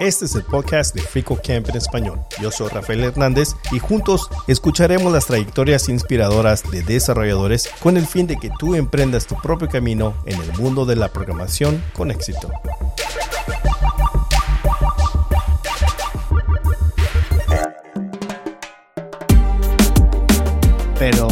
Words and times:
Este 0.00 0.24
es 0.24 0.34
el 0.34 0.44
podcast 0.44 0.94
de 0.94 1.02
Frico 1.02 1.36
Camp 1.36 1.68
en 1.68 1.76
español. 1.76 2.20
Yo 2.40 2.50
soy 2.50 2.68
Rafael 2.68 3.04
Hernández 3.04 3.50
y 3.70 3.78
juntos 3.78 4.30
escucharemos 4.48 5.12
las 5.12 5.26
trayectorias 5.26 5.90
inspiradoras 5.90 6.68
de 6.70 6.82
desarrolladores 6.82 7.68
con 7.82 7.98
el 7.98 8.06
fin 8.06 8.26
de 8.26 8.36
que 8.36 8.50
tú 8.58 8.74
emprendas 8.74 9.26
tu 9.26 9.36
propio 9.36 9.68
camino 9.68 10.14
en 10.24 10.40
el 10.40 10.52
mundo 10.54 10.86
de 10.86 10.96
la 10.96 11.12
programación 11.12 11.84
con 11.94 12.10
éxito. 12.10 12.50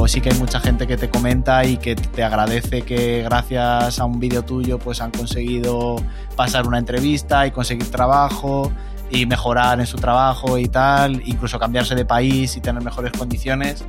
Pero 0.09 0.15
sí 0.15 0.21
que 0.23 0.31
hay 0.31 0.39
mucha 0.39 0.59
gente 0.59 0.87
que 0.87 0.97
te 0.97 1.11
comenta 1.11 1.67
y 1.67 1.77
que 1.77 1.95
te 1.95 2.25
agradece 2.25 2.81
que 2.81 3.23
gracias 3.25 3.99
a 3.99 4.07
un 4.07 4.19
vídeo 4.19 4.43
tuyo 4.43 4.79
pues 4.79 5.03
han 5.03 5.11
conseguido 5.11 5.97
pasar 6.35 6.67
una 6.67 6.79
entrevista 6.79 7.47
y 7.47 7.51
conseguir 7.51 7.91
trabajo 7.91 8.73
y 9.11 9.27
mejorar 9.27 9.81
en 9.81 9.87
su 9.87 9.99
trabajo 9.99 10.57
y 10.57 10.67
tal, 10.69 11.21
incluso 11.27 11.59
cambiarse 11.59 11.95
de 11.95 12.07
país 12.07 12.57
y 12.57 12.63
tener 12.63 12.83
mejores 12.83 13.13
condiciones 13.13 13.85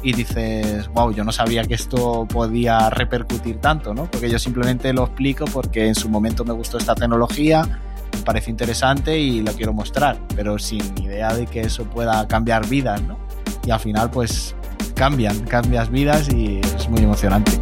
y 0.00 0.12
dices, 0.12 0.88
wow, 0.94 1.12
yo 1.12 1.24
no 1.24 1.32
sabía 1.32 1.64
que 1.64 1.74
esto 1.74 2.24
podía 2.32 2.88
repercutir 2.90 3.56
tanto, 3.56 3.94
¿no? 3.94 4.08
Porque 4.08 4.30
yo 4.30 4.38
simplemente 4.38 4.92
lo 4.92 5.02
explico 5.06 5.44
porque 5.46 5.88
en 5.88 5.96
su 5.96 6.08
momento 6.08 6.44
me 6.44 6.52
gustó 6.52 6.78
esta 6.78 6.94
tecnología, 6.94 7.80
me 8.12 8.20
parece 8.20 8.48
interesante 8.48 9.18
y 9.18 9.40
lo 9.40 9.52
quiero 9.54 9.72
mostrar, 9.72 10.20
pero 10.36 10.56
sin 10.56 10.96
idea 11.02 11.34
de 11.34 11.46
que 11.46 11.62
eso 11.62 11.82
pueda 11.82 12.28
cambiar 12.28 12.64
vidas, 12.68 13.02
¿no? 13.02 13.18
Y 13.66 13.72
al 13.72 13.80
final, 13.80 14.10
pues 14.10 14.54
cambian, 14.94 15.44
cambias 15.46 15.90
vidas 15.90 16.28
y 16.32 16.60
es 16.60 16.88
muy 16.88 17.02
emocionante. 17.02 17.52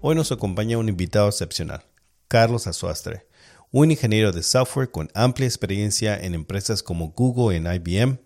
Hoy 0.00 0.14
nos 0.14 0.30
acompaña 0.30 0.78
un 0.78 0.88
invitado 0.88 1.28
excepcional, 1.28 1.82
Carlos 2.28 2.68
Azuastre, 2.68 3.26
un 3.72 3.90
ingeniero 3.90 4.30
de 4.30 4.44
software 4.44 4.90
con 4.92 5.10
amplia 5.14 5.48
experiencia 5.48 6.16
en 6.16 6.34
empresas 6.34 6.84
como 6.84 7.08
Google 7.10 7.56
y 7.58 7.76
IBM. 7.76 8.20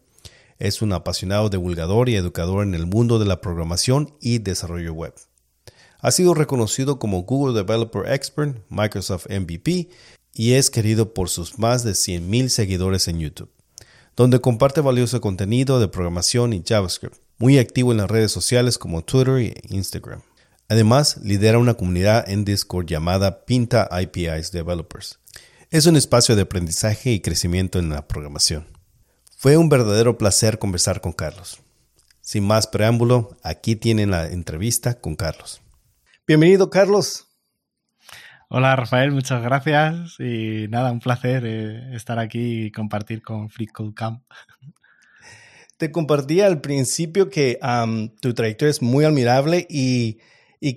Es 0.59 0.83
un 0.83 0.93
apasionado 0.93 1.49
divulgador 1.49 2.11
y 2.11 2.17
educador 2.17 2.65
en 2.65 2.75
el 2.75 2.85
mundo 2.85 3.19
de 3.19 3.25
la 3.25 3.41
programación 3.41 4.15
y 4.21 4.41
desarrollo 4.41 4.93
web. 4.93 5.15
Ha 6.03 6.11
sido 6.11 6.35
reconocido 6.35 6.99
como 6.99 7.23
Google 7.23 7.55
Developer 7.55 8.11
Expert, 8.13 8.59
Microsoft 8.69 9.27
MVP 9.29 9.89
y 10.33 10.53
es 10.53 10.71
querido 10.71 11.13
por 11.13 11.29
sus 11.29 11.59
más 11.59 11.85
de 11.85 11.93
100.000 11.93 12.49
seguidores 12.49 13.09
en 13.09 13.19
YouTube, 13.21 13.51
donde 14.17 14.41
comparte 14.41 14.81
valioso 14.81 15.21
contenido 15.21 15.81
de 15.81 15.89
programación 15.89 16.53
y 16.53 16.63
JavaScript, 16.67 17.17
muy 17.39 17.59
activo 17.59 17.93
en 17.93 17.99
las 17.99 18.11
redes 18.11 18.33
sociales 18.33 18.79
como 18.79 19.03
Twitter 19.03 19.37
e 19.37 19.55
Instagram. 19.69 20.23
Además, 20.69 21.19
lidera 21.23 21.59
una 21.59 21.75
comunidad 21.75 22.29
en 22.31 22.45
Discord 22.45 22.87
llamada 22.87 23.45
Pinta 23.45 23.89
APIs 23.91 24.53
Developers. 24.53 25.19
Es 25.71 25.87
un 25.87 25.97
espacio 25.97 26.37
de 26.37 26.43
aprendizaje 26.43 27.13
y 27.13 27.21
crecimiento 27.21 27.79
en 27.79 27.91
la 27.91 28.07
programación. 28.07 28.67
Fue 29.37 29.57
un 29.57 29.69
verdadero 29.69 30.17
placer 30.17 30.59
conversar 30.59 31.01
con 31.01 31.13
Carlos. 31.13 31.61
Sin 32.21 32.47
más 32.47 32.67
preámbulo, 32.67 33.37
aquí 33.43 33.75
tienen 33.75 34.11
la 34.13 34.29
entrevista 34.29 35.01
con 35.01 35.17
Carlos. 35.17 35.61
Bienvenido, 36.31 36.71
Carlos. 36.71 37.27
Hola, 38.49 38.77
Rafael, 38.77 39.11
muchas 39.11 39.43
gracias. 39.43 40.15
Y 40.21 40.69
nada, 40.69 40.93
un 40.93 41.01
placer 41.01 41.43
eh, 41.45 41.97
estar 41.97 42.21
aquí 42.21 42.67
y 42.67 42.71
compartir 42.71 43.21
con 43.21 43.51
Free 43.51 43.67
Code 43.67 43.95
Camp. 43.95 44.23
Te 45.77 45.91
compartí 45.91 46.41
al 46.41 46.61
principio 46.61 47.31
que 47.31 47.59
tu 48.21 48.33
trayectoria 48.33 48.71
es 48.71 48.81
muy 48.81 49.05
admirable 49.05 49.67
y, 49.69 50.21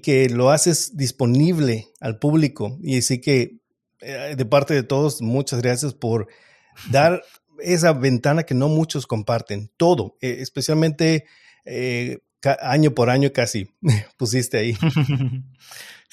que 0.01 0.27
lo 0.27 0.49
haces 0.49 0.97
disponible 0.97 1.85
al 2.01 2.17
público. 2.17 2.79
Y 2.81 2.97
así 2.97 3.21
que, 3.21 3.59
eh, 4.01 4.33
de 4.35 4.45
parte 4.45 4.73
de 4.73 4.81
todos, 4.81 5.21
muchas 5.21 5.61
gracias 5.61 5.93
por 5.93 6.29
dar 6.89 7.21
esa 7.59 7.93
ventana 7.93 8.41
que 8.41 8.55
no 8.55 8.69
muchos 8.69 9.05
comparten. 9.05 9.69
Todo, 9.77 10.17
eh, 10.19 10.37
especialmente 10.39 11.25
año 12.61 12.91
por 12.91 13.09
año 13.09 13.31
casi 13.33 13.69
pusiste 14.17 14.57
ahí. 14.57 14.77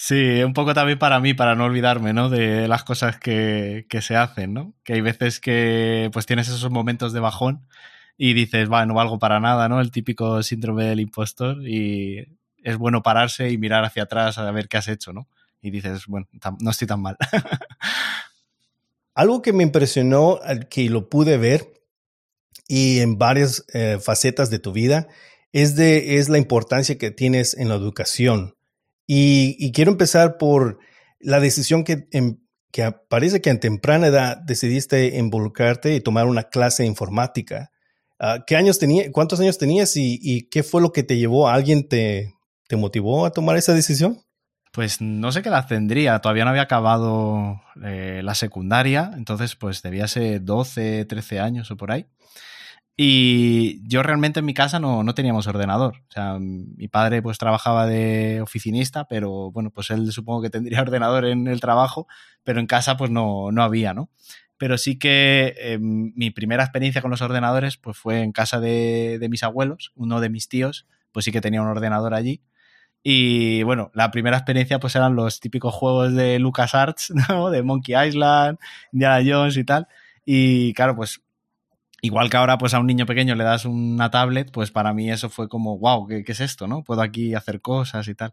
Sí, 0.02 0.42
un 0.42 0.54
poco 0.54 0.72
también 0.72 0.98
para 0.98 1.20
mí, 1.20 1.34
para 1.34 1.54
no 1.54 1.66
olvidarme, 1.66 2.14
¿no? 2.14 2.30
De 2.30 2.66
las 2.68 2.84
cosas 2.84 3.18
que, 3.18 3.84
se 4.00 4.16
hacen, 4.16 4.54
¿no? 4.54 4.72
Que 4.82 4.94
hay 4.94 5.02
veces 5.02 5.40
que 5.40 6.08
pues 6.10 6.24
tienes 6.24 6.48
esos 6.48 6.70
momentos 6.70 7.12
de 7.12 7.20
bajón 7.20 7.66
y 8.16 8.32
dices, 8.32 8.72
va, 8.72 8.86
no 8.86 8.94
valgo 8.94 9.18
para 9.18 9.40
nada, 9.40 9.68
¿no? 9.68 9.78
El 9.78 9.90
típico 9.90 10.42
síndrome 10.42 10.86
del 10.86 11.00
impostor 11.00 11.68
y 11.68 12.38
es 12.64 12.78
bueno 12.78 13.02
pararse 13.02 13.50
y 13.50 13.58
mirar 13.58 13.84
hacia 13.84 14.04
atrás 14.04 14.38
a 14.38 14.50
ver 14.52 14.68
qué 14.68 14.78
has 14.78 14.88
hecho, 14.88 15.12
¿no? 15.12 15.28
Y 15.60 15.70
dices, 15.70 16.06
bueno, 16.06 16.26
no 16.60 16.70
estoy 16.70 16.88
tan 16.88 17.02
mal. 17.02 17.18
Algo 19.14 19.42
que 19.42 19.52
me 19.52 19.64
impresionó, 19.64 20.40
que 20.70 20.88
lo 20.88 21.10
pude 21.10 21.36
ver 21.36 21.74
y 22.66 23.00
en 23.00 23.18
varias 23.18 23.66
eh, 23.74 23.98
facetas 24.00 24.48
de 24.48 24.60
tu 24.60 24.72
vida, 24.72 25.08
es, 25.52 25.76
de, 25.76 26.18
es 26.18 26.28
la 26.28 26.38
importancia 26.38 26.98
que 26.98 27.10
tienes 27.10 27.54
en 27.54 27.68
la 27.68 27.74
educación. 27.74 28.56
Y, 29.06 29.72
quiero 29.72 29.90
empezar 29.90 30.38
por 30.38 30.78
la 31.18 31.40
decisión 31.40 31.82
que, 31.82 32.08
que 32.70 32.92
parece 33.08 33.40
que 33.40 33.50
en 33.50 33.58
temprana 33.58 34.06
edad 34.06 34.36
decidiste 34.36 35.18
involucrarte 35.18 35.94
y 35.94 36.00
tomar 36.00 36.26
una 36.26 36.44
clase 36.44 36.84
de 36.84 36.88
informática. 36.88 37.70
Ah, 38.20 38.44
¿Qué 38.46 38.54
años 38.54 38.78
tenía, 38.78 39.10
cuántos 39.10 39.40
años 39.40 39.58
tenías 39.58 39.96
y, 39.96 40.48
qué 40.50 40.62
fue 40.62 40.80
lo 40.80 40.92
que 40.92 41.02
te 41.02 41.16
llevó? 41.16 41.48
¿Alguien 41.48 41.88
te, 41.88 42.34
te 42.68 42.76
motivó 42.76 43.26
a 43.26 43.32
tomar 43.32 43.56
esa 43.56 43.74
decisión? 43.74 44.20
Pues 44.72 45.00
no 45.00 45.32
sé 45.32 45.42
qué 45.42 45.48
edad 45.48 45.66
tendría, 45.66 46.20
todavía 46.20 46.44
no 46.44 46.50
había 46.50 46.62
acabado 46.62 47.60
eh, 47.82 48.20
la 48.22 48.36
secundaria, 48.36 49.10
entonces 49.16 49.56
pues 49.56 49.82
debía 49.82 50.06
ser 50.06 50.44
12, 50.44 51.06
13 51.06 51.40
años 51.40 51.70
o 51.72 51.76
por 51.76 51.90
ahí. 51.90 52.06
Y 53.02 53.80
yo 53.88 54.02
realmente 54.02 54.40
en 54.40 54.44
mi 54.44 54.52
casa 54.52 54.78
no, 54.78 55.02
no, 55.02 55.14
teníamos 55.14 55.46
ordenador. 55.46 56.02
O 56.10 56.12
sea, 56.12 56.36
mi 56.38 56.86
padre 56.86 57.22
pues 57.22 57.38
trabajaba 57.38 57.86
de 57.86 58.42
oficinista, 58.42 59.06
pero 59.08 59.50
bueno, 59.52 59.70
pues 59.70 59.88
él 59.88 60.12
supongo 60.12 60.42
que 60.42 60.50
tendría 60.50 60.82
ordenador 60.82 61.24
en 61.24 61.46
el 61.46 61.62
trabajo, 61.62 62.06
pero 62.44 62.60
en 62.60 62.66
casa 62.66 62.98
pues 62.98 63.10
no, 63.10 63.52
no 63.52 63.62
había, 63.62 63.94
¿no? 63.94 64.10
Pero 64.58 64.76
sí 64.76 64.98
que 64.98 65.54
eh, 65.56 65.78
mi 65.80 66.30
primera 66.30 66.62
experiencia 66.62 67.00
con 67.00 67.10
los 67.10 67.22
ordenadores 67.22 67.78
pues 67.78 67.96
fue 67.96 68.20
en 68.20 68.32
casa 68.32 68.60
de, 68.60 69.16
de 69.18 69.30
mis 69.30 69.44
abuelos, 69.44 69.92
uno 69.94 70.20
de 70.20 70.28
mis 70.28 70.50
tíos, 70.50 70.86
pues 71.10 71.24
sí 71.24 71.32
que 71.32 71.40
tenía 71.40 71.62
un 71.62 71.68
ordenador 71.68 72.12
allí. 72.12 72.42
Y 73.02 73.62
bueno, 73.62 73.90
la 73.94 74.10
primera 74.10 74.36
experiencia 74.36 74.78
pues 74.78 74.94
eran 74.94 75.16
los 75.16 75.40
típicos 75.40 75.72
juegos 75.72 76.14
de 76.14 76.38
LucasArts, 76.38 77.14
¿no? 77.30 77.48
De 77.48 77.62
Monkey 77.62 77.94
Island, 78.08 78.58
Indiana 78.92 79.22
Jones 79.26 79.56
y 79.56 79.64
tal. 79.64 79.88
Y 80.26 80.74
claro, 80.74 80.94
pues 80.94 81.22
Igual 82.02 82.30
que 82.30 82.36
ahora, 82.36 82.56
pues 82.56 82.72
a 82.72 82.80
un 82.80 82.86
niño 82.86 83.04
pequeño 83.06 83.34
le 83.34 83.44
das 83.44 83.64
una 83.66 84.10
tablet, 84.10 84.50
pues 84.50 84.70
para 84.70 84.94
mí 84.94 85.10
eso 85.10 85.28
fue 85.28 85.48
como, 85.48 85.78
wow, 85.78 86.06
¿qué, 86.06 86.24
es 86.26 86.40
esto? 86.40 86.66
¿No? 86.66 86.82
Puedo 86.82 87.02
aquí 87.02 87.34
hacer 87.34 87.60
cosas 87.60 88.08
y 88.08 88.14
tal. 88.14 88.32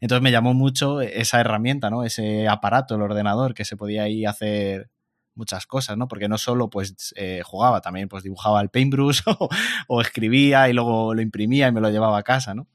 Entonces 0.00 0.22
me 0.22 0.30
llamó 0.30 0.54
mucho 0.54 1.00
esa 1.00 1.40
herramienta, 1.40 1.90
¿no? 1.90 2.04
Ese 2.04 2.46
aparato, 2.48 2.94
el 2.94 3.02
ordenador, 3.02 3.54
que 3.54 3.64
se 3.64 3.76
podía 3.76 4.04
ahí 4.04 4.24
hacer 4.24 4.90
muchas 5.34 5.66
cosas, 5.66 5.96
¿no? 5.96 6.08
Porque 6.08 6.28
no 6.28 6.38
solo 6.38 6.70
pues 6.70 7.14
eh, 7.16 7.42
jugaba, 7.44 7.80
también 7.80 8.08
pues 8.08 8.22
dibujaba 8.22 8.60
el 8.60 8.68
paintbrush 8.70 9.22
o, 9.88 10.00
escribía 10.00 10.68
y 10.68 10.72
luego 10.72 11.14
lo 11.14 11.22
imprimía 11.22 11.68
y 11.68 11.72
me 11.72 11.80
lo 11.80 11.90
llevaba 11.90 12.18
a 12.18 12.22
casa, 12.22 12.54
¿no? 12.54 12.68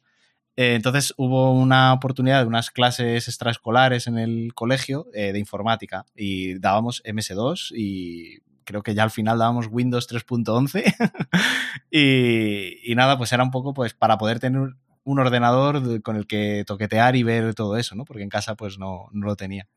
Eh, 0.56 0.76
entonces 0.76 1.14
hubo 1.18 1.52
una 1.54 1.94
oportunidad 1.94 2.42
de 2.42 2.48
unas 2.48 2.70
clases 2.70 3.28
extraescolares 3.28 4.08
en 4.08 4.18
el 4.20 4.54
colegio 4.54 5.08
eh, 5.14 5.34
de 5.34 5.40
informática 5.40 6.06
y 6.16 6.60
dábamos 6.60 7.04
MS2 7.06 7.72
y 7.76 8.40
creo 8.64 8.84
que 8.84 8.94
ya 8.94 9.04
al 9.04 9.12
final 9.12 9.40
dábamos 9.40 9.68
Windows 9.70 10.10
3.11 10.10 10.94
y, 11.92 12.96
nada, 12.96 13.18
pues 13.18 13.32
era 13.32 13.44
un 13.44 13.52
poco 13.52 13.74
pues 13.74 13.94
para 13.94 14.18
poder 14.18 14.40
tener 14.40 14.76
un 15.04 15.20
ordenador 15.20 16.02
con 16.02 16.16
el 16.16 16.28
que 16.28 16.64
toquetear 16.66 17.16
y 17.16 17.24
ver 17.24 17.54
todo 17.56 17.78
eso, 17.78 17.96
¿no? 17.96 18.06
Porque 18.06 18.24
en 18.24 18.30
casa 18.30 18.56
pues 18.56 18.78
no, 18.78 19.10
lo 19.12 19.36
tenía. 19.36 19.68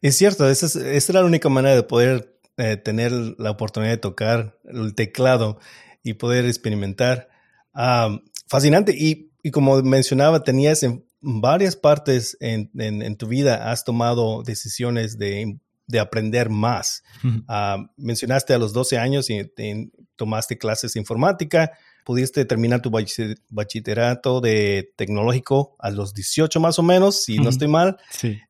Es 0.00 0.16
cierto, 0.16 0.48
esa, 0.48 0.66
era 0.80 1.20
la 1.20 1.26
única 1.26 1.48
manera 1.48 1.74
de 1.74 1.82
poder 1.82 2.38
eh, 2.56 2.76
tener 2.76 3.12
la 3.38 3.50
oportunidad 3.50 3.92
de 3.92 3.98
tocar 3.98 4.58
el 4.64 4.94
teclado 4.94 5.58
y 6.02 6.14
poder 6.14 6.46
experimentar. 6.46 7.28
fascinante. 8.46 8.94
Y, 8.96 9.30
como 9.50 9.82
mencionaba, 9.82 10.42
tenías 10.42 10.82
en 10.82 11.08
varias 11.20 11.76
partes 11.76 12.36
en, 12.40 12.70
en, 12.78 13.16
tu 13.16 13.26
vida, 13.26 13.70
has 13.70 13.84
tomado 13.84 14.42
decisiones 14.42 15.18
de 15.18 15.58
de 15.88 15.98
aprender 15.98 16.50
más. 16.50 17.02
Ah, 17.48 17.90
mencionaste 17.96 18.54
a 18.54 18.58
los 18.58 18.72
12 18.72 18.98
años 18.98 19.28
y, 19.30 19.50
tomaste 20.14 20.58
clases 20.58 20.92
de 20.94 21.00
informática, 21.00 21.72
pudiste 22.04 22.44
terminar 22.44 22.82
tu 22.82 22.90
bachillerato 22.90 24.40
de 24.40 24.92
tecnológico 24.96 25.76
a 25.78 25.90
los 25.90 26.14
18 26.14 26.58
más 26.60 26.78
o 26.78 26.82
menos, 26.82 27.24
si 27.24 27.38
no 27.38 27.50
estoy 27.50 27.68
mal. 27.68 27.96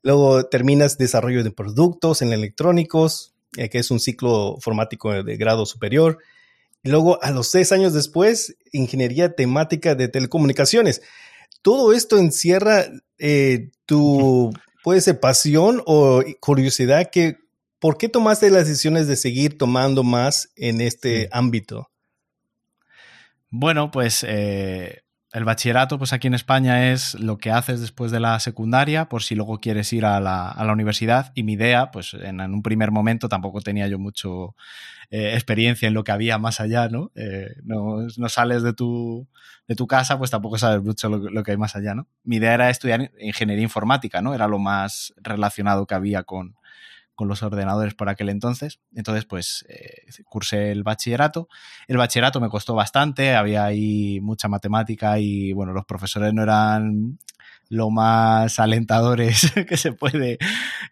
Luego 0.02 0.44
terminas 0.44 0.99
desarrollo 0.99 1.43
de 1.43 1.50
productos 1.50 2.23
en 2.23 2.32
electrónicos 2.32 3.35
que 3.52 3.79
es 3.79 3.91
un 3.91 3.99
ciclo 3.99 4.58
formático 4.61 5.23
de 5.23 5.37
grado 5.37 5.67
superior. 5.67 6.19
Y 6.82 6.91
luego, 6.91 7.23
a 7.23 7.31
los 7.32 7.49
seis 7.49 7.73
años 7.73 7.93
después, 7.93 8.56
ingeniería 8.73 9.34
temática 9.34 9.94
de 9.94 10.08
telecomunicaciones. 10.08 11.02
Todo 11.62 11.93
esto 11.93 12.19
encierra 12.19 12.87
tu, 13.87 14.52
puede 14.83 15.01
ser 15.01 15.21
pasión 15.21 15.83
o 15.87 16.23
curiosidad 16.41 17.11
que, 17.11 17.39
¿por 17.79 17.99
qué 17.99 18.09
tomaste 18.09 18.51
las 18.51 18.67
decisiones 18.67 19.07
de 19.07 19.17
seguir 19.17 19.59
tomando 19.59 20.03
más 20.03 20.51
en 20.57 20.81
este 20.81 21.29
ámbito? 21.33 21.91
Bueno, 23.51 23.91
pues 23.91 24.25
eh, 24.29 25.03
el 25.33 25.45
bachillerato, 25.45 25.99
pues 25.99 26.15
aquí 26.15 26.27
en 26.27 26.35
España 26.35 26.91
es 26.91 27.15
lo 27.15 27.37
que 27.37 27.51
haces 27.51 27.81
después 27.81 28.11
de 28.11 28.19
la 28.19 28.41
secundaria, 28.41 29.11
por 29.11 29.23
si 29.23 29.35
luego 29.35 29.61
quieres 29.61 29.93
ir 29.93 30.07
a 30.07 30.21
la, 30.21 30.73
universidad. 30.73 31.33
Y 31.35 31.43
mi 31.43 31.53
idea, 31.53 31.91
pues 31.91 32.15
en, 32.15 32.41
un 32.41 32.63
primer 32.63 32.91
momento 32.91 33.29
tampoco 33.29 33.61
tenía 33.61 33.87
yo 33.89 33.99
mucho 33.99 34.57
eh, 35.11 35.33
experiencia 35.35 35.87
en 35.87 35.95
lo 35.95 36.03
que 36.03 36.13
había 36.13 36.39
más 36.39 36.61
allá, 36.61 36.89
¿no? 36.89 37.13
Eh, 37.15 37.57
no, 37.63 38.09
sales 38.29 38.63
de 38.63 38.73
tu, 38.73 39.29
de 39.67 39.75
tu 39.75 39.87
casa, 39.87 40.17
pues 40.17 40.31
tampoco 40.31 40.57
sabes 40.57 40.83
mucho 40.83 41.11
lo, 41.11 41.43
que 41.43 41.51
hay 41.51 41.57
más 41.59 41.77
allá, 41.77 41.95
¿no? 41.95 42.09
Mi 42.25 42.37
idea 42.37 42.55
era 42.55 42.71
estudiar 42.71 43.11
ingeniería 43.21 43.65
informática, 43.65 44.23
¿no? 44.23 44.35
Era 44.35 44.49
lo 44.49 44.59
más 44.59 45.13
relacionado 45.19 45.87
que 45.87 45.95
había 45.95 46.23
con, 46.23 46.57
con 47.19 47.26
los 47.26 47.43
ordenadores 47.43 47.94
por 47.94 48.09
aquel 48.09 48.29
entonces. 48.29 48.79
Entonces, 48.94 49.25
pues 49.25 49.67
eh, 49.69 50.05
cursé 50.25 50.70
el 50.70 50.85
bachillerato. 50.85 51.49
El 51.88 51.97
bachillerato 51.97 52.41
me 52.41 52.49
costó 52.49 52.76
bastante, 52.76 53.35
había 53.35 53.65
ahí 53.65 54.20
mucha 54.20 54.47
matemática 54.47 55.19
y 55.19 55.53
bueno, 55.53 55.73
los 55.73 55.85
profesores 55.85 56.32
no 56.32 56.44
eran 56.44 57.19
lo 57.70 57.91
más 57.91 58.61
alentadores 58.61 59.50
que 59.69 59.76
se 59.76 59.91
puede 59.91 60.38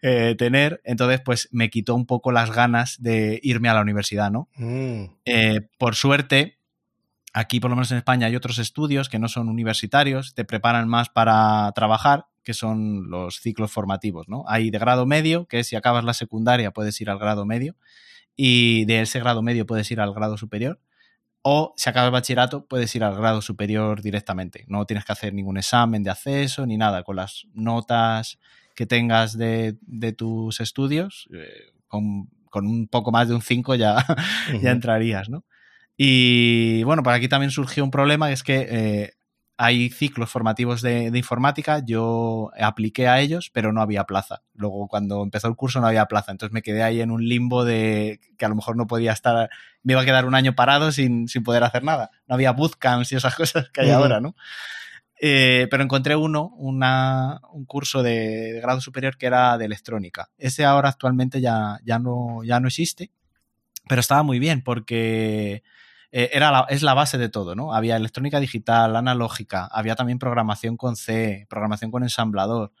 eh, 0.01 0.35
tener. 0.37 0.81
Entonces, 0.83 1.21
pues 1.21 1.47
me 1.53 1.69
quitó 1.69 1.95
un 1.95 2.05
poco 2.05 2.33
las 2.33 2.51
ganas 2.51 3.01
de 3.01 3.39
irme 3.41 3.69
a 3.69 3.73
la 3.75 3.81
universidad, 3.81 4.29
¿no? 4.29 4.49
Mm. 4.57 5.05
Eh, 5.23 5.61
por 5.77 5.95
suerte, 5.95 6.57
aquí 7.31 7.61
por 7.61 7.69
lo 7.69 7.77
menos 7.77 7.89
en 7.93 7.99
España 7.99 8.27
hay 8.27 8.35
otros 8.35 8.59
estudios 8.59 9.07
que 9.07 9.17
no 9.17 9.29
son 9.29 9.47
universitarios, 9.47 10.33
te 10.33 10.43
preparan 10.43 10.89
más 10.89 11.07
para 11.07 11.71
trabajar 11.71 12.25
que 12.47 12.53
son 12.53 13.09
los 13.09 13.41
ciclos 13.41 13.73
formativos, 13.73 14.29
¿no? 14.29 14.45
Hay 14.47 14.71
de 14.71 14.79
grado 14.79 15.05
medio, 15.05 15.47
que 15.47 15.59
es 15.59 15.67
si 15.67 15.75
acabas 15.75 16.05
la 16.05 16.13
secundaria 16.13 16.71
puedes 16.71 17.01
ir 17.01 17.09
al 17.09 17.19
grado 17.19 17.45
medio, 17.45 17.75
y 18.37 18.85
de 18.85 19.01
ese 19.01 19.19
grado 19.19 19.41
medio 19.41 19.65
puedes 19.65 19.91
ir 19.91 19.99
al 19.99 20.13
grado 20.13 20.37
superior, 20.37 20.79
o 21.41 21.73
si 21.75 21.89
acabas 21.89 22.09
bachillerato 22.09 22.65
puedes 22.65 22.95
ir 22.95 23.03
al 23.03 23.17
grado 23.17 23.41
superior 23.41 24.01
directamente. 24.01 24.63
No 24.69 24.85
tienes 24.85 25.03
que 25.03 25.11
hacer 25.11 25.33
ningún 25.33 25.57
examen 25.57 26.03
de 26.03 26.09
acceso 26.09 26.65
ni 26.65 26.77
nada, 26.77 27.03
con 27.03 27.17
las 27.17 27.47
notas 27.53 28.39
que 28.75 28.85
tengas 28.85 29.37
de, 29.37 29.75
tus 30.17 30.61
estudios, 30.61 31.27
eh, 31.33 31.73
con, 31.89 32.29
un 32.53 32.87
poco 32.87 33.11
más 33.11 33.27
de 33.27 33.35
un 33.35 33.41
5 33.41 33.75
ya, 33.75 34.05
ya 34.61 34.71
entrarías, 34.71 35.27
¿no? 35.27 35.43
Y 35.97 36.81
bueno, 36.83 37.03
por 37.03 37.11
aquí 37.11 37.27
también 37.27 37.51
surgió 37.51 37.83
un 37.83 37.91
problema, 37.91 38.27
que 38.27 38.33
es 38.33 38.43
que 38.43 38.67
eh, 38.69 39.16
hay 39.57 39.89
ciclos 39.89 40.29
formativos 40.29 40.83
de, 40.83 41.11
informática, 41.15 41.81
yo 41.83 42.51
apliqué 42.59 43.07
a 43.07 43.19
ellos, 43.19 43.49
pero 43.51 43.73
no 43.73 43.81
había 43.81 44.03
plaza. 44.03 44.43
Luego, 44.53 44.87
cuando 44.87 45.23
empezó 45.23 45.47
el 45.47 45.55
curso, 45.55 45.81
no 45.81 45.87
había 45.87 46.05
plaza. 46.05 46.31
Entonces 46.31 46.53
me 46.53 46.61
quedé 46.61 46.83
ahí 46.83 47.01
en 47.01 47.09
un 47.09 47.27
limbo 47.27 47.65
de 47.65 48.19
que 48.37 48.45
a 48.45 48.49
lo 48.49 48.55
mejor 48.55 48.77
no 48.77 48.85
podía 48.85 49.13
estar, 49.13 49.49
me 49.81 49.93
iba 49.93 50.01
a 50.01 50.05
quedar 50.05 50.25
un 50.25 50.35
año 50.35 50.53
parado 50.53 50.91
sin, 50.91 51.27
sin 51.27 51.43
poder 51.43 51.63
hacer 51.63 51.83
nada. 51.83 52.11
No 52.27 52.35
había 52.35 52.51
bootcamps 52.51 53.11
y 53.11 53.15
esas 53.15 53.35
cosas 53.35 53.69
que 53.71 53.81
hay 53.81 53.89
ahora, 53.89 54.21
¿no? 54.21 54.35
Eh, 55.19 55.67
pero 55.71 55.81
encontré 55.81 56.15
uno, 56.15 56.53
una, 56.57 57.41
un 57.51 57.65
curso 57.65 58.03
de, 58.03 58.59
grado 58.61 58.79
superior 58.79 59.17
que 59.17 59.25
era 59.25 59.57
de 59.57 59.65
electrónica. 59.65 60.29
Ese 60.37 60.65
ahora 60.65 60.89
actualmente 60.89 61.41
ya, 61.41 61.79
ya, 61.83 61.97
no, 61.97 62.43
ya 62.43 62.59
no 62.59 62.67
existe, 62.67 63.09
pero 63.89 64.01
estaba 64.01 64.21
muy 64.21 64.37
bien 64.37 64.61
porque 64.61 65.63
eh, 66.11 66.29
era 66.33 66.65
es 66.69 66.83
la 66.83 66.93
base 66.93 67.17
de 67.17 67.29
todo, 67.29 67.55
¿no? 67.55 67.73
Había 67.73 67.95
electrónica 67.95 68.39
digital, 68.39 68.95
analógica, 68.95 69.67
había 69.71 69.95
también 69.95 70.19
programación 70.19 70.77
con 70.77 70.95
C, 70.95 71.45
programación 71.49 71.91
con 71.91 72.03
ensamblador. 72.03 72.71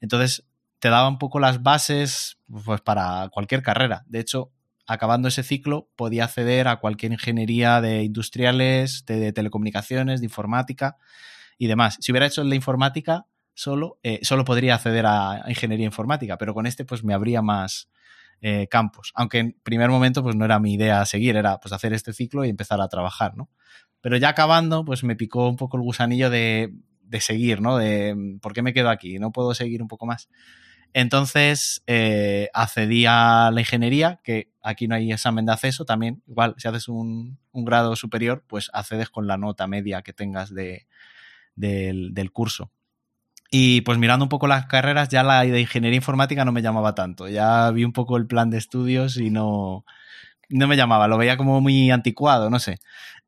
Entonces, 0.00 0.44
te 0.82 0.88
daba 0.88 1.08
un 1.08 1.18
poco 1.18 1.38
las 1.38 1.62
bases 1.62 2.38
pues, 2.64 2.80
para 2.80 3.28
cualquier 3.30 3.62
carrera. 3.62 4.02
De 4.06 4.18
hecho, 4.18 4.50
acabando 4.86 5.28
ese 5.28 5.44
ciclo, 5.44 5.88
podía 5.94 6.24
acceder 6.24 6.66
a 6.66 6.80
cualquier 6.80 7.12
ingeniería 7.12 7.80
de 7.80 8.02
industriales, 8.02 9.04
de, 9.06 9.32
telecomunicaciones, 9.32 10.20
de 10.20 10.26
informática 10.26 10.96
y 11.56 11.68
demás. 11.68 11.98
Si 12.00 12.10
hubiera 12.10 12.26
hecho 12.26 12.42
la 12.42 12.56
informática 12.56 13.26
solo, 13.54 14.00
eh, 14.02 14.18
solo 14.22 14.44
podría 14.44 14.74
acceder 14.74 15.06
a, 15.06 15.44
ingeniería 15.46 15.86
informática, 15.86 16.36
pero 16.36 16.52
con 16.52 16.66
este 16.66 16.84
pues 16.84 17.04
me 17.04 17.14
habría 17.14 17.42
más, 17.42 17.88
eh, 18.44 18.66
campos. 18.68 19.12
Aunque 19.14 19.38
en 19.38 19.52
primer 19.62 19.88
momento 19.88 20.20
pues 20.20 20.34
no 20.34 20.44
era 20.44 20.58
mi 20.58 20.74
idea 20.74 21.06
seguir, 21.06 21.36
era 21.36 21.60
pues 21.60 21.72
hacer 21.72 21.92
este 21.92 22.12
ciclo 22.12 22.44
y 22.44 22.48
empezar 22.48 22.80
a 22.80 22.88
trabajar, 22.88 23.36
¿no? 23.36 23.48
Pero 24.00 24.16
ya 24.16 24.30
acabando, 24.30 24.84
pues 24.84 25.04
me 25.04 25.14
picó 25.14 25.48
un 25.48 25.56
poco 25.56 25.76
el 25.76 25.84
gusanillo 25.84 26.28
de, 26.28 26.72
seguir, 27.20 27.60
¿no? 27.60 27.76
De 27.76 28.16
¿por 28.42 28.52
qué 28.52 28.62
me 28.62 28.72
quedo 28.72 28.90
aquí? 28.90 29.20
¿No 29.20 29.30
puedo 29.30 29.54
seguir 29.54 29.80
un 29.80 29.86
poco 29.86 30.06
más? 30.06 30.28
Entonces 30.92 31.84
eh, 31.86 32.48
accedí 32.52 33.06
a 33.06 33.50
la 33.52 33.60
ingeniería, 33.60 34.20
que 34.24 34.50
aquí 34.60 34.88
no 34.88 34.96
hay 34.96 35.12
examen 35.12 35.46
de 35.46 35.52
acceso, 35.52 35.84
también 35.84 36.24
igual 36.26 36.56
si 36.58 36.66
haces 36.66 36.88
un, 36.88 37.38
grado 37.52 37.94
superior, 37.94 38.44
pues 38.48 38.70
accedes 38.72 39.08
con 39.08 39.28
la 39.28 39.36
nota 39.36 39.68
media 39.68 40.02
que 40.02 40.12
tengas 40.12 40.52
de, 40.52 40.88
del 41.54 42.32
curso. 42.32 42.72
Y 43.54 43.82
pues 43.82 43.98
mirando 43.98 44.24
un 44.24 44.30
poco 44.30 44.46
las 44.46 44.64
carreras, 44.64 45.10
ya 45.10 45.22
la 45.22 45.42
de 45.42 45.60
ingeniería 45.60 45.96
informática 45.98 46.42
no 46.46 46.52
me 46.52 46.62
llamaba 46.62 46.94
tanto. 46.94 47.28
Ya 47.28 47.70
vi 47.70 47.84
un 47.84 47.92
poco 47.92 48.16
el 48.16 48.26
plan 48.26 48.48
de 48.48 48.56
estudios 48.56 49.18
y 49.18 49.28
no, 49.28 49.84
no 50.48 50.68
me 50.68 50.76
llamaba, 50.76 51.06
lo 51.06 51.18
veía 51.18 51.36
como 51.36 51.60
muy 51.60 51.90
anticuado, 51.90 52.48
no 52.48 52.58
sé. 52.58 52.78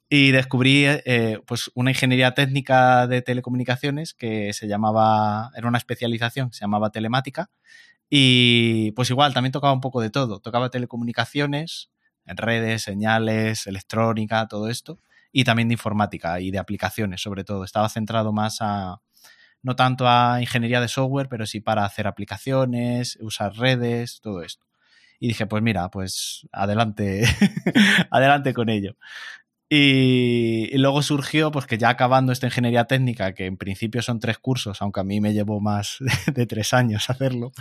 Y 0.08 0.30
descubrí 0.32 0.86
eh, 0.86 1.40
pues 1.46 1.70
una 1.74 1.90
ingeniería 1.90 2.32
técnica 2.32 3.06
de 3.06 3.20
telecomunicaciones 3.20 4.14
que 4.14 4.54
se 4.54 4.66
llamaba, 4.66 5.50
era 5.56 5.68
una 5.68 5.76
especialización, 5.76 6.54
se 6.54 6.62
llamaba 6.62 6.90
telemática. 6.90 7.50
Y 8.08 8.92
pues 8.92 9.10
igual, 9.10 9.34
también 9.34 9.52
tocaba 9.52 9.74
un 9.74 9.82
poco 9.82 10.00
de 10.00 10.08
todo. 10.08 10.40
Tocaba 10.40 10.70
telecomunicaciones, 10.70 11.90
redes, 12.26 12.82
señales, 12.82 13.66
electrónica, 13.66 14.48
todo 14.48 14.70
esto. 14.70 15.00
Y 15.32 15.44
también 15.44 15.68
de 15.68 15.74
informática 15.74 16.40
y 16.40 16.50
de 16.50 16.58
aplicaciones, 16.58 17.20
sobre 17.22 17.44
todo. 17.44 17.64
Estaba 17.64 17.90
centrado 17.90 18.32
más 18.32 18.58
a, 18.60 19.00
no 19.64 19.74
tanto 19.76 20.06
a 20.06 20.40
ingeniería 20.40 20.80
de 20.80 20.88
software, 20.88 21.28
pero 21.28 21.46
sí 21.46 21.60
para 21.60 21.84
hacer 21.84 22.06
aplicaciones, 22.06 23.18
usar 23.20 23.56
redes, 23.56 24.20
todo 24.20 24.42
esto. 24.42 24.66
Y 25.18 25.28
dije, 25.28 25.46
pues 25.46 25.62
mira, 25.62 25.90
pues 25.90 26.46
adelante, 26.52 27.24
adelante 28.10 28.52
con 28.52 28.68
ello. 28.68 28.96
Y, 29.70 30.76
luego 30.76 31.02
surgió, 31.02 31.50
pues 31.50 31.66
que 31.66 31.78
ya 31.78 31.88
acabando 31.88 32.30
esta 32.30 32.46
ingeniería 32.46 32.84
técnica, 32.84 33.32
que 33.32 33.46
en 33.46 33.56
principio 33.56 34.02
son 34.02 34.20
tres 34.20 34.38
cursos, 34.38 34.82
aunque 34.82 35.00
a 35.00 35.04
mí 35.04 35.20
me 35.20 35.32
llevó 35.32 35.60
más 35.60 35.96
de, 36.32 36.46
tres 36.46 36.74
años 36.74 37.08
hacerlo, 37.08 37.52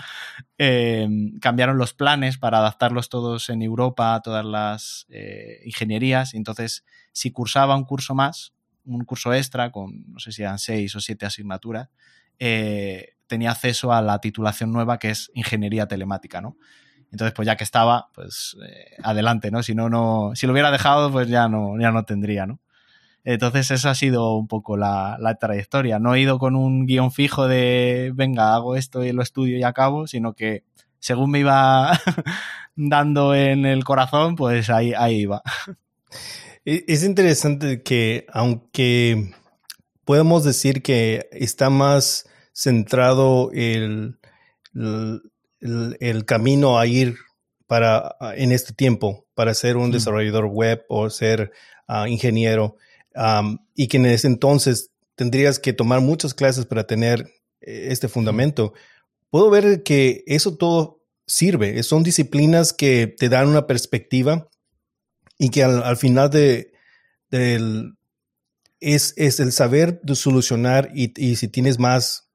eh, 0.58 1.08
cambiaron 1.42 1.78
los 1.78 1.94
planes 1.94 2.38
para 2.38 2.60
adaptarlos 2.60 3.08
todos 3.08 3.50
en 3.50 3.62
Europa 3.62 4.14
a 4.14 4.22
todas 4.22 4.46
las 4.46 5.06
eh, 5.10 5.62
ingenierías. 5.66 6.34
Entonces, 6.34 6.84
si 7.14 7.32
cursaba 7.32 7.78
un 7.78 7.86
curso 7.86 8.14
más, 8.14 8.54
un 8.86 9.04
curso 9.06 9.34
extra 9.34 9.72
con, 9.72 10.06
no 10.12 10.20
sé 10.20 10.32
si 10.32 10.42
eran 10.42 10.60
seis 10.60 10.96
o 10.96 11.00
siete 11.00 11.26
asignaturas, 11.26 11.90
eh, 12.40 13.16
tenía 13.28 13.52
acceso 13.52 13.94
a 13.94 14.02
la 14.02 14.20
titulación 14.20 14.72
nueva 14.72 15.00
que 15.00 15.10
es 15.10 15.32
Ingeniería 15.34 15.88
Telemática, 15.88 16.42
¿no? 16.42 16.58
Entonces, 17.12 17.34
pues 17.36 17.46
ya 17.46 17.56
que 17.56 17.64
estaba, 17.64 18.10
pues 18.14 18.58
eh, 18.68 18.96
adelante, 19.04 19.52
¿no? 19.52 19.62
Si 19.62 19.76
no, 19.76 19.88
no, 19.90 20.32
si 20.34 20.48
lo 20.48 20.54
hubiera 20.54 20.72
dejado, 20.72 21.12
pues 21.12 21.28
ya 21.28 21.48
no, 21.48 21.80
ya 21.80 21.92
no 21.92 22.06
tendría, 22.06 22.48
¿no? 22.48 22.60
Entonces, 23.24 23.72
esa 23.72 23.92
ha 23.92 23.96
sido 23.96 24.36
un 24.36 24.48
poco 24.48 24.78
la, 24.78 25.18
la, 25.20 25.36
trayectoria. 25.36 26.00
No 26.00 26.16
he 26.16 26.22
ido 26.22 26.40
con 26.40 26.56
un 26.56 26.86
guion 26.86 27.12
fijo 27.12 27.48
de, 27.48 28.12
venga, 28.16 28.54
hago 28.56 28.76
esto 28.76 29.04
y 29.04 29.12
lo 29.14 29.22
estudio 29.22 29.58
y 29.58 29.64
acabo, 29.64 30.08
sino 30.08 30.34
que 30.34 30.64
según 31.00 31.32
me 31.32 31.40
iba 31.40 31.92
dando 32.76 33.36
en 33.36 33.66
el 33.66 33.84
corazón, 33.84 34.36
pues 34.36 34.70
ahí, 34.70 34.94
ahí 34.94 35.22
iba. 35.22 35.42
Es 36.66 37.04
interesante 37.04 37.84
que 37.84 38.26
aunque 38.32 39.34
podemos 40.06 40.46
decir 40.46 40.82
que 40.82 41.28
está 41.32 41.70
más 41.70 42.26
centrado 42.54 43.52
el, 43.52 44.18
el, 45.60 46.26
camino 46.26 46.80
a 46.80 46.88
ir 46.88 47.18
para 47.68 48.16
en 48.38 48.54
este 48.54 48.74
tiempo 48.74 49.26
para 49.34 49.54
ser 49.54 49.76
un 49.76 49.92
desarrollador 49.92 50.46
web 50.46 50.86
o 50.88 51.10
ser 51.10 51.52
ah, 51.88 52.08
ingeniero 52.08 52.78
y 53.76 53.88
que 53.88 53.98
en 53.98 54.06
ese 54.06 54.28
entonces 54.28 54.92
tendrías 55.16 55.60
que 55.60 55.74
tomar 55.74 56.00
muchas 56.00 56.34
clases 56.34 56.66
para 56.66 56.88
tener 56.88 57.30
eh, 57.60 57.88
este 57.90 58.08
fundamento. 58.08 58.74
Puedo 59.30 59.50
ver 59.50 59.84
que 59.84 60.24
eso 60.28 60.56
todo 60.56 61.02
sirve, 61.28 61.84
son 61.84 62.04
disciplinas 62.04 62.72
que 62.72 63.08
te 63.08 63.28
dan 63.28 63.50
una 63.50 63.68
perspectiva 63.68 64.50
y 65.44 65.50
que 65.50 65.62
al, 65.62 65.98
final 65.98 66.30
de, 66.30 66.72
es, 68.80 69.14
es, 69.18 69.40
el 69.42 69.52
saber 69.52 70.00
solucionar 70.14 70.90
y, 70.96 71.36
si 71.36 71.50
tienes 71.50 71.80
más 71.80 72.32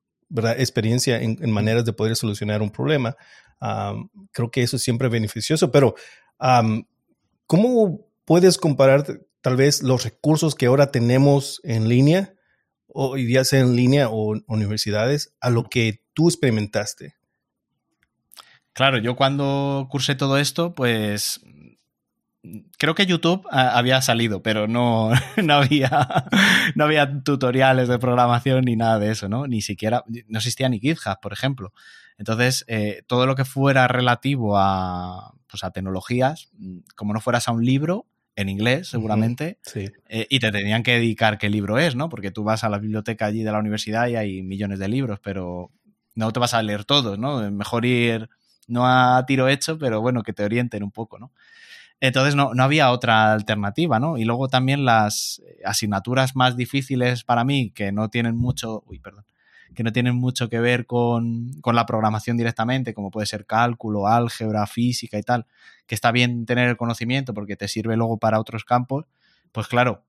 experiencia 0.58 1.18
en, 1.18 1.50
maneras 1.50 1.86
de 1.86 1.94
poder 1.94 2.16
solucionar 2.16 2.60
un 2.60 2.68
problema, 2.68 3.16
creo 4.32 4.50
que 4.50 4.62
eso 4.62 4.76
es 4.76 4.82
siempre 4.82 5.08
beneficioso, 5.08 5.72
pero 5.72 5.94
¿cómo 7.46 8.06
puedes 8.26 8.58
comparar 8.58 9.06
tal 9.40 9.56
vez 9.56 9.82
los 9.82 10.04
recursos 10.04 10.54
que 10.54 10.66
ahora 10.66 10.90
tenemos 10.90 11.62
en 11.64 11.88
línea, 11.88 12.34
o 12.88 13.16
ya 13.16 13.42
sea 13.44 13.60
en 13.60 13.74
línea 13.74 14.10
o 14.10 14.38
universidades, 14.48 15.34
a 15.40 15.48
lo 15.48 15.64
que 15.64 16.02
tú 16.12 16.28
experimentaste? 16.28 17.14
Claro, 18.74 18.98
yo 18.98 19.16
cuando 19.16 19.88
cursé 19.90 20.14
todo 20.14 20.36
esto, 20.36 20.74
pues 20.74 21.40
creo 22.78 22.94
que 22.94 23.06
YouTube 23.06 23.46
había 23.50 24.00
salido, 24.02 24.42
pero 24.42 24.68
no, 24.68 25.10
no, 25.42 25.54
había, 25.54 26.26
no 26.74 26.84
había 26.84 27.22
tutoriales 27.22 27.88
de 27.88 27.98
programación 27.98 28.64
ni 28.64 28.76
nada 28.76 28.98
de 28.98 29.10
eso, 29.10 29.28
¿no? 29.28 29.46
Ni 29.46 29.62
siquiera, 29.62 30.04
no 30.28 30.38
existía 30.38 30.68
ni 30.68 30.80
GitHub, 30.80 31.20
por 31.20 31.32
ejemplo. 31.32 31.72
Entonces, 32.16 32.64
eh, 32.66 33.02
todo 33.06 33.26
lo 33.26 33.36
que 33.36 33.44
fuera 33.44 33.86
relativo 33.86 34.58
a, 34.58 35.34
pues 35.48 35.62
a 35.62 35.70
tecnologías, 35.70 36.50
como 36.96 37.14
no 37.14 37.20
fueras 37.20 37.48
a 37.48 37.52
un 37.52 37.64
libro, 37.64 38.06
en 38.34 38.48
inglés 38.48 38.86
seguramente, 38.86 39.58
eh, 39.74 40.26
y 40.30 40.38
te 40.38 40.52
tenían 40.52 40.84
que 40.84 40.92
dedicar 40.92 41.38
qué 41.38 41.48
libro 41.48 41.76
es, 41.76 41.96
¿no? 41.96 42.08
Porque 42.08 42.30
tú 42.30 42.44
vas 42.44 42.62
a 42.62 42.68
la 42.68 42.78
biblioteca 42.78 43.26
allí 43.26 43.42
de 43.42 43.50
la 43.50 43.58
universidad 43.58 44.06
y 44.06 44.14
hay 44.14 44.42
millones 44.42 44.78
de 44.78 44.86
libros, 44.86 45.18
pero 45.20 45.72
no 46.14 46.32
te 46.32 46.38
vas 46.38 46.54
a 46.54 46.62
leer 46.62 46.84
todos, 46.84 47.18
¿no? 47.18 47.50
Mejor 47.50 47.84
ir 47.84 48.28
no 48.68 48.86
a 48.86 49.24
tiro 49.26 49.48
hecho, 49.48 49.76
pero 49.76 50.00
bueno, 50.00 50.22
que 50.22 50.32
te 50.32 50.44
orienten 50.44 50.84
un 50.84 50.92
poco, 50.92 51.18
¿no? 51.18 51.32
Entonces 52.00 52.36
no, 52.36 52.52
había 52.58 52.90
otra 52.92 53.32
alternativa, 53.32 53.98
¿no? 53.98 54.18
Y 54.18 54.24
luego 54.24 54.48
también 54.48 54.84
las 54.84 55.42
asignaturas 55.64 56.36
más 56.36 56.56
difíciles 56.56 57.24
para 57.24 57.44
mí, 57.44 57.70
que 57.70 57.90
no 57.90 58.08
tienen 58.08 58.36
mucho, 58.36 58.84
uy, 58.86 59.00
perdón, 59.00 59.24
que 59.74 59.82
no 59.82 59.92
tienen 59.92 60.14
mucho 60.14 60.48
que 60.48 60.60
ver 60.60 60.86
con, 60.86 61.52
con, 61.60 61.74
la 61.74 61.86
programación 61.86 62.36
directamente, 62.36 62.94
como 62.94 63.10
puede 63.10 63.26
ser 63.26 63.46
cálculo, 63.46 64.06
álgebra, 64.06 64.66
física 64.66 65.18
y 65.18 65.22
tal, 65.22 65.46
que 65.86 65.94
está 65.94 66.12
bien 66.12 66.46
tener 66.46 66.68
el 66.68 66.76
conocimiento 66.76 67.34
porque 67.34 67.56
te 67.56 67.68
sirve 67.68 67.96
luego 67.96 68.18
para 68.18 68.40
otros 68.40 68.64
campos, 68.64 69.06
pues 69.52 69.66
claro, 69.66 70.04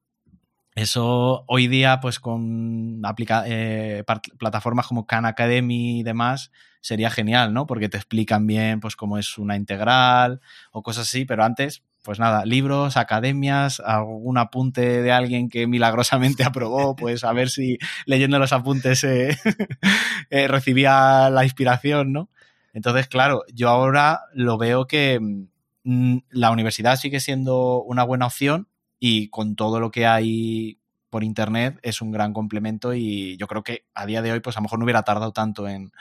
eso 0.76 1.44
hoy 1.48 1.68
día, 1.68 2.00
pues 2.00 2.20
con 2.20 3.02
eh, 3.48 4.04
plataformas 4.38 4.88
como 4.88 5.06
Khan 5.06 5.26
Academy 5.26 6.00
y 6.00 6.04
demás, 6.04 6.52
sería 6.82 7.10
genial, 7.10 7.54
¿no? 7.54 7.66
Porque 7.68 7.90
te 7.90 7.98
explican 7.98 8.48
bien, 8.48 8.80
pues, 8.80 8.96
cómo 8.96 9.18
es 9.18 9.38
una 9.38 9.56
integral 9.56 10.42
o 10.72 10.82
cosas 10.84 11.08
así, 11.08 11.26
pero 11.26 11.44
antes, 11.44 11.84
pues 12.04 12.20
nada, 12.20 12.46
libros, 12.46 12.98
academias, 12.98 13.80
algún 13.80 14.38
apunte 14.38 15.02
de 15.02 15.12
alguien 15.12 15.50
que 15.50 15.68
milagrosamente 15.68 16.44
aprobó, 16.46 16.96
pues 16.96 17.24
a 17.24 17.34
ver 17.34 17.50
si 17.50 17.78
leyendo 18.06 18.40
los 18.40 18.54
apuntes 18.54 19.04
eh, 19.04 19.38
eh, 20.30 20.48
recibía 20.48 21.30
la 21.30 21.44
inspiración, 21.44 22.14
¿no? 22.14 22.30
Entonces, 22.74 23.08
claro, 23.08 23.44
yo 23.54 23.70
ahora 23.70 24.22
lo 24.34 24.58
veo 24.58 24.88
que 24.88 25.20
mm, 25.84 26.18
la 26.30 26.52
universidad 26.52 26.98
sigue 26.98 27.20
siendo 27.20 27.82
una 27.84 28.04
buena 28.04 28.28
opción, 28.28 28.68
y 29.00 29.30
con 29.30 29.56
todo 29.56 29.80
lo 29.80 29.92
que 29.92 30.06
hay 30.06 30.80
por 31.10 31.24
internet 31.24 31.80
es 31.82 32.02
un 32.02 32.12
gran 32.12 32.34
complemento 32.34 32.94
y 32.94 33.38
yo 33.38 33.48
creo 33.48 33.64
que 33.64 33.86
a 33.96 34.06
día 34.06 34.22
de 34.22 34.32
hoy 34.32 34.42
pues 34.42 34.58
a 34.58 34.60
lo 34.60 34.64
mejor 34.64 34.80
no 34.80 34.86
hubiera 34.86 35.04
tardado 35.04 35.32
tanto 35.32 35.68
en, 35.68 35.92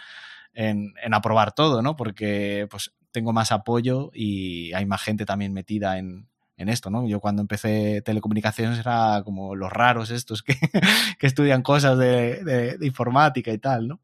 aprobar 1.13 1.53
todo, 1.53 1.83
¿no? 1.83 1.97
Porque 1.97 2.67
pues 2.71 2.93
tengo 3.11 3.33
más 3.33 3.53
apoyo 3.53 4.11
y 4.15 4.73
hay 4.73 4.87
más 4.87 5.03
gente 5.03 5.25
también 5.25 5.53
metida 5.53 5.99
en, 5.99 6.29
esto, 6.57 6.91
¿no? 6.91 7.07
Yo 7.07 7.21
cuando 7.21 7.41
empecé 7.41 8.03
telecomunicaciones 8.03 8.81
era 8.81 9.23
como 9.25 9.55
los 9.55 9.73
raros 9.73 10.11
estos 10.11 10.43
que, 10.43 10.57
estudian 11.21 11.63
cosas 11.63 11.97
de, 11.97 12.77
informática 12.81 13.53
y 13.53 13.59
tal, 13.59 13.87
¿no? 13.87 14.01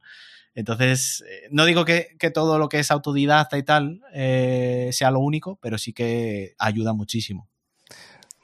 Entonces, 0.55 1.25
eh, 1.29 1.49
no 1.51 1.65
digo 1.65 1.85
que, 1.85 2.17
todo 2.33 2.61
lo 2.61 2.69
que 2.69 2.79
es 2.79 2.93
autodidacta 2.93 3.59
y 3.59 3.65
tal 3.65 4.03
eh, 4.13 4.91
sea 4.93 5.11
lo 5.11 5.19
único, 5.19 5.59
pero 5.61 5.79
sí 5.79 5.93
que 5.93 6.55
ayuda 6.59 6.93
muchísimo. 6.93 7.49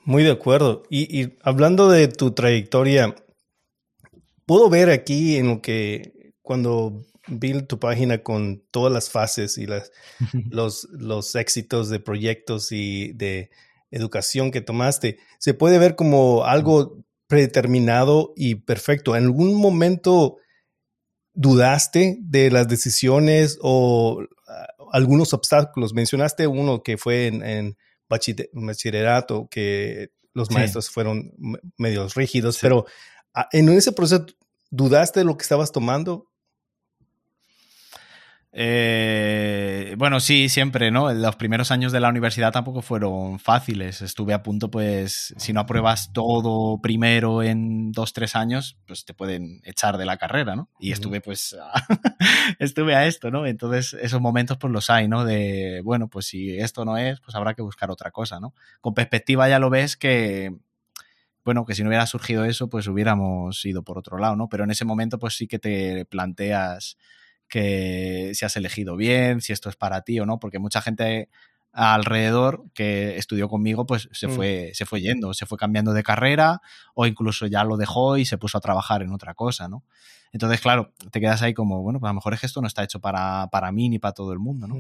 Muy 0.04 0.24
de 0.24 0.32
acuerdo. 0.32 0.82
Y, 0.90 1.34
hablando 1.42 1.88
de 1.88 2.08
tu 2.08 2.32
trayectoria, 2.32 3.14
puedo 4.44 4.68
ver 4.68 4.90
aquí 4.90 5.36
en 5.36 5.46
lo 5.46 5.62
que 5.62 6.32
cuando 6.42 7.04
vi 7.26 7.62
tu 7.62 7.78
página 7.78 8.22
con 8.22 8.62
todas 8.70 8.92
las 8.92 9.10
fases 9.10 9.58
y 9.58 9.66
las, 9.66 9.92
los, 10.50 10.88
los 10.90 11.34
éxitos 11.34 11.88
de 11.88 12.00
proyectos 12.00 12.72
y 12.72 13.12
de 13.12 13.50
educación 13.90 14.50
que 14.50 14.60
tomaste, 14.60 15.18
se 15.38 15.54
puede 15.54 15.78
ver 15.78 15.96
como 15.96 16.44
algo 16.44 17.04
predeterminado 17.26 18.32
y 18.36 18.56
perfecto. 18.56 19.16
¿En 19.16 19.24
algún 19.24 19.54
momento 19.54 20.36
dudaste 21.34 22.18
de 22.20 22.50
las 22.50 22.68
decisiones 22.68 23.58
o 23.62 24.22
ah, 24.48 24.66
algunos 24.92 25.32
obstáculos? 25.32 25.92
Mencionaste 25.92 26.46
uno 26.46 26.82
que 26.82 26.98
fue 26.98 27.26
en 27.26 27.76
bachillerato, 28.08 29.48
que 29.50 30.10
los 30.34 30.50
maestros 30.50 30.90
fueron 30.90 31.32
medios 31.76 32.14
rígidos, 32.14 32.58
pero 32.60 32.86
ah, 33.34 33.48
en 33.52 33.68
ese 33.70 33.92
proceso, 33.92 34.26
¿dudaste 34.70 35.20
de 35.20 35.24
lo 35.24 35.36
que 35.36 35.42
estabas 35.42 35.72
tomando? 35.72 36.29
Eh, 38.52 39.94
bueno, 39.96 40.18
sí, 40.18 40.48
siempre, 40.48 40.90
¿no? 40.90 41.12
Los 41.12 41.36
primeros 41.36 41.70
años 41.70 41.92
de 41.92 42.00
la 42.00 42.08
universidad 42.08 42.52
tampoco 42.52 42.82
fueron 42.82 43.38
fáciles. 43.38 44.02
Estuve 44.02 44.34
a 44.34 44.42
punto, 44.42 44.70
pues, 44.70 45.34
si 45.36 45.52
no 45.52 45.60
apruebas 45.60 46.12
todo 46.12 46.80
primero 46.80 47.44
en 47.44 47.92
dos, 47.92 48.12
tres 48.12 48.34
años, 48.34 48.76
pues 48.86 49.04
te 49.04 49.14
pueden 49.14 49.60
echar 49.64 49.98
de 49.98 50.04
la 50.04 50.16
carrera, 50.16 50.56
¿no? 50.56 50.68
Y 50.80 50.90
estuve, 50.90 51.20
pues, 51.20 51.56
a, 51.60 51.72
estuve 52.58 52.96
a 52.96 53.06
esto, 53.06 53.30
¿no? 53.30 53.46
Entonces, 53.46 53.94
esos 53.94 54.20
momentos, 54.20 54.58
pues, 54.58 54.72
los 54.72 54.90
hay, 54.90 55.06
¿no? 55.06 55.24
De, 55.24 55.80
bueno, 55.84 56.08
pues 56.08 56.26
si 56.26 56.58
esto 56.58 56.84
no 56.84 56.96
es, 56.96 57.20
pues 57.20 57.36
habrá 57.36 57.54
que 57.54 57.62
buscar 57.62 57.90
otra 57.90 58.10
cosa, 58.10 58.40
¿no? 58.40 58.54
Con 58.80 58.94
perspectiva 58.94 59.48
ya 59.48 59.60
lo 59.60 59.70
ves 59.70 59.96
que, 59.96 60.56
bueno, 61.44 61.64
que 61.64 61.74
si 61.74 61.82
no 61.82 61.88
hubiera 61.88 62.06
surgido 62.06 62.44
eso, 62.44 62.68
pues 62.68 62.88
hubiéramos 62.88 63.64
ido 63.64 63.84
por 63.84 63.96
otro 63.96 64.18
lado, 64.18 64.34
¿no? 64.34 64.48
Pero 64.48 64.64
en 64.64 64.72
ese 64.72 64.84
momento, 64.84 65.20
pues 65.20 65.36
sí 65.36 65.46
que 65.46 65.60
te 65.60 66.04
planteas 66.06 66.96
que 67.50 68.30
si 68.34 68.44
has 68.46 68.56
elegido 68.56 68.96
bien, 68.96 69.42
si 69.42 69.52
esto 69.52 69.68
es 69.68 69.76
para 69.76 70.00
ti 70.02 70.18
o 70.20 70.26
no, 70.26 70.38
porque 70.38 70.58
mucha 70.58 70.80
gente 70.80 71.28
alrededor 71.72 72.64
que 72.74 73.16
estudió 73.16 73.48
conmigo, 73.48 73.86
pues 73.86 74.08
se 74.12 74.28
mm. 74.28 74.30
fue, 74.30 74.70
se 74.74 74.86
fue 74.86 75.00
yendo, 75.00 75.34
se 75.34 75.46
fue 75.46 75.58
cambiando 75.58 75.92
de 75.92 76.02
carrera 76.02 76.60
o 76.94 77.06
incluso 77.06 77.46
ya 77.46 77.64
lo 77.64 77.76
dejó 77.76 78.16
y 78.16 78.24
se 78.24 78.38
puso 78.38 78.58
a 78.58 78.60
trabajar 78.60 79.02
en 79.02 79.12
otra 79.12 79.34
cosa, 79.34 79.68
¿no? 79.68 79.84
Entonces, 80.32 80.60
claro, 80.60 80.92
te 81.10 81.20
quedas 81.20 81.42
ahí 81.42 81.54
como, 81.54 81.82
bueno, 81.82 81.98
pues 81.98 82.08
a 82.08 82.12
lo 82.12 82.16
mejor 82.16 82.34
es 82.34 82.40
que 82.40 82.46
esto 82.46 82.60
no 82.60 82.68
está 82.68 82.84
hecho 82.84 83.00
para, 83.00 83.48
para 83.48 83.72
mí 83.72 83.88
ni 83.88 83.98
para 83.98 84.14
todo 84.14 84.32
el 84.32 84.38
mundo, 84.38 84.68
¿no? 84.68 84.76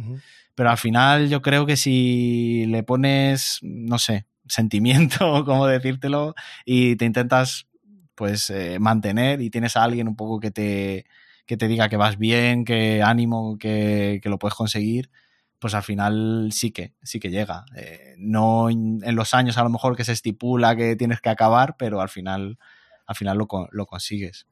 Pero 0.54 0.70
al 0.70 0.78
final 0.78 1.28
yo 1.28 1.42
creo 1.42 1.66
que 1.66 1.76
si 1.76 2.66
le 2.66 2.84
pones, 2.84 3.58
no 3.62 3.98
sé, 3.98 4.26
sentimiento, 4.46 5.18
como 5.44 5.66
decírtelo, 5.66 6.34
y 6.64 6.94
te 6.96 7.04
intentas, 7.04 7.66
pues, 8.14 8.50
eh, 8.50 8.78
mantener 8.78 9.40
y 9.40 9.50
tienes 9.50 9.76
a 9.76 9.82
alguien 9.82 10.06
un 10.06 10.14
poco 10.14 10.38
que 10.38 10.52
te, 10.52 11.04
que 11.50 11.56
te 11.56 11.66
diga 11.66 11.88
que 11.88 11.96
vas 11.96 12.16
bien, 12.16 12.64
que 12.64 13.02
ánimo, 13.02 13.58
que, 13.58 14.20
lo 14.22 14.38
puedes 14.38 14.54
conseguir, 14.54 15.10
pues 15.58 15.74
al 15.74 15.82
final 15.82 16.50
sí 16.52 16.70
que, 16.70 16.94
sí 17.02 17.18
que 17.18 17.28
llega. 17.28 17.64
Eh, 17.74 18.14
no 18.18 18.70
en, 18.70 19.00
los 19.16 19.34
años 19.34 19.58
a 19.58 19.64
lo 19.64 19.68
mejor 19.68 19.96
que 19.96 20.04
se 20.04 20.12
estipula 20.12 20.76
que 20.76 20.94
tienes 20.94 21.20
que 21.20 21.28
acabar, 21.28 21.74
pero 21.76 22.00
al 22.00 22.08
final, 22.08 22.56
al 23.04 23.16
final 23.16 23.36
lo, 23.36 23.48
lo 23.72 23.86
consigues. 23.86 24.46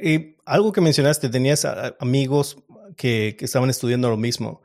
Y 0.00 0.34
algo 0.44 0.72
que 0.72 0.80
mencionaste, 0.80 1.28
tenías 1.28 1.64
amigos 2.00 2.64
que, 2.96 3.36
estaban 3.38 3.70
estudiando 3.70 4.10
lo 4.10 4.16
mismo. 4.16 4.60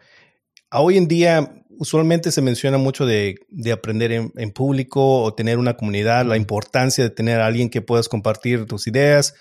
Hoy 0.71 0.97
en 0.97 1.07
día, 1.07 1.53
usualmente 1.77 2.31
se 2.31 2.41
menciona 2.41 2.79
mucho 2.79 3.05
de, 3.05 3.35
aprender 3.71 4.11
en, 4.11 4.33
en, 4.37 4.49
público 4.49 5.21
o 5.21 5.35
tener 5.35 5.59
una 5.59 5.77
comunidad, 5.77 6.25
la 6.25 6.35
importancia 6.35 7.03
de 7.03 7.11
tener 7.11 7.41
a 7.41 7.45
alguien 7.45 7.69
que 7.69 7.83
puedas 7.83 8.09
compartir 8.09 8.65
tus 8.65 8.87
ideas, 8.87 9.35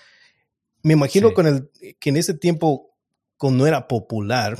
me 0.83 0.93
imagino 0.93 1.33
con 1.33 1.47
el, 1.47 1.69
que 1.99 2.09
en 2.09 2.17
ese 2.17 2.33
tiempo, 2.33 2.91
cuando 3.37 3.59
no 3.59 3.67
era 3.67 3.87
popular, 3.87 4.57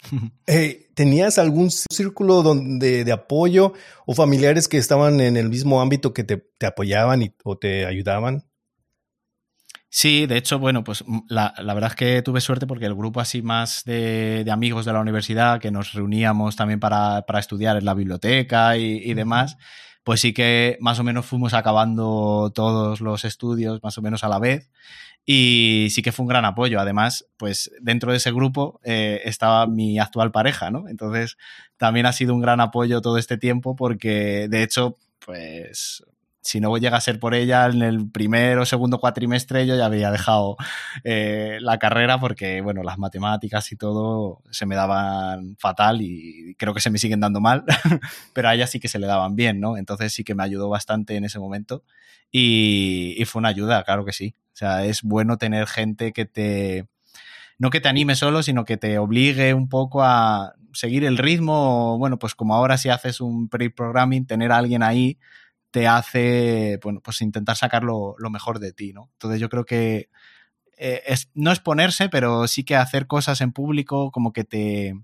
eh, 0.46 0.88
¿tenías 0.94 1.38
algún 1.38 1.70
círculo 1.70 2.42
donde, 2.42 3.04
de 3.04 3.12
apoyo 3.12 3.74
o 4.06 4.14
familiares 4.14 4.68
que 4.68 4.78
estaban 4.78 5.20
en 5.20 5.36
el 5.36 5.48
mismo 5.48 5.80
ámbito 5.80 6.12
que 6.12 6.24
te, 6.24 6.66
apoyaban 6.66 7.22
y, 7.22 7.34
o 7.44 7.56
te 7.56 7.86
ayudaban? 7.86 8.44
Sí, 9.90 10.26
de 10.26 10.36
hecho, 10.36 10.58
bueno, 10.58 10.84
pues 10.84 11.02
mm, 11.06 11.20
la, 11.28 11.54
verdad 11.58 11.90
es 11.90 11.96
que 11.96 12.22
tuve 12.22 12.40
suerte 12.40 12.66
porque 12.66 12.84
el 12.84 12.94
grupo 12.94 13.20
así 13.20 13.42
más 13.42 13.84
de, 13.84 14.46
amigos 14.50 14.84
de 14.84 14.92
la 14.92 15.00
universidad 15.00 15.60
que 15.60 15.70
nos 15.70 15.92
reuníamos 15.94 16.56
también 16.56 16.78
para, 16.78 17.24
estudiar 17.38 17.76
en 17.76 17.84
la 17.84 17.94
biblioteca 17.94 18.76
y, 18.76 19.14
demás, 19.14 19.56
pues 20.08 20.22
sí 20.22 20.32
que 20.32 20.78
más 20.80 20.98
o 20.98 21.04
menos 21.04 21.26
fuimos 21.26 21.52
acabando 21.52 22.50
todos 22.54 23.02
los 23.02 23.26
estudios 23.26 23.82
más 23.82 23.98
o 23.98 24.00
menos 24.00 24.24
a 24.24 24.30
la 24.30 24.38
vez 24.38 24.70
y 25.26 25.88
sí 25.90 26.00
que 26.00 26.12
fue 26.12 26.24
un 26.24 26.30
gran 26.30 26.46
apoyo. 26.46 26.80
Además, 26.80 27.26
pues 27.36 27.70
dentro 27.82 28.10
de 28.10 28.16
ese 28.16 28.32
grupo 28.32 28.80
eh, 28.84 29.20
estaba 29.26 29.66
mi 29.66 29.98
actual 29.98 30.30
pareja, 30.32 30.70
¿no? 30.70 30.88
Entonces, 30.88 31.36
también 31.76 32.06
ha 32.06 32.14
sido 32.14 32.34
un 32.34 32.40
gran 32.40 32.58
apoyo 32.62 33.02
todo 33.02 33.18
este 33.18 33.36
tiempo 33.36 33.76
porque, 33.76 34.48
de 34.48 34.62
hecho, 34.62 34.96
pues 35.26 36.02
si 36.48 36.60
no 36.60 36.74
llega 36.78 36.96
a 36.96 37.00
ser 37.00 37.20
por 37.20 37.34
ella, 37.34 37.66
en 37.66 37.82
el 37.82 38.10
primer 38.10 38.58
o 38.58 38.64
segundo 38.64 38.98
cuatrimestre 38.98 39.66
yo 39.66 39.76
ya 39.76 39.84
había 39.84 40.10
dejado 40.10 40.56
eh, 41.04 41.58
la 41.60 41.78
carrera 41.78 42.18
porque, 42.18 42.62
bueno, 42.62 42.82
las 42.82 42.96
matemáticas 42.96 43.70
y 43.70 43.76
todo 43.76 44.42
se 44.50 44.64
me 44.64 44.74
daban 44.74 45.56
fatal 45.58 46.00
y 46.00 46.54
creo 46.58 46.72
que 46.72 46.80
se 46.80 46.90
me 46.90 46.98
siguen 46.98 47.20
dando 47.20 47.40
mal, 47.40 47.64
pero 48.32 48.48
a 48.48 48.54
ella 48.54 48.66
sí 48.66 48.80
que 48.80 48.88
se 48.88 48.98
le 48.98 49.06
daban 49.06 49.36
bien, 49.36 49.60
¿no? 49.60 49.76
Entonces 49.76 50.12
sí 50.14 50.24
que 50.24 50.34
me 50.34 50.42
ayudó 50.42 50.70
bastante 50.70 51.16
en 51.16 51.24
ese 51.24 51.38
momento 51.38 51.84
y, 52.30 53.14
y 53.18 53.24
fue 53.26 53.40
una 53.40 53.50
ayuda, 53.50 53.84
claro 53.84 54.06
que 54.06 54.12
sí. 54.12 54.34
O 54.54 54.56
sea, 54.56 54.84
es 54.84 55.02
bueno 55.02 55.36
tener 55.36 55.66
gente 55.66 56.12
que 56.12 56.24
te 56.24 56.88
no 57.58 57.70
que 57.70 57.80
te 57.80 57.88
anime 57.88 58.14
solo, 58.14 58.42
sino 58.42 58.64
que 58.64 58.76
te 58.76 58.98
obligue 58.98 59.52
un 59.52 59.68
poco 59.68 60.02
a 60.02 60.54
seguir 60.72 61.04
el 61.04 61.18
ritmo. 61.18 61.98
Bueno, 61.98 62.18
pues 62.18 62.34
como 62.34 62.54
ahora 62.54 62.78
si 62.78 62.88
haces 62.88 63.20
un 63.20 63.48
pre-programming, 63.48 64.26
tener 64.26 64.52
a 64.52 64.56
alguien 64.56 64.82
ahí 64.82 65.18
te 65.70 65.86
hace, 65.86 66.78
bueno, 66.82 67.00
pues 67.02 67.20
intentar 67.20 67.56
sacar 67.56 67.84
lo, 67.84 68.16
mejor 68.30 68.58
de 68.58 68.72
ti, 68.72 68.92
¿no? 68.92 69.10
Entonces 69.14 69.40
yo 69.40 69.48
creo 69.48 69.64
que 69.64 70.08
eh, 70.76 71.02
es, 71.06 71.30
no 71.34 71.52
es 71.52 71.60
ponerse, 71.60 72.08
pero 72.08 72.46
sí 72.46 72.64
que 72.64 72.76
hacer 72.76 73.06
cosas 73.06 73.40
en 73.40 73.52
público 73.52 74.10
como 74.10 74.32
que 74.32 74.44
te... 74.44 74.94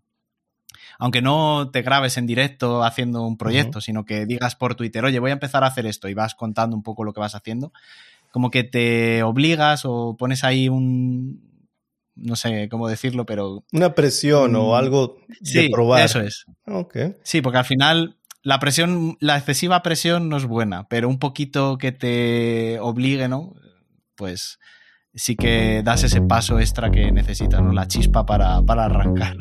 Aunque 0.98 1.22
no 1.22 1.70
te 1.72 1.82
grabes 1.82 2.16
en 2.18 2.26
directo 2.26 2.84
haciendo 2.84 3.22
un 3.22 3.36
proyecto, 3.36 3.80
sino 3.80 4.04
que 4.04 4.26
digas 4.26 4.54
por 4.54 4.74
Twitter, 4.74 5.04
oye, 5.04 5.18
voy 5.18 5.30
a 5.30 5.34
empezar 5.34 5.64
a 5.64 5.68
hacer 5.68 5.86
esto 5.86 6.08
y 6.08 6.14
vas 6.14 6.34
contando 6.34 6.76
un 6.76 6.82
poco 6.82 7.04
lo 7.04 7.12
que 7.12 7.20
vas 7.20 7.34
haciendo, 7.34 7.72
como 8.30 8.50
que 8.50 8.64
te 8.64 9.22
obligas 9.22 9.82
o 9.84 10.16
pones 10.16 10.44
ahí 10.44 10.68
un, 10.68 11.68
no 12.16 12.36
sé 12.36 12.68
cómo 12.68 12.88
decirlo, 12.88 13.26
pero... 13.26 13.64
Una 13.72 13.94
presión 13.94 14.54
o 14.56 14.76
algo 14.76 15.18
de 15.40 15.68
probar. 15.70 16.04
Eso 16.04 16.20
es. 16.20 16.46
Sí, 17.22 17.40
porque 17.42 17.58
al 17.58 17.64
final 17.64 18.16
la 18.44 18.58
presión, 18.58 19.16
la 19.20 19.38
excesiva 19.38 19.82
presión 19.82 20.28
no 20.28 20.36
es 20.36 20.44
buena, 20.44 20.86
pero 20.88 21.08
un 21.08 21.18
poquito 21.18 21.78
que 21.78 21.92
te 21.92 22.78
obligue, 22.78 23.26
¿no? 23.26 23.54
Pues 24.16 24.58
sí 25.14 25.34
que 25.34 25.82
das 25.82 26.04
ese 26.04 26.20
paso 26.20 26.60
extra 26.60 26.90
que 26.90 27.10
necesitas, 27.10 27.62
¿no? 27.62 27.72
La 27.72 27.88
chispa 27.88 28.26
para, 28.26 28.60
para 28.62 28.84
arrancar. 28.84 29.36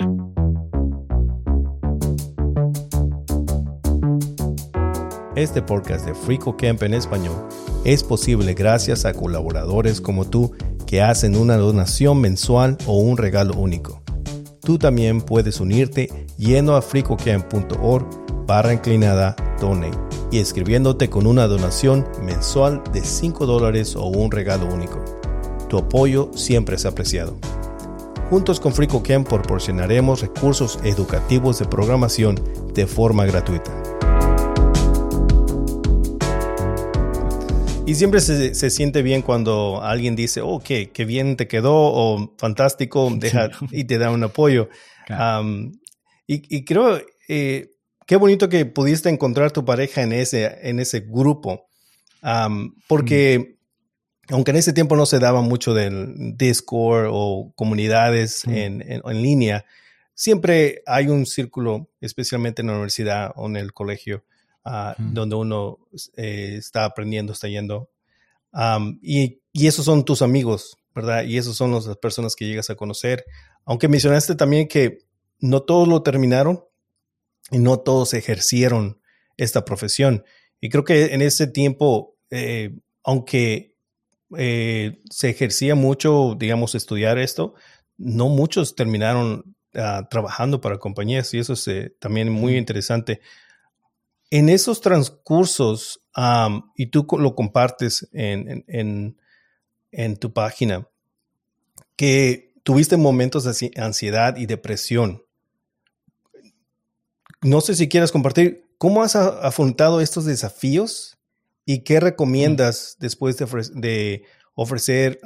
Este 5.36 5.62
podcast 5.62 6.06
de 6.06 6.16
Frico 6.16 6.56
Camp 6.56 6.82
en 6.84 6.94
español 6.94 7.36
es 7.84 8.04
posible 8.04 8.54
gracias 8.54 9.04
a 9.04 9.14
colaboradores 9.14 10.00
como 10.00 10.30
tú 10.30 10.56
que 10.88 11.02
hacen 11.02 11.36
una 11.36 11.58
donación 11.58 12.22
mensual 12.22 12.78
o 12.86 13.00
un 13.00 13.18
regalo 13.18 13.56
único. 13.56 14.02
Tú 14.62 14.78
también 14.78 15.22
puedes 15.22 15.60
unirte 15.60 16.08
yendo 16.38 16.78
a 16.78 16.82
fricocamp.org 16.82 18.24
barra 18.46 18.74
inclinada 18.74 19.36
donate 19.60 19.98
y 20.32 20.40
escribiéndote 20.40 21.10
con 21.10 21.28
una 21.28 21.48
donación 21.48 22.08
mensual 22.22 22.82
de 22.92 23.02
5 23.02 23.46
dólares 23.46 23.96
o 23.96 24.06
un 24.08 24.32
regalo 24.32 24.66
único. 24.66 25.04
Tu 25.70 25.78
apoyo 25.78 26.32
siempre 26.34 26.76
es 26.76 26.86
apreciado. 26.86 27.38
Juntos 28.30 28.60
con 28.60 28.74
FricoCamp 28.74 29.28
proporcionaremos 29.28 30.22
recursos 30.22 30.80
educativos 30.84 31.60
de 31.60 31.66
programación 31.66 32.40
de 32.74 32.88
forma 32.88 33.26
gratuita. 33.26 33.72
Y 37.86 37.96
siempre 37.96 38.22
se, 38.22 38.70
siente 38.70 39.02
bien 39.02 39.22
cuando 39.22 39.82
alguien 39.84 40.16
dice, 40.16 40.42
oh, 40.42 40.60
qué, 40.60 40.90
bien 41.06 41.36
te 41.36 41.48
quedó, 41.48 41.76
o 41.76 42.34
fantástico, 42.38 43.12
deja 43.18 43.52
y 43.72 43.84
te 43.84 43.98
da 43.98 44.10
un 44.10 44.24
apoyo. 44.24 44.70
y, 46.26 46.66
creo, 46.66 47.02
eh, 47.28 47.73
qué 48.14 48.18
bonito 48.18 48.48
que 48.48 48.68
pudiste 48.68 49.10
encontrar 49.10 49.52
tu 49.52 49.66
pareja 49.66 50.04
en 50.04 50.14
ese, 50.14 50.70
en 50.70 50.80
ese 50.80 51.00
grupo, 51.00 51.66
porque 52.88 53.58
mm. 54.30 54.34
aunque 54.36 54.52
en 54.52 54.58
ese 54.58 54.72
tiempo 54.72 54.96
no 54.96 55.08
se 55.08 55.18
daba 55.18 55.42
mucho 55.42 55.74
del 55.74 56.38
Discord 56.38 57.08
o 57.12 57.52
comunidades 57.56 58.46
mm. 58.46 58.52
en, 58.52 58.84
en, 59.04 59.22
línea, 59.24 59.66
siempre 60.14 60.84
hay 60.86 61.08
un 61.08 61.26
círculo, 61.26 61.90
especialmente 62.02 62.62
en 62.62 62.68
la 62.68 62.74
universidad 62.74 63.32
o 63.36 63.48
en 63.48 63.56
el 63.56 63.74
colegio, 63.74 64.24
donde 65.00 65.36
uno 65.36 65.80
eh, 66.16 66.58
está 66.60 66.86
aprendiendo, 66.86 67.34
está 67.34 67.48
yendo. 67.48 67.90
y, 69.02 69.42
y, 69.52 69.66
esos 69.66 69.86
son 69.86 70.06
tus 70.06 70.22
amigos, 70.22 70.78
¿verdad? 70.94 71.24
Y 71.24 71.40
esos 71.40 71.58
son 71.58 71.72
las 71.72 71.88
personas 71.98 72.36
que 72.36 72.46
llegas 72.46 72.70
a 72.70 72.76
conocer. 72.76 73.26
Aunque 73.66 73.88
mencionaste 73.88 74.36
también 74.36 74.68
que 74.68 75.00
no 75.40 75.64
todos 75.64 75.88
lo 75.88 76.04
terminaron 76.04 76.64
y 77.54 77.60
no 77.60 77.80
todos 77.80 78.14
ejercieron 78.14 79.00
esta 79.38 79.64
profesión. 79.64 80.26
Y 80.60 80.70
creo 80.70 80.84
que 80.84 81.14
en 81.14 81.22
ese 81.22 81.48
tiempo, 81.48 82.18
eh, 82.32 82.76
aunque 83.04 83.76
eh, 84.38 85.02
se 85.10 85.30
ejercía 85.30 85.76
mucho, 85.76 86.36
digamos, 86.38 86.76
estudiar 86.76 87.20
esto, 87.20 87.54
no 87.98 88.28
muchos 88.30 88.76
terminaron 88.76 89.56
ah, 89.76 90.08
trabajando 90.10 90.62
para 90.62 90.80
compañías 90.80 91.34
y 91.34 91.40
eso 91.40 91.54
es 91.54 91.94
también 92.00 92.30
muy 92.32 92.58
interesante. 92.58 93.22
En 94.32 94.50
esos 94.50 94.82
transcursos, 94.82 96.02
y 96.76 96.88
tú 96.88 97.06
lo 97.20 97.36
compartes 97.36 98.10
en, 98.14 99.16
tu 100.20 100.34
página, 100.34 100.88
que 101.96 102.52
tuviste 102.64 102.98
momentos 102.98 103.44
de 103.44 103.72
ansiedad 103.76 104.36
y 104.38 104.48
depresión. 104.48 105.23
No 107.44 107.62
sé 107.62 107.76
si 107.76 107.90
quieres 107.90 108.12
compartir 108.12 108.66
cómo 108.78 109.04
has 109.04 109.16
afrontado 109.16 110.02
estos 110.02 110.26
desafíos 110.26 111.18
y 111.66 111.84
qué 111.84 112.00
recomiendas 112.00 112.96
después 113.00 113.38
de, 113.38 114.24
ofrecer, 114.56 115.20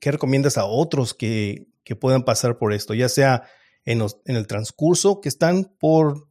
qué 0.00 0.10
recomiendas 0.10 0.58
a 0.58 0.64
otros 0.64 1.14
que, 1.14 1.66
puedan 1.98 2.22
pasar 2.22 2.56
por 2.56 2.72
esto, 2.72 2.94
ya 2.94 3.08
sea 3.08 3.42
en, 3.84 4.00
en 4.00 4.36
el 4.36 4.46
transcurso 4.46 5.20
que 5.20 5.28
están 5.28 5.64
por 5.80 6.28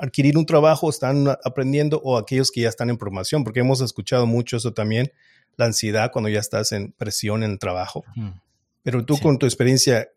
adquirir 0.00 0.36
un 0.36 0.46
trabajo, 0.46 0.90
están 0.90 1.26
aprendiendo 1.44 2.00
o 2.04 2.18
aquellos 2.18 2.50
que 2.50 2.60
ya 2.60 2.68
están 2.68 2.90
en 2.90 2.98
promoción, 2.98 3.44
porque 3.44 3.60
hemos 3.60 3.80
escuchado 3.80 4.26
mucho 4.26 4.56
eso 4.58 4.74
también, 4.74 5.10
la 5.56 5.66
ansiedad 5.66 6.10
cuando 6.12 6.28
ya 6.28 6.40
estás 6.40 6.72
en 6.72 6.92
presión 6.92 7.42
en 7.42 7.52
el 7.52 7.58
trabajo. 7.58 8.04
Pero 8.82 9.04
tú 9.04 9.18
con 9.18 9.38
tu 9.38 9.46
experiencia, 9.46 10.08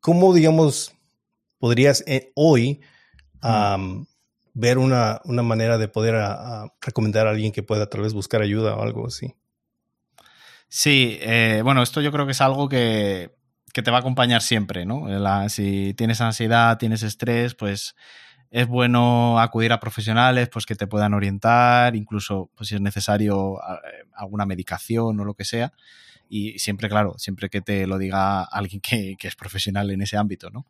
¿cómo, 0.00 0.32
digamos, 0.34 0.94
podrías 1.58 2.04
eh, 2.06 2.30
hoy 2.34 2.80
ver 4.54 4.78
una, 4.78 5.20
manera 5.24 5.78
de 5.78 5.88
poder 5.88 6.14
recomendar 6.80 7.26
a 7.26 7.30
alguien 7.30 7.52
que 7.52 7.62
pueda 7.62 7.88
tal 7.88 8.02
vez 8.02 8.12
buscar 8.12 8.42
ayuda 8.42 8.76
o 8.76 8.82
algo 8.82 9.06
así? 9.06 9.34
Sí, 10.68 11.18
eh, 11.20 11.60
bueno, 11.62 11.82
esto 11.82 12.00
yo 12.00 12.10
creo 12.10 12.26
que 12.26 12.32
es 12.32 12.40
algo 12.40 12.68
que, 12.68 13.36
que 13.72 13.82
te 13.82 13.90
va 13.90 13.98
a 13.98 14.00
acompañar 14.00 14.42
siempre, 14.42 14.86
¿no? 14.86 15.06
si 15.48 15.94
tienes 15.94 16.20
ansiedad, 16.20 16.78
tienes 16.78 17.02
estrés, 17.02 17.54
pues 17.54 17.94
es 18.50 18.66
bueno 18.66 19.38
acudir 19.38 19.70
a 19.72 19.80
profesionales 19.80 20.48
pues, 20.48 20.64
que 20.64 20.74
te 20.74 20.86
puedan 20.86 21.12
orientar, 21.12 21.94
incluso 21.94 22.50
pues, 22.54 22.70
si 22.70 22.76
es 22.76 22.80
necesario 22.80 23.58
eh, 23.58 24.08
alguna 24.14 24.46
medicación 24.46 25.20
o 25.20 25.24
lo 25.26 25.34
que 25.34 25.44
sea. 25.44 25.74
Y 26.28 26.58
siempre, 26.58 26.88
claro, 26.88 27.18
siempre 27.18 27.50
que 27.50 27.60
te 27.60 27.86
lo 27.86 27.98
diga 27.98 28.44
alguien 28.44 28.80
que, 28.80 29.14
es 29.20 29.36
profesional 29.36 29.90
en 29.90 30.00
ese 30.00 30.16
ámbito, 30.16 30.48
¿no? 30.48 30.66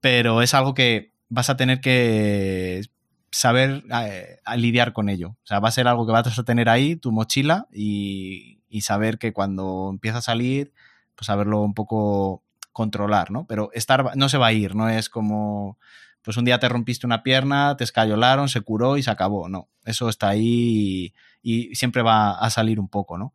Pero 0.00 0.42
es 0.42 0.54
algo 0.54 0.74
que 0.74 1.13
vas 1.28 1.50
a 1.50 1.56
tener 1.56 1.80
que 1.80 2.82
saber 3.30 3.84
eh, 3.92 4.38
lidiar 4.56 4.92
con 4.92 5.08
ello. 5.08 5.30
O 5.30 5.46
sea, 5.46 5.60
va 5.60 5.68
a 5.68 5.72
ser 5.72 5.88
algo 5.88 6.06
que 6.06 6.12
vas 6.12 6.38
a 6.38 6.44
tener 6.44 6.68
ahí, 6.68 6.96
tu 6.96 7.12
mochila, 7.12 7.66
y, 7.72 8.60
y 8.68 8.82
saber 8.82 9.18
que 9.18 9.32
cuando 9.32 9.88
empieza 9.90 10.18
a 10.18 10.22
salir, 10.22 10.72
pues 11.14 11.26
saberlo 11.26 11.60
un 11.62 11.74
poco 11.74 12.42
controlar, 12.72 13.30
¿no? 13.30 13.46
Pero 13.46 13.70
estar 13.72 14.16
no 14.16 14.28
se 14.28 14.38
va 14.38 14.48
a 14.48 14.52
ir, 14.52 14.74
no 14.74 14.88
es 14.88 15.08
como 15.08 15.78
pues 16.24 16.38
un 16.38 16.44
día 16.46 16.58
te 16.58 16.68
rompiste 16.68 17.06
una 17.06 17.22
pierna, 17.22 17.76
te 17.76 17.84
escayolaron, 17.84 18.48
se 18.48 18.62
curó 18.62 18.96
y 18.96 19.02
se 19.02 19.10
acabó. 19.10 19.48
No, 19.48 19.68
eso 19.84 20.08
está 20.08 20.30
ahí 20.30 21.12
y, 21.42 21.74
siempre 21.74 22.02
va 22.02 22.32
a 22.32 22.50
salir 22.50 22.80
un 22.80 22.88
poco, 22.88 23.18
¿no? 23.18 23.34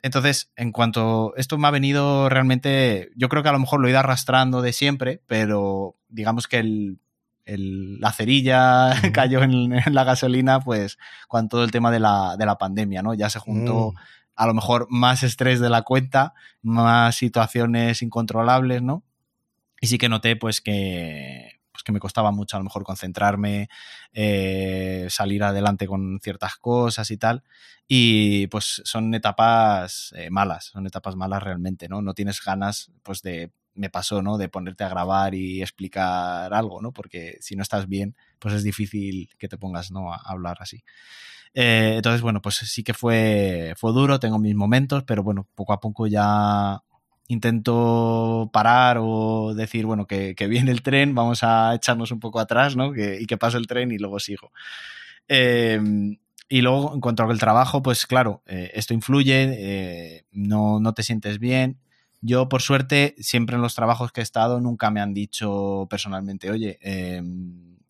Entonces, 0.00 0.52
en 0.56 0.70
cuanto 0.70 1.34
esto 1.36 1.58
me 1.58 1.66
ha 1.66 1.72
venido 1.72 2.28
realmente, 2.28 3.10
yo 3.16 3.28
creo 3.28 3.42
que 3.42 3.48
a 3.48 3.52
lo 3.52 3.58
mejor 3.58 3.80
lo 3.80 3.88
he 3.88 3.90
ido 3.90 3.98
arrastrando 3.98 4.62
de 4.62 4.72
siempre, 4.72 5.22
pero 5.26 5.96
digamos 6.08 6.46
que 6.46 6.58
el, 6.58 6.98
la 7.46 8.12
cerilla 8.12 8.92
cayó 9.12 9.42
en, 9.42 9.70
la 9.92 10.04
gasolina, 10.04 10.60
pues 10.60 10.98
con 11.28 11.48
todo 11.48 11.64
el 11.64 11.70
tema 11.70 11.90
de 11.90 12.00
la, 12.00 12.36
de 12.38 12.46
la 12.46 12.58
pandemia, 12.58 13.02
¿no? 13.02 13.14
Ya 13.14 13.30
se 13.30 13.38
juntó 13.38 13.92
mm. 13.92 13.96
a 14.36 14.46
lo 14.46 14.54
mejor 14.54 14.86
más 14.90 15.22
estrés 15.22 15.60
de 15.60 15.70
la 15.70 15.82
cuenta, 15.82 16.34
más 16.62 17.16
situaciones 17.16 18.02
incontrolables, 18.02 18.82
¿no? 18.82 19.04
Y 19.80 19.86
sí 19.86 19.98
que 19.98 20.08
noté 20.08 20.36
pues 20.36 20.60
que, 20.60 21.60
pues 21.72 21.82
que 21.82 21.92
me 21.92 22.00
costaba 22.00 22.30
mucho 22.30 22.56
a 22.56 22.60
lo 22.60 22.64
mejor 22.64 22.84
concentrarme, 22.84 23.68
eh, 24.12 25.06
salir 25.10 25.42
adelante 25.42 25.86
con 25.86 26.20
ciertas 26.22 26.56
cosas 26.56 27.10
y 27.10 27.18
tal. 27.18 27.42
Y 27.86 28.46
pues 28.46 28.80
son 28.84 29.12
etapas 29.12 30.14
eh, 30.16 30.30
malas, 30.30 30.66
son 30.66 30.86
etapas 30.86 31.16
malas 31.16 31.42
realmente, 31.42 31.88
¿no? 31.88 32.00
No 32.00 32.14
tienes 32.14 32.40
ganas 32.42 32.92
pues 33.02 33.20
de 33.20 33.50
me 33.74 33.90
pasó, 33.90 34.22
¿no? 34.22 34.38
De 34.38 34.48
ponerte 34.48 34.84
a 34.84 34.88
grabar 34.88 35.34
y 35.34 35.62
explicar 35.62 36.52
algo, 36.54 36.80
¿no? 36.80 36.92
Porque 36.92 37.38
si 37.40 37.56
no 37.56 37.62
estás 37.62 37.88
bien, 37.88 38.16
pues 38.38 38.54
es 38.54 38.62
difícil 38.62 39.28
que 39.38 39.48
te 39.48 39.58
pongas, 39.58 39.90
¿no? 39.90 40.12
A 40.12 40.16
hablar 40.24 40.58
así. 40.60 40.84
Eh, 41.54 41.94
entonces, 41.96 42.20
bueno, 42.22 42.42
pues 42.42 42.56
sí 42.56 42.82
que 42.82 42.94
fue, 42.94 43.74
fue 43.76 43.92
duro, 43.92 44.18
tengo 44.18 44.38
mis 44.38 44.54
momentos, 44.54 45.04
pero 45.04 45.22
bueno, 45.22 45.46
poco 45.54 45.72
a 45.72 45.80
poco 45.80 46.06
ya 46.06 46.82
intento 47.28 48.50
parar 48.52 48.98
o 49.00 49.54
decir, 49.54 49.86
bueno, 49.86 50.06
que, 50.06 50.34
viene 50.48 50.70
el 50.70 50.82
tren, 50.82 51.14
vamos 51.14 51.42
a 51.42 51.74
echarnos 51.74 52.10
un 52.10 52.20
poco 52.20 52.40
atrás, 52.40 52.76
¿no? 52.76 52.92
y 52.94 53.26
que 53.26 53.38
pase 53.38 53.56
el 53.56 53.66
tren 53.66 53.92
y 53.92 53.98
luego 53.98 54.18
sigo. 54.20 54.52
Em, 55.28 56.18
y 56.48 56.60
luego, 56.60 56.92
en 56.94 57.00
cuanto 57.00 57.22
al 57.24 57.38
trabajo, 57.38 57.82
pues 57.82 58.06
claro, 58.06 58.42
eh, 58.46 58.70
esto 58.74 58.94
influye, 58.94 59.48
eh, 59.56 60.24
no, 60.32 60.80
no, 60.80 60.92
te 60.92 61.02
sientes 61.02 61.38
bien. 61.38 61.78
Yo, 62.26 62.48
por 62.48 62.62
suerte, 62.62 63.14
siempre 63.18 63.56
en 63.56 63.60
los 63.60 63.74
trabajos 63.74 64.10
que 64.10 64.20
he 64.20 64.22
estado, 64.22 64.58
nunca 64.58 64.90
me 64.90 65.02
han 65.02 65.12
dicho 65.12 65.86
personalmente, 65.90 66.50
oye, 66.50 66.78
eh, 66.80 67.22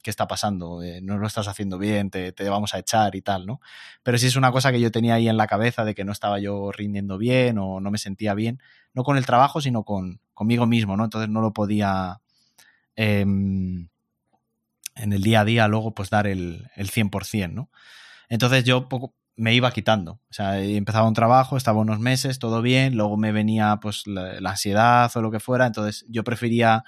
qué 0.03 0.11
está 0.11 0.27
pasando, 0.27 0.83
eh, 0.83 1.01
no 1.01 1.18
lo 1.18 1.27
estás 1.29 1.47
haciendo 1.47 1.79
bien, 1.79 2.11
te, 2.11 2.33
vamos 2.51 2.75
a 2.75 2.81
echar 2.81 3.14
y 3.14 3.23
tal, 3.23 3.47
¿no? 3.47 3.61
Pero 4.03 4.18
sí 4.18 4.27
es 4.27 4.35
una 4.35 4.51
cosa 4.51 4.73
que 4.73 4.81
yo 4.81 4.90
tenía 4.90 5.14
ahí 5.14 5.29
en 5.29 5.37
la 5.37 5.47
cabeza 5.47 5.85
de 5.85 5.94
que 5.94 6.05
no 6.05 6.11
estaba 6.11 6.40
yo 6.40 6.73
rindiendo 6.73 7.16
bien 7.16 7.59
o 7.59 7.79
no 7.79 7.92
me 7.92 7.99
sentía 7.99 8.35
bien, 8.35 8.61
no 8.92 9.05
con 9.05 9.16
el 9.18 9.25
trabajo, 9.25 9.61
sino 9.61 9.85
con, 9.85 10.20
conmigo 10.35 10.66
mismo, 10.66 10.97
¿no? 10.97 11.05
Entonces 11.05 11.31
no 11.31 11.40
lo 11.40 11.53
podía 11.53 12.20
em, 12.97 13.88
en 14.97 15.12
el 15.12 15.23
día 15.23 15.42
a 15.42 15.44
día 15.44 15.68
luego 15.68 15.94
pues 15.94 16.11
dar 16.11 16.27
el, 16.27 16.68
el 16.75 16.90
100%, 16.90 17.53
¿no? 17.53 17.70
Entonces 18.29 18.64
yo 18.64 18.88
poco, 18.88 19.14
me 19.37 19.55
iba 19.55 19.70
quitando. 19.73 20.12
O 20.31 20.33
sea, 20.33 20.61
empezaba 20.61 21.09
un 21.09 21.14
trabajo, 21.14 21.57
estaba 21.57 21.81
unos 21.81 22.01
meses, 22.01 22.38
todo 22.38 22.62
bien, 22.62 22.97
luego 22.97 23.16
me 23.16 23.33
venía 23.33 23.79
pues 23.81 24.07
la 24.07 24.51
ansiedad 24.51 25.11
o 25.14 25.23
lo 25.23 25.31
que 25.31 25.40
fuera, 25.40 25.66
entonces 25.66 26.05
yo 26.09 26.25
prefería 26.25 26.85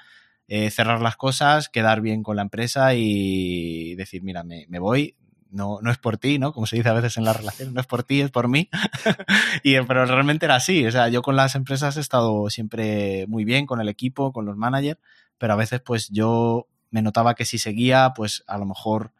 eh, 0.48 0.70
cerrar 0.70 1.00
las 1.00 1.16
cosas, 1.16 1.68
quedar 1.68 2.00
bien 2.00 2.22
con 2.22 2.36
la 2.36 2.42
empresa 2.42 2.94
y 2.94 3.96
decir, 3.96 4.22
mira, 4.22 4.44
me, 4.44 4.78
voy, 4.78 5.16
no, 5.50 5.80
no 5.82 5.90
es 5.90 5.98
por 5.98 6.18
ti, 6.18 6.38
¿no? 6.38 6.52
Como 6.52 6.66
se 6.66 6.76
dice 6.76 6.88
a 6.88 6.92
veces 6.92 7.16
en 7.16 7.24
la 7.24 7.32
relación, 7.32 7.74
no 7.74 7.80
es 7.80 7.86
por 7.88 8.04
ti, 8.04 8.20
es 8.20 8.30
por 8.30 8.46
mí. 8.46 8.68
y, 9.64 9.80
pero 9.80 10.06
realmente 10.06 10.46
era 10.46 10.54
así. 10.54 10.86
O 10.86 10.92
sea, 10.92 11.08
yo 11.08 11.22
con 11.22 11.34
las 11.34 11.56
empresas 11.56 11.96
he 11.96 12.00
estado 12.00 12.48
siempre 12.48 13.26
muy 13.26 13.44
bien, 13.44 13.66
con 13.66 13.80
el 13.80 13.88
equipo, 13.88 14.32
con 14.32 14.46
los 14.46 14.56
managers, 14.56 15.00
pero 15.36 15.52
a 15.52 15.56
veces 15.56 15.80
pues 15.80 16.10
yo 16.10 16.68
me 16.90 17.02
notaba 17.02 17.34
que 17.34 17.44
si 17.44 17.58
seguía, 17.58 18.12
pues 18.14 18.44
a 18.46 18.56
lo 18.56 18.66
mejor 18.66 19.12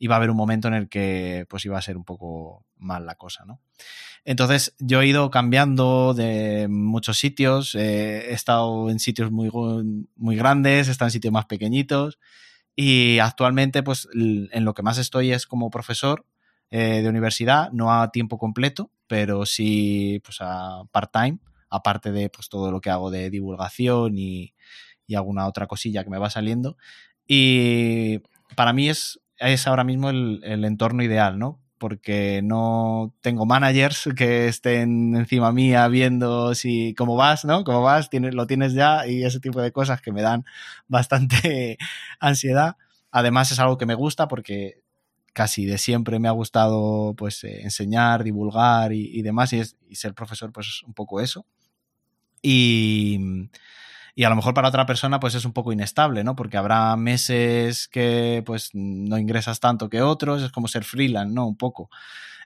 iba 0.00 0.14
a 0.14 0.16
haber 0.16 0.30
un 0.30 0.36
momento 0.36 0.66
en 0.66 0.74
el 0.74 0.88
que 0.88 1.46
pues 1.48 1.64
iba 1.66 1.78
a 1.78 1.82
ser 1.82 1.96
un 1.96 2.04
poco 2.04 2.64
mal 2.78 3.04
la 3.04 3.14
cosa, 3.14 3.44
¿no? 3.44 3.60
Entonces 4.24 4.74
yo 4.78 5.02
he 5.02 5.06
ido 5.06 5.30
cambiando 5.30 6.14
de 6.14 6.68
muchos 6.68 7.18
sitios, 7.18 7.74
eh, 7.74 8.30
he 8.30 8.32
estado 8.32 8.90
en 8.90 8.98
sitios 8.98 9.30
muy, 9.30 9.50
muy 10.16 10.36
grandes, 10.36 10.88
he 10.88 10.90
estado 10.90 11.08
en 11.08 11.12
sitios 11.12 11.32
más 11.32 11.44
pequeñitos 11.44 12.18
y 12.74 13.18
actualmente 13.18 13.82
pues 13.82 14.08
en 14.14 14.64
lo 14.64 14.72
que 14.72 14.82
más 14.82 14.96
estoy 14.96 15.32
es 15.32 15.46
como 15.46 15.70
profesor 15.70 16.24
eh, 16.70 17.02
de 17.02 17.08
universidad, 17.08 17.70
no 17.72 17.92
a 17.92 18.10
tiempo 18.10 18.38
completo, 18.38 18.90
pero 19.06 19.44
sí 19.44 20.22
pues 20.24 20.38
a 20.40 20.82
part-time, 20.92 21.40
aparte 21.68 22.10
de 22.10 22.30
pues 22.30 22.48
todo 22.48 22.72
lo 22.72 22.80
que 22.80 22.88
hago 22.88 23.10
de 23.10 23.28
divulgación 23.28 24.16
y, 24.16 24.54
y 25.06 25.14
alguna 25.14 25.46
otra 25.46 25.66
cosilla 25.66 26.04
que 26.04 26.10
me 26.10 26.18
va 26.18 26.30
saliendo. 26.30 26.78
Y 27.26 28.22
para 28.56 28.72
mí 28.72 28.88
es 28.88 29.20
es 29.40 29.66
ahora 29.66 29.84
mismo 29.84 30.10
el, 30.10 30.64
entorno 30.64 31.02
ideal, 31.02 31.38
¿no? 31.38 31.60
Porque 31.78 32.42
no 32.44 33.14
tengo 33.22 33.46
managers 33.46 34.10
que 34.16 34.48
estén 34.48 35.16
encima 35.16 35.50
mía 35.50 35.88
viendo 35.88 36.54
si 36.54 36.94
cómo 36.94 37.16
vas, 37.16 37.44
¿no? 37.44 37.64
Cómo 37.64 37.82
vas, 37.82 38.10
tienes, 38.10 38.34
lo 38.34 38.46
tienes 38.46 38.74
ya 38.74 39.06
y 39.06 39.24
ese 39.24 39.40
tipo 39.40 39.60
de 39.62 39.72
cosas 39.72 40.02
que 40.02 40.12
me 40.12 40.22
dan 40.22 40.44
bastante 40.88 41.78
ansiedad. 42.20 42.76
Además 43.10 43.50
es 43.50 43.58
algo 43.58 43.78
que 43.78 43.86
me 43.86 43.94
gusta 43.94 44.28
porque 44.28 44.82
casi 45.32 45.64
de 45.64 45.78
siempre 45.78 46.18
me 46.18 46.28
ha 46.28 46.32
gustado 46.32 47.14
pues 47.16 47.42
eh, 47.44 47.62
enseñar, 47.62 48.24
divulgar 48.24 48.92
y, 48.92 49.22
demás 49.22 49.52
y, 49.52 49.62
y, 49.88 49.94
ser 49.96 50.14
profesor 50.14 50.52
pues 50.52 50.66
es 50.68 50.82
un 50.82 50.92
poco 50.92 51.20
eso. 51.20 51.46
Y, 52.42 53.48
y 54.14 54.24
a 54.24 54.28
lo 54.30 54.36
mejor 54.36 54.54
para 54.54 54.68
otra 54.68 54.86
persona 54.86 55.20
pues 55.20 55.34
es 55.34 55.44
un 55.44 55.52
poco 55.52 55.72
inestable, 55.72 56.24
¿no? 56.24 56.36
Porque 56.36 56.56
habrá 56.56 56.96
meses 56.96 57.88
que 57.88 58.42
pues 58.44 58.70
no 58.74 59.18
ingresas 59.18 59.60
tanto 59.60 59.88
que 59.88 60.02
otros, 60.02 60.42
es 60.42 60.50
como 60.50 60.68
ser 60.68 60.84
freelance, 60.84 61.34
¿no? 61.34 61.46
Un 61.46 61.56
poco. 61.56 61.90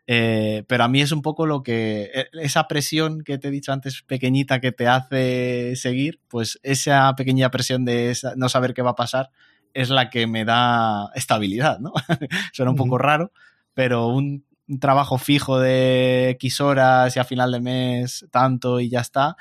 Eh, 0.06 0.64
pero 0.68 0.84
a 0.84 0.88
mí 0.88 1.00
es 1.00 1.12
un 1.12 1.22
poco 1.22 1.46
lo 1.46 1.62
que, 1.62 2.10
e, 2.14 2.28
esa 2.42 2.68
presión 2.68 3.22
que 3.22 3.38
te 3.38 3.48
he 3.48 3.50
dicho 3.50 3.72
antes, 3.72 4.02
pequeñita, 4.02 4.60
que 4.60 4.72
te 4.72 4.86
hace 4.86 5.76
seguir, 5.76 6.20
pues 6.28 6.60
esa 6.62 7.14
pequeña 7.16 7.50
presión 7.50 7.84
de 7.84 8.14
no 8.36 8.48
saber 8.48 8.74
qué 8.74 8.82
va 8.82 8.90
a 8.90 8.96
pasar 8.96 9.30
es 9.72 9.90
la 9.90 10.10
que 10.10 10.26
me 10.26 10.44
da 10.44 11.10
estabilidad, 11.14 11.80
¿no? 11.80 11.92
Suena 12.52 12.70
un 12.70 12.76
poco 12.76 12.98
raro, 12.98 13.32
pero 13.72 14.08
un, 14.08 14.44
un, 14.68 14.78
trabajo 14.78 15.18
fijo 15.18 15.58
de 15.58 16.30
X 16.30 16.60
horas 16.60 17.16
y 17.16 17.18
a 17.18 17.24
final 17.24 17.50
de 17.52 17.60
mes 17.60 18.26
tanto 18.30 18.80
y 18.80 18.90
ya 18.90 19.00
está, 19.00 19.36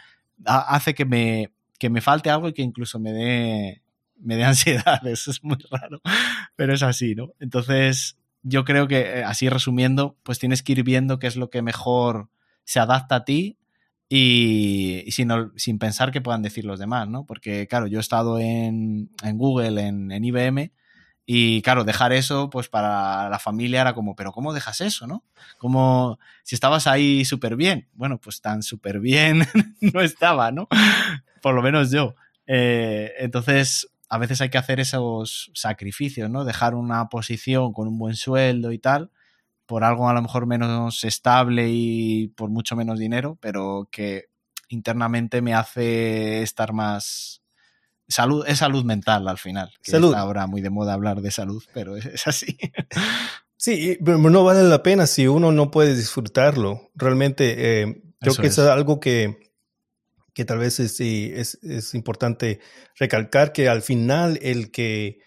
hace 0.45 0.93
que 0.93 1.05
me, 1.05 1.52
que 1.83 1.89
me 1.89 1.99
falte 1.99 2.29
algo 2.29 2.47
y 2.47 2.53
que 2.53 2.61
incluso 2.61 2.97
me 2.97 3.11
dé, 3.11 3.83
me 4.15 4.37
dé 4.37 4.45
ansiedad. 4.45 5.05
Eso 5.05 5.31
es 5.31 5.43
muy 5.43 5.57
raro, 5.69 5.99
pero 6.55 6.73
es 6.73 6.81
así, 6.81 7.13
¿no? 7.13 7.33
Entonces, 7.41 8.17
yo 8.41 8.63
creo 8.63 8.87
que, 8.87 9.01
eh, 9.01 9.23
así 9.25 9.49
resumiendo, 9.49 10.17
pues 10.23 10.39
tienes 10.39 10.63
que 10.63 10.71
ir 10.71 10.83
viendo 10.83 11.19
qué 11.19 11.27
es 11.27 11.35
lo 11.35 11.49
que 11.49 11.61
mejor 11.61 12.29
se 12.63 12.79
adapta 12.79 13.15
a 13.15 13.25
ti 13.25 13.57
y, 14.07 15.03
sin, 15.09 15.29
sin, 15.57 15.77
pensar 15.77 16.11
que 16.11 16.21
puedan 16.21 16.41
decir 16.41 16.63
los 16.63 16.79
demás, 16.79 17.09
¿no? 17.09 17.25
Porque, 17.25 17.67
claro, 17.67 17.87
yo 17.87 17.97
he 17.97 18.01
estado 18.01 18.39
en, 18.39 19.11
en 19.21 19.37
Google, 19.37 19.81
en, 19.81 20.09
en, 20.13 20.23
IBM, 20.23 20.71
y 21.25 21.61
claro, 21.61 21.83
dejar 21.83 22.11
eso, 22.11 22.49
pues 22.49 22.67
para 22.67 23.29
la 23.29 23.39
familia 23.39 23.81
era 23.81 23.93
como, 23.93 24.15
pero 24.15 24.31
¿cómo 24.31 24.53
dejas 24.53 24.81
eso, 24.81 25.07
no? 25.07 25.23
Como 25.57 26.19
si 26.43 26.55
estabas 26.55 26.87
ahí 26.87 27.23
súper 27.23 27.55
bien. 27.55 27.87
Bueno, 27.93 28.19
pues 28.19 28.41
tan 28.41 28.61
súper 28.61 28.99
bien 28.99 29.47
no 29.81 30.01
estaba, 30.01 30.51
¿no? 30.51 30.67
por 31.43 31.53
lo 31.53 31.61
menos 31.61 31.91
yo. 31.91 32.15
Eh, 32.47 33.11
entonces, 33.19 33.89
a 34.09 34.17
veces 34.17 34.41
hay 34.41 34.49
que 34.49 34.57
hacer 34.57 34.79
esos 34.79 35.51
sacrificios, 35.53 36.29
¿no? 36.29 36.45
Dejar 36.45 36.73
una 36.73 37.09
posición 37.09 37.73
con 37.73 37.87
un 37.87 37.99
buen 37.99 38.15
sueldo 38.15 38.71
y 38.71 38.79
tal, 38.79 39.11
por 39.65 39.83
algo 39.83 40.09
a 40.09 40.13
lo 40.13 40.21
mejor 40.21 40.47
menos 40.47 41.03
estable 41.03 41.67
y 41.69 42.29
por 42.29 42.49
mucho 42.49 42.75
menos 42.75 42.97
dinero, 42.97 43.37
pero 43.41 43.89
que 43.91 44.29
internamente 44.69 45.41
me 45.41 45.53
hace 45.53 46.41
estar 46.41 46.73
más... 46.73 47.42
Salud, 48.07 48.45
es 48.47 48.59
salud 48.59 48.83
mental 48.83 49.27
al 49.27 49.37
final. 49.37 49.71
Que 49.81 49.91
salud. 49.91 50.13
ahora 50.13 50.45
muy 50.47 50.61
de 50.61 50.69
moda 50.69 50.93
hablar 50.93 51.21
de 51.21 51.31
salud, 51.31 51.63
pero 51.73 51.97
es, 51.97 52.27
así. 52.27 52.57
Sí, 53.55 53.97
pero 54.03 54.17
no 54.17 54.43
vale 54.43 54.61
la 54.63 54.83
pena 54.83 55.07
si 55.07 55.25
uno 55.25 55.53
no 55.53 55.71
puede 55.71 55.95
disfrutarlo. 55.95 56.91
Realmente 56.95 57.81
eh, 57.81 58.03
creo 58.19 58.35
que 58.35 58.47
es 58.47 58.59
algo 58.59 58.99
que 58.99 59.53
que 60.33 60.45
tal 60.45 60.57
vez 60.57 60.79
es, 60.79 60.99
es, 60.99 61.93
importante 61.93 62.59
recalcar 62.97 63.53
que 63.53 63.69
al 63.69 63.81
final 63.81 64.39
el 64.41 64.71
que 64.71 65.19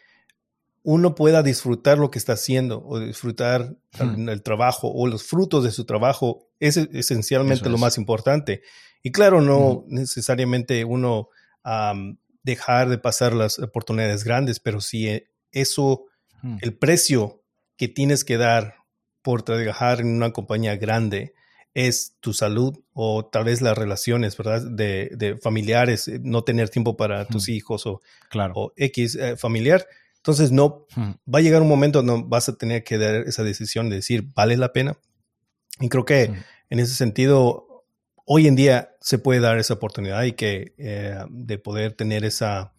uno 0.83 1.15
pueda 1.15 1.43
disfrutar 1.43 1.99
lo 1.99 2.11
que 2.11 2.19
está 2.19 2.35
haciendo 2.35 2.85
o 2.85 2.99
disfrutar 2.99 3.77
el, 3.99 4.43
trabajo 4.43 4.93
o 4.93 5.07
los 5.07 5.25
frutos 5.25 5.65
de 5.65 5.71
su 5.71 5.85
trabajo 5.85 6.49
es 6.61 6.77
esencialmente 6.77 7.69
lo 7.69 7.79
más 7.79 7.99
importante. 7.99 8.63
Y 9.03 9.13
claro, 9.13 9.41
no 9.41 9.85
necesariamente 9.89 10.85
uno 10.85 11.29
dejar 12.47 12.89
de 12.89 12.97
pasar 12.97 13.35
las 13.35 13.59
oportunidades 13.59 14.23
grandes, 14.23 14.61
pero 14.61 14.81
si 14.81 15.09
eh, 15.09 15.29
eso, 15.51 16.07
el 16.61 16.75
precio 16.79 17.43
que 17.77 17.89
tienes 17.89 18.25
que 18.25 18.37
dar 18.37 18.77
por 19.21 19.43
trabajar 19.43 20.01
en 20.01 20.15
una 20.15 20.33
compañía 20.33 20.77
grande, 20.77 21.35
es 21.75 22.15
tu 22.21 22.33
salud 22.33 22.79
o 22.93 23.27
tal 23.27 23.45
vez 23.45 23.61
las 23.61 23.77
relaciones, 23.77 24.37
¿verdad? 24.37 24.63
De, 24.63 25.37
familiares, 25.43 26.07
eh, 26.07 26.21
no 26.23 26.45
tener 26.45 26.71
tiempo 26.71 26.97
para 26.97 27.27
tus 27.27 27.49
hijos 27.49 27.85
o, 27.85 28.01
claro. 28.31 28.55
o 28.55 28.73
X 28.77 29.17
eh, 29.17 29.37
familiar. 29.37 29.85
Entonces, 30.19 30.53
no, 30.53 30.87
va 30.97 31.41
a 31.41 31.43
llegar 31.43 31.63
un 31.63 31.69
momento 31.69 32.03
donde 32.03 32.25
vas 32.29 32.49
a 32.49 32.57
tener 32.57 32.85
que 32.85 32.97
dar 32.97 33.17
esa 33.27 33.43
decisión 33.43 33.91
de 33.91 33.97
decir, 33.97 34.29
¿vale 34.35 34.57
la 34.57 34.73
pena? 34.73 34.97
Y 35.81 35.89
creo 35.89 36.05
que 36.05 36.33
en 36.71 36.79
ese 36.79 36.95
sentido, 36.95 37.66
hoy 38.27 38.47
en 38.47 38.57
día 38.57 38.91
se 39.01 39.19
puede 39.19 39.41
dar 39.41 39.59
esa 39.59 39.75
oportunidad 39.75 40.23
y 40.25 40.33
que 40.33 40.75
eh, 40.77 41.19
de 41.31 41.59
poder 41.59 41.95
tener 41.95 42.25
esa 42.25 42.75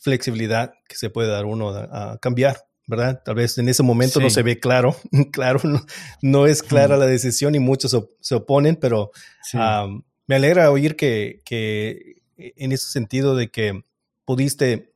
flexibilidad 0.00 0.72
que 0.88 0.96
se 0.96 1.10
puede 1.10 1.28
dar 1.28 1.44
uno 1.44 1.68
a 1.70 2.18
cambiar 2.18 2.66
¿verdad? 2.86 3.22
Tal 3.24 3.34
vez 3.34 3.56
en 3.58 3.68
ese 3.68 3.82
momento 3.82 4.20
no 4.20 4.30
se 4.30 4.42
ve 4.42 4.60
claro, 4.60 4.96
claro, 5.32 5.60
no, 6.22 6.46
es 6.46 6.62
clara 6.62 6.96
la 6.96 7.06
decisión 7.06 7.54
y 7.54 7.58
muchos 7.58 7.96
se 8.20 8.34
oponen, 8.34 8.76
pero 8.76 9.10
me 10.26 10.36
alegra 10.36 10.70
oír 10.70 10.96
que, 10.96 11.40
que, 11.44 12.22
en 12.36 12.72
ese 12.72 12.90
sentido 12.90 13.36
de 13.36 13.50
que 13.50 13.84
pudiste, 14.24 14.92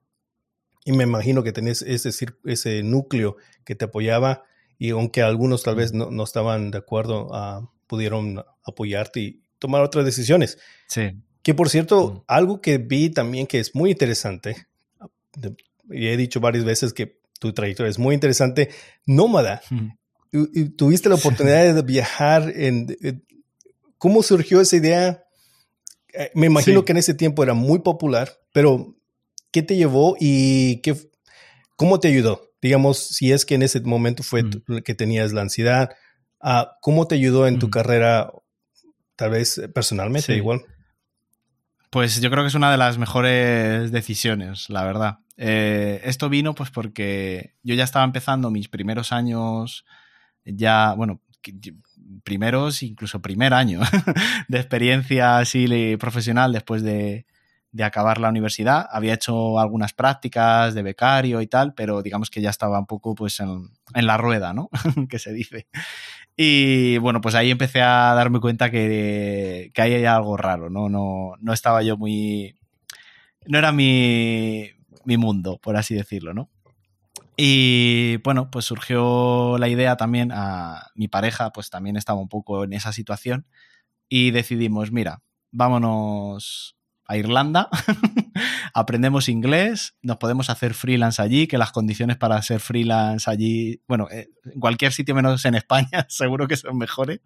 y 0.84 0.92
me 0.92 1.04
imagino 1.04 1.42
que 1.42 1.52
tenés 1.52 1.82
ese, 1.82 2.10
ese 2.44 2.82
núcleo 2.82 3.36
que 3.64 3.74
te 3.74 3.86
apoyaba, 3.86 4.44
y 4.78 4.90
aunque 4.90 5.22
algunos 5.22 5.62
tal 5.62 5.74
vez 5.74 5.92
no, 5.92 6.22
estaban 6.22 6.70
de 6.70 6.78
acuerdo, 6.78 7.30
pudieron 7.86 8.44
apoyarte 8.64 9.20
y 9.20 9.42
tomar 9.58 9.82
otras 9.82 10.04
decisiones. 10.04 10.58
Sí. 10.86 11.16
Que 11.42 11.54
por 11.54 11.68
cierto, 11.68 12.12
mm. 12.12 12.24
algo 12.26 12.60
que 12.60 12.78
vi 12.78 13.10
también 13.10 13.46
que 13.46 13.58
es 13.58 13.74
muy 13.74 13.90
interesante, 13.90 14.68
y 15.90 16.08
he 16.08 16.16
dicho 16.16 16.40
varias 16.40 16.64
veces 16.64 16.92
que 16.92 17.18
tu 17.38 17.52
trayectoria 17.52 17.90
es 17.90 17.98
muy 17.98 18.14
interesante, 18.14 18.70
nómada. 19.06 19.62
Y, 20.32 20.70
tuviste 20.70 21.08
la 21.08 21.14
oportunidad 21.14 21.74
de 21.74 21.82
viajar 21.82 22.52
en, 22.54 22.96
¿Cómo 23.98 24.22
surgió 24.22 24.60
esa 24.60 24.76
idea? 24.76 25.24
Eh, 26.14 26.30
me 26.34 26.46
imagino 26.46 26.84
que 26.84 26.92
en 26.92 26.98
ese 26.98 27.14
tiempo 27.14 27.42
era 27.42 27.54
muy 27.54 27.80
popular, 27.80 28.32
pero 28.52 28.96
¿qué 29.50 29.62
te 29.62 29.76
llevó 29.76 30.16
y 30.18 30.80
qué, 30.82 30.96
cómo 31.76 31.98
te 31.98 32.08
ayudó? 32.08 32.52
Digamos, 32.62 32.98
si 32.98 33.32
es 33.32 33.44
que 33.44 33.56
en 33.56 33.62
ese 33.62 33.80
momento 33.80 34.22
fue 34.22 34.44
mm. 34.44 34.82
que 34.84 34.94
tenías 34.94 35.32
la 35.32 35.42
ansiedad, 35.42 35.90
ah, 36.40 36.76
¿cómo 36.80 37.08
te 37.08 37.16
ayudó 37.16 37.46
en 37.46 37.58
tu 37.58 37.66
mm. 37.66 37.70
carrera, 37.70 38.32
tal 39.18 39.30
vez 39.32 39.60
personalmente 39.74 40.36
igual? 40.36 40.62
Pues 41.90 42.20
yo 42.20 42.30
creo 42.30 42.44
que 42.44 42.48
es 42.48 42.54
una 42.54 42.70
de 42.70 42.76
las 42.76 42.98
mejores 42.98 43.90
decisiones, 43.90 44.70
la 44.70 44.84
verdad. 44.84 45.18
Eh, 45.36 46.00
esto 46.04 46.28
vino 46.28 46.54
pues 46.54 46.70
porque 46.70 47.56
yo 47.64 47.74
ya 47.74 47.82
estaba 47.84 48.04
empezando 48.04 48.50
mis 48.50 48.68
primeros 48.68 49.12
años, 49.12 49.84
ya, 50.44 50.94
bueno, 50.94 51.20
primeros, 52.22 52.82
incluso 52.84 53.20
primer 53.20 53.54
año 53.54 53.80
de 54.48 54.58
experiencia 54.58 55.38
así 55.38 55.96
profesional 55.96 56.52
después 56.52 56.82
de, 56.82 57.26
de 57.72 57.84
acabar 57.84 58.18
la 58.18 58.28
universidad. 58.28 58.86
Había 58.90 59.14
hecho 59.14 59.58
algunas 59.58 59.92
prácticas 59.92 60.74
de 60.74 60.82
becario 60.82 61.40
y 61.40 61.46
tal, 61.46 61.74
pero 61.74 62.02
digamos 62.02 62.30
que 62.30 62.40
ya 62.40 62.50
estaba 62.50 62.78
un 62.78 62.86
poco 62.86 63.14
pues 63.14 63.40
en, 63.40 63.70
en 63.94 64.06
la 64.06 64.16
rueda, 64.16 64.52
¿no? 64.52 64.70
que 65.08 65.18
se 65.18 65.32
dice. 65.32 65.66
Y 66.40 66.98
bueno, 66.98 67.20
pues 67.20 67.34
ahí 67.34 67.50
empecé 67.50 67.82
a 67.82 68.14
darme 68.14 68.38
cuenta 68.38 68.70
que, 68.70 69.72
que 69.74 69.82
hay 69.82 70.04
algo 70.04 70.36
raro, 70.36 70.70
¿no? 70.70 70.88
No, 70.88 71.32
no 71.40 71.52
estaba 71.52 71.82
yo 71.82 71.96
muy... 71.96 72.54
No 73.44 73.58
era 73.58 73.72
mi, 73.72 74.70
mi 75.04 75.16
mundo, 75.16 75.58
por 75.60 75.76
así 75.76 75.96
decirlo, 75.96 76.34
¿no? 76.34 76.48
Y 77.36 78.18
bueno, 78.18 78.52
pues 78.52 78.66
surgió 78.66 79.58
la 79.58 79.68
idea 79.68 79.96
también, 79.96 80.30
a 80.32 80.90
mi 80.94 81.08
pareja 81.08 81.50
pues 81.50 81.70
también 81.70 81.96
estaba 81.96 82.20
un 82.20 82.28
poco 82.28 82.62
en 82.62 82.72
esa 82.72 82.92
situación 82.92 83.44
y 84.08 84.30
decidimos, 84.30 84.92
mira, 84.92 85.22
vámonos 85.50 86.77
a 87.08 87.16
Irlanda, 87.16 87.70
aprendemos 88.74 89.30
inglés, 89.30 89.94
nos 90.02 90.18
podemos 90.18 90.50
hacer 90.50 90.74
freelance 90.74 91.20
allí, 91.22 91.46
que 91.46 91.56
las 91.56 91.72
condiciones 91.72 92.18
para 92.18 92.40
ser 92.42 92.60
freelance 92.60 93.28
allí, 93.30 93.80
bueno, 93.88 94.08
eh, 94.10 94.28
en 94.44 94.60
cualquier 94.60 94.92
sitio 94.92 95.14
menos 95.14 95.42
en 95.46 95.54
España, 95.54 96.04
seguro 96.08 96.46
que 96.46 96.56
son 96.58 96.76
mejores. 96.76 97.20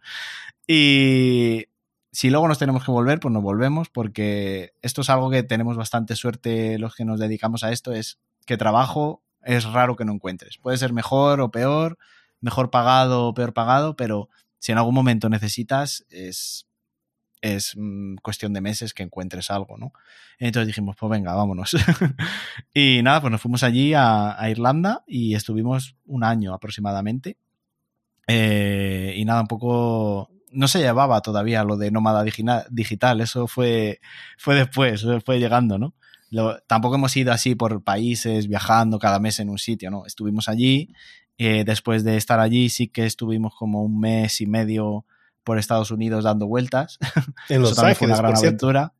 Y 0.68 1.66
si 2.12 2.30
luego 2.30 2.46
nos 2.46 2.58
tenemos 2.58 2.84
que 2.84 2.92
volver, 2.92 3.18
pues 3.18 3.34
nos 3.34 3.42
volvemos, 3.42 3.88
porque 3.88 4.72
esto 4.82 5.00
es 5.00 5.10
algo 5.10 5.30
que 5.30 5.42
tenemos 5.42 5.76
bastante 5.76 6.14
suerte 6.14 6.78
los 6.78 6.94
que 6.94 7.04
nos 7.04 7.18
dedicamos 7.18 7.64
a 7.64 7.72
esto, 7.72 7.92
es 7.92 8.20
que 8.46 8.56
trabajo 8.56 9.24
es 9.42 9.64
raro 9.64 9.96
que 9.96 10.04
no 10.04 10.12
encuentres. 10.12 10.58
Puede 10.58 10.76
ser 10.76 10.92
mejor 10.92 11.40
o 11.40 11.50
peor, 11.50 11.98
mejor 12.40 12.70
pagado 12.70 13.26
o 13.26 13.34
peor 13.34 13.52
pagado, 13.52 13.96
pero 13.96 14.28
si 14.60 14.70
en 14.70 14.78
algún 14.78 14.94
momento 14.94 15.28
necesitas, 15.28 16.06
es 16.08 16.68
es 17.42 17.74
mm, 17.76 18.16
cuestión 18.22 18.55
de 18.55 18.62
meses 18.62 18.94
que 18.94 19.02
encuentres 19.02 19.50
algo, 19.50 19.76
¿no? 19.76 19.92
Entonces 20.38 20.68
dijimos, 20.68 20.96
pues 20.98 21.11
venga, 21.11 21.35
vámonos. 21.35 21.76
y 22.74 23.02
nada, 23.02 23.20
pues 23.20 23.31
nos 23.31 23.42
fuimos 23.42 23.62
allí 23.62 23.92
a, 23.94 24.38
Irlanda 24.48 25.05
y 25.07 25.35
estuvimos 25.35 25.96
un 26.07 26.24
año 26.24 26.55
aproximadamente. 26.55 27.37
Eh, 28.28 29.14
y 29.16 29.24
nada, 29.24 29.42
un 29.42 29.48
poco 29.48 30.31
no 30.52 30.68
se 30.68 30.78
llevaba 30.78 31.20
todavía 31.22 31.64
lo 31.64 31.76
de 31.76 31.90
nómada 31.90 32.24
digital, 32.24 33.20
eso 33.20 33.46
fue, 33.46 34.00
fue 34.38 34.55
después, 34.55 35.05
fue 35.24 35.38
llegando, 35.38 35.78
¿no? 35.78 35.94
tampoco 36.66 36.94
hemos 36.94 37.14
ido 37.16 37.31
así 37.31 37.55
por 37.55 37.85
países, 37.85 38.48
viajando 38.48 38.98
cada 38.98 39.18
mes 39.18 39.38
en 39.40 39.50
un 39.50 39.59
sitio, 39.59 39.90
¿no? 39.90 40.07
Estuvimos 40.07 40.48
allí, 40.48 40.94
eh, 41.37 41.64
después 41.64 42.05
de 42.05 42.16
estar 42.16 42.40
allí 42.40 42.70
sí 42.70 42.88
que 42.88 43.05
estuvimos 43.05 43.55
como 43.55 43.83
un 43.83 44.00
mes 44.00 44.40
y 44.40 44.46
medio 44.46 45.05
por 45.44 45.59
Estados 45.59 45.90
Unidos 45.90 46.24
dando 46.24 46.46
vueltas. 46.46 46.98
En 47.48 47.62
Los 47.62 47.78
Ángeles, 47.78 47.98
fue 47.98 48.07
una 48.09 48.16
gran 48.16 48.37
aventura. 48.37 48.92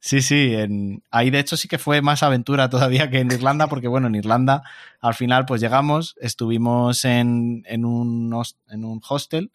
Sí, 0.00 0.20
sí, 0.20 0.54
en, 0.54 1.02
ahí 1.10 1.30
de 1.30 1.38
hecho 1.38 1.56
sí 1.56 1.66
que 1.66 1.78
fue 1.78 2.02
más 2.02 2.22
aventura 2.22 2.68
todavía 2.68 3.08
que 3.08 3.20
en 3.20 3.32
Irlanda, 3.32 3.68
porque 3.68 3.88
bueno, 3.88 4.06
en 4.08 4.14
Irlanda 4.14 4.62
al 5.00 5.14
final 5.14 5.46
pues 5.46 5.62
llegamos, 5.62 6.14
estuvimos 6.20 7.06
en, 7.06 7.62
en, 7.66 7.86
un, 7.86 8.30
en 8.68 8.84
un 8.84 9.00
hostel 9.08 9.50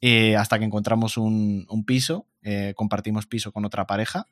eh, 0.00 0.36
hasta 0.36 0.58
que 0.58 0.64
encontramos 0.64 1.18
un, 1.18 1.66
un 1.68 1.84
piso, 1.84 2.26
eh, 2.40 2.72
compartimos 2.76 3.26
piso 3.26 3.52
con 3.52 3.66
otra 3.66 3.86
pareja 3.86 4.26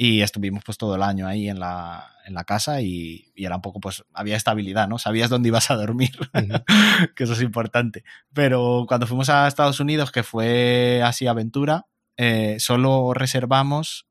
y 0.00 0.22
estuvimos 0.22 0.62
pues 0.64 0.78
todo 0.78 0.94
el 0.94 1.02
año 1.02 1.26
ahí 1.26 1.48
en 1.48 1.58
la, 1.58 2.12
en 2.24 2.32
la 2.32 2.44
casa 2.44 2.80
y, 2.80 3.32
y, 3.34 3.44
era 3.44 3.56
un 3.56 3.62
poco 3.62 3.80
pues 3.80 4.04
había 4.14 4.36
estabilidad, 4.36 4.88
¿no? 4.88 4.98
Sabías 4.98 5.28
dónde 5.28 5.48
ibas 5.48 5.72
a 5.72 5.74
dormir, 5.74 6.16
que 7.16 7.24
eso 7.24 7.32
es 7.32 7.42
importante. 7.42 8.04
Pero 8.32 8.84
cuando 8.86 9.08
fuimos 9.08 9.28
a 9.28 9.48
Estados 9.48 9.80
Unidos, 9.80 10.12
que 10.12 10.22
fue 10.22 11.02
así 11.04 11.26
aventura, 11.26 11.86
eh, 12.16 12.56
solo 12.60 13.12
reservamos, 13.12 14.06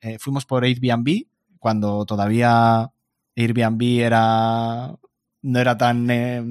eh, 0.00 0.18
fuimos 0.18 0.46
por 0.46 0.64
Airbnb, 0.64 1.26
cuando 1.60 2.04
todavía 2.06 2.90
Airbnb 3.36 3.82
era 4.00 4.96
no 5.42 5.58
era 5.58 5.78
tan 5.78 6.10
eh, 6.10 6.42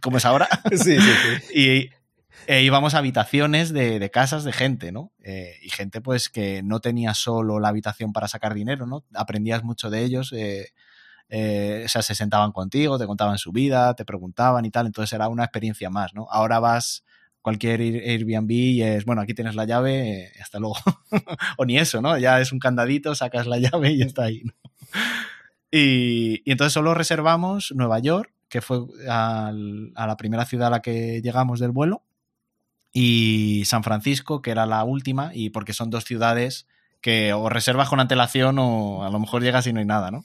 como 0.00 0.16
es 0.16 0.24
ahora. 0.24 0.48
sí, 0.72 0.98
sí, 0.98 1.00
sí. 1.00 1.54
y 1.58 1.90
e 2.46 2.62
íbamos 2.62 2.94
a 2.94 2.98
habitaciones 2.98 3.72
de, 3.72 4.10
casas 4.10 4.44
de 4.44 4.52
gente, 4.52 4.92
¿no? 4.92 5.12
Eh, 5.22 5.56
y 5.62 5.70
gente 5.70 6.00
pues 6.00 6.28
que 6.28 6.62
no 6.62 6.80
tenía 6.80 7.14
solo 7.14 7.60
la 7.60 7.68
habitación 7.68 8.12
para 8.12 8.28
sacar 8.28 8.54
dinero, 8.54 8.86
¿no? 8.86 9.04
Aprendías 9.14 9.62
mucho 9.62 9.90
de 9.90 10.02
ellos, 10.02 10.32
eh, 10.32 10.72
eh, 11.28 11.82
o 11.84 11.88
sea, 11.88 12.02
se 12.02 12.14
sentaban 12.14 12.52
contigo, 12.52 12.98
te 12.98 13.06
contaban 13.06 13.38
su 13.38 13.52
vida, 13.52 13.94
te 13.94 14.04
preguntaban 14.04 14.64
y 14.64 14.70
tal, 14.70 14.86
entonces 14.86 15.12
era 15.12 15.28
una 15.28 15.44
experiencia 15.44 15.90
más, 15.90 16.14
¿no? 16.14 16.26
Ahora 16.30 16.58
vas 16.58 17.04
cualquier 17.40 17.80
Airbnb 17.80 18.50
y 18.50 18.82
es, 18.82 19.04
bueno, 19.04 19.20
aquí 19.22 19.34
tienes 19.34 19.54
la 19.54 19.64
llave, 19.64 20.32
hasta 20.40 20.58
luego. 20.58 20.76
o 21.58 21.64
ni 21.64 21.78
eso, 21.78 22.00
¿no? 22.00 22.16
Ya 22.18 22.40
es 22.40 22.52
un 22.52 22.58
candadito, 22.58 23.14
sacas 23.14 23.46
la 23.46 23.58
llave 23.58 23.92
y 23.92 24.02
está 24.02 24.24
ahí, 24.24 24.42
¿no? 24.44 24.52
y, 25.70 26.42
y 26.44 26.52
entonces 26.52 26.72
solo 26.72 26.94
reservamos 26.94 27.72
Nueva 27.74 27.98
York, 28.00 28.32
que 28.48 28.60
fue 28.60 28.80
a 29.08 29.52
la 29.52 30.16
primera 30.18 30.44
ciudad 30.44 30.68
a 30.68 30.70
la 30.70 30.82
que 30.82 31.22
llegamos 31.22 31.58
del 31.58 31.70
vuelo 31.70 32.02
y 32.92 33.64
San 33.66 33.82
Francisco, 33.82 34.42
que 34.42 34.50
era 34.50 34.66
la 34.66 34.84
última, 34.84 35.30
y 35.34 35.50
porque 35.50 35.72
son 35.72 35.90
dos 35.90 36.04
ciudades 36.04 36.66
que 37.00 37.32
o 37.32 37.48
reservas 37.48 37.88
con 37.88 38.00
antelación 38.00 38.58
o 38.58 39.04
a 39.04 39.10
lo 39.10 39.18
mejor 39.18 39.42
llegas 39.42 39.66
y 39.66 39.72
no 39.72 39.80
hay 39.80 39.86
nada, 39.86 40.10
¿no? 40.10 40.24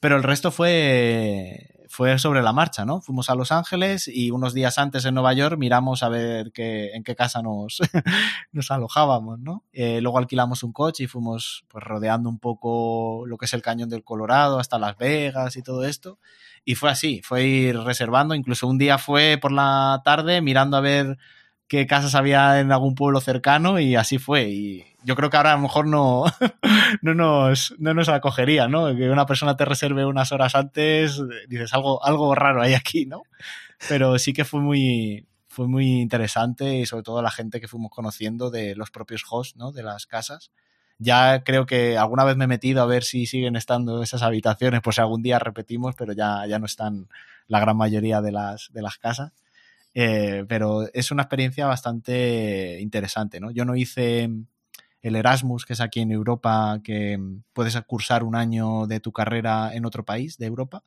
Pero 0.00 0.16
el 0.16 0.22
resto 0.22 0.50
fue, 0.52 1.74
fue 1.88 2.18
sobre 2.18 2.42
la 2.42 2.52
marcha, 2.52 2.84
¿no? 2.84 3.00
Fuimos 3.00 3.30
a 3.30 3.34
Los 3.34 3.52
Ángeles 3.52 4.06
y 4.06 4.30
unos 4.30 4.52
días 4.52 4.78
antes 4.78 5.04
en 5.06 5.14
Nueva 5.14 5.32
York 5.32 5.56
miramos 5.58 6.02
a 6.02 6.08
ver 6.08 6.52
qué, 6.52 6.90
en 6.92 7.04
qué 7.04 7.16
casa 7.16 7.40
nos, 7.40 7.80
nos 8.52 8.70
alojábamos, 8.70 9.38
¿no? 9.40 9.64
Eh, 9.72 10.00
luego 10.00 10.18
alquilamos 10.18 10.62
un 10.62 10.72
coche 10.72 11.04
y 11.04 11.06
fuimos 11.06 11.64
pues, 11.68 11.82
rodeando 11.82 12.28
un 12.28 12.38
poco 12.38 13.24
lo 13.26 13.38
que 13.38 13.46
es 13.46 13.54
el 13.54 13.62
cañón 13.62 13.88
del 13.88 14.04
Colorado 14.04 14.58
hasta 14.58 14.78
Las 14.78 14.96
Vegas 14.98 15.56
y 15.56 15.62
todo 15.62 15.84
esto. 15.84 16.18
Y 16.64 16.76
fue 16.76 16.90
así, 16.90 17.20
fue 17.22 17.44
ir 17.44 17.78
reservando. 17.80 18.34
Incluso 18.34 18.66
un 18.68 18.78
día 18.78 18.98
fue 18.98 19.38
por 19.40 19.52
la 19.52 20.02
tarde 20.04 20.42
mirando 20.42 20.76
a 20.76 20.80
ver 20.80 21.18
qué 21.68 21.86
casas 21.86 22.14
había 22.14 22.60
en 22.60 22.72
algún 22.72 22.94
pueblo 22.94 23.20
cercano 23.20 23.78
y 23.78 23.96
así 23.96 24.18
fue. 24.18 24.48
Y 24.48 24.84
yo 25.04 25.16
creo 25.16 25.30
que 25.30 25.36
ahora 25.36 25.52
a 25.52 25.56
lo 25.56 25.62
mejor 25.62 25.86
no, 25.86 26.24
no, 27.02 27.14
nos, 27.14 27.74
no 27.78 27.94
nos 27.94 28.08
acogería, 28.08 28.68
¿no? 28.68 28.94
Que 28.96 29.10
una 29.10 29.26
persona 29.26 29.56
te 29.56 29.64
reserve 29.64 30.06
unas 30.06 30.32
horas 30.32 30.54
antes, 30.54 31.20
dices 31.48 31.72
algo, 31.74 32.04
algo 32.04 32.34
raro 32.34 32.62
hay 32.62 32.74
aquí, 32.74 33.06
¿no? 33.06 33.22
Pero 33.88 34.18
sí 34.18 34.32
que 34.32 34.44
fue 34.44 34.60
muy, 34.60 35.26
fue 35.48 35.68
muy 35.68 36.00
interesante 36.00 36.76
y 36.76 36.86
sobre 36.86 37.02
todo 37.02 37.22
la 37.22 37.30
gente 37.30 37.60
que 37.60 37.68
fuimos 37.68 37.90
conociendo 37.90 38.50
de 38.50 38.74
los 38.74 38.90
propios 38.90 39.24
hosts, 39.28 39.56
¿no? 39.56 39.72
De 39.72 39.82
las 39.82 40.06
casas. 40.06 40.50
Ya 40.98 41.42
creo 41.42 41.66
que 41.66 41.98
alguna 41.98 42.24
vez 42.24 42.36
me 42.36 42.44
he 42.44 42.48
metido 42.48 42.82
a 42.82 42.86
ver 42.86 43.02
si 43.02 43.26
siguen 43.26 43.56
estando 43.56 44.02
esas 44.02 44.22
habitaciones, 44.22 44.80
pues 44.82 44.98
algún 44.98 45.22
día 45.22 45.38
repetimos, 45.38 45.96
pero 45.96 46.12
ya, 46.12 46.46
ya 46.46 46.58
no 46.58 46.66
están 46.66 47.08
la 47.48 47.60
gran 47.60 47.76
mayoría 47.76 48.20
de 48.20 48.32
las, 48.32 48.70
de 48.72 48.82
las 48.82 48.98
casas. 48.98 49.32
Eh, 49.94 50.44
pero 50.48 50.88
es 50.92 51.10
una 51.12 51.22
experiencia 51.22 51.66
bastante 51.66 52.80
interesante, 52.80 53.38
¿no? 53.40 53.50
Yo 53.52 53.64
no 53.64 53.76
hice 53.76 54.28
el 55.02 55.16
Erasmus, 55.16 55.64
que 55.66 55.74
es 55.74 55.80
aquí 55.80 56.00
en 56.00 56.10
Europa, 56.10 56.80
que 56.82 57.18
puedes 57.52 57.80
cursar 57.82 58.24
un 58.24 58.34
año 58.34 58.86
de 58.86 59.00
tu 59.00 59.12
carrera 59.12 59.74
en 59.74 59.86
otro 59.86 60.04
país 60.04 60.36
de 60.38 60.46
Europa. 60.46 60.82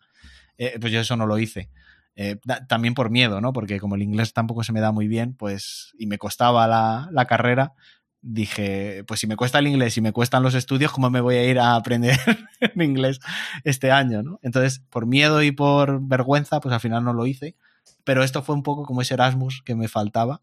Eh, 0.57 0.77
pues 0.81 0.91
yo 0.91 0.99
eso 0.99 1.15
no 1.17 1.27
lo 1.27 1.37
hice. 1.39 1.69
Eh, 2.15 2.37
también 2.67 2.95
por 2.95 3.11
miedo, 3.11 3.41
¿no? 3.41 3.53
Porque 3.53 3.79
como 3.79 3.95
el 3.95 4.01
inglés 4.01 4.33
tampoco 4.33 4.63
se 4.63 4.73
me 4.73 4.81
da 4.81 4.91
muy 4.91 5.07
bien, 5.07 5.35
pues, 5.35 5.93
y 5.99 6.07
me 6.07 6.17
costaba 6.17 6.67
la, 6.67 7.09
la 7.11 7.25
carrera, 7.25 7.73
dije, 8.21 9.03
pues 9.07 9.19
si 9.19 9.27
me 9.27 9.35
cuesta 9.35 9.59
el 9.59 9.67
inglés 9.67 9.97
y 9.97 10.01
me 10.01 10.11
cuestan 10.11 10.43
los 10.43 10.55
estudios, 10.55 10.91
¿cómo 10.91 11.11
me 11.11 11.21
voy 11.21 11.35
a 11.35 11.45
ir 11.45 11.59
a 11.59 11.75
aprender 11.75 12.17
en 12.59 12.81
inglés 12.81 13.19
este 13.63 13.91
año, 13.91 14.23
¿no? 14.23 14.39
Entonces, 14.41 14.81
por 14.89 15.05
miedo 15.05 15.43
y 15.43 15.51
por 15.51 16.01
vergüenza, 16.01 16.59
pues 16.59 16.73
al 16.73 16.81
final 16.81 17.03
no 17.03 17.13
lo 17.13 17.27
hice 17.27 17.55
pero 18.03 18.23
esto 18.23 18.41
fue 18.41 18.55
un 18.55 18.63
poco 18.63 18.83
como 18.83 19.01
ese 19.01 19.15
Erasmus 19.15 19.61
que 19.63 19.75
me 19.75 19.87
faltaba, 19.87 20.41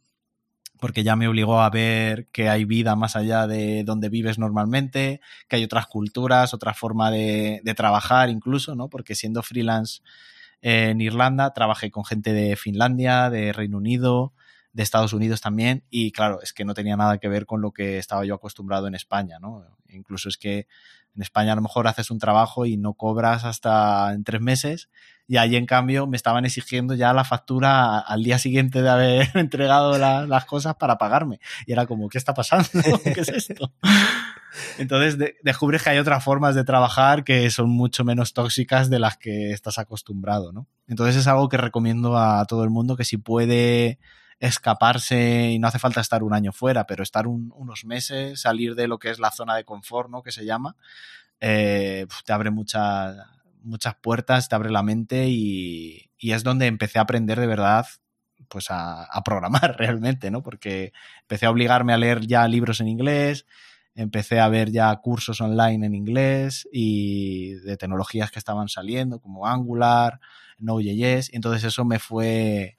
porque 0.81 1.03
ya 1.03 1.17
me 1.17 1.29
obligó 1.29 1.61
a 1.61 1.71
ver 1.71 2.27
que 2.29 2.49
hay 2.49 2.65
vida 2.65 2.97
más 2.97 3.17
allá 3.17 3.47
de 3.47 3.85
donde 3.85 4.09
vives 4.09 4.39
normalmente, 4.39 5.21
que 5.49 5.57
hay 5.57 5.65
otras 5.65 5.87
culturas, 5.87 6.53
otra 6.53 6.75
forma 6.75 7.11
de, 7.11 7.63
trabajar 7.77 8.29
incluso, 8.29 8.75
¿no? 8.75 8.89
Porque 8.89 9.15
siendo 9.15 9.43
freelance 9.43 10.03
en 10.61 11.01
Irlanda, 11.01 11.53
trabajé 11.53 11.91
con 11.91 12.05
gente 12.05 12.33
de 12.33 12.57
Finlandia, 12.57 13.31
de 13.31 13.53
Reino 13.53 13.79
Unido, 13.79 14.35
de 14.73 14.83
Estados 14.83 15.13
Unidos 15.13 15.41
también, 15.41 15.85
y 15.89 16.11
claro, 16.13 16.43
es 16.43 16.53
que 16.53 16.65
no 16.65 16.75
tenía 16.75 16.97
nada 16.97 17.19
que 17.19 17.29
ver 17.29 17.47
con 17.47 17.61
lo 17.61 17.71
que 17.71 17.99
estaba 17.99 18.25
yo 18.25 18.35
acostumbrado 18.35 18.89
en 18.89 18.95
España, 18.95 19.39
¿no? 19.41 19.65
Incluso 19.89 20.29
es 20.29 20.37
que 20.37 20.67
en 21.15 21.23
España 21.23 21.53
a 21.53 21.57
lo 21.57 21.63
mejor 21.63 21.87
haces 21.87 22.11
un 22.11 22.19
trabajo 22.19 22.67
y 22.67 22.77
no 22.77 22.95
cobras 22.95 23.45
hasta 23.45 24.13
en 24.13 24.25
tres 24.25 24.41
meses 24.41 24.89
y 25.27 25.39
allí 25.39 25.57
en 25.57 25.67
cambio 25.67 26.07
me 26.07 26.17
estaban 26.17 26.45
exigiendo 26.45 26.95
ya 26.95 27.13
la 27.13 27.25
factura 27.25 27.99
al 27.99 28.23
día 28.23 28.39
siguiente 28.39 28.83
de 28.83 28.91
haber 28.91 29.31
entregado 29.35 29.97
las 29.99 30.45
cosas 30.45 30.77
para 30.77 30.99
pagarme. 30.99 31.41
Y 31.67 31.73
era 31.73 31.87
como, 31.87 32.09
¿qué 32.09 32.19
está 32.19 32.35
pasando? 32.35 32.69
¿Qué 33.05 33.21
es 33.21 33.29
esto? 33.29 33.73
Entonces 34.79 35.35
descubres 35.43 35.83
que 35.83 35.91
hay 35.91 35.99
otras 35.99 36.23
formas 36.23 36.55
de 36.55 36.65
trabajar 36.65 37.25
que 37.25 37.51
son 37.51 37.71
mucho 37.71 38.05
menos 38.05 38.35
tóxicas 38.35 38.91
de 38.91 38.99
las 38.99 39.17
que 39.17 39.51
estás 39.51 39.79
acostumbrado, 39.79 40.53
¿no? 40.53 40.69
Entonces 40.87 41.17
es 41.17 41.27
algo 41.27 41.49
que 41.49 41.57
recomiendo 41.57 42.17
a 42.17 42.45
todo 42.45 42.63
el 42.63 42.71
mundo 42.71 42.97
que 42.97 43.05
si 43.05 43.17
puede 43.17 43.99
escaparse 44.39 45.51
y 45.51 45.59
no 45.59 45.69
hace 45.69 45.79
falta 45.79 46.01
estar 46.01 46.23
un 46.23 46.35
año 46.35 46.53
fuera, 46.53 46.87
pero 46.87 47.03
estar 47.03 47.27
unos 47.27 47.85
meses, 47.85 48.41
salir 48.41 48.75
de 48.75 48.89
lo 48.89 48.99
que 48.99 49.11
es 49.11 49.19
la 49.19 49.31
zona 49.31 49.57
de 49.57 49.65
confort, 49.65 50.11
¿no? 50.11 50.23
Que 50.23 50.33
se 50.33 50.45
llama, 50.45 50.77
eh, 51.41 52.07
te 52.25 52.33
abre 52.33 52.51
muchas 52.51 53.17
muchas 53.65 53.95
puertas, 53.97 54.49
te 54.49 54.55
abre 54.55 54.71
la 54.71 54.83
mente 54.83 55.29
y, 55.29 56.11
es 56.21 56.43
donde 56.43 56.67
empecé 56.67 56.99
a 56.99 57.03
aprender 57.03 57.39
de 57.39 57.47
verdad 57.47 57.87
pues 58.49 58.67
a, 58.71 59.07
programar 59.25 59.75
realmente, 59.79 60.31
¿no? 60.31 60.43
Porque 60.43 60.93
empecé 61.23 61.47
a 61.47 61.51
obligarme 61.51 61.93
a 61.93 61.99
leer 61.99 62.27
ya 62.27 62.47
libros 62.49 62.81
en 62.81 62.89
inglés, 62.89 63.47
empecé 63.95 64.41
a 64.41 64.49
ver 64.49 64.71
ya 64.71 64.95
cursos 64.97 65.41
online 65.41 65.87
en 65.87 65.95
inglés 65.95 66.69
y 66.73 67.55
de 67.55 67.77
tecnologías 67.77 68.31
que 68.31 68.39
estaban 68.39 68.69
saliendo 68.69 69.21
como 69.21 69.47
Angular, 69.47 70.21
Node.js, 70.59 71.33
y 71.33 71.37
entonces 71.37 71.65
eso 71.65 71.85
me 71.85 71.99
fue 71.99 72.79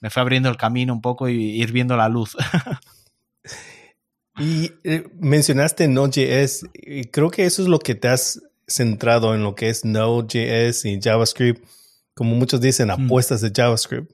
me 0.00 0.08
fue 0.08 0.22
abriendo 0.22 0.48
el 0.48 0.56
camino 0.56 0.94
un 0.94 1.02
poco 1.02 1.28
y 1.28 1.60
ir 1.60 1.72
viendo 1.72 1.96
la 1.96 2.08
luz. 2.08 2.34
y 4.38 4.72
eh, 4.84 5.04
mencionaste 5.20 5.88
Node.js, 5.88 6.64
creo 7.12 7.30
que 7.30 7.44
eso 7.44 7.62
es 7.62 7.68
lo 7.68 7.78
que 7.78 7.94
te 7.94 8.08
has 8.08 8.40
centrado 8.70 9.34
en 9.34 9.42
lo 9.42 9.54
que 9.54 9.68
es 9.68 9.84
Node.js 9.84 10.84
y 10.84 11.00
JavaScript, 11.00 11.64
como 12.14 12.34
muchos 12.34 12.60
dicen, 12.60 12.90
apuestas 12.90 13.40
de 13.40 13.52
JavaScript. 13.54 14.10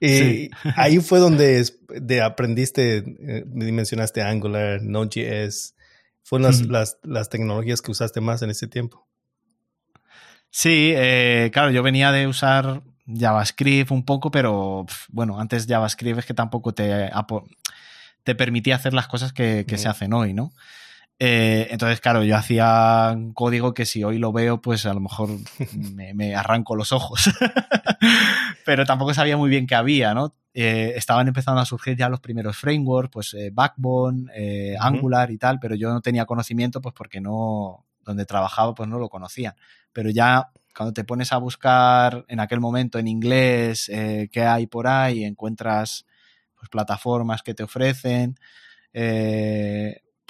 Y 0.00 0.50
ahí 0.76 0.98
fue 0.98 1.18
donde 1.18 1.64
de 1.88 2.22
aprendiste, 2.22 2.98
eh, 2.98 3.44
mencionaste 3.46 4.22
Angular, 4.22 4.82
Node.js. 4.82 5.74
¿Fueron 6.22 6.46
las, 6.46 6.62
las, 6.66 6.98
las, 7.02 7.28
tecnologías 7.28 7.82
que 7.82 7.90
usaste 7.90 8.20
más 8.20 8.42
en 8.42 8.50
ese 8.50 8.66
tiempo? 8.66 9.06
Sí, 10.50 10.92
eh, 10.94 11.50
claro, 11.52 11.70
yo 11.70 11.82
venía 11.82 12.12
de 12.12 12.26
usar 12.26 12.82
JavaScript 13.06 13.90
un 13.90 14.04
poco, 14.04 14.30
pero 14.30 14.86
bueno, 15.08 15.40
antes 15.40 15.66
JavaScript 15.66 16.18
es 16.18 16.26
que 16.26 16.34
tampoco 16.34 16.72
te, 16.72 17.10
te 18.24 18.34
permitía 18.34 18.76
hacer 18.76 18.94
las 18.94 19.08
cosas 19.08 19.32
que, 19.32 19.64
se 19.76 19.88
hacen 19.88 20.12
hoy, 20.12 20.34
¿no? 20.34 20.52
Eh, 21.22 21.68
entonces, 21.70 22.00
claro, 22.00 22.24
yo 22.24 22.34
hacía 22.34 23.10
un 23.14 23.34
código 23.34 23.74
que 23.74 23.84
si 23.84 24.02
hoy 24.02 24.16
lo 24.16 24.32
veo, 24.32 24.62
pues 24.62 24.86
a 24.86 24.94
lo 24.94 25.00
mejor 25.00 25.28
me, 25.94 26.34
arranco 26.34 26.74
los 26.74 26.92
ojos. 26.92 27.30
Pero 28.64 28.86
tampoco 28.86 29.12
sabía 29.12 29.36
muy 29.36 29.50
bien 29.50 29.66
qué 29.66 29.74
había, 29.74 30.14
¿no? 30.14 30.34
Eh, 30.54 30.94
estaban 30.96 31.28
empezando 31.28 31.60
a 31.60 31.66
surgir 31.66 31.94
ya 31.94 32.08
los 32.08 32.20
primeros 32.20 32.56
frameworks, 32.56 33.10
pues 33.12 33.34
eh, 33.34 33.50
Backbone, 33.52 34.30
Angular 34.80 35.30
y 35.30 35.36
tal, 35.38 35.60
pero 35.60 35.76
yo 35.76 35.92
no 35.92 36.00
tenía 36.00 36.24
conocimiento, 36.24 36.80
pues 36.80 36.92
porque 36.92 37.20
no, 37.20 37.86
donde 38.02 38.24
trabajaba, 38.24 38.74
pues 38.74 38.88
no 38.88 38.98
lo 38.98 39.10
conocían. 39.10 39.54
Pero 39.92 40.08
ya 40.10 40.50
cuando 40.74 40.92
te 40.94 41.04
pones 41.04 41.32
a 41.32 41.36
buscar 41.36 42.24
en 42.28 42.40
aquel 42.40 42.60
momento 42.60 42.98
en 42.98 43.06
inglés 43.06 43.90
qué 44.32 44.42
hay 44.42 44.66
por 44.66 44.88
ahí, 44.88 45.22
encuentras 45.24 46.06
pues, 46.58 46.68
plataformas 46.68 47.42
que 47.42 47.54
te 47.54 47.62
ofrecen 47.62 48.36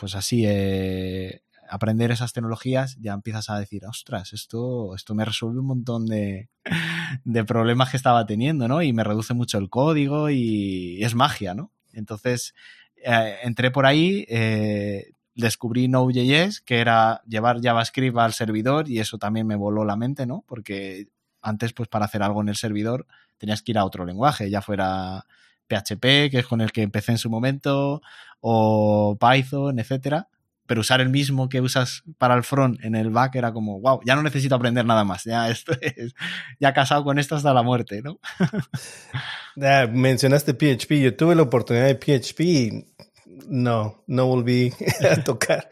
pues 0.00 0.14
así, 0.14 0.44
eh, 0.46 1.42
aprender 1.68 2.10
esas 2.10 2.32
tecnologías, 2.32 2.96
ya 3.00 3.12
empiezas 3.12 3.50
a 3.50 3.58
decir, 3.58 3.84
ostras, 3.84 4.32
esto, 4.32 4.94
esto 4.96 5.14
me 5.14 5.26
resuelve 5.26 5.60
un 5.60 5.66
montón 5.66 6.06
de, 6.06 6.48
problemas 7.46 7.90
que 7.90 7.98
estaba 7.98 8.24
teniendo, 8.24 8.66
¿no? 8.66 8.82
Y 8.82 8.94
me 8.94 9.04
reduce 9.04 9.34
mucho 9.34 9.58
el 9.58 9.68
código 9.68 10.30
y 10.30 11.04
es 11.04 11.14
magia, 11.14 11.54
¿no? 11.54 11.70
Entonces, 11.92 12.54
eh, 12.96 13.36
entré 13.42 13.70
por 13.70 13.84
ahí, 13.84 14.24
eh, 14.28 15.12
descubrí 15.34 15.86
Node.js, 15.86 16.62
que 16.62 16.80
era 16.80 17.22
llevar 17.26 17.60
JavaScript 17.60 18.16
al 18.16 18.32
servidor 18.32 18.88
y 18.88 19.00
eso 19.00 19.18
también 19.18 19.46
me 19.46 19.56
voló 19.56 19.84
la 19.84 19.96
mente, 19.96 20.26
¿no? 20.26 20.44
Porque 20.46 21.08
antes, 21.42 21.74
pues 21.74 21.88
para 21.88 22.06
hacer 22.06 22.22
algo 22.22 22.40
en 22.40 22.48
el 22.48 22.56
servidor 22.56 23.06
tenías 23.36 23.62
que 23.62 23.72
ir 23.72 23.78
a 23.78 23.84
otro 23.84 24.06
lenguaje, 24.06 24.50
ya 24.50 24.62
fuera 24.62 25.26
PHP, 25.70 26.30
que 26.30 26.38
es 26.40 26.46
con 26.46 26.60
el 26.60 26.72
que 26.72 26.82
empecé 26.82 27.12
en 27.12 27.18
su 27.18 27.30
momento, 27.30 28.02
o 28.40 29.16
Python, 29.18 29.78
etcétera. 29.78 30.28
Pero 30.66 30.82
usar 30.82 31.00
el 31.00 31.08
mismo 31.08 31.48
que 31.48 31.60
usas 31.60 32.04
para 32.16 32.34
el 32.34 32.44
front 32.44 32.84
en 32.84 32.94
el 32.94 33.10
back 33.10 33.34
era 33.34 33.52
como, 33.52 33.80
wow, 33.80 34.00
ya 34.04 34.14
no 34.14 34.22
necesito 34.22 34.54
aprender 34.54 34.84
nada 34.84 35.02
más. 35.02 35.24
Ya 35.24 35.50
esto 35.50 35.72
es, 35.80 36.14
ya 36.60 36.72
casado 36.72 37.02
con 37.04 37.18
esto 37.18 37.34
hasta 37.34 37.52
la 37.52 37.62
muerte, 37.62 38.02
¿no? 38.02 38.20
mencionaste 39.92 40.54
PHP. 40.54 40.92
Yo 41.02 41.16
tuve 41.16 41.34
la 41.34 41.42
oportunidad 41.42 41.86
de 41.86 41.96
PHP 41.96 42.40
y 42.40 42.86
no, 43.48 44.04
no 44.06 44.26
volví 44.26 44.72
a 45.10 45.22
tocar. 45.22 45.68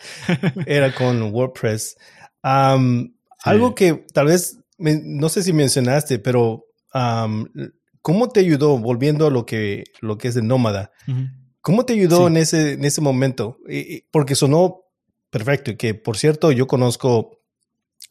Era 0.67 0.93
con 0.93 1.23
WordPress. 1.33 1.97
Algo 2.43 3.75
que 3.75 4.05
tal 4.13 4.27
vez, 4.27 4.59
no 4.79 5.29
sé 5.29 5.43
si 5.43 5.53
mencionaste, 5.53 6.19
pero 6.19 6.67
¿cómo 8.09 8.31
te 8.31 8.41
ayudó, 8.41 8.79
volviendo 8.79 9.27
a 9.27 9.31
lo 9.31 9.45
que, 9.45 9.85
lo 10.01 10.17
que 10.17 10.29
es 10.29 10.35
de 10.35 10.41
nómada? 10.41 10.93
¿Cómo 11.61 11.85
te 11.85 11.93
ayudó 11.93 12.27
en, 12.27 12.39
ese, 12.39 12.73
en 12.73 12.87
ese 12.87 13.03
momento? 13.03 13.59
Porque 14.11 14.35
sonó 14.35 14.85
perfecto. 15.29 15.77
Que 15.77 15.93
por 15.93 16.17
cierto, 16.17 16.51
yo 16.51 16.67
conozco 16.67 17.43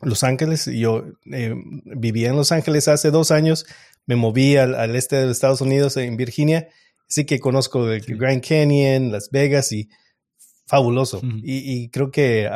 Los 0.03 0.23
Ángeles. 0.23 0.69
Yo 0.71 1.03
eh, 1.31 1.55
vivía 1.83 2.29
en 2.29 2.35
Los 2.35 2.51
Ángeles 2.51 2.87
hace 2.87 3.09
dos 3.09 3.31
años. 3.31 3.65
Me 4.05 4.15
moví 4.15 4.55
al, 4.55 4.95
este 4.95 5.15
de 5.15 5.31
Estados 5.31 5.61
Unidos, 5.61 5.97
en 5.97 6.15
Virginia. 6.15 6.67
Así 7.09 7.25
que 7.25 7.39
conozco 7.39 7.89
el 7.89 8.01
Grand 8.01 8.47
Canyon, 8.47 9.11
Las 9.11 9.31
Vegas 9.31 9.71
y 9.71 9.89
fabuloso. 10.67 11.21
y, 11.23 11.89
creo 11.89 12.11
que, 12.11 12.47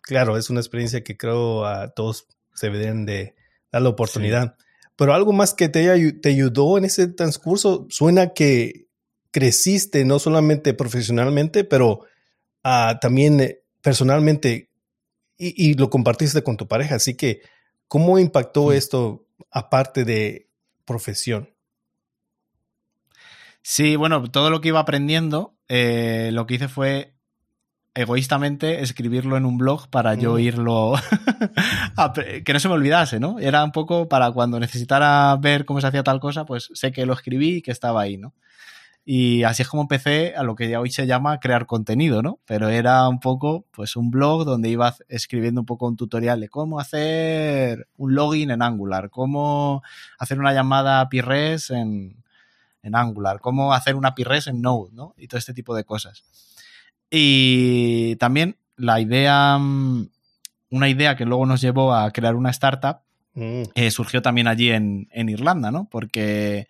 claro, 0.00 0.38
es 0.38 0.48
una 0.48 0.60
experiencia 0.60 1.04
que 1.04 1.18
creo 1.18 1.66
a 1.66 1.90
todos 1.90 2.28
se 2.54 2.70
deben 2.70 3.04
de 3.04 3.34
dar 3.70 3.82
la 3.82 3.90
oportunidad. 3.90 4.56
Pero 4.98 5.14
algo 5.14 5.32
más 5.32 5.54
que 5.54 5.68
te, 5.68 6.12
te 6.14 6.28
ayudó 6.28 6.76
en 6.76 6.84
ese 6.84 7.06
transcurso, 7.06 7.86
suena 7.88 8.34
que 8.34 8.88
creciste 9.30 10.04
no 10.04 10.18
solamente 10.18 10.74
profesionalmente, 10.74 11.62
pero 11.62 12.00
ah, 12.64 12.98
también 13.00 13.38
eh, 13.38 13.62
personalmente 13.80 14.70
y, 15.36 15.74
lo 15.74 15.88
compartiste 15.88 16.42
con 16.42 16.56
tu 16.56 16.66
pareja. 16.66 16.96
Así 16.96 17.14
que, 17.14 17.42
¿cómo 17.86 18.18
impactó 18.18 18.72
esto 18.72 19.24
aparte 19.52 20.04
de 20.04 20.48
profesión? 20.84 21.54
Sí, 23.62 23.94
bueno, 23.94 24.28
todo 24.32 24.50
lo 24.50 24.60
que 24.60 24.68
iba 24.68 24.80
aprendiendo, 24.80 25.54
eh, 25.68 26.30
lo 26.32 26.44
que 26.44 26.54
hice 26.54 26.66
fue 26.66 27.14
egoístamente 27.98 28.82
escribirlo 28.82 29.36
en 29.36 29.44
un 29.44 29.58
blog 29.58 29.88
para 29.88 30.14
yo 30.14 30.34
mm. 30.34 30.38
irlo 30.38 30.94
que 32.44 32.52
no 32.52 32.60
se 32.60 32.68
me 32.68 32.74
olvidase, 32.74 33.18
¿no? 33.18 33.38
Era 33.40 33.64
un 33.64 33.72
poco 33.72 34.08
para 34.08 34.30
cuando 34.30 34.60
necesitara 34.60 35.36
ver 35.36 35.64
cómo 35.64 35.80
se 35.80 35.88
hacía 35.88 36.04
tal 36.04 36.20
cosa, 36.20 36.44
pues 36.44 36.70
sé 36.74 36.92
que 36.92 37.06
lo 37.06 37.12
escribí 37.12 37.56
y 37.56 37.62
que 37.62 37.72
estaba 37.72 38.00
ahí, 38.00 38.16
¿no? 38.16 38.34
Y 39.04 39.42
así 39.44 39.62
es 39.62 39.68
como 39.68 39.82
empecé 39.82 40.34
a 40.36 40.42
lo 40.42 40.54
que 40.54 40.68
ya 40.68 40.80
hoy 40.80 40.90
se 40.90 41.06
llama 41.06 41.40
crear 41.40 41.64
contenido, 41.66 42.22
¿no? 42.22 42.40
Pero 42.44 42.68
era 42.68 43.08
un 43.08 43.20
poco, 43.20 43.64
pues, 43.70 43.96
un 43.96 44.10
blog 44.10 44.44
donde 44.44 44.68
iba 44.68 44.94
escribiendo 45.08 45.62
un 45.62 45.66
poco 45.66 45.88
un 45.88 45.96
tutorial 45.96 46.40
de 46.40 46.50
cómo 46.50 46.78
hacer 46.78 47.88
un 47.96 48.14
login 48.14 48.50
en 48.50 48.60
Angular, 48.60 49.08
cómo 49.08 49.82
hacer 50.18 50.38
una 50.38 50.52
llamada 50.52 51.00
API 51.00 51.22
REST 51.22 51.70
en, 51.70 52.22
en 52.82 52.94
Angular, 52.94 53.40
cómo 53.40 53.72
hacer 53.72 53.94
una 53.96 54.08
API 54.08 54.24
REST 54.24 54.48
en 54.48 54.60
Node, 54.60 54.90
¿no? 54.92 55.14
Y 55.16 55.26
todo 55.26 55.38
este 55.38 55.54
tipo 55.54 55.74
de 55.74 55.84
cosas. 55.84 56.22
Y 57.10 58.16
también 58.16 58.56
la 58.76 59.00
idea, 59.00 59.58
mm, 59.58 60.08
una 60.70 60.88
idea 60.88 61.16
que 61.16 61.24
luego 61.24 61.46
nos 61.46 61.60
llevó 61.60 61.94
a 61.94 62.10
crear 62.10 62.34
una 62.34 62.50
startup, 62.50 62.98
mm. 63.34 63.62
eh, 63.74 63.90
surgió 63.90 64.22
también 64.22 64.48
allí 64.48 64.70
en, 64.70 65.08
en 65.10 65.28
Irlanda, 65.28 65.70
¿no? 65.70 65.88
Porque 65.90 66.68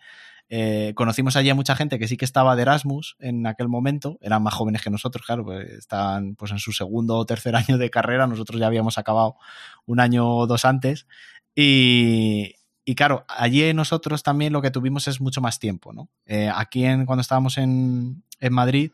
eh, 0.51 0.93
conocimos 0.95 1.35
allí 1.35 1.49
a 1.51 1.55
mucha 1.55 1.75
gente 1.75 1.99
que 1.99 2.07
sí 2.07 2.17
que 2.17 2.25
estaba 2.25 2.55
de 2.55 2.63
Erasmus 2.63 3.15
en 3.19 3.45
aquel 3.45 3.67
momento, 3.67 4.17
eran 4.19 4.41
más 4.41 4.55
jóvenes 4.55 4.81
que 4.81 4.89
nosotros, 4.89 5.23
claro, 5.23 5.45
pues 5.45 5.69
estaban 5.69 6.35
pues 6.35 6.51
en 6.51 6.57
su 6.57 6.71
segundo 6.71 7.17
o 7.17 7.25
tercer 7.25 7.55
año 7.55 7.77
de 7.77 7.89
carrera, 7.91 8.25
nosotros 8.25 8.59
ya 8.59 8.65
habíamos 8.65 8.97
acabado 8.97 9.35
un 9.85 9.99
año 9.99 10.27
o 10.27 10.47
dos 10.47 10.65
antes, 10.65 11.05
y, 11.53 12.55
y 12.83 12.95
claro, 12.95 13.25
allí 13.27 13.71
nosotros 13.75 14.23
también 14.23 14.51
lo 14.51 14.63
que 14.63 14.71
tuvimos 14.71 15.07
es 15.07 15.21
mucho 15.21 15.39
más 15.39 15.59
tiempo, 15.59 15.93
¿no? 15.93 16.09
Eh, 16.25 16.49
aquí 16.53 16.83
en, 16.83 17.05
cuando 17.05 17.21
estábamos 17.21 17.59
en, 17.59 18.23
en 18.39 18.53
Madrid, 18.53 18.91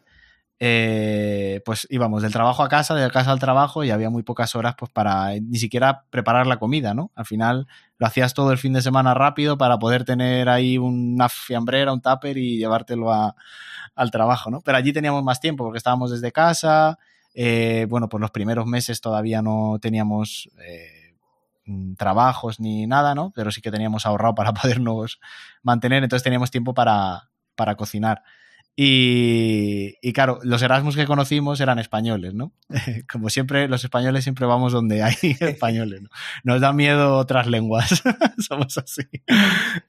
eh, 0.59 1.61
pues 1.65 1.85
íbamos 1.89 2.21
del 2.21 2.31
trabajo 2.31 2.63
a 2.63 2.69
casa, 2.69 2.95
de 2.95 3.09
casa 3.11 3.31
al 3.31 3.39
trabajo 3.39 3.83
y 3.83 3.91
había 3.91 4.09
muy 4.09 4.23
pocas 4.23 4.55
horas 4.55 4.75
pues 4.77 4.89
para 4.89 5.33
ni 5.33 5.57
siquiera 5.57 6.05
preparar 6.09 6.47
la 6.47 6.57
comida, 6.57 6.93
¿no? 6.93 7.11
Al 7.15 7.25
final 7.25 7.67
lo 7.97 8.07
hacías 8.07 8.33
todo 8.33 8.51
el 8.51 8.57
fin 8.57 8.71
de 8.71 8.81
semana 8.81 9.13
rápido 9.13 9.57
para 9.57 9.77
poder 9.79 10.05
tener 10.05 10.47
ahí 10.47 10.77
una 10.77 11.27
fiambrera, 11.27 11.91
un 11.91 12.01
tupper 12.01 12.37
y 12.37 12.57
llevártelo 12.57 13.11
al 13.11 14.11
trabajo, 14.11 14.49
¿no? 14.49 14.61
Pero 14.61 14.77
allí 14.77 14.93
teníamos 14.93 15.23
más 15.23 15.41
tiempo 15.41 15.65
porque 15.65 15.77
estábamos 15.77 16.11
desde 16.11 16.31
casa, 16.31 16.99
eh, 17.33 17.85
bueno, 17.89 18.07
pues 18.07 18.21
los 18.21 18.31
primeros 18.31 18.65
meses 18.65 19.01
todavía 19.01 19.41
no 19.41 19.77
teníamos... 19.81 20.49
Eh, 20.65 21.01
trabajos 21.97 22.59
ni 22.59 22.85
nada, 22.85 23.15
¿no? 23.15 23.31
Pero 23.35 23.49
sí 23.49 23.59
que 23.59 23.71
teníamos 23.71 24.05
ahorrado 24.05 24.35
para 24.35 24.53
podernos 24.61 25.19
mantener, 25.63 26.03
entonces 26.03 26.23
teníamos 26.23 26.51
tiempo 26.51 26.75
para, 26.75 27.29
para 27.55 27.75
cocinar. 27.75 28.21
Y, 28.77 30.11
claro, 30.11 30.39
los 30.43 30.61
Erasmus 30.61 30.97
que 30.97 31.05
conocimos 31.05 31.61
eran 31.61 31.79
españoles, 31.79 32.33
¿no? 32.33 32.51
Como 33.11 33.29
siempre, 33.29 33.69
los 33.69 33.83
españoles 33.83 34.23
siempre 34.23 34.45
vamos 34.45 34.73
donde 34.73 35.01
hay 35.01 35.15
españoles, 35.39 36.01
¿no? 36.01 36.09
Nos 36.43 36.59
da 36.59 36.73
miedo 36.73 37.15
otras 37.17 37.47
lenguas, 37.47 38.03
somos 38.37 38.77
así. 38.77 39.03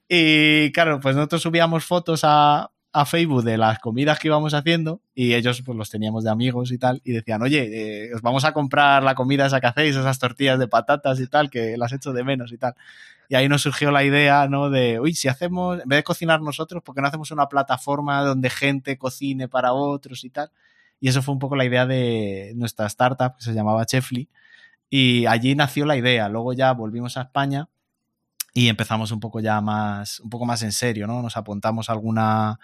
Y 0.07 0.71
claro, 0.71 1.01
pues 1.01 1.15
nosotros 1.15 1.41
subíamos 1.41 1.83
fotos 1.83 2.21
a, 2.23 2.71
a, 2.99 3.05
Facebook 3.05 3.43
de 3.43 3.57
las 3.57 3.79
comidas 3.79 4.19
que 4.19 4.27
íbamos 4.27 4.53
haciendo 4.53 5.01
y 5.13 5.33
ellos 5.33 5.61
pues 5.65 5.77
los 5.77 5.89
teníamos 5.89 6.23
de 6.23 6.29
amigos 6.29 6.71
y 6.71 6.77
tal 6.77 7.01
y 7.03 7.11
decían, 7.11 7.41
oye, 7.41 8.07
eh, 8.07 8.13
os 8.13 8.21
vamos 8.21 8.45
a 8.45 8.53
comprar 8.53 9.03
la 9.03 9.15
comida 9.15 9.45
esa 9.45 9.59
que 9.61 9.67
hacéis, 9.67 9.95
esas 9.95 10.19
tortillas 10.19 10.59
de 10.59 10.67
patatas 10.67 11.19
y 11.19 11.27
tal, 11.27 11.49
que 11.49 11.77
las 11.77 11.93
hecho 11.93 12.13
de 12.13 12.23
menos 12.23 12.51
y 12.51 12.57
tal. 12.57 12.75
Y 13.29 13.35
ahí 13.35 13.49
nos 13.49 13.61
surgió 13.61 13.91
la 13.91 14.03
idea, 14.03 14.47
¿no? 14.47 14.69
De, 14.69 14.99
uy, 14.99 15.13
si 15.13 15.27
hacemos, 15.27 15.81
en 15.81 15.89
vez 15.89 15.97
de 15.97 16.03
cocinar 16.03 16.41
nosotros, 16.41 16.81
¿por 16.83 16.95
qué 16.95 17.01
no 17.01 17.07
hacemos 17.07 17.31
una 17.31 17.49
plataforma 17.49 18.21
donde 18.23 18.49
gente 18.49 18.97
cocine 18.97 19.47
para 19.47 19.73
otros 19.73 20.23
y 20.23 20.29
tal? 20.29 20.51
Y 20.99 21.09
eso 21.09 21.21
fue 21.21 21.33
un 21.33 21.39
poco 21.39 21.55
la 21.55 21.65
idea 21.65 21.85
de 21.85 22.53
nuestra 22.55 22.87
startup 22.87 23.37
que 23.37 23.43
se 23.43 23.53
llamaba 23.53 23.85
Chefly. 23.85 24.29
Y 24.89 25.25
allí 25.25 25.55
nació 25.55 25.85
la 25.85 25.97
idea. 25.97 26.29
Luego 26.29 26.53
ya 26.53 26.71
volvimos 26.73 27.17
a 27.17 27.23
España 27.23 27.69
y 28.57 28.69
empezamos 28.69 29.11
un 29.11 29.19
poco 29.19 29.39
ya 29.39 29.61
más, 29.61 30.19
un 30.19 30.31
poco 30.31 30.43
más 30.43 30.63
en 30.63 30.71
serio, 30.71 31.05
¿no? 31.05 31.21
Nos 31.21 31.37
apuntamos 31.37 31.89
a 31.89 31.93
alguna 31.93 32.59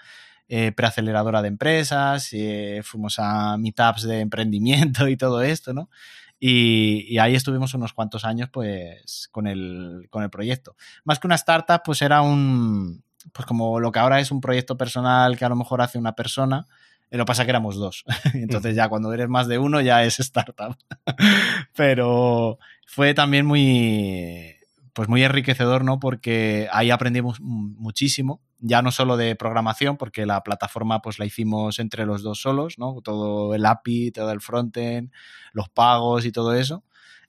eh, 0.47 0.71
preaceleradora 0.71 1.43
de 1.43 1.49
empresas, 1.49 2.29
eh, 2.31 2.81
fuimos 2.83 3.19
a 3.19 3.57
meetups 3.59 4.01
de 4.01 4.21
emprendimiento 4.21 5.07
y 5.07 5.17
todo 5.17 5.43
esto, 5.43 5.71
¿no? 5.71 5.91
Y, 6.39 7.19
ahí 7.19 7.35
estuvimos 7.35 7.75
unos 7.75 7.93
cuantos 7.93 8.25
años 8.25 8.49
pues 8.51 9.29
con 9.31 9.45
el, 9.45 10.07
con 10.09 10.23
el 10.23 10.31
proyecto. 10.31 10.75
Más 11.03 11.19
que 11.19 11.27
una 11.27 11.35
startup, 11.35 11.83
pues 11.85 12.01
era 12.01 12.23
un, 12.23 13.03
pues 13.31 13.45
como 13.45 13.79
lo 13.79 13.91
que 13.91 13.99
ahora 13.99 14.19
es 14.19 14.31
un 14.31 14.41
proyecto 14.41 14.75
personal 14.75 15.37
que 15.37 15.45
a 15.45 15.49
lo 15.49 15.55
mejor 15.55 15.83
hace 15.83 15.99
una 15.99 16.15
persona, 16.15 16.65
eh, 17.11 17.17
lo 17.17 17.25
pasa 17.25 17.45
que 17.45 17.51
éramos 17.51 17.75
dos. 17.75 18.03
Entonces 18.33 18.75
ya 18.75 18.89
cuando 18.89 19.13
eres 19.13 19.29
más 19.29 19.47
de 19.47 19.59
uno 19.59 19.79
ya 19.79 20.03
es 20.03 20.19
startup. 20.19 20.75
Pero 21.75 22.57
fue 22.87 23.13
también 23.13 23.45
muy, 23.45 24.55
pues 24.93 25.09
muy 25.09 25.23
enriquecedor, 25.23 25.83
¿no? 25.83 25.99
Porque 25.99 26.67
ahí 26.71 26.91
aprendimos 26.91 27.41
muchísimo, 27.41 28.41
ya 28.59 28.81
no 28.81 28.91
solo 28.91 29.17
de 29.17 29.35
programación, 29.35 29.97
porque 29.97 30.25
la 30.25 30.43
plataforma 30.43 31.01
pues 31.01 31.19
la 31.19 31.25
hicimos 31.25 31.79
entre 31.79 32.05
los 32.05 32.21
dos 32.21 32.41
solos, 32.41 32.77
¿no? 32.77 33.01
Todo 33.03 33.55
el 33.55 33.65
API, 33.65 34.11
todo 34.11 34.31
el 34.31 34.39
frontend, 34.41 35.11
los 35.51 35.69
pagos 35.69 36.25
y 36.25 36.31
todo 36.31 36.53
eso. 36.53 36.83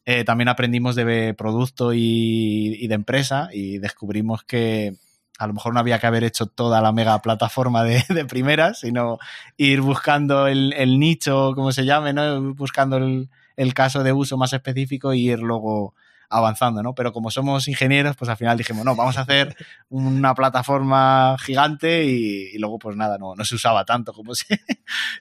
Eh, 0.04 0.24
también 0.24 0.48
aprendimos 0.48 0.94
de 0.94 1.32
producto 1.32 1.94
y, 1.94 2.86
de 2.86 2.94
empresa 2.94 3.48
y 3.52 3.78
descubrimos 3.78 4.44
que 4.44 4.98
a 5.38 5.46
lo 5.46 5.54
mejor 5.54 5.72
no 5.72 5.80
había 5.80 5.98
que 5.98 6.06
haber 6.06 6.24
hecho 6.24 6.46
toda 6.46 6.82
la 6.82 6.92
mega 6.92 7.20
plataforma 7.22 7.82
de, 7.84 8.04
de 8.10 8.24
primeras, 8.26 8.80
sino 8.80 9.18
ir 9.56 9.80
buscando 9.80 10.46
el, 10.46 10.74
el, 10.74 10.98
nicho, 10.98 11.52
como 11.54 11.72
se 11.72 11.86
llame, 11.86 12.12
¿no? 12.12 12.54
Buscando 12.54 12.98
el, 12.98 13.30
el 13.56 13.72
caso 13.72 14.02
de 14.02 14.12
uso 14.12 14.36
más 14.36 14.52
específico 14.52 15.14
y 15.14 15.30
ir 15.30 15.38
luego 15.40 15.94
avanzando, 16.34 16.82
¿no? 16.82 16.94
Pero 16.94 17.12
como 17.12 17.30
somos 17.30 17.68
ingenieros, 17.68 18.16
pues 18.16 18.28
al 18.28 18.36
final 18.36 18.58
dijimos, 18.58 18.84
no, 18.84 18.96
vamos 18.96 19.16
a 19.18 19.22
hacer 19.22 19.56
una 19.88 20.34
plataforma 20.34 21.36
gigante 21.38 22.04
y, 22.04 22.58
luego 22.58 22.78
pues 22.78 22.96
nada, 22.96 23.18
no, 23.18 23.34
se 23.44 23.54
usaba 23.54 23.84
tanto 23.84 24.12
como 24.12 24.34
se, 24.34 24.60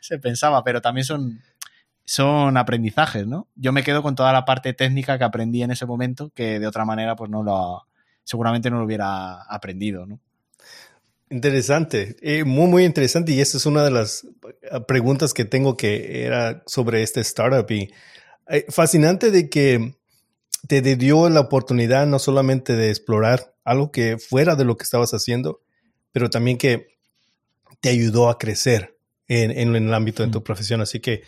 se 0.01 0.19
pensaba, 0.19 0.63
pero 0.63 0.81
también 0.81 1.05
son, 1.05 1.41
son 2.03 2.57
aprendizajes, 2.57 3.27
¿no? 3.27 3.47
Yo 3.55 3.71
me 3.71 3.83
quedo 3.83 4.01
con 4.01 4.15
toda 4.15 4.33
la 4.33 4.45
parte 4.45 4.73
técnica 4.73 5.17
que 5.17 5.23
aprendí 5.23 5.61
en 5.63 5.71
ese 5.71 5.85
momento, 5.85 6.31
que 6.35 6.59
de 6.59 6.67
otra 6.67 6.85
manera 6.85 7.15
pues 7.15 7.29
no 7.29 7.43
lo, 7.43 7.87
seguramente 8.23 8.69
no 8.69 8.79
lo 8.79 8.85
hubiera 8.85 9.43
aprendido, 9.43 10.05
¿no? 10.05 10.19
Interesante, 11.29 12.15
eh, 12.21 12.43
muy, 12.43 12.67
muy 12.67 12.85
interesante. 12.85 13.31
Y 13.31 13.41
esa 13.41 13.57
es 13.57 13.65
una 13.65 13.83
de 13.83 13.89
las 13.89 14.27
preguntas 14.87 15.33
que 15.33 15.45
tengo 15.45 15.75
que 15.75 16.25
era 16.25 16.61
sobre 16.67 17.01
este 17.01 17.21
startup. 17.21 17.65
Y 17.71 17.91
eh, 18.47 18.65
fascinante 18.69 19.31
de 19.31 19.49
que 19.49 19.95
te 20.67 20.81
dio 20.81 21.29
la 21.29 21.41
oportunidad 21.41 22.07
no 22.07 22.19
solamente 22.19 22.75
de 22.75 22.89
explorar 22.89 23.53
algo 23.63 23.91
que 23.91 24.17
fuera 24.17 24.55
de 24.55 24.65
lo 24.65 24.77
que 24.77 24.83
estabas 24.83 25.13
haciendo, 25.13 25.61
pero 26.11 26.29
también 26.29 26.57
que 26.57 26.87
te 27.81 27.89
ayudó 27.89 28.29
a 28.29 28.37
crecer 28.37 28.97
en, 29.27 29.75
el 29.75 29.93
ámbito 29.93 30.23
de 30.23 30.31
tu 30.31 30.43
profesión. 30.43 30.81
Así 30.81 30.99
que 30.99 31.23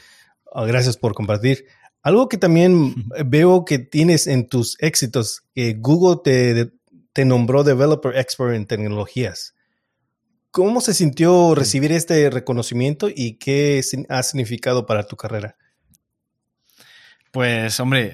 ah, 0.53 0.65
gracias 0.65 0.97
por 0.97 1.13
compartir. 1.13 1.65
Algo 2.01 2.29
que 2.29 2.38
también 2.38 2.95
veo 3.25 3.65
que 3.65 3.79
tienes 3.79 4.27
en 4.27 4.47
tus 4.47 4.77
éxitos, 4.79 5.43
que 5.53 5.73
Google 5.73 6.21
te, 6.23 6.71
te 7.13 7.25
nombró 7.25 7.63
Developer 7.63 8.15
Expert 8.15 8.53
en 8.53 8.67
tecnologías. 8.67 9.55
¿Cómo 10.51 10.79
se 10.81 10.93
sintió 10.93 11.55
recibir 11.55 11.91
este 11.91 12.29
reconocimiento 12.29 13.09
y 13.13 13.33
qué 13.33 13.81
ha 14.07 14.23
significado 14.23 14.86
para 14.86 15.07
tu 15.07 15.17
carrera? 15.17 15.57
Pues, 17.31 17.77
hombre, 17.81 18.13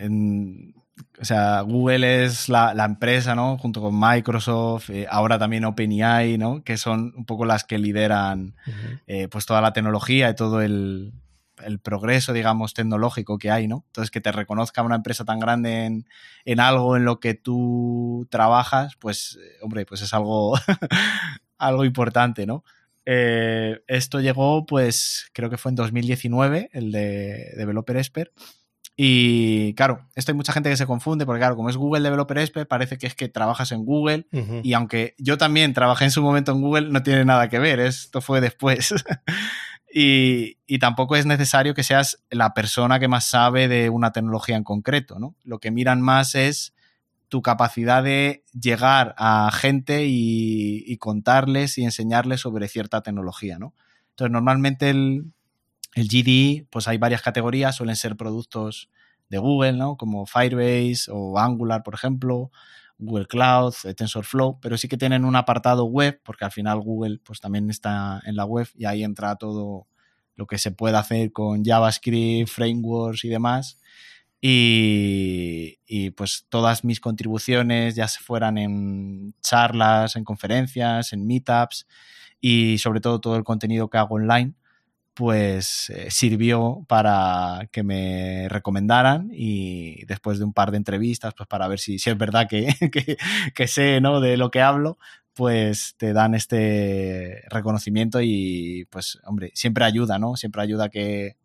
o 1.21 1.25
sea, 1.25 1.61
Google 1.61 2.23
es 2.23 2.49
la, 2.49 2.73
empresa, 2.83 3.35
¿no? 3.35 3.55
Junto 3.59 3.79
con 3.79 3.97
Microsoft, 3.97 4.89
eh, 4.89 5.05
ahora 5.07 5.37
también 5.37 5.65
OpenAI, 5.65 6.39
¿no? 6.39 6.63
Que 6.63 6.77
son 6.77 7.13
un 7.15 7.25
poco 7.25 7.45
las 7.45 7.63
que 7.63 7.77
lideran 7.77 8.55
eh, 9.05 9.27
pues 9.27 9.45
toda 9.45 9.61
la 9.61 9.71
tecnología 9.71 10.31
y 10.31 10.35
todo 10.35 10.61
el, 10.61 11.13
progreso, 11.83 12.33
digamos, 12.33 12.73
tecnológico 12.73 13.37
que 13.37 13.51
hay, 13.51 13.67
¿no? 13.67 13.83
Entonces, 13.85 14.09
que 14.09 14.19
te 14.19 14.31
reconozca 14.31 14.81
una 14.81 14.95
empresa 14.95 15.23
tan 15.23 15.39
grande 15.39 16.03
en, 16.45 16.59
algo 16.59 16.97
en 16.97 17.05
lo 17.05 17.19
que 17.19 17.35
tú 17.35 18.27
trabajas, 18.31 18.95
pues, 18.95 19.37
eh, 19.39 19.57
hombre, 19.61 19.85
pues 19.85 20.01
es 20.01 20.15
algo, 20.15 20.57
algo 21.59 21.85
importante, 21.85 22.47
¿no? 22.47 22.63
esto 23.03 24.21
llegó, 24.21 24.65
pues, 24.65 25.29
creo 25.33 25.49
que 25.49 25.57
fue 25.57 25.71
en 25.71 25.75
2019, 25.75 26.69
el 26.71 26.91
de 26.93 27.51
Developer 27.57 27.97
Expert 27.97 28.31
y 28.95 29.73
claro, 29.75 30.07
esto 30.15 30.31
hay 30.31 30.35
mucha 30.35 30.53
gente 30.53 30.69
que 30.69 30.77
se 30.77 30.85
confunde 30.85 31.25
porque 31.25 31.39
claro, 31.39 31.55
como 31.55 31.69
es 31.69 31.77
Google 31.77 32.01
Developer 32.01 32.37
Expert, 32.37 32.67
parece 32.67 32.97
que 32.97 33.07
es 33.07 33.15
que 33.15 33.29
trabajas 33.29 33.71
en 33.71 33.85
Google 33.85 34.27
y 34.63 34.73
aunque 34.73 35.15
yo 35.17 35.37
también 35.37 35.73
trabajé 35.73 36.05
en 36.05 36.11
su 36.11 36.21
momento 36.21 36.51
en 36.51 36.61
Google, 36.61 36.89
no 36.89 37.01
tiene 37.01 37.25
nada 37.25 37.49
que 37.49 37.59
ver, 37.59 37.79
esto 37.79 38.21
fue 38.21 38.41
después. 38.41 38.93
y, 39.93 40.57
y, 40.67 40.79
tampoco 40.79 41.15
es 41.15 41.25
necesario 41.25 41.73
que 41.73 41.83
seas 41.83 42.23
la 42.29 42.53
persona 42.53 42.99
que 42.99 43.07
más 43.07 43.25
sabe 43.25 43.67
de 43.67 43.89
una 43.89 44.11
tecnología 44.11 44.55
en 44.55 44.63
concreto, 44.63 45.19
¿no? 45.19 45.35
Lo 45.43 45.59
que 45.59 45.71
miran 45.71 46.01
más 46.01 46.35
es 46.35 46.73
tu 47.29 47.41
capacidad 47.41 48.03
de 48.03 48.43
llegar 48.53 49.15
a 49.17 49.49
gente 49.53 50.05
y, 50.05 50.83
y 50.85 50.97
contarles 50.97 51.77
y 51.77 51.85
enseñarles 51.85 52.41
sobre 52.41 52.67
cierta 52.67 53.01
tecnología, 53.01 53.57
¿no? 53.57 53.73
Entonces, 54.09 54.31
normalmente 54.33 54.89
el, 54.89 55.31
el 55.95 56.07
GDE, 56.07 56.67
pues 56.69 56.87
hay 56.87 56.97
varias 56.97 57.21
categorías, 57.21 57.75
suelen 57.75 57.95
ser 57.95 58.15
productos 58.15 58.89
de 59.29 59.37
Google, 59.37 59.73
¿no? 59.73 59.97
Como 59.97 60.25
Firebase 60.25 61.09
o 61.09 61.37
Angular, 61.37 61.83
por 61.83 61.93
ejemplo, 61.95 62.51
Google 63.01 63.25
Cloud, 63.25 63.73
eh, 63.85 63.93
TensorFlow, 63.93 64.59
pero 64.61 64.77
sí 64.77 64.87
que 64.87 64.97
tienen 64.97 65.25
un 65.25 65.35
apartado 65.35 65.85
web, 65.85 66.21
porque 66.23 66.45
al 66.45 66.51
final 66.51 66.79
Google 66.81 67.19
pues 67.23 67.41
también 67.41 67.69
está 67.69 68.21
en 68.25 68.35
la 68.35 68.45
web 68.45 68.67
y 68.75 68.85
ahí 68.85 69.03
entra 69.03 69.35
todo 69.35 69.87
lo 70.35 70.47
que 70.47 70.57
se 70.57 70.71
puede 70.71 70.97
hacer 70.97 71.31
con 71.31 71.63
JavaScript, 71.65 72.49
frameworks 72.49 73.25
y 73.25 73.29
demás. 73.29 73.79
Y, 74.43 75.79
y, 75.85 76.09
pues 76.11 76.47
todas 76.49 76.83
mis 76.83 76.99
contribuciones, 76.99 77.93
ya 77.95 78.07
se 78.07 78.19
fueran 78.21 78.57
en 78.57 79.35
charlas, 79.41 80.15
en 80.15 80.23
conferencias, 80.23 81.13
en 81.13 81.27
meetups 81.27 81.87
y 82.39 82.79
sobre 82.79 83.01
todo 83.01 83.21
todo 83.21 83.35
el 83.35 83.43
contenido 83.43 83.89
que 83.89 83.99
hago 83.99 84.15
online, 84.15 84.55
pues 85.13 85.89
eh, 85.89 86.09
sirvió 86.09 86.85
para 86.87 87.67
que 87.71 87.83
me 87.83 88.47
recomendaran 88.49 89.29
y 89.31 90.05
después 90.05 90.39
de 90.39 90.45
un 90.45 90.53
par 90.53 90.71
de 90.71 90.77
entrevistas, 90.77 91.33
pues 91.35 91.47
para 91.47 91.67
ver 91.67 91.79
si, 91.79 91.99
si 91.99 92.09
es 92.09 92.17
verdad 92.17 92.47
que, 92.49 93.17
que, 93.53 93.67
sé 93.67 94.01
¿no? 94.01 94.21
de 94.21 94.37
lo 94.37 94.51
que 94.51 94.61
hablo, 94.61 94.97
pues 95.33 95.95
te 95.97 96.13
dan 96.13 96.35
este 96.35 97.43
reconocimiento 97.49 98.21
y 98.21 98.87
pues 98.89 99.19
hombre, 99.25 99.51
siempre 99.53 99.85
ayuda, 99.85 100.19
¿no? 100.19 100.35
Siempre 100.35 100.61
ayuda 100.61 100.89
que 100.89 101.37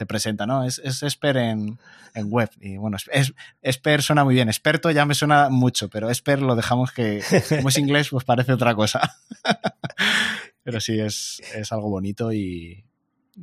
te 0.00 0.06
presenta, 0.06 0.46
¿no? 0.46 0.64
Es, 0.64 0.80
es 0.82 1.02
Esper 1.02 1.36
en, 1.36 1.78
web. 2.14 2.48
Y 2.58 2.78
bueno, 2.78 2.96
es, 3.12 3.34
Esper 3.60 4.02
suena 4.02 4.24
muy 4.24 4.34
bien. 4.34 4.48
Experto 4.48 4.90
ya 4.90 5.04
me 5.04 5.14
suena 5.14 5.50
mucho, 5.50 5.90
pero 5.90 6.08
Esper 6.08 6.40
lo 6.40 6.56
dejamos 6.56 6.90
que, 6.92 7.22
como 7.50 7.68
es 7.68 7.76
inglés, 7.76 8.08
pues 8.08 8.24
parece 8.24 8.54
otra 8.54 8.74
cosa. 8.74 9.16
pero 10.62 10.80
sí, 10.80 10.98
es, 10.98 11.42
algo 11.70 11.90
bonito 11.90 12.32
y, 12.32 12.82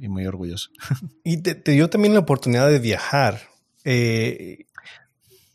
muy 0.08 0.26
orgulloso. 0.26 0.70
Y 1.24 1.38
te, 1.38 1.72
dio 1.72 1.90
también 1.90 2.14
la 2.14 2.22
oportunidad 2.22 2.70
de 2.70 2.80
viajar. 2.80 3.42
Eh, 3.84 4.66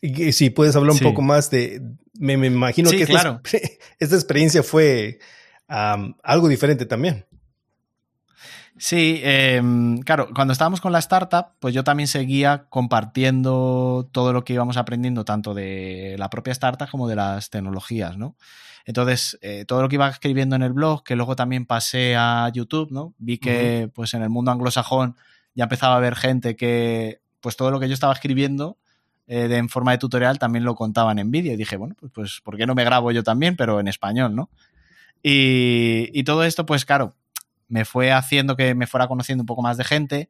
y 0.00 0.32
si 0.32 0.50
puedes 0.50 0.74
hablar 0.74 0.92
un 0.92 0.98
poco 0.98 1.22
más 1.22 1.50
de, 1.50 1.80
me, 2.18 2.34
imagino 2.34 2.90
que 2.90 3.02
esta, 3.02 3.40
esta, 3.98 4.14
experiencia 4.16 4.62
fue 4.62 5.18
algo 5.68 6.48
diferente 6.48 6.86
también. 6.86 7.24
Sí, 8.84 9.20
em, 9.22 10.00
claro, 10.00 10.30
cuando 10.34 10.50
estábamos 10.50 10.80
con 10.80 10.90
la 10.90 10.98
startup, 10.98 11.52
pues 11.60 11.72
yo 11.72 11.84
también 11.84 12.08
seguía 12.08 12.66
compartiendo 12.68 14.08
todo 14.10 14.32
lo 14.32 14.42
que 14.42 14.54
íbamos 14.54 14.76
aprendiendo, 14.76 15.24
tanto 15.24 15.54
de 15.54 16.16
la 16.18 16.28
propia 16.30 16.50
startup 16.50 16.90
como 16.90 17.06
de 17.06 17.14
las 17.14 17.48
tecnologías, 17.48 18.18
¿no? 18.18 18.34
Entonces, 18.84 19.38
eh, 19.40 19.64
todo 19.68 19.82
lo 19.82 19.88
que 19.88 19.94
iba 19.94 20.08
escribiendo 20.08 20.56
en 20.56 20.62
el 20.62 20.72
blog, 20.72 21.04
que 21.04 21.14
luego 21.14 21.36
también 21.36 21.64
pasé 21.64 22.16
a 22.16 22.50
YouTube, 22.52 22.90
¿no? 22.90 23.14
Vi 23.18 23.38
que, 23.38 23.88
pues 23.94 24.14
en 24.14 24.22
el 24.22 24.30
mundo 24.30 24.50
anglosajón 24.50 25.14
ya 25.54 25.66
empezaba 25.66 25.94
a 25.94 25.98
haber 25.98 26.16
gente 26.16 26.56
que, 26.56 27.20
pues 27.40 27.54
todo 27.54 27.70
lo 27.70 27.78
que 27.78 27.86
yo 27.86 27.94
estaba 27.94 28.12
escribiendo 28.12 28.78
eh, 29.28 29.46
de, 29.46 29.58
en 29.58 29.68
forma 29.68 29.92
de 29.92 29.98
tutorial 29.98 30.40
también 30.40 30.64
lo 30.64 30.74
contaban 30.74 31.20
en 31.20 31.30
vídeo. 31.30 31.52
Y 31.52 31.56
dije, 31.56 31.76
bueno, 31.76 31.94
pues, 32.00 32.10
pues, 32.12 32.40
¿por 32.42 32.56
qué 32.56 32.66
no 32.66 32.74
me 32.74 32.82
grabo 32.82 33.12
yo 33.12 33.22
también, 33.22 33.54
pero 33.54 33.78
en 33.78 33.86
español, 33.86 34.34
¿no? 34.34 34.50
Y, 35.22 36.10
y 36.18 36.24
todo 36.24 36.42
esto, 36.42 36.66
pues 36.66 36.84
claro, 36.84 37.14
me 37.72 37.86
fue 37.86 38.12
haciendo 38.12 38.54
que 38.54 38.74
me 38.74 38.86
fuera 38.86 39.08
conociendo 39.08 39.42
un 39.42 39.46
poco 39.46 39.62
más 39.62 39.78
de 39.78 39.84
gente. 39.84 40.28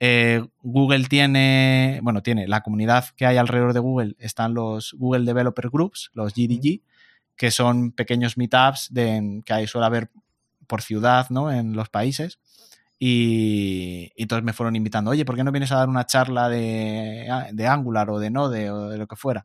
Eh, 0.00 0.42
Google 0.62 1.04
tiene, 1.04 2.00
bueno, 2.02 2.22
tiene 2.22 2.48
la 2.48 2.62
comunidad 2.62 3.04
que 3.14 3.26
hay 3.26 3.36
alrededor 3.36 3.74
de 3.74 3.80
Google, 3.80 4.16
están 4.18 4.54
los 4.54 4.94
Google 4.94 5.26
Developer 5.26 5.68
Groups, 5.68 6.10
los 6.14 6.32
GDG, 6.32 6.80
que 7.36 7.50
son 7.50 7.92
pequeños 7.92 8.38
meetups 8.38 8.88
de, 8.90 9.42
que 9.44 9.52
hay, 9.52 9.66
suele 9.66 9.86
haber 9.86 10.10
por 10.66 10.80
ciudad, 10.80 11.28
¿no? 11.28 11.52
En 11.52 11.74
los 11.74 11.90
países. 11.90 12.38
Y, 12.98 14.10
y, 14.16 14.22
entonces 14.22 14.44
me 14.44 14.54
fueron 14.54 14.74
invitando, 14.74 15.10
oye, 15.10 15.26
¿por 15.26 15.36
qué 15.36 15.44
no 15.44 15.52
vienes 15.52 15.70
a 15.72 15.76
dar 15.76 15.90
una 15.90 16.06
charla 16.06 16.48
de, 16.48 17.28
de 17.52 17.66
Angular 17.66 18.08
o 18.08 18.18
de 18.18 18.30
Node 18.30 18.70
o 18.70 18.88
de 18.88 18.96
lo 18.96 19.06
que 19.06 19.16
fuera? 19.16 19.44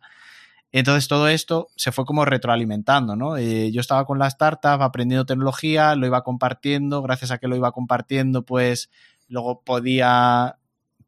Entonces 0.73 1.07
todo 1.07 1.27
esto 1.27 1.69
se 1.75 1.91
fue 1.91 2.03
como 2.03 2.25
retroalimentando, 2.25 3.15
¿no? 3.15 3.37
Eh, 3.37 3.71
yo 3.71 3.79
estaba 3.79 4.05
con 4.05 4.17
la 4.17 4.25
startup 4.27 4.81
aprendiendo 4.81 5.23
tecnología, 5.23 5.95
lo 5.95 6.07
iba 6.07 6.23
compartiendo, 6.23 7.03
gracias 7.03 7.29
a 7.29 7.37
que 7.37 7.47
lo 7.47 7.55
iba 7.55 7.71
compartiendo, 7.71 8.43
pues 8.43 8.89
luego 9.27 9.61
podía 9.61 10.57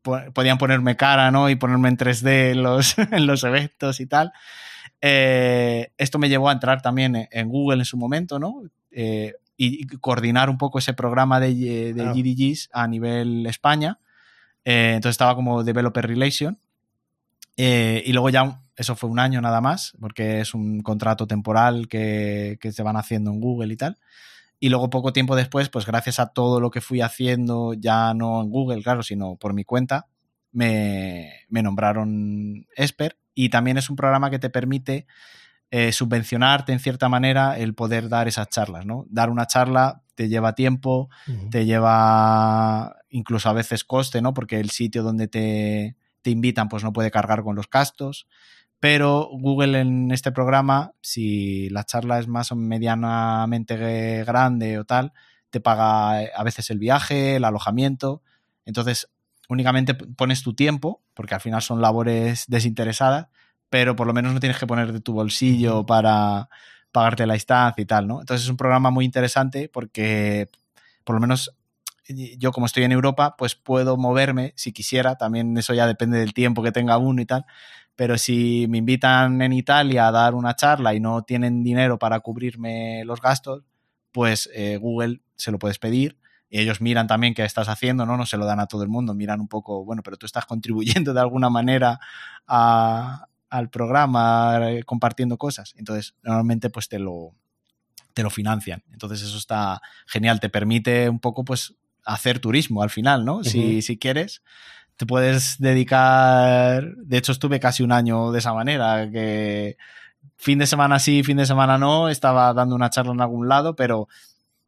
podían 0.04 0.60
ponerme 0.60 0.96
cara, 0.96 1.32
¿no? 1.32 1.50
Y 1.50 1.56
ponerme 1.56 1.90
en 1.90 1.98
3D 1.98 2.52
en 2.52 2.62
los, 2.62 2.96
en 3.12 3.26
los 3.26 3.44
eventos 3.44 4.00
y 4.00 4.06
tal. 4.06 4.34
Eh, 5.02 5.92
esto 5.98 6.20
me 6.20 6.30
llevó 6.30 6.50
a 6.50 6.54
entrar 6.54 6.84
también 6.84 7.28
en 7.32 7.50
Google 7.50 7.80
en 7.80 7.86
su 7.86 7.98
momento, 7.98 8.38
¿no? 8.38 8.62
Eh, 8.92 9.34
y, 9.58 9.88
coordinar 9.98 10.52
un 10.52 10.60
poco 10.60 10.78
ese 10.78 10.94
programa 10.94 11.40
de, 11.40 11.92
de 11.92 12.04
GDGs 12.04 12.70
a 12.72 12.88
nivel 12.88 13.48
España. 13.48 13.98
entonces 14.64 15.14
estaba 15.14 15.34
como 15.34 15.64
Developer 15.64 16.06
Relation. 16.06 16.60
Y 17.58 18.12
luego 18.14 18.30
ya 18.30 18.62
eso 18.76 18.96
fue 18.96 19.10
un 19.10 19.20
año 19.20 19.42
nada 19.42 19.62
más, 19.62 19.94
porque 20.00 20.42
es 20.42 20.54
un 20.54 20.82
contrato 20.82 21.28
temporal 21.28 21.88
que, 21.88 22.58
se 22.62 22.84
van 22.84 22.98
haciendo 22.98 23.32
en 23.32 23.40
Google 23.40 23.74
y 23.74 23.78
tal. 23.78 23.98
Y 24.60 24.70
luego 24.70 24.90
poco 24.90 25.14
tiempo 25.14 25.36
después, 25.36 25.70
pues 25.70 25.86
gracias 25.86 26.20
a 26.20 26.28
todo 26.28 26.60
lo 26.60 26.72
que 26.72 26.82
fui 26.82 27.02
haciendo, 27.02 27.74
ya 27.74 28.14
no 28.14 28.42
en 28.42 28.50
Google, 28.50 28.82
claro, 28.84 29.04
sino 29.04 29.36
por 29.36 29.54
mi 29.54 29.64
cuenta, 29.64 30.08
me, 30.52 31.46
nombraron 31.50 32.68
Esper. 32.76 33.18
Y 33.34 33.50
también 33.50 33.78
es 33.78 33.90
un 33.90 33.96
programa 33.96 34.30
que 34.30 34.40
te 34.40 34.50
permite 34.50 35.08
eh, 35.72 35.92
subvencionarte 35.92 36.72
en 36.72 36.80
cierta 36.80 37.10
manera 37.10 37.58
el 37.58 37.74
poder 37.76 38.08
dar 38.10 38.28
esas 38.28 38.50
charlas, 38.50 38.86
¿no? 38.86 39.06
Dar 39.10 39.30
una 39.30 39.48
charla 39.48 40.04
te 40.16 40.30
lleva 40.30 40.56
tiempo, 40.56 41.10
te 41.52 41.66
lleva 41.66 42.96
incluso 43.10 43.50
a 43.50 43.54
veces 43.54 43.84
coste, 43.84 44.22
¿no? 44.22 44.34
Porque 44.34 44.62
el 44.62 44.70
sitio 44.70 45.04
donde 45.04 45.28
te, 45.28 45.98
te 46.26 46.32
invitan 46.32 46.70
pues 46.70 46.84
no 46.84 46.92
puede 46.92 47.12
cargar 47.12 47.44
con 47.44 47.56
los 47.56 47.70
gastos 47.70 48.26
pero 48.80 49.30
Google 49.32 49.80
en 49.80 50.12
este 50.12 50.32
programa, 50.32 50.92
si 51.02 51.70
la 51.70 51.86
charla 51.86 52.20
es 52.20 52.28
más 52.28 52.52
o 52.52 52.56
medianamente 52.56 54.24
grande 54.24 54.78
o 54.78 54.86
tal, 54.86 55.14
te 55.50 55.60
paga 55.60 56.22
eh, 56.22 56.32
a 56.36 56.44
veces 56.44 56.70
el 56.70 56.78
viaje, 56.78 57.38
el 57.38 57.46
alojamiento. 57.46 58.22
Entonces, 58.64 59.10
únicamente 59.50 59.96
pones 59.96 60.44
tu 60.44 60.54
tiempo, 60.54 61.02
porque 61.14 61.34
al 61.34 61.42
final 61.42 61.64
son 61.64 61.82
labores 61.82 62.46
desinteresadas, 62.48 63.28
pero 63.70 63.96
por 63.96 64.08
lo 64.08 64.14
menos 64.14 64.34
no 64.34 64.40
tienes 64.40 64.60
que 64.60 64.68
poner 64.68 64.92
de 64.92 65.02
tu 65.02 65.14
bolsillo 65.14 65.86
para 65.86 66.50
pagarte 66.92 67.26
la 67.26 67.34
instancia 67.34 67.82
y 67.82 67.86
tal, 67.86 68.08
¿no? 68.08 68.20
Entonces 68.20 68.46
es 68.46 68.52
un 68.52 68.58
programa 68.58 68.92
muy 68.92 69.06
interesante 69.06 69.68
porque 69.68 70.50
por 71.04 71.16
lo 71.16 71.22
menos 71.22 71.56
yo 72.08 72.52
como 72.52 72.66
estoy 72.66 72.84
en 72.84 72.92
Europa, 72.92 73.36
pues 73.38 73.56
puedo 73.56 73.98
moverme 73.98 74.54
si 74.56 74.72
quisiera, 74.72 75.16
también 75.16 75.58
eso 75.58 75.74
ya 75.74 75.88
depende 75.88 76.20
del 76.20 76.34
tiempo 76.34 76.62
que 76.62 76.72
tenga 76.72 76.98
uno 76.98 77.22
y 77.22 77.26
tal, 77.26 77.46
pero 77.96 78.18
si 78.18 78.68
me 78.70 78.78
invitan 78.78 79.42
en 79.42 79.54
Italia 79.54 80.08
a 80.08 80.12
dar 80.12 80.36
una 80.36 80.56
charla 80.56 80.94
y 80.94 81.00
no 81.00 81.24
tienen 81.24 81.64
dinero 81.64 81.98
para 81.98 82.20
cubrirme 82.20 83.04
los 83.06 83.22
gastos, 83.22 83.64
pues 84.12 84.50
eh, 84.54 84.78
Google 84.78 85.22
se 85.36 85.52
lo 85.52 85.60
puedes 85.60 85.80
pedir. 85.80 86.18
Y 86.50 86.60
ellos 86.60 86.80
miran 86.80 87.08
también 87.08 87.34
qué 87.34 87.44
estás 87.44 87.68
haciendo, 87.70 88.06
¿no? 88.06 88.18
No 88.18 88.26
se 88.26 88.38
lo 88.38 88.46
dan 88.46 88.60
a 88.60 88.68
todo 88.68 88.84
el 88.84 88.90
mundo, 88.90 89.14
miran 89.14 89.42
un 89.42 89.48
poco, 89.48 89.84
bueno, 89.84 90.04
pero 90.04 90.16
tú 90.18 90.26
estás 90.26 90.46
contribuyendo 90.46 91.14
de 91.14 91.20
alguna 91.20 91.50
manera 91.50 92.00
al 92.48 93.70
programa, 93.72 94.60
eh, 94.70 94.84
compartiendo 94.84 95.38
cosas. 95.38 95.74
Entonces, 95.78 96.16
normalmente 96.22 96.70
pues 96.70 96.88
te 96.88 97.00
lo, 97.00 97.34
te 98.14 98.24
lo 98.24 98.30
financian. 98.30 98.84
Entonces 98.92 99.22
eso 99.22 99.38
está 99.38 99.82
genial, 100.06 100.40
te 100.40 100.50
permite 100.50 101.10
un 101.10 101.20
poco 101.20 101.44
pues 101.44 101.76
hacer 102.06 102.40
turismo 102.40 102.84
al 102.84 102.90
final, 102.90 103.26
¿no? 103.26 103.44
si, 103.44 103.82
si 103.82 103.98
quieres, 103.98 104.42
te 104.98 105.06
puedes 105.06 105.58
dedicar. 105.60 106.96
De 106.98 107.18
hecho, 107.18 107.32
estuve 107.32 107.60
casi 107.60 107.84
un 107.84 107.92
año 107.92 108.32
de 108.32 108.40
esa 108.40 108.54
manera, 108.54 109.10
que 109.12 109.78
fin 110.38 110.60
de 110.60 110.68
semana 110.68 111.00
sí, 111.00 111.24
fin 111.24 111.38
de 111.38 111.46
semana 111.46 111.78
no, 111.78 112.10
estaba 112.10 112.54
dando 112.54 112.76
una 112.76 112.90
charla 112.90 113.14
en 113.14 113.22
algún 113.22 113.48
lado, 113.48 113.76
pero 113.76 114.08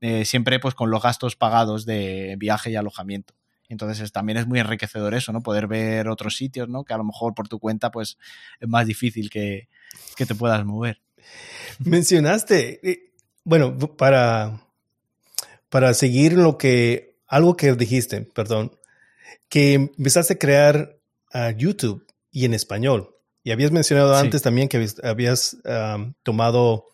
eh, 0.01 0.25
siempre 0.25 0.59
pues 0.59 0.75
con 0.75 0.91
los 0.91 1.01
gastos 1.01 1.35
pagados 1.35 1.85
de 1.85 2.35
viaje 2.37 2.71
y 2.71 2.75
alojamiento. 2.75 3.33
Entonces 3.69 4.11
también 4.11 4.37
es 4.37 4.47
muy 4.47 4.59
enriquecedor 4.59 5.13
eso, 5.13 5.33
¿no? 5.33 5.41
Poder 5.41 5.67
ver 5.67 6.07
otros 6.07 6.37
sitios, 6.37 6.69
¿no? 6.69 6.85
Que 6.85 6.93
a 6.93 6.97
lo 6.97 7.03
mejor 7.03 7.33
por 7.33 7.47
tu 7.47 7.59
cuenta 7.59 7.91
pues 7.91 8.17
es 8.59 8.67
más 8.67 8.85
difícil 8.85 9.29
que, 9.29 9.67
que 10.15 10.25
te 10.25 10.35
puedas 10.35 10.63
mover. 10.65 11.01
Mencionaste, 11.79 12.79
eh, 12.89 13.11
bueno, 13.43 13.77
para, 13.77 14.61
para 15.69 15.93
seguir 15.93 16.33
lo 16.33 16.57
que, 16.57 17.06
algo 17.27 17.57
que 17.57 17.73
dijiste, 17.73 18.21
perdón, 18.21 18.71
que 19.49 19.73
empezaste 19.73 20.33
a 20.33 20.39
crear 20.39 20.97
a 21.31 21.51
YouTube 21.51 22.05
y 22.31 22.45
en 22.45 22.53
español. 22.53 23.15
Y 23.43 23.51
habías 23.51 23.71
mencionado 23.71 24.15
antes 24.15 24.41
también 24.41 24.67
que 24.67 24.85
habías, 25.03 25.57
tomado 26.23 26.85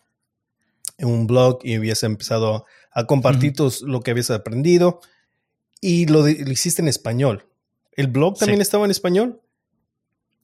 un 0.98 1.26
blog 1.26 1.58
y 1.64 1.74
habías 1.74 2.02
empezado 2.04 2.66
a 2.92 3.06
compartir 3.06 3.54
lo 3.82 4.00
que 4.00 4.12
habías 4.12 4.30
aprendido 4.30 5.00
y 5.80 6.06
lo, 6.06 6.28
hiciste 6.28 6.80
en 6.80 6.88
español. 6.88 7.46
¿El 7.92 8.06
blog 8.06 8.38
también 8.38 8.60
estaba 8.60 8.84
en 8.84 8.90
español? 8.90 9.40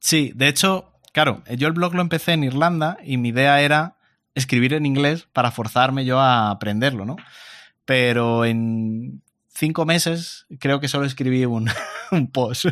Sí, 0.00 0.32
de 0.34 0.48
hecho, 0.48 0.92
claro, 1.12 1.42
yo 1.56 1.68
el 1.68 1.74
blog 1.74 1.94
lo 1.94 2.00
empecé 2.00 2.32
en 2.32 2.44
Irlanda 2.44 2.98
y 3.04 3.16
mi 3.16 3.28
idea 3.28 3.60
era 3.62 3.96
escribir 4.34 4.74
en 4.74 4.86
inglés 4.86 5.28
para 5.32 5.50
forzarme 5.50 6.04
yo 6.04 6.18
a 6.18 6.50
aprenderlo, 6.50 7.04
¿no? 7.04 7.16
Pero 7.84 8.44
en 8.44 9.22
cinco 9.52 9.84
meses 9.84 10.46
creo 10.58 10.80
que 10.80 10.88
solo 10.88 11.06
escribí 11.06 11.44
un, 11.44 11.70
post. 12.32 12.66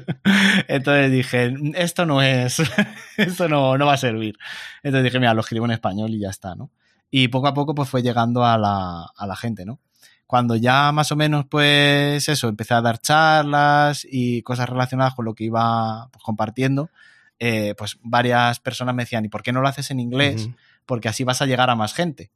Entonces 0.68 1.12
dije, 1.12 1.54
esto 1.74 2.06
no 2.06 2.22
es, 2.22 2.62
esto 3.16 3.48
no, 3.48 3.76
no, 3.76 3.86
va 3.86 3.94
a 3.94 3.98
servir. 3.98 4.38
Entonces 4.82 5.04
dije, 5.04 5.18
mira, 5.18 5.34
lo 5.34 5.40
escribo 5.40 5.64
en 5.66 5.72
español 5.72 6.10
y 6.14 6.20
ya 6.20 6.30
está, 6.30 6.54
¿no? 6.54 6.70
Y 7.10 7.28
poco 7.28 7.48
a 7.48 7.54
poco 7.54 7.74
pues 7.74 7.88
fue 7.88 8.02
llegando 8.02 8.44
a 8.44 8.58
la, 8.58 9.06
a 9.16 9.26
la 9.26 9.36
gente, 9.36 9.64
¿no? 9.64 9.80
Cuando 10.26 10.56
ya 10.56 10.92
más 10.92 11.10
o 11.10 11.16
menos 11.16 11.46
pues 11.46 12.28
eso, 12.28 12.48
empecé 12.48 12.74
a 12.74 12.82
dar 12.82 12.98
charlas 12.98 14.06
y 14.08 14.42
cosas 14.42 14.68
relacionadas 14.68 15.14
con 15.14 15.24
lo 15.24 15.34
que 15.34 15.44
iba 15.44 16.08
pues, 16.12 16.22
compartiendo, 16.22 16.90
eh, 17.38 17.74
pues 17.78 17.98
varias 18.02 18.60
personas 18.60 18.94
me 18.94 19.04
decían, 19.04 19.24
¿y 19.24 19.28
por 19.28 19.42
qué 19.42 19.52
no 19.52 19.62
lo 19.62 19.68
haces 19.68 19.90
en 19.90 20.00
inglés? 20.00 20.50
Porque 20.84 21.08
así 21.08 21.24
vas 21.24 21.40
a 21.40 21.46
llegar 21.46 21.70
a 21.70 21.76
más 21.76 21.94
gente. 21.94 22.30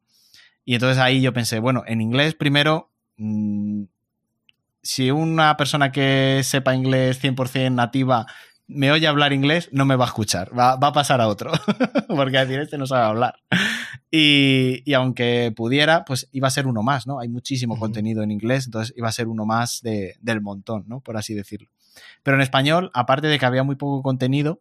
Y 0.64 0.74
entonces 0.74 0.99
ahí 0.99 1.20
yo 1.20 1.32
pensé, 1.32 1.59
bueno, 1.59 1.82
en 1.86 2.01
inglés 2.01 2.34
primero 2.34 2.90
mm, 3.16 3.84
si 4.83 5.11
una 5.11 5.57
persona 5.57 5.93
que 5.93 6.41
sepa 6.45 6.74
inglés 6.74 7.22
100% 7.22 7.72
nativa 7.72 8.26
me 8.66 8.91
oye 8.91 9.07
hablar 9.07 9.33
inglés, 9.33 9.68
no 9.72 9.85
me 9.85 9.97
va 9.97 10.05
a 10.05 10.09
escuchar, 10.09 10.57
va, 10.59 10.72
a 10.72 10.93
pasar 10.93 11.20
a 11.20 11.28
otro, 11.28 11.53
porque 12.09 12.39
a 12.39 12.45
decir, 12.45 12.61
este 12.61 12.78
no 12.78 12.87
sabe 12.87 13.05
hablar. 13.05 13.35
Y, 14.11 14.93
aunque 14.95 15.53
pudiera, 15.55 16.05
pues 16.05 16.28
iba 16.33 16.49
a 16.49 16.51
ser 16.51 16.66
uno 16.66 16.83
más, 16.83 17.07
¿no? 17.07 17.20
Hay 17.20 17.28
muchísimo 17.28 17.78
contenido 17.78 18.22
en 18.22 18.30
inglés, 18.30 18.66
entonces 18.66 18.95
iba 18.97 19.09
a 19.09 19.12
ser 19.12 19.28
uno 19.28 19.45
más 19.45 19.80
del 19.83 20.41
montón, 20.41 20.85
¿no? 20.87 21.01
Por 21.01 21.16
así 21.16 21.35
decirlo. 21.35 21.68
Pero 22.22 22.37
en 22.37 22.43
español, 22.43 22.91
aparte 22.95 23.26
de 23.26 23.39
que 23.39 23.47
había 23.47 23.62
muy 23.62 23.76
poco 23.76 24.03
contenido, 24.03 24.61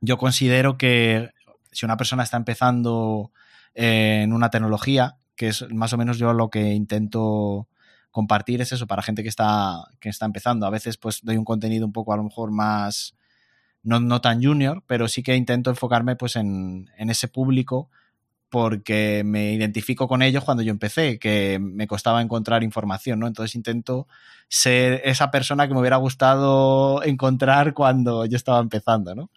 yo 0.00 0.18
considero 0.18 0.76
que 0.76 1.30
si 1.72 1.84
una 1.84 1.96
persona 1.96 2.22
está 2.22 2.36
empezando 2.36 3.32
en 3.74 4.32
una 4.32 4.50
tecnología, 4.50 5.16
que 5.34 5.48
es 5.48 5.66
más 5.72 5.92
o 5.92 5.98
menos 5.98 6.18
yo 6.18 6.32
lo 6.32 6.48
que 6.48 6.72
intento 6.72 7.68
compartir 8.16 8.62
es 8.62 8.72
eso 8.72 8.86
para 8.86 9.02
gente 9.02 9.22
que 9.22 9.28
está, 9.28 9.88
que 10.00 10.08
está 10.08 10.24
empezando. 10.24 10.64
A 10.64 10.70
veces 10.70 10.96
pues 10.96 11.20
doy 11.22 11.36
un 11.36 11.44
contenido 11.44 11.84
un 11.84 11.92
poco 11.92 12.14
a 12.14 12.16
lo 12.16 12.22
mejor 12.22 12.50
más, 12.50 13.14
no, 13.82 14.00
no 14.00 14.22
tan 14.22 14.42
junior, 14.42 14.82
pero 14.86 15.06
sí 15.06 15.22
que 15.22 15.36
intento 15.36 15.68
enfocarme 15.68 16.16
pues 16.16 16.36
en, 16.36 16.88
en, 16.96 17.10
ese 17.10 17.28
público 17.28 17.90
porque 18.48 19.22
me 19.22 19.52
identifico 19.52 20.08
con 20.08 20.22
ellos 20.22 20.44
cuando 20.44 20.62
yo 20.62 20.70
empecé, 20.70 21.18
que 21.18 21.58
me 21.60 21.86
costaba 21.86 22.22
encontrar 22.22 22.62
información, 22.62 23.18
¿no? 23.18 23.26
Entonces 23.26 23.54
intento 23.54 24.08
ser 24.48 25.02
esa 25.04 25.30
persona 25.30 25.68
que 25.68 25.74
me 25.74 25.80
hubiera 25.80 25.98
gustado 25.98 27.02
encontrar 27.02 27.74
cuando 27.74 28.24
yo 28.24 28.36
estaba 28.36 28.60
empezando, 28.60 29.14
¿no? 29.14 29.28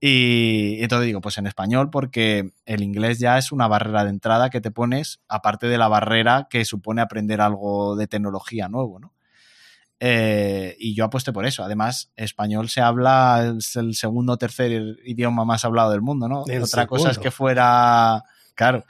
Y, 0.00 0.82
entonces 0.82 1.06
digo, 1.06 1.20
pues 1.20 1.36
en 1.36 1.46
español, 1.46 1.90
porque 1.90 2.52
el 2.64 2.82
inglés 2.82 3.18
ya 3.18 3.36
es 3.36 3.52
una 3.52 3.68
barrera 3.68 4.04
de 4.04 4.10
entrada 4.10 4.48
que 4.48 4.62
te 4.62 4.70
pones, 4.70 5.20
aparte 5.28 5.66
de 5.66 5.76
la 5.76 5.88
barrera 5.88 6.46
que 6.48 6.64
supone 6.64 7.02
aprender 7.02 7.42
algo 7.42 7.96
de 7.96 8.06
tecnología 8.06 8.68
nuevo, 8.68 8.98
¿no? 8.98 9.12
Eh, 10.02 10.76
y 10.78 10.94
yo 10.94 11.04
apuesté 11.04 11.30
por 11.32 11.44
eso. 11.44 11.62
Además, 11.62 12.10
español 12.16 12.70
se 12.70 12.80
habla, 12.80 13.54
es 13.58 13.76
el 13.76 13.94
segundo 13.94 14.32
o 14.32 14.38
tercer 14.38 14.98
idioma 15.04 15.44
más 15.44 15.66
hablado 15.66 15.90
del 15.90 16.00
mundo, 16.00 16.26
¿no? 16.26 16.44
otra 16.62 16.86
cosa 16.86 17.10
es 17.10 17.18
que 17.18 17.30
fuera. 17.30 18.24
Claro. 18.54 18.84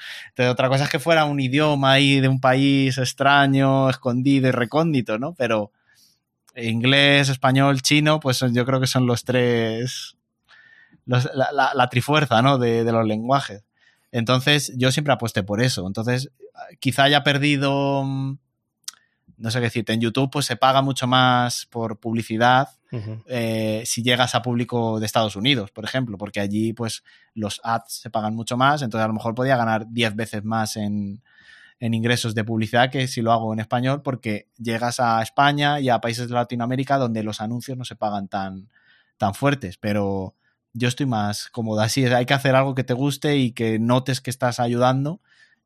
otra 0.48 0.68
cosa 0.68 0.84
es 0.84 0.90
que 0.90 0.98
fuera 0.98 1.24
un 1.26 1.38
idioma 1.38 1.92
ahí 1.92 2.20
de 2.20 2.26
un 2.26 2.40
país 2.40 2.98
extraño, 2.98 3.88
escondido 3.88 4.48
y 4.48 4.52
recóndito, 4.52 5.18
¿no? 5.18 5.34
Pero 5.34 5.72
inglés, 6.56 7.28
español, 7.28 7.80
chino, 7.82 8.18
pues 8.18 8.44
yo 8.52 8.64
creo 8.66 8.80
que 8.80 8.88
son 8.88 9.06
los 9.06 9.24
tres 9.24 10.16
la, 11.11 11.88
trifuerza 11.90 12.42
¿no? 12.42 12.58
de, 12.58 12.84
los 12.84 13.06
lenguajes. 13.06 13.64
Entonces, 14.12 14.72
yo 14.76 14.90
siempre 14.90 15.12
apuesté 15.12 15.42
por 15.42 15.62
eso. 15.62 15.86
Entonces, 15.86 16.30
quizá 16.80 17.04
haya 17.04 17.22
perdido, 17.22 18.02
mm, 18.04 18.38
no 19.38 19.50
sé 19.50 19.58
qué 19.58 19.64
decirte, 19.64 19.92
en 19.92 20.00
YouTube 20.00 20.30
pues 20.30 20.46
se 20.46 20.56
paga 20.56 20.82
mucho 20.82 21.06
más 21.06 21.66
por 21.66 21.98
publicidad 21.98 22.68
eh, 23.26 23.84
si 23.86 24.02
llegas 24.02 24.34
a 24.34 24.42
público 24.42 24.98
de 24.98 25.06
Estados 25.06 25.36
Unidos, 25.36 25.70
por 25.70 25.84
ejemplo, 25.84 26.18
porque 26.18 26.40
allí 26.40 26.72
pues 26.72 27.04
los 27.34 27.61
ads 27.62 27.92
se 27.92 28.11
pagan 28.11 28.34
mucho 28.34 28.56
más, 28.56 28.82
entonces 28.82 29.04
a 29.04 29.08
lo 29.08 29.14
mejor 29.14 29.34
podía 29.34 29.56
ganar 29.56 29.86
10 29.88 30.16
veces 30.16 30.44
más 30.44 30.76
en, 30.76 31.22
en 31.78 31.94
ingresos 31.94 32.34
de 32.34 32.44
publicidad 32.44 32.90
que 32.90 33.06
si 33.06 33.22
lo 33.22 33.32
hago 33.32 33.52
en 33.52 33.61
español, 33.61 34.02
porque 34.02 34.48
llegas 34.58 34.98
a 34.98 35.22
España 35.22 35.78
y 35.78 35.88
a 35.88 36.00
países 36.00 36.28
de 36.28 36.34
Latinoamérica 36.34 36.98
donde 36.98 37.22
los 37.22 37.40
anuncios 37.40 37.78
no 37.78 37.84
se 37.84 37.94
pagan 37.94 38.26
tan, 38.26 38.68
tan 39.18 39.34
fuertes, 39.34 39.78
pero 39.78 40.34
yo 40.73 40.89
estoy 40.89 41.07
más 41.07 41.49
cómoda. 41.51 41.85
Así 41.85 42.05
hay 42.07 42.27
que 42.27 42.35
hacer 42.35 42.55
algo 42.55 42.75
que 42.75 42.85
te 42.85 42.95
guste 42.95 43.37
y 43.37 43.53
que 43.53 43.79
notes 43.79 44.21
que 44.21 44.31
estás 44.31 44.61
ayudando. 44.61 45.21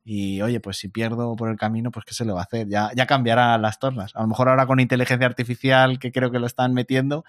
Y 0.07 0.41
oye, 0.43 0.59
pues 0.59 0.77
si 0.77 0.87
pierdo 0.87 1.35
por 1.35 1.49
el 1.49 1.57
camino, 1.57 1.89
pues 1.89 2.05
qué 2.05 2.13
se 2.13 2.25
le 2.25 2.31
va 2.31 2.41
a 2.41 2.43
hacer. 2.43 2.67
Ya, 2.67 2.91
ya 2.95 3.07
cambiará 3.07 3.57
las 3.57 3.79
tornas. 3.79 4.15
A 4.15 4.21
lo 4.21 4.27
mejor 4.27 4.49
ahora 4.49 4.67
con 4.67 4.79
inteligencia 4.79 5.25
artificial, 5.25 5.97
que 5.97 6.11
creo 6.11 6.31
que 6.31 6.37
lo 6.37 6.45
están 6.45 6.73
metiendo, 6.73 7.25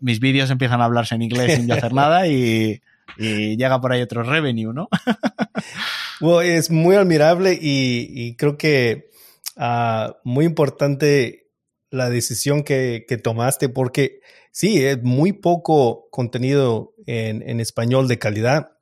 mis 0.00 0.20
vídeos 0.20 0.50
empiezan 0.50 0.80
a 0.80 0.84
hablarse 0.84 1.16
en 1.16 1.22
inglés 1.22 1.56
sin 1.56 1.66
yo 1.66 1.74
hacer 1.74 1.92
nada 1.92 2.28
y, 2.28 2.80
llega 3.18 3.80
por 3.80 3.90
ahí 3.90 4.02
otro 4.02 4.22
revenue, 4.22 4.72
¿no? 4.72 4.88
bueno, 6.20 6.42
es 6.42 6.70
muy 6.70 6.94
admirable 6.94 7.58
y, 7.60 8.36
creo 8.36 8.56
que 8.56 9.10
uh, 9.56 10.12
muy 10.22 10.44
importante 10.44 11.48
la 11.90 12.08
decisión 12.08 12.62
que, 12.62 13.04
que 13.08 13.18
tomaste 13.18 13.68
porque 13.68 14.20
sí, 14.50 14.84
es 14.84 15.02
muy 15.02 15.32
poco 15.32 16.08
contenido 16.10 16.94
en, 17.06 17.60
español 17.60 18.08
de 18.08 18.18
calidad 18.18 18.72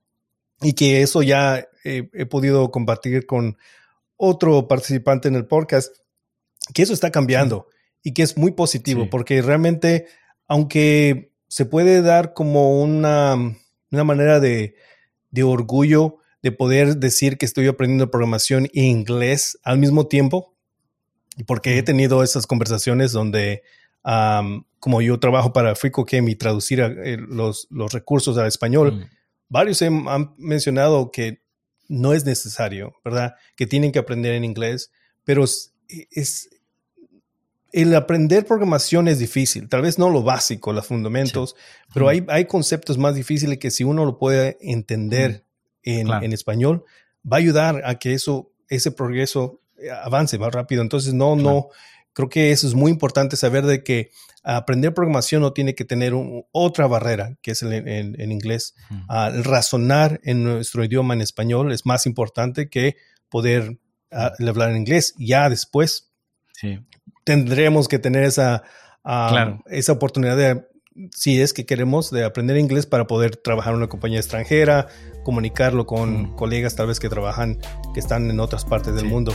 y 0.61 0.75
que 0.75 1.03
eso 1.03 1.23
ya 1.23 1.69
he 1.85 2.27
podido 2.27 2.71
compartir 2.71 3.27
con 3.27 3.57
otro 4.17 4.69
participante 4.69 5.29
en 5.29 5.37
el 5.37 5.47
podcast, 5.47 5.97
que 6.75 6.83
eso 6.83 6.93
está 6.93 7.11
cambiando 7.11 7.69
y 8.03 8.13
que 8.13 8.23
es 8.23 8.37
muy 8.37 8.53
positivo 8.53 9.09
porque 9.11 9.41
realmente, 9.41 10.07
aunque 10.47 11.33
se 11.49 11.65
puede 11.65 12.03
dar 12.03 12.35
como 12.35 12.83
una, 12.83 13.35
una 13.91 14.05
manera 14.05 14.41
de, 14.41 14.75
de 15.31 15.43
orgullo 15.43 16.19
de 16.43 16.53
poder 16.53 16.97
decir 16.99 17.39
que 17.39 17.47
estoy 17.47 17.67
aprendiendo 17.67 18.11
programación 18.11 18.69
en 18.75 18.85
inglés 18.85 19.59
al 19.63 19.79
mismo 19.79 20.07
tiempo, 20.07 20.55
porque 21.47 21.79
he 21.79 21.83
tenido 21.83 22.23
esas 22.23 22.47
conversaciones 22.47 23.13
donde 23.13 23.63
como 24.81 25.03
yo 25.03 25.19
trabajo 25.19 25.53
para 25.53 25.75
FreeCodeCamp 25.75 26.29
y 26.29 26.37
traducir 26.37 26.81
eh, 26.81 27.19
los, 27.19 27.67
los, 27.71 27.93
recursos 27.93 28.39
al 28.39 28.47
español, 28.47 28.93
mm. 28.93 29.05
varios 29.49 29.83
han 29.83 30.35
mencionado 30.39 31.11
que 31.11 31.43
no 31.89 32.13
es 32.13 32.25
necesario, 32.25 32.95
¿verdad? 33.05 33.35
Que 33.57 33.67
tienen 33.67 33.93
que 33.93 33.99
aprender 33.99 34.35
en 34.35 34.45
inglés, 34.45 34.91
pero 35.25 35.45
es, 35.45 36.51
el 37.73 37.95
aprender 37.95 38.47
programación 38.47 39.09
es 39.09 39.19
difícil, 39.19 39.69
tal 39.69 39.83
vez 39.83 39.99
no 39.99 40.11
lo 40.11 40.23
básico, 40.23 40.73
los 40.73 40.87
fundamentos, 40.87 41.55
pero 41.93 42.09
hay, 42.09 42.25
hay 42.29 42.47
conceptos 42.47 42.99
más 42.99 43.15
difíciles 43.15 43.59
que 43.59 43.71
si 43.71 43.85
uno 43.85 44.05
lo 44.05 44.19
puede 44.19 44.57
entender 44.61 45.45
en, 45.83 46.11
en, 46.11 46.33
español, 46.33 46.85
va 47.31 47.37
a 47.37 47.41
ayudar 47.41 47.83
a 47.85 47.97
que 47.99 48.15
eso, 48.15 48.53
ese 48.69 48.91
progreso 48.91 49.61
eh, 49.79 49.91
avance 49.91 50.39
más 50.39 50.53
rápido. 50.53 50.83
Entonces, 50.83 51.15
no, 51.15 51.37
no, 51.37 51.69
Creo 52.13 52.29
que 52.29 52.51
eso 52.51 52.67
es 52.67 52.75
muy 52.75 52.91
importante 52.91 53.37
saber 53.37 53.65
de 53.65 53.85
que 53.85 54.11
aprender 54.43 54.95
programación 54.95 55.43
no 55.43 55.53
tiene 55.53 55.75
que 55.75 55.85
tener 55.85 56.15
otra 56.53 56.87
barrera, 56.87 57.37
que 57.43 57.53
es 57.53 57.63
el, 57.63 57.73
en, 57.73 58.33
inglés. 58.33 58.75
Ah, 59.09 59.31
el 59.33 59.45
razonar 59.45 60.21
en 60.25 60.43
nuestro 60.45 60.85
idioma 60.85 61.15
en 61.15 61.21
español 61.21 61.73
es 61.73 61.85
más 61.85 62.07
importante 62.07 62.69
que 62.69 62.97
poder 63.29 63.79
ah, 64.11 64.33
hablar 64.47 64.71
en 64.71 64.79
inglés. 64.79 65.15
Ya 65.19 65.49
después 65.49 66.11
tendremos 67.25 67.89
que 67.89 67.99
tener 67.99 68.25
esa, 68.25 68.63
ah, 69.05 69.59
esa 69.67 69.93
oportunidad 69.93 70.37
de, 70.37 70.67
si 71.15 71.41
es 71.41 71.53
que 71.53 71.67
queremos, 71.67 72.11
de 72.11 72.25
aprender 72.25 72.57
inglés 72.57 72.87
para 72.87 73.07
poder 73.07 73.37
trabajar 73.37 73.73
en 73.73 73.79
una 73.79 73.89
compañía 73.89 74.19
extranjera, 74.19 74.89
comunicarlo 75.25 75.87
con 75.87 76.35
colegas 76.37 76.75
tal 76.75 76.87
vez 76.87 77.01
que 77.01 77.09
trabajan, 77.09 77.59
que 77.95 78.01
están 78.01 78.31
en 78.31 78.41
otras 78.41 78.65
partes 78.65 78.95
del 78.95 79.05
mundo. 79.05 79.35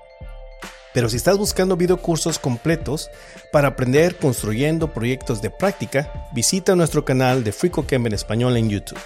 Pero 0.93 1.09
si 1.09 1.17
estás 1.17 1.37
buscando 1.37 1.77
videocursos 1.77 2.37
completos 2.37 3.09
para 3.51 3.69
aprender 3.69 4.17
construyendo 4.17 4.93
proyectos 4.93 5.41
de 5.41 5.49
práctica, 5.49 6.11
visita 6.33 6.75
nuestro 6.75 7.05
canal 7.05 7.43
de 7.43 7.51
FreeCodeCamp 7.51 8.07
en 8.07 8.13
español 8.13 8.57
en 8.57 8.69
YouTube. 8.69 8.99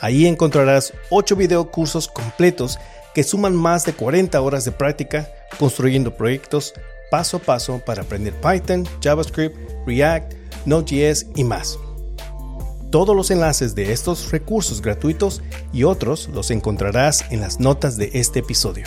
Ahí 0.00 0.26
encontrarás 0.26 0.92
8 1.10 1.36
videocursos 1.36 2.08
completos 2.08 2.78
que 3.14 3.24
suman 3.24 3.54
más 3.54 3.84
de 3.84 3.92
40 3.92 4.40
horas 4.40 4.64
de 4.64 4.72
práctica 4.72 5.28
construyendo 5.58 6.16
proyectos 6.16 6.72
paso 7.10 7.38
a 7.38 7.40
paso 7.40 7.82
para 7.84 8.02
aprender 8.02 8.32
Python, 8.34 8.86
JavaScript, 9.02 9.56
React, 9.86 10.34
Node.js 10.64 11.26
y 11.34 11.44
más. 11.44 11.78
Todos 12.90 13.14
los 13.14 13.30
enlaces 13.30 13.74
de 13.74 13.92
estos 13.92 14.30
recursos 14.30 14.80
gratuitos 14.80 15.42
y 15.72 15.84
otros 15.84 16.28
los 16.28 16.50
encontrarás 16.50 17.24
en 17.30 17.40
las 17.40 17.60
notas 17.60 17.96
de 17.96 18.10
este 18.14 18.40
episodio. 18.40 18.84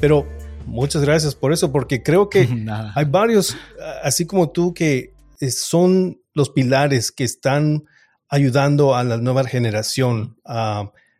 Pero 0.00 0.26
muchas 0.66 1.02
gracias 1.02 1.34
por 1.34 1.52
eso, 1.52 1.72
porque 1.72 2.02
creo 2.02 2.28
que 2.28 2.48
hay 2.94 3.04
varios, 3.04 3.56
así 4.02 4.26
como 4.26 4.50
tú, 4.50 4.74
que 4.74 5.12
son 5.50 6.20
los 6.34 6.50
pilares 6.50 7.12
que 7.12 7.24
están 7.24 7.84
ayudando 8.28 8.94
a 8.94 9.04
la 9.04 9.16
nueva 9.18 9.44
generación 9.44 10.36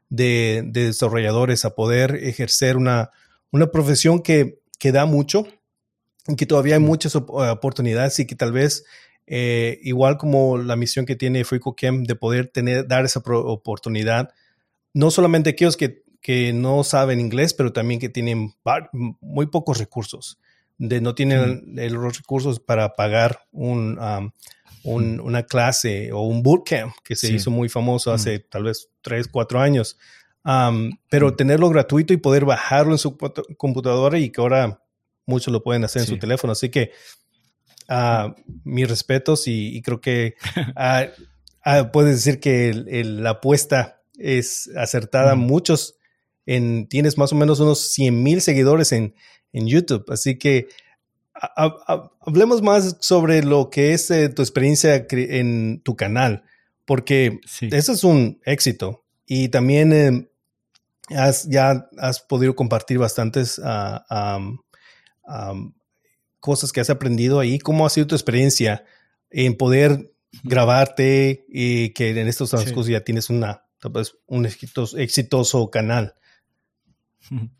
de, 0.09 0.63
desarrolladores 0.67 1.65
a 1.65 1.75
poder 1.75 2.17
ejercer 2.23 2.77
una, 2.77 3.11
una 3.51 3.67
profesión 3.69 4.23
que, 4.23 4.61
que 4.79 4.93
da 4.93 5.07
mucho 5.07 5.47
y 6.29 6.37
que 6.37 6.47
todavía 6.47 6.75
hay 6.75 6.81
muchas 6.81 7.15
oportunidades 7.17 8.19
y 8.19 8.27
que 8.27 8.35
tal 8.35 8.53
vez 8.53 8.85
eh, 9.27 9.81
igual 9.83 10.19
como 10.19 10.57
la 10.57 10.77
misión 10.77 11.05
que 11.05 11.17
tiene 11.17 11.45
FreeCodeCamp 11.45 12.07
de 12.07 12.15
poder 12.15 12.49
tener, 12.49 12.87
dar 12.87 13.05
esa 13.05 13.21
oportunidad, 13.25 14.31
no 14.95 15.11
solamente 15.11 15.51
aquellos 15.51 15.77
que, 15.77 16.05
que, 16.27 16.53
no 16.53 16.83
saben 16.83 17.21
inglés, 17.21 17.55
pero 17.55 17.73
también 17.73 18.01
que 18.01 18.09
tienen 18.09 18.55
muy 19.21 19.47
pocos 19.47 19.79
recursos, 19.79 20.39
de 20.79 21.01
no 21.01 21.15
tienen 21.15 21.63
los 21.75 22.19
recursos 22.19 22.59
para 22.59 22.95
pagar 22.95 23.47
un, 23.53 23.99
una 24.83 25.43
clase 25.45 26.13
o 26.13 26.23
un 26.23 26.43
bootcamp 26.43 26.95
que 27.05 27.17
se 27.17 27.33
hizo 27.33 27.51
muy 27.51 27.69
famoso 27.69 28.13
hace 28.13 28.41
tal 28.41 28.65
vez 28.65 28.91
3, 29.03 29.29
4 29.29 29.61
años. 29.61 29.99
pero 31.09 31.35
tenerlo 31.35 31.69
gratuito 31.71 32.13
y 32.13 32.19
poder 32.19 32.45
bajarlo 32.45 32.93
en 32.93 32.99
su 32.99 33.17
computadora 33.57 34.19
y 34.19 34.31
que 34.31 34.41
ahora 34.41 34.83
muchos 35.27 35.53
lo 35.53 35.63
pueden 35.63 35.85
hacer 35.85 36.03
en 36.03 36.09
su 36.09 36.19
teléfono. 36.19 36.53
Así 36.53 36.71
que 36.71 36.93
uh, 37.89 38.33
mis 38.65 38.89
respetos 38.89 39.47
y, 39.47 39.81
creo 39.83 40.01
que 40.01 40.35
uh, 40.57 41.91
puedes 41.93 42.17
decir 42.17 42.41
que 42.41 42.73
la 43.05 43.31
apuesta 43.31 44.03
es 44.19 44.71
acertada. 44.77 45.35
Muchos, 45.35 45.97
en, 46.47 46.89
tienes 46.89 47.19
más 47.19 47.33
o 47.33 47.37
menos 47.37 47.61
unos 47.61 47.93
100 47.93 48.23
mil 48.23 48.41
seguidores 48.41 48.93
en, 48.93 49.15
en, 49.53 49.67
YouTube, 49.67 50.05
así 50.11 50.39
que 50.39 50.69
hablemos 52.21 52.63
más 52.63 52.97
sobre 53.01 53.43
lo 53.43 53.69
que 53.69 53.93
es 53.93 54.11
eh, 54.11 54.29
tu 54.29 54.43
experiencia 54.43 55.07
en 55.11 55.83
tu 55.83 55.97
canal, 55.97 56.45
porque 56.85 57.41
eso 57.61 57.93
es 57.93 58.05
un 58.05 58.41
éxito. 58.45 59.05
Y 59.27 59.49
también 59.49 59.93
eh, 59.93 60.29
has, 61.11 61.49
ya 61.49 61.89
has 61.99 62.21
podido 62.21 62.55
compartir 62.55 62.99
bastantes 62.99 63.59
uh, 63.59 64.59
cosas 66.41 66.73
que 66.73 66.81
has 66.81 66.91
aprendido 66.91 67.41
ahí. 67.41 67.59
¿Cómo 67.59 67.87
ha 67.87 67.91
sido 67.91 68.07
tu 68.07 68.15
experiencia 68.15 68.85
en 69.31 69.57
poder 69.57 70.13
grabarte 70.45 71.45
y 71.49 71.91
que 71.91 72.11
en 72.11 72.29
estos 72.29 72.51
transcursos 72.51 72.89
ya 72.89 73.01
tienes 73.03 73.31
una, 73.31 73.65
un 74.27 74.47
exitoso, 74.47 75.71
canal? 75.71 76.15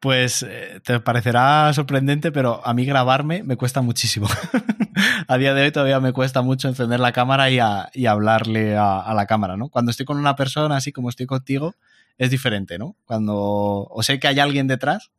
Pues 0.00 0.44
eh, 0.48 0.80
te 0.84 1.00
parecerá 1.00 1.72
sorprendente, 1.72 2.30
pero 2.30 2.64
a 2.64 2.72
mí 2.72 2.84
grabarme 2.84 3.42
me 3.42 3.56
cuesta 3.56 3.82
muchísimo. 3.82 4.28
a 5.26 5.38
día 5.38 5.54
de 5.54 5.62
hoy 5.62 5.72
todavía 5.72 5.98
me 5.98 6.12
cuesta 6.12 6.40
mucho 6.40 6.68
encender 6.68 7.00
la 7.00 7.10
cámara 7.10 7.50
y, 7.50 8.06
hablarle 8.06 8.76
a, 8.76 9.12
la 9.12 9.26
cámara, 9.26 9.56
¿no? 9.56 9.70
Cuando 9.70 9.90
estoy 9.90 10.06
con 10.06 10.18
una 10.18 10.36
persona, 10.36 10.76
así 10.76 10.92
como 10.92 11.08
estoy 11.08 11.26
contigo, 11.26 11.74
es 12.16 12.30
diferente, 12.30 12.78
¿no? 12.78 12.94
Cuando 13.06 13.34
o 13.36 14.02
sé 14.04 14.20
que 14.20 14.28
hay 14.28 14.38
alguien 14.38 14.68
detrás, 14.68 15.10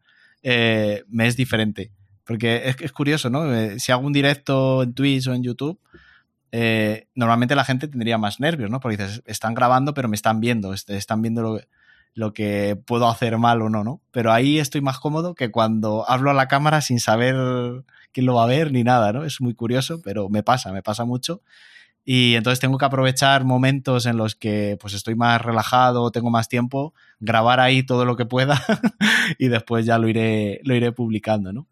eh, 0.44 1.04
me 1.10 1.28
es 1.28 1.36
diferente. 1.36 1.92
Porque 2.24 2.74
es, 2.80 2.92
curioso, 2.94 3.30
¿no? 3.30 3.54
Eh, 3.54 3.80
si 3.80 3.92
hago 3.92 4.08
un 4.08 4.14
directo 4.14 4.84
en 4.84 4.94
Twitch 4.94 5.28
o 5.28 5.34
en 5.34 5.44
YouTube, 5.44 5.78
normalmente 7.16 7.54
la 7.54 7.66
gente 7.66 7.90
tendría 7.90 8.18
más 8.18 8.40
nervios, 8.40 8.70
¿no? 8.70 8.80
Porque 8.80 8.96
dices, 8.96 9.24
están 9.26 9.56
grabando, 9.56 9.94
pero 9.94 10.08
me 10.08 10.16
están 10.16 10.40
viendo, 10.40 10.74
están 10.74 11.22
viendo 11.22 11.42
lo, 11.42 11.58
que 11.58 11.68
puedo 12.86 13.08
hacer 13.08 13.38
mal 13.38 13.62
o 13.62 13.70
no, 13.70 13.84
¿no? 13.84 14.02
Pero 14.12 14.32
ahí 14.32 14.60
estoy 14.60 14.82
más 14.82 15.00
cómodo 15.00 15.36
que 15.36 15.52
cuando 15.52 16.10
hablo 16.10 16.32
a 16.32 16.34
la 16.34 16.48
cámara 16.48 16.82
sin 16.82 17.00
saber 17.00 17.36
quién 18.12 18.26
lo 18.26 18.36
va 18.36 18.44
a 18.44 18.48
ver 18.48 18.72
ni 18.72 18.84
nada, 18.84 19.14
¿no? 19.14 19.24
Es 19.26 19.42
muy 19.42 19.54
curioso, 19.54 20.02
pero 20.02 20.30
me 20.30 20.44
pasa, 20.44 20.72
me 20.72 20.84
pasa 20.84 21.06
mucho. 21.06 21.42
Y 22.06 22.36
entonces 22.36 22.60
tengo 22.60 22.78
que 22.78 22.86
aprovechar 22.86 23.46
momentos 23.46 24.06
en 24.06 24.18
los 24.18 24.36
que 24.36 24.78
pues 24.82 24.94
estoy 24.94 25.16
más 25.16 25.42
relajado, 25.42 26.12
tengo 26.12 26.32
más 26.32 26.50
tiempo, 26.50 26.94
grabar 27.20 27.60
ahí 27.60 27.84
todo 27.84 28.06
lo 28.06 28.16
que 28.16 28.26
pueda 28.26 28.62
y 29.38 29.48
después 29.48 29.86
ya 29.86 29.98
lo 30.00 30.08
iré, 30.08 30.62
lo 30.64 30.76
iré 30.76 30.92
publicando, 30.92 31.54
¿no? 31.54 31.68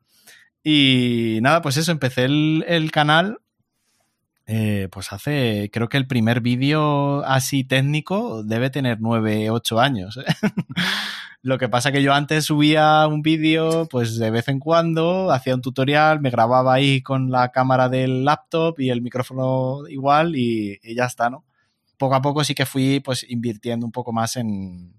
Y 0.63 1.39
nada, 1.41 1.61
pues 1.61 1.77
eso, 1.77 1.91
empecé 1.91 2.25
el, 2.25 2.89
canal 2.91 3.39
eh, 4.49 4.87
pues 4.91 5.11
hace, 5.11 5.69
creo 5.73 5.89
que 5.89 5.97
el 5.97 6.07
primer 6.07 6.39
vídeo 6.39 7.23
así 7.25 7.65
técnico 7.65 8.43
debe 8.43 8.69
tener 8.69 8.99
9, 9.01 9.49
8 9.49 9.79
años. 9.79 10.17
¿eh? 10.17 10.23
Lo 11.41 11.57
que 11.57 11.67
pasa 11.67 11.91
que 11.91 12.01
yo 12.01 12.13
antes 12.13 12.45
subía 12.45 13.05
un 13.07 13.21
vídeo 13.21 13.87
pues 13.89 14.17
de 14.17 14.31
vez 14.31 14.47
en 14.47 14.59
cuando, 14.59 15.31
hacía 15.31 15.53
un 15.53 15.61
tutorial, 15.61 16.21
me 16.21 16.29
grababa 16.29 16.73
ahí 16.73 17.01
con 17.01 17.29
la 17.29 17.51
cámara 17.51 17.89
del 17.89 18.23
laptop 18.23 18.79
y 18.79 18.89
el 18.89 19.01
micrófono 19.01 19.87
igual 19.89 20.37
y, 20.37 20.79
y 20.81 20.95
ya 20.95 21.05
está, 21.05 21.29
¿no? 21.29 21.43
Poco 21.97 22.15
a 22.15 22.21
poco 22.21 22.43
sí 22.45 22.55
que 22.55 22.65
fui 22.65 23.01
pues 23.01 23.25
invirtiendo 23.29 23.85
un 23.85 23.91
poco 23.91 24.13
más 24.13 24.37
en, 24.37 24.96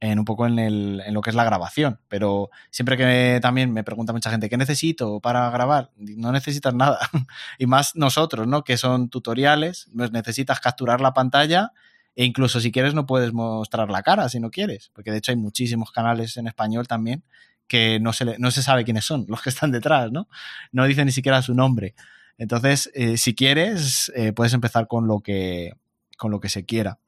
en 0.00 0.18
un 0.18 0.24
poco 0.24 0.46
en, 0.46 0.58
el, 0.58 1.02
en, 1.04 1.12
lo 1.12 1.20
que 1.20 1.30
es 1.30 1.36
la 1.36 1.44
grabación. 1.44 2.00
Pero 2.08 2.50
siempre 2.70 2.96
que 2.96 3.38
también 3.42 3.72
me 3.72 3.84
pregunta 3.84 4.12
mucha 4.12 4.30
gente, 4.30 4.48
¿qué 4.48 4.56
necesito 4.56 5.20
para 5.20 5.50
grabar? 5.50 5.90
No 5.96 6.32
necesitas 6.32 6.74
nada. 6.74 6.98
y 7.58 7.66
más 7.66 7.94
nosotros, 7.96 8.46
¿no? 8.46 8.64
Que 8.64 8.78
son 8.78 9.10
tutoriales, 9.10 9.88
pues 9.94 10.10
necesitas 10.10 10.60
capturar 10.60 11.00
la 11.00 11.12
pantalla 11.12 11.72
e 12.16 12.24
incluso 12.24 12.60
si 12.60 12.72
quieres 12.72 12.94
no 12.94 13.06
puedes 13.06 13.32
mostrar 13.32 13.90
la 13.90 14.02
cara 14.02 14.28
si 14.30 14.40
no 14.40 14.50
quieres. 14.50 14.90
Porque 14.94 15.10
de 15.10 15.18
hecho 15.18 15.32
hay 15.32 15.36
muchísimos 15.36 15.92
canales 15.92 16.36
en 16.38 16.46
español 16.46 16.88
también 16.88 17.22
que 17.68 18.00
no 18.00 18.12
se, 18.12 18.38
no 18.38 18.50
se 18.50 18.62
sabe 18.62 18.84
quiénes 18.84 19.04
son 19.04 19.26
los 19.28 19.42
que 19.42 19.50
están 19.50 19.70
detrás, 19.70 20.10
¿no? 20.10 20.28
No 20.72 20.86
dicen 20.86 21.06
ni 21.06 21.12
siquiera 21.12 21.42
su 21.42 21.54
nombre. 21.54 21.94
Entonces, 22.38 22.90
eh, 22.94 23.18
si 23.18 23.34
quieres, 23.34 24.10
eh, 24.16 24.32
puedes 24.32 24.54
empezar 24.54 24.88
con 24.88 25.06
lo 25.06 25.20
que, 25.20 25.74
con 26.16 26.30
lo 26.30 26.40
que 26.40 26.48
se 26.48 26.64
quiera 26.64 26.98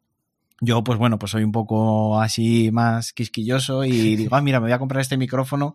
yo, 0.64 0.84
pues 0.84 0.96
bueno, 0.96 1.18
pues 1.18 1.32
soy 1.32 1.42
un 1.42 1.50
poco 1.50 2.20
así 2.20 2.70
más 2.70 3.12
quisquilloso 3.12 3.84
y 3.84 4.14
digo, 4.16 4.36
ah, 4.36 4.40
mira, 4.40 4.60
me 4.60 4.66
voy 4.66 4.72
a 4.72 4.78
comprar 4.78 5.00
este 5.00 5.16
micrófono 5.16 5.74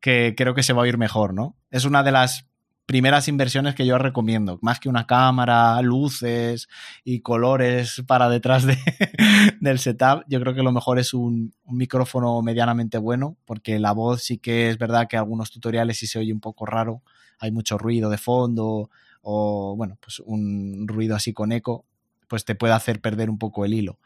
que 0.00 0.34
creo 0.36 0.54
que 0.54 0.62
se 0.62 0.72
va 0.72 0.82
a 0.82 0.84
oír 0.84 0.96
mejor, 0.96 1.34
¿no? 1.34 1.56
Es 1.72 1.84
una 1.84 2.04
de 2.04 2.12
las 2.12 2.46
primeras 2.86 3.26
inversiones 3.26 3.74
que 3.74 3.84
yo 3.84 3.98
recomiendo, 3.98 4.60
más 4.62 4.78
que 4.78 4.88
una 4.88 5.08
cámara, 5.08 5.82
luces 5.82 6.68
y 7.02 7.20
colores 7.20 8.04
para 8.06 8.28
detrás 8.28 8.64
de, 8.64 8.78
del 9.60 9.80
setup, 9.80 10.22
yo 10.28 10.40
creo 10.40 10.54
que 10.54 10.62
lo 10.62 10.70
mejor 10.70 11.00
es 11.00 11.14
un, 11.14 11.52
un, 11.64 11.76
micrófono 11.76 12.40
medianamente 12.40 12.96
bueno, 12.96 13.36
porque 13.44 13.80
la 13.80 13.90
voz 13.90 14.22
sí 14.22 14.38
que 14.38 14.70
es 14.70 14.78
verdad 14.78 15.08
que 15.08 15.16
algunos 15.16 15.50
tutoriales 15.50 15.98
sí 15.98 16.06
se 16.06 16.20
oye 16.20 16.32
un 16.32 16.40
poco 16.40 16.64
raro, 16.64 17.02
hay 17.40 17.50
mucho 17.50 17.76
ruido 17.76 18.08
de 18.08 18.18
fondo 18.18 18.88
o, 19.20 19.74
bueno, 19.76 19.98
pues 20.00 20.20
un 20.20 20.86
ruido 20.86 21.16
así 21.16 21.32
con 21.32 21.50
eco, 21.50 21.84
pues 22.28 22.44
te 22.44 22.54
puede 22.54 22.74
hacer 22.74 23.00
perder 23.00 23.30
un 23.30 23.38
poco 23.38 23.64
el 23.64 23.74
hilo 23.74 23.98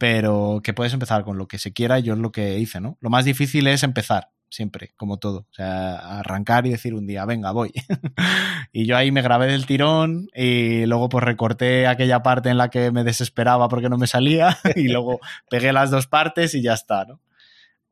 pero 0.00 0.62
que 0.64 0.72
puedes 0.72 0.94
empezar 0.94 1.24
con 1.24 1.36
lo 1.36 1.46
que 1.46 1.58
se 1.58 1.74
quiera, 1.74 1.98
yo 1.98 2.14
es 2.14 2.18
lo 2.18 2.32
que 2.32 2.58
hice, 2.58 2.80
¿no? 2.80 2.96
Lo 3.00 3.10
más 3.10 3.26
difícil 3.26 3.66
es 3.66 3.82
empezar, 3.82 4.30
siempre, 4.48 4.94
como 4.96 5.18
todo. 5.18 5.40
O 5.40 5.52
sea, 5.52 6.20
arrancar 6.20 6.66
y 6.66 6.70
decir 6.70 6.94
un 6.94 7.06
día, 7.06 7.26
venga, 7.26 7.52
voy. 7.52 7.70
y 8.72 8.86
yo 8.86 8.96
ahí 8.96 9.12
me 9.12 9.20
grabé 9.20 9.48
del 9.48 9.66
tirón 9.66 10.28
y 10.34 10.86
luego 10.86 11.10
pues 11.10 11.22
recorté 11.22 11.86
aquella 11.86 12.22
parte 12.22 12.48
en 12.48 12.56
la 12.56 12.70
que 12.70 12.90
me 12.90 13.04
desesperaba 13.04 13.68
porque 13.68 13.90
no 13.90 13.98
me 13.98 14.06
salía 14.06 14.56
y 14.74 14.88
luego 14.88 15.20
pegué 15.50 15.70
las 15.70 15.90
dos 15.90 16.06
partes 16.06 16.54
y 16.54 16.62
ya 16.62 16.72
está, 16.72 17.04
¿no? 17.04 17.20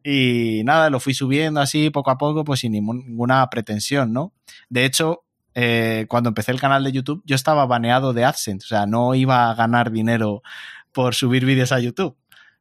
Y 0.02 0.62
nada, 0.64 0.88
lo 0.88 1.00
fui 1.00 1.12
subiendo 1.12 1.61
así 1.61 1.90
poco 1.90 2.11
a 2.11 2.16
poco, 2.16 2.42
pues 2.42 2.61
sin 2.61 2.72
ninguna 2.72 3.50
pretensión, 3.50 4.14
¿no? 4.14 4.32
De 4.70 4.86
hecho, 4.86 5.24
eh, 5.54 6.06
cuando 6.09 6.28
empecé 6.28 6.52
el 6.52 6.61
canal 6.61 6.84
de 6.84 6.92
YouTube, 6.92 7.22
yo 7.26 7.34
estaba 7.34 7.66
baneado 7.66 8.14
de 8.14 8.24
AdSense, 8.24 8.64
o 8.64 8.68
sea, 8.68 8.86
no 8.86 9.14
iba 9.14 9.50
a 9.50 9.54
ganar 9.54 9.90
dinero 9.90 10.40
por 10.99 11.14
subir 11.14 11.44
vídeos 11.44 11.70
a 11.70 11.78
YouTube. 11.78 12.16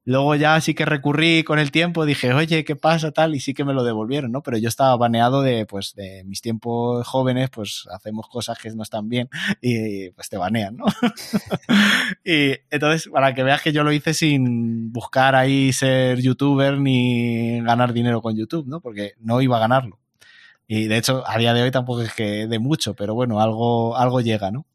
Luego 0.06 0.36
ya 0.36 0.62
sí 0.62 0.76
que 0.76 0.86
recurrí 0.86 1.44
con 1.44 1.58
el 1.58 1.72
tiempo, 1.72 2.06
dije, 2.06 2.36
oye, 2.36 2.64
¿qué 2.64 2.76
pasa 2.76 3.12
tal? 3.12 3.34
Y 3.34 3.40
sí 3.40 3.56
que 3.56 3.66
me 3.66 3.74
lo 3.74 3.84
devolvieron, 3.84 4.32
¿no? 4.32 4.44
Pero 4.44 4.60
yo 4.60 4.70
estaba 4.70 4.96
baneado 4.96 5.42
de, 5.42 5.66
pues, 5.66 5.96
de 5.96 6.24
mis 6.24 6.42
tiempos 6.42 7.08
jóvenes, 7.08 7.50
pues 7.50 7.88
hacemos 7.92 8.28
cosas 8.30 8.60
que 8.60 8.70
no 8.70 8.84
están 8.84 9.10
bien 9.10 9.28
y 9.60 10.12
pues 10.12 10.30
te 10.30 10.38
banean, 10.38 10.78
¿no? 10.78 10.86
y 12.24 12.52
entonces, 12.70 13.10
para 13.12 13.34
que 13.34 13.42
veas 13.42 13.64
que 13.64 13.74
yo 13.74 13.84
lo 13.84 13.92
hice 13.92 14.14
sin 14.14 14.94
buscar 14.94 15.34
ahí 15.34 15.74
ser 15.74 16.22
youtuber 16.22 16.78
ni 16.78 17.60
ganar 17.62 17.92
dinero 17.92 18.22
con 18.22 18.38
YouTube, 18.38 18.68
¿no? 18.68 18.82
Porque 18.82 19.14
no 19.20 19.42
iba 19.42 19.58
a 19.58 19.62
ganarlo. 19.62 19.98
Y 20.68 20.86
de 20.86 20.98
hecho, 20.98 21.24
a 21.26 21.40
día 21.40 21.56
de 21.56 21.64
hoy 21.64 21.72
tampoco 21.72 22.04
es 22.04 22.14
que 22.14 22.46
de 22.46 22.60
mucho, 22.60 22.94
pero 22.94 23.16
bueno, 23.16 23.42
algo, 23.42 23.98
algo 23.98 24.22
llega, 24.22 24.52
¿no? 24.52 24.68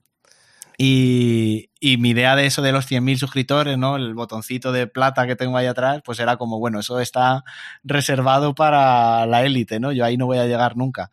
Y, 0.78 1.68
mi 1.98 2.10
idea 2.10 2.36
de 2.36 2.46
eso 2.46 2.62
de 2.62 2.72
los 2.72 2.90
100.000 2.90 3.18
suscriptores, 3.18 3.78
¿no? 3.78 3.96
El 3.96 4.14
botoncito 4.14 4.72
de 4.72 4.86
plata 4.86 5.26
que 5.26 5.36
tengo 5.36 5.56
ahí 5.56 5.66
atrás, 5.66 6.02
pues 6.04 6.18
era 6.20 6.36
como, 6.36 6.58
bueno, 6.58 6.80
eso 6.80 7.00
está 7.00 7.44
reservado 7.84 8.54
para 8.54 9.26
la 9.26 9.44
élite, 9.44 9.80
¿no? 9.80 9.92
Yo 9.92 10.04
ahí 10.04 10.16
no 10.16 10.26
voy 10.26 10.38
a 10.38 10.46
llegar 10.46 10.76
nunca. 10.76 11.10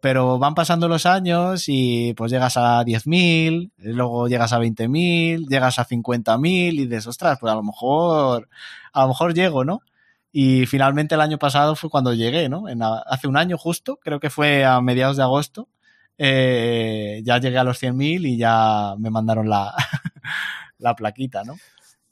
Pero 0.00 0.38
van 0.38 0.54
pasando 0.54 0.88
los 0.88 1.06
años 1.06 1.64
y 1.68 2.14
pues 2.14 2.32
llegas 2.32 2.56
a 2.56 2.84
10.000, 2.84 3.72
luego 3.78 4.28
llegas 4.28 4.52
a 4.52 4.58
20.000, 4.58 5.48
llegas 5.48 5.78
a 5.78 5.86
50.000 5.86 6.74
y 6.74 6.86
dices, 6.86 7.06
ostras, 7.06 7.38
pues 7.40 7.52
a 7.52 7.56
lo 7.56 7.62
mejor, 7.62 8.48
a 8.92 9.02
lo 9.02 9.08
mejor 9.08 9.34
llego, 9.34 9.64
¿no? 9.64 9.80
Y 10.32 10.64
finalmente 10.66 11.14
el 11.14 11.20
año 11.20 11.38
pasado 11.38 11.76
fue 11.76 11.90
cuando 11.90 12.14
llegué, 12.14 12.48
¿no? 12.48 12.64
hace 13.06 13.28
un 13.28 13.36
año 13.36 13.58
justo, 13.58 13.98
creo 14.02 14.18
que 14.18 14.30
fue 14.30 14.64
a 14.64 14.80
mediados 14.80 15.18
de 15.18 15.22
agosto, 15.22 15.68
eh, 16.18 17.20
ya 17.24 17.38
llegué 17.38 17.58
a 17.58 17.64
los 17.64 17.82
100.000 17.82 18.26
y 18.26 18.36
ya 18.36 18.94
me 18.98 19.10
mandaron 19.10 19.48
la, 19.48 19.74
la 20.78 20.94
plaquita, 20.94 21.44
¿no? 21.44 21.56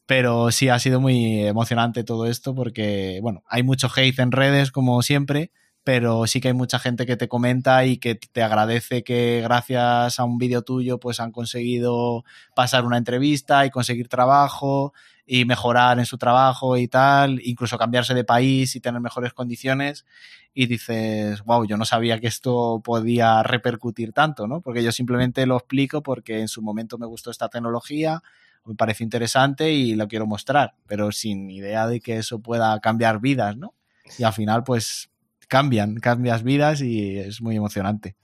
Pero 0.06 0.50
sí 0.50 0.68
ha 0.68 0.78
sido 0.78 1.00
muy 1.00 1.46
emocionante 1.46 2.02
todo 2.02 2.26
esto 2.26 2.54
porque, 2.54 3.20
bueno, 3.22 3.44
hay 3.46 3.62
mucho 3.62 3.88
hate 3.94 4.18
en 4.18 4.32
redes 4.32 4.72
como 4.72 5.02
siempre, 5.02 5.52
pero 5.84 6.26
sí 6.26 6.40
que 6.40 6.48
hay 6.48 6.54
mucha 6.54 6.78
gente 6.78 7.06
que 7.06 7.16
te 7.16 7.28
comenta 7.28 7.84
y 7.84 7.98
que 7.98 8.14
te 8.16 8.42
agradece 8.42 9.02
que 9.04 9.40
gracias 9.42 10.18
a 10.18 10.24
un 10.24 10.38
vídeo 10.38 10.62
tuyo 10.62 10.98
pues 10.98 11.20
han 11.20 11.32
conseguido 11.32 12.24
pasar 12.54 12.84
una 12.84 12.98
entrevista 12.98 13.64
y 13.64 13.70
conseguir 13.70 14.08
trabajo 14.08 14.92
y 15.32 15.44
mejorar 15.44 16.00
en 16.00 16.06
su 16.06 16.18
trabajo 16.18 16.76
y 16.76 16.88
tal, 16.88 17.40
incluso 17.44 17.78
cambiarse 17.78 18.14
de 18.14 18.24
país 18.24 18.74
y 18.74 18.80
tener 18.80 19.00
mejores 19.00 19.32
condiciones 19.32 20.04
y 20.52 20.66
dices, 20.66 21.44
wow, 21.44 21.64
yo 21.64 21.76
no 21.76 21.84
sabía 21.84 22.18
que 22.18 22.26
esto 22.26 22.80
podía 22.82 23.44
repercutir 23.44 24.12
tanto, 24.12 24.48
¿no? 24.48 24.60
Porque 24.60 24.82
yo 24.82 24.90
simplemente 24.90 25.46
lo 25.46 25.56
explico 25.56 26.02
porque 26.02 26.40
en 26.40 26.48
su 26.48 26.62
momento 26.62 26.98
me 26.98 27.06
gustó 27.06 27.30
esta 27.30 27.48
tecnología, 27.48 28.20
me 28.64 28.74
parece 28.74 29.04
interesante 29.04 29.70
y 29.70 29.94
lo 29.94 30.08
quiero 30.08 30.26
mostrar, 30.26 30.74
pero 30.88 31.12
sin 31.12 31.48
idea 31.48 31.86
de 31.86 32.00
que 32.00 32.16
eso 32.16 32.40
pueda 32.40 32.80
cambiar 32.80 33.20
vidas, 33.20 33.56
¿no? 33.56 33.72
Y 34.18 34.24
al 34.24 34.32
final, 34.32 34.64
pues 34.64 35.10
cambian, 35.46 36.00
cambias 36.00 36.42
vidas 36.42 36.80
y 36.80 37.18
es 37.18 37.40
muy 37.40 37.54
emocionante. 37.54 38.16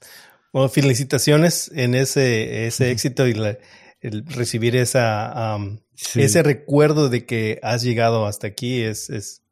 Bueno, 0.51 0.67
felicitaciones 0.67 1.71
en 1.73 1.95
ese, 1.95 2.67
ese 2.67 2.91
éxito 2.91 3.25
y 3.27 3.33
el 4.01 4.25
recibir 4.25 4.75
esa, 4.75 5.57
ese 6.15 6.43
recuerdo 6.43 7.09
de 7.09 7.25
que 7.25 7.59
has 7.63 7.83
llegado 7.83 8.25
hasta 8.25 8.47
aquí 8.47 8.81
es, 8.81 9.09
es 9.09 9.43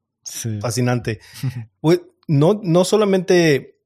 fascinante. 0.62 1.20
no, 2.28 2.60
no 2.64 2.86
solamente 2.86 3.80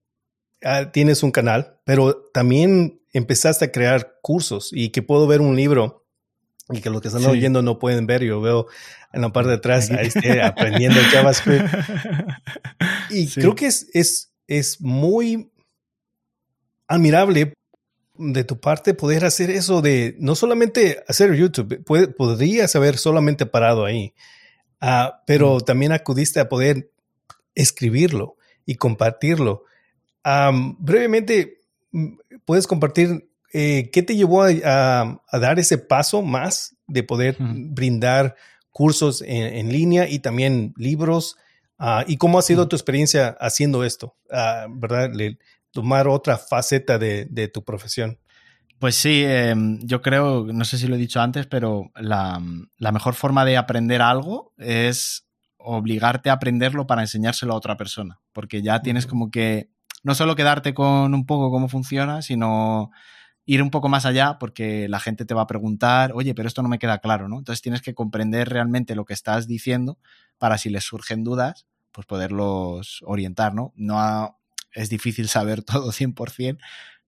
ah, 0.63 0.91
tienes 0.91 1.23
un 1.23 1.31
canal, 1.31 1.79
pero 1.85 2.29
también 2.33 3.01
empezaste 3.13 3.65
a 3.65 3.71
crear 3.71 4.17
cursos 4.21 4.69
y 4.71 4.89
que 4.89 5.01
puedo 5.01 5.27
ver 5.27 5.41
un 5.41 5.55
libro 5.55 6.05
y 6.71 6.81
que 6.81 6.89
los 6.89 7.01
que 7.01 7.07
están 7.07 7.25
oyendo 7.25 7.61
no 7.61 7.79
pueden 7.79 8.05
ver, 8.05 8.23
yo 8.23 8.41
veo 8.41 8.67
en 9.11 9.21
la 9.21 9.33
parte 9.33 9.49
de 9.49 9.55
atrás, 9.55 9.89
ahí 9.89 10.07
esté 10.07 10.41
aprendiendo 10.41 10.99
JavaScript. 11.11 11.65
Y 13.11 13.27
creo 13.27 13.55
que 13.55 13.65
es, 13.65 13.89
es, 13.93 14.31
es 14.45 14.79
muy 14.81 15.51
admirable 16.87 17.53
de 18.19 18.43
tu 18.43 18.59
parte 18.59 18.93
poder 18.93 19.23
hacer 19.23 19.49
eso 19.49 19.81
de 19.81 20.15
no 20.19 20.35
solamente 20.35 21.03
hacer 21.07 21.33
YouTube, 21.33 21.83
podrías 22.15 22.75
haber 22.75 22.97
solamente 22.97 23.45
parado 23.45 23.85
ahí, 23.85 24.13
ah, 24.81 25.23
pero 25.25 25.61
también 25.61 25.93
acudiste 25.93 26.39
a 26.39 26.49
poder 26.49 26.91
escribirlo 27.55 28.35
y 28.65 28.75
compartirlo. 28.75 29.63
brevemente, 30.79 31.61
¿puedes 32.45 32.67
compartir 32.67 33.29
eh, 33.53 33.89
qué 33.91 34.03
te 34.03 34.15
llevó 34.15 34.43
a, 34.43 35.21
dar 35.31 35.59
ese 35.59 35.77
paso 35.77 36.21
más 36.21 36.75
de 36.87 37.03
poder 37.03 37.37
brindar 37.39 38.35
cursos 38.71 39.23
en, 39.25 39.71
línea 39.71 40.07
y 40.07 40.19
también 40.19 40.73
libros. 40.77 41.37
Ah, 41.77 42.03
¿Y 42.07 42.17
cómo 42.17 42.37
ha 42.37 42.41
sido 42.43 42.67
tu 42.67 42.75
experiencia 42.75 43.29
haciendo 43.39 43.83
esto? 43.83 44.15
Ah, 44.29 44.67
¿Verdad? 44.69 45.11
Tomar 45.71 46.07
otra 46.07 46.37
faceta 46.37 46.97
de, 46.97 47.51
tu 47.53 47.63
profesión. 47.63 48.19
Pues 48.79 48.95
sí, 48.95 49.23
em, 49.25 49.79
yo 49.81 50.01
creo, 50.01 50.45
no 50.45 50.63
sé 50.65 50.77
si 50.77 50.87
lo 50.87 50.95
he 50.95 50.99
dicho 50.99 51.19
antes, 51.19 51.47
pero 51.47 51.91
la, 51.95 52.39
mejor 52.91 53.13
forma 53.13 53.43
de 53.45 53.57
aprender 53.57 54.01
algo 54.01 54.53
es 54.57 55.27
obligarte 55.57 56.29
a 56.29 56.33
aprenderlo 56.33 56.87
para 56.87 57.01
enseñárselo 57.01 57.53
a 57.53 57.57
otra 57.57 57.75
persona, 57.75 58.19
porque 58.31 58.61
ya 58.61 58.81
tienes 58.81 59.05
como 59.05 59.29
que 59.29 59.69
no 60.03 60.15
solo 60.15 60.35
quedarte 60.35 60.73
con 60.73 61.13
un 61.13 61.25
poco 61.25 61.51
cómo 61.51 61.67
funciona, 61.67 62.21
sino 62.21 62.91
ir 63.45 63.61
un 63.61 63.69
poco 63.69 63.89
más 63.89 64.05
allá 64.05 64.37
porque 64.39 64.87
la 64.87 64.99
gente 64.99 65.25
te 65.25 65.33
va 65.33 65.41
a 65.41 65.47
preguntar, 65.47 66.11
oye, 66.13 66.33
pero 66.33 66.47
esto 66.47 66.61
no 66.61 66.69
me 66.69 66.79
queda 66.79 66.99
claro, 66.99 67.27
¿no? 67.27 67.39
Entonces 67.39 67.61
tienes 67.61 67.81
que 67.81 67.93
comprender 67.93 68.47
realmente 68.47 68.95
lo 68.95 69.05
que 69.05 69.13
estás 69.13 69.47
diciendo 69.47 69.97
para 70.37 70.57
si 70.57 70.69
les 70.69 70.85
surgen 70.85 71.23
dudas, 71.23 71.65
pues 71.91 72.07
poderlos 72.07 73.01
orientar, 73.05 73.53
¿no? 73.53 73.73
No 73.75 74.38
es 74.73 74.89
difícil 74.89 75.27
saber 75.27 75.61
todo 75.63 75.91
100%, 75.91 76.59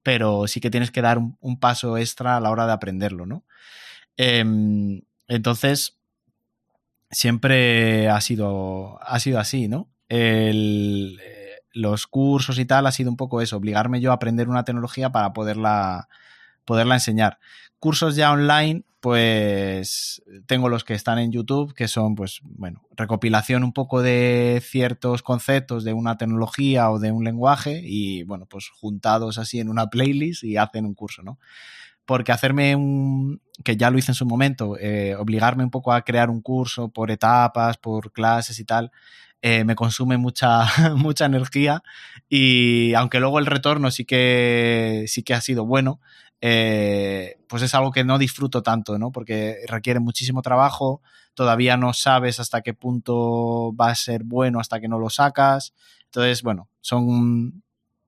pero 0.04 0.48
sí 0.48 0.60
que 0.60 0.72
tienes 0.72 0.92
que 0.92 1.02
dar 1.02 1.18
un, 1.18 1.60
paso 1.60 1.98
extra 1.98 2.38
a 2.38 2.40
la 2.40 2.52
hora 2.52 2.66
de 2.66 2.74
aprenderlo, 2.74 3.26
¿no? 3.26 3.44
Em, 4.18 5.02
entonces, 5.28 5.98
siempre 7.12 8.10
ha 8.10 8.20
sido, 8.22 9.00
ha 9.04 9.20
sido 9.20 9.40
así, 9.40 9.68
¿no? 9.68 9.90
Eh, 10.10 11.62
los 11.74 12.08
cursos 12.08 12.60
y 12.60 12.66
tal 12.66 12.88
ha 12.88 12.92
sido 12.92 13.10
un 13.10 13.18
poco 13.18 13.42
eso, 13.42 13.58
obligarme 13.58 14.02
yo 14.02 14.12
a 14.12 14.16
aprender 14.16 14.50
una 14.50 14.66
tecnología 14.66 15.12
para 15.12 15.34
poderla 15.34 16.10
poderla 16.66 16.96
enseñar. 16.96 17.40
Cursos 17.80 18.16
ya 18.16 18.32
online, 18.32 18.84
pues 19.02 20.22
tengo 20.46 20.70
los 20.70 20.84
que 20.84 20.94
están 20.94 21.18
en 21.18 21.32
YouTube, 21.32 21.74
que 21.74 21.88
son, 21.88 22.14
pues, 22.14 22.40
bueno, 22.44 22.84
recopilación 22.96 23.64
un 23.64 23.74
poco 23.74 24.04
de 24.04 24.62
ciertos 24.64 25.24
conceptos 25.24 25.84
de 25.84 25.94
una 25.94 26.18
tecnología 26.18 26.92
o 26.92 27.00
de 27.00 27.12
un 27.12 27.24
lenguaje 27.24 27.82
y, 27.84 28.22
bueno, 28.24 28.46
pues 28.46 28.70
juntados 28.70 29.40
así 29.40 29.60
en 29.60 29.70
una 29.70 29.88
playlist 29.88 30.44
y 30.44 30.58
hacen 30.58 30.86
un 30.86 30.94
curso, 30.94 31.24
¿no? 31.24 31.40
Porque 32.06 32.32
hacerme 32.32 32.76
un, 32.76 33.42
que 33.64 33.76
ya 33.76 33.90
lo 33.90 33.98
hice 33.98 34.12
en 34.12 34.16
su 34.16 34.28
momento, 34.28 34.78
eh, 34.80 35.16
obligarme 35.16 35.64
un 35.64 35.72
poco 35.72 35.94
a 35.94 36.04
crear 36.04 36.30
un 36.30 36.42
curso 36.42 36.90
por 36.90 37.10
etapas, 37.10 37.78
por 37.78 38.12
clases 38.12 38.60
y 38.60 38.66
tal, 38.66 38.92
eh, 39.42 39.64
me 39.64 39.74
consume 39.74 40.18
mucha, 40.18 40.62
mucha 40.96 41.26
energía 41.26 41.82
y 42.30 42.94
aunque 42.94 43.20
luego 43.20 43.40
el 43.40 43.48
retorno 43.48 43.90
sí 43.90 44.06
que, 44.06 45.06
sí 45.08 45.24
que 45.24 45.34
ha 45.34 45.42
sido 45.42 45.66
bueno, 45.66 46.00
eh, 46.42 47.38
pues 47.48 47.62
es 47.62 47.74
algo 47.76 47.92
que 47.92 48.04
no 48.04 48.18
disfruto 48.18 48.64
tanto, 48.64 48.98
¿no? 48.98 49.12
Porque 49.12 49.60
requiere 49.68 50.00
muchísimo 50.00 50.42
trabajo, 50.42 51.02
todavía 51.36 51.78
no 51.78 51.94
sabes 51.94 52.40
hasta 52.40 52.62
qué 52.62 52.74
punto 52.74 53.74
va 53.76 53.90
a 53.90 53.96
ser 53.96 54.24
bueno 54.24 54.60
hasta 54.60 54.80
que 54.80 54.88
no 54.88 55.00
lo 55.00 55.10
sacas. 55.10 55.74
Entonces, 56.06 56.42
bueno, 56.42 56.68
son 56.82 57.64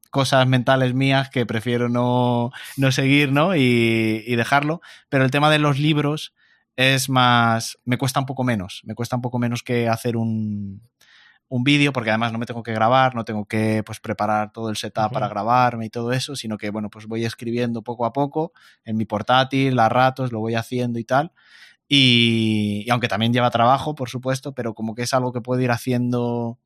cosas 0.09 0.47
mentales 0.47 0.93
mías 0.93 1.29
que 1.29 1.45
prefiero 1.45 1.89
no, 1.89 2.51
no 2.77 2.91
seguir, 2.91 3.31
¿no? 3.31 3.55
Y, 3.55 4.23
y, 4.25 4.35
dejarlo. 4.35 4.81
Pero 5.09 5.23
el 5.23 5.31
tema 5.31 5.49
de 5.49 5.59
los 5.59 5.79
libros 5.79 6.33
es 6.75 7.09
más, 7.09 7.77
me 7.85 7.97
cuesta 7.97 8.19
un 8.19 8.25
poco 8.25 8.43
menos, 8.43 8.81
me 8.83 8.95
cuesta 8.95 9.15
un 9.15 9.21
poco 9.21 9.37
menos 9.37 9.61
que 9.61 9.87
hacer 9.87 10.17
un, 10.17 10.81
un 11.53 11.63
vídeo, 11.63 11.93
porque 11.93 12.09
además 12.09 12.31
no 12.31 12.39
me 12.39 12.47
tengo 12.47 12.63
que 12.63 12.73
grabar, 12.73 13.13
no 13.13 13.25
tengo 13.25 13.45
que 13.45 13.83
pues, 13.85 13.99
preparar 13.99 14.51
todo 14.51 14.71
el 14.71 14.75
setup 14.75 15.11
para 15.13 15.27
grabarme 15.27 15.85
y 15.85 15.89
todo 15.91 16.11
eso, 16.11 16.35
sino 16.35 16.57
que, 16.57 16.71
bueno, 16.71 16.89
pues 16.89 17.05
voy 17.05 17.25
escribiendo 17.25 17.83
poco 17.83 18.07
a 18.07 18.11
poco 18.11 18.53
en 18.85 18.97
mi 18.97 19.05
portátil, 19.05 19.77
a 19.77 19.87
ratos, 19.87 20.31
lo 20.31 20.39
voy 20.39 20.55
haciendo 20.55 20.97
y 20.97 21.03
tal. 21.03 21.31
Y, 21.87 22.89
aunque 22.89 23.07
también 23.07 23.33
lleva 23.33 23.51
trabajo, 23.51 23.93
por 23.93 24.09
supuesto, 24.09 24.55
pero 24.55 24.73
como 24.73 24.95
que 24.95 25.03
es 25.03 25.13
algo 25.13 25.31
que 25.31 25.41
puedo 25.41 25.61
ir 25.61 25.69
haciendo. 25.69 26.57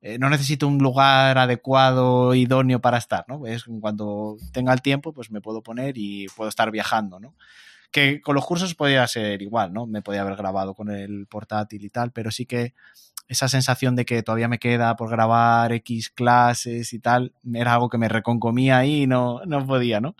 Eh, 0.00 0.18
no 0.18 0.30
necesito 0.30 0.66
un 0.66 0.78
lugar 0.78 1.36
adecuado, 1.36 2.34
idóneo 2.34 2.80
para 2.80 2.96
estar, 2.96 3.26
¿no? 3.28 3.46
Es 3.46 3.64
cuando 3.82 4.38
tenga 4.50 4.72
el 4.72 4.80
tiempo, 4.80 5.12
pues 5.12 5.30
me 5.30 5.42
puedo 5.42 5.62
poner 5.62 5.98
y 5.98 6.26
puedo 6.34 6.48
estar 6.48 6.70
viajando, 6.70 7.20
¿no? 7.20 7.34
Que 7.90 8.22
con 8.22 8.34
los 8.34 8.46
cursos 8.46 8.74
podría 8.74 9.06
ser 9.08 9.42
igual, 9.42 9.74
¿no? 9.74 9.86
Me 9.86 10.00
podía 10.00 10.22
haber 10.22 10.36
grabado 10.36 10.72
con 10.72 10.90
el 10.90 11.26
portátil 11.26 11.84
y 11.84 11.90
tal, 11.90 12.12
pero 12.12 12.30
sí 12.30 12.46
que 12.46 12.72
esa 13.28 13.48
sensación 13.48 13.96
de 13.96 14.04
que 14.04 14.22
todavía 14.22 14.48
me 14.48 14.58
queda 14.58 14.96
por 14.96 15.10
grabar 15.10 15.72
X 15.72 16.10
clases 16.10 16.92
y 16.92 16.98
tal, 16.98 17.32
era 17.52 17.74
algo 17.74 17.88
que 17.88 17.98
me 17.98 18.08
reconcomía 18.08 18.84
y 18.84 19.06
no, 19.06 19.40
no 19.46 19.66
podía, 19.66 20.00
¿no? 20.00 20.14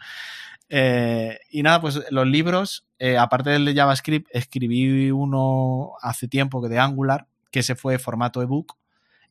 Eh, 0.68 1.38
y 1.50 1.62
nada, 1.62 1.80
pues 1.80 2.00
los 2.10 2.26
libros, 2.26 2.84
eh, 2.98 3.18
aparte 3.18 3.50
del 3.50 3.64
de 3.64 3.74
JavaScript, 3.74 4.28
escribí 4.32 5.10
uno 5.10 5.92
hace 6.02 6.28
tiempo 6.28 6.62
que 6.62 6.68
de 6.68 6.78
Angular, 6.78 7.26
que 7.50 7.62
se 7.62 7.76
fue 7.76 7.98
formato 7.98 8.42
ebook. 8.42 8.76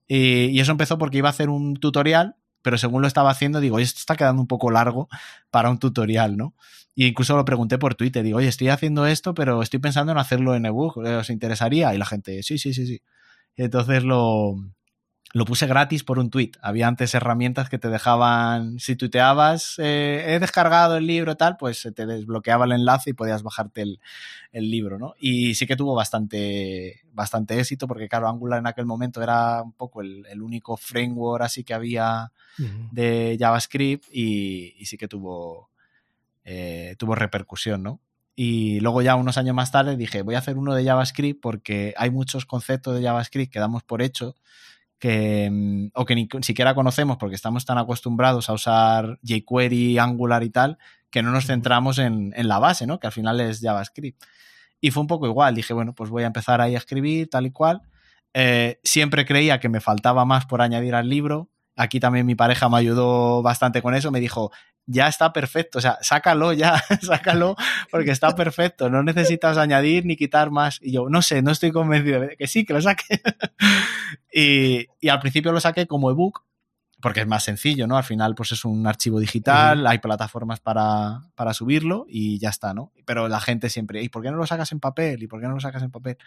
Y, 0.08 0.60
eso 0.60 0.72
empezó 0.72 0.98
porque 0.98 1.18
iba 1.18 1.30
a 1.30 1.32
hacer 1.32 1.50
un 1.50 1.76
tutorial, 1.76 2.36
pero 2.62 2.78
según 2.78 3.02
lo 3.02 3.08
estaba 3.08 3.32
haciendo, 3.32 3.60
digo, 3.60 3.80
esto 3.80 4.00
está 4.00 4.16
quedando 4.16 4.42
un 4.42 4.48
poco 4.48 4.72
largo 4.72 5.10
para 5.52 5.70
un 5.70 5.80
tutorial, 5.80 6.38
¿no? 6.38 6.54
Y 6.96 7.08
incluso 7.08 7.36
lo 7.36 7.46
pregunté 7.46 7.78
por 7.78 7.96
Twitter, 7.96 8.24
digo, 8.24 8.38
oye, 8.38 8.48
estoy 8.48 8.70
haciendo 8.70 9.06
esto, 9.06 9.34
pero 9.34 9.62
estoy 9.62 9.80
pensando 9.80 10.12
en 10.14 10.18
hacerlo 10.18 10.56
en 10.56 10.66
ebook, 10.66 10.98
¿os 10.98 11.30
interesaría? 11.30 11.94
Y 11.94 11.98
la 11.98 12.06
gente, 12.06 12.42
sí, 12.44 12.58
sí, 12.58 12.74
sí, 12.74 12.88
sí. 12.88 13.02
Entonces 13.58 14.04
lo, 14.04 14.56
lo 15.36 15.44
puse 15.44 15.68
gratis 15.68 16.06
por 16.06 16.18
un 16.18 16.30
tweet. 16.30 16.52
Había 16.62 16.88
antes 16.88 17.14
herramientas 17.14 17.68
que 17.68 17.78
te 17.78 17.90
dejaban, 17.90 18.80
si 18.80 18.96
tuiteabas, 18.96 19.76
eh, 19.80 20.24
he 20.28 20.40
descargado 20.40 20.96
el 20.96 21.06
libro 21.06 21.36
tal, 21.36 21.58
pues 21.58 21.82
se 21.82 21.92
te 21.92 22.06
desbloqueaba 22.06 22.64
el 22.64 22.72
enlace 22.72 23.10
y 23.10 23.14
podías 23.14 23.44
bajarte 23.44 23.82
el, 23.82 24.00
libro, 24.72 24.98
¿no? 24.98 25.14
Y 25.20 25.56
sí 25.56 25.68
que 25.68 25.76
tuvo 25.76 25.94
bastante, 25.94 27.02
bastante 27.12 27.60
éxito 27.60 27.86
porque, 27.86 28.08
claro, 28.08 28.30
Angular 28.30 28.60
en 28.60 28.68
aquel 28.68 28.86
momento 28.86 29.22
era 29.22 29.62
un 29.62 29.74
poco 29.74 30.02
el, 30.02 30.42
único 30.42 30.78
framework 30.78 31.44
así 31.44 31.66
que 31.66 31.74
había 31.74 32.32
de 32.94 33.36
JavaScript 33.38 34.06
y, 34.14 34.86
sí 34.86 34.98
que 34.98 35.10
tuvo, 35.10 35.70
eh, 36.46 36.96
tuvo 36.98 37.14
repercusión, 37.14 37.84
¿no? 37.84 38.00
Y 38.36 38.82
luego 38.82 39.02
ya 39.02 39.16
unos 39.16 39.38
años 39.38 39.56
más 39.56 39.72
tarde 39.72 39.96
dije, 39.96 40.22
voy 40.22 40.36
a 40.36 40.40
hacer 40.40 40.58
uno 40.58 40.76
de 40.76 40.84
JavaScript 40.84 41.42
porque 41.42 41.94
hay 41.98 42.12
muchos 42.12 42.46
conceptos 42.46 42.96
de 42.96 43.04
JavaScript 43.04 43.52
que 43.52 43.60
damos 43.60 43.84
por 43.84 44.02
hecho 44.02 44.36
que, 45.00 45.50
mm, 45.52 45.88
o 45.94 46.06
que 46.06 46.16
ni 46.16 46.28
siquiera 46.42 46.74
conocemos 46.76 47.18
porque 47.18 47.36
estamos 47.36 47.66
tan 47.66 47.78
acostumbrados 47.78 48.50
a 48.50 48.54
usar 48.54 49.20
jQuery, 49.24 49.98
Angular 49.98 50.44
y 50.44 50.50
tal, 50.50 50.78
que 51.10 51.22
no 51.22 51.32
nos 51.32 51.46
centramos 51.46 52.00
en, 52.00 52.34
la 52.36 52.60
base, 52.60 52.88
¿no? 52.88 53.00
Que 53.00 53.08
al 53.08 53.14
final 53.14 53.40
es 53.40 53.62
JavaScript. 53.62 54.22
Y 54.82 54.92
fue 54.92 55.02
un 55.02 55.08
poco 55.08 55.28
igual, 55.28 55.56
dije, 55.56 55.74
bueno, 55.74 55.94
pues 55.94 56.10
voy 56.10 56.24
a 56.24 56.28
empezar 56.28 56.62
ahí 56.62 56.76
a 56.76 56.78
escribir, 56.78 57.30
tal 57.30 57.46
y 57.46 57.52
cual. 57.52 57.82
Eh, 58.34 58.80
siempre 58.84 59.26
creía 59.26 59.60
que 59.60 59.70
me 59.70 59.80
faltaba 59.80 60.26
más 60.26 60.46
por 60.46 60.62
añadir 60.62 60.96
al 60.96 61.10
libro. 61.10 61.50
Aquí 61.78 62.00
también 62.00 62.26
mi 62.26 62.36
pareja 62.36 62.70
me 62.70 62.78
ayudó 62.78 63.42
bastante 63.42 63.82
con 63.82 63.96
eso, 63.96 64.12
me 64.12 64.20
dijo, 64.20 64.52
ya 64.88 65.08
está 65.08 65.34
perfecto, 65.34 65.80
o 65.80 65.82
sea, 65.82 65.98
sácalo 66.02 66.54
ya, 66.54 66.84
sácalo 67.02 67.56
porque 67.90 68.12
está 68.12 68.36
perfecto, 68.36 68.90
no 68.90 69.04
necesitas 69.04 69.58
añadir 69.58 70.06
ni 70.06 70.16
quitar 70.16 70.52
más. 70.52 70.80
Y 70.82 70.92
yo, 70.94 71.10
no 71.10 71.22
sé, 71.22 71.42
no 71.42 71.52
estoy 71.52 71.72
convencido 71.72 72.22
de 72.22 72.36
que 72.38 72.48
sí, 72.48 72.66
que 72.66 72.74
lo 72.74 72.82
saque. 72.82 73.22
y, 74.34 74.86
y, 75.00 75.10
al 75.10 75.20
principio 75.20 75.52
lo 75.52 75.60
saqué 75.60 75.88
como 75.88 76.12
ebook, 76.12 76.44
porque 77.02 77.22
es 77.22 77.28
más 77.28 77.44
sencillo, 77.44 77.88
¿no? 77.88 77.98
Al 77.98 78.04
final, 78.04 78.36
pues 78.36 78.52
es 78.52 78.66
un 78.66 78.88
archivo 78.88 79.20
digital, 79.20 79.82
uh 79.82 79.84
-huh. 79.84 79.90
hay 79.90 79.98
plataformas 80.00 80.60
para, 80.60 81.22
para, 81.36 81.54
subirlo 81.54 82.06
y 82.08 82.40
ya 82.40 82.50
está, 82.50 82.74
¿no? 82.74 82.92
Pero 83.06 83.28
la 83.28 83.40
gente 83.40 83.70
siempre, 83.70 84.02
¿y 84.02 84.10
por 84.10 84.24
qué 84.24 84.32
no 84.32 84.38
lo 84.38 84.48
sacas 84.48 84.72
en 84.72 84.80
papel? 84.80 85.22
¿Y 85.22 85.28
por 85.28 85.40
qué 85.40 85.48
no 85.48 85.56
lo 85.56 85.60
sacas 85.60 85.84
en 85.84 85.92
papel? 85.92 86.18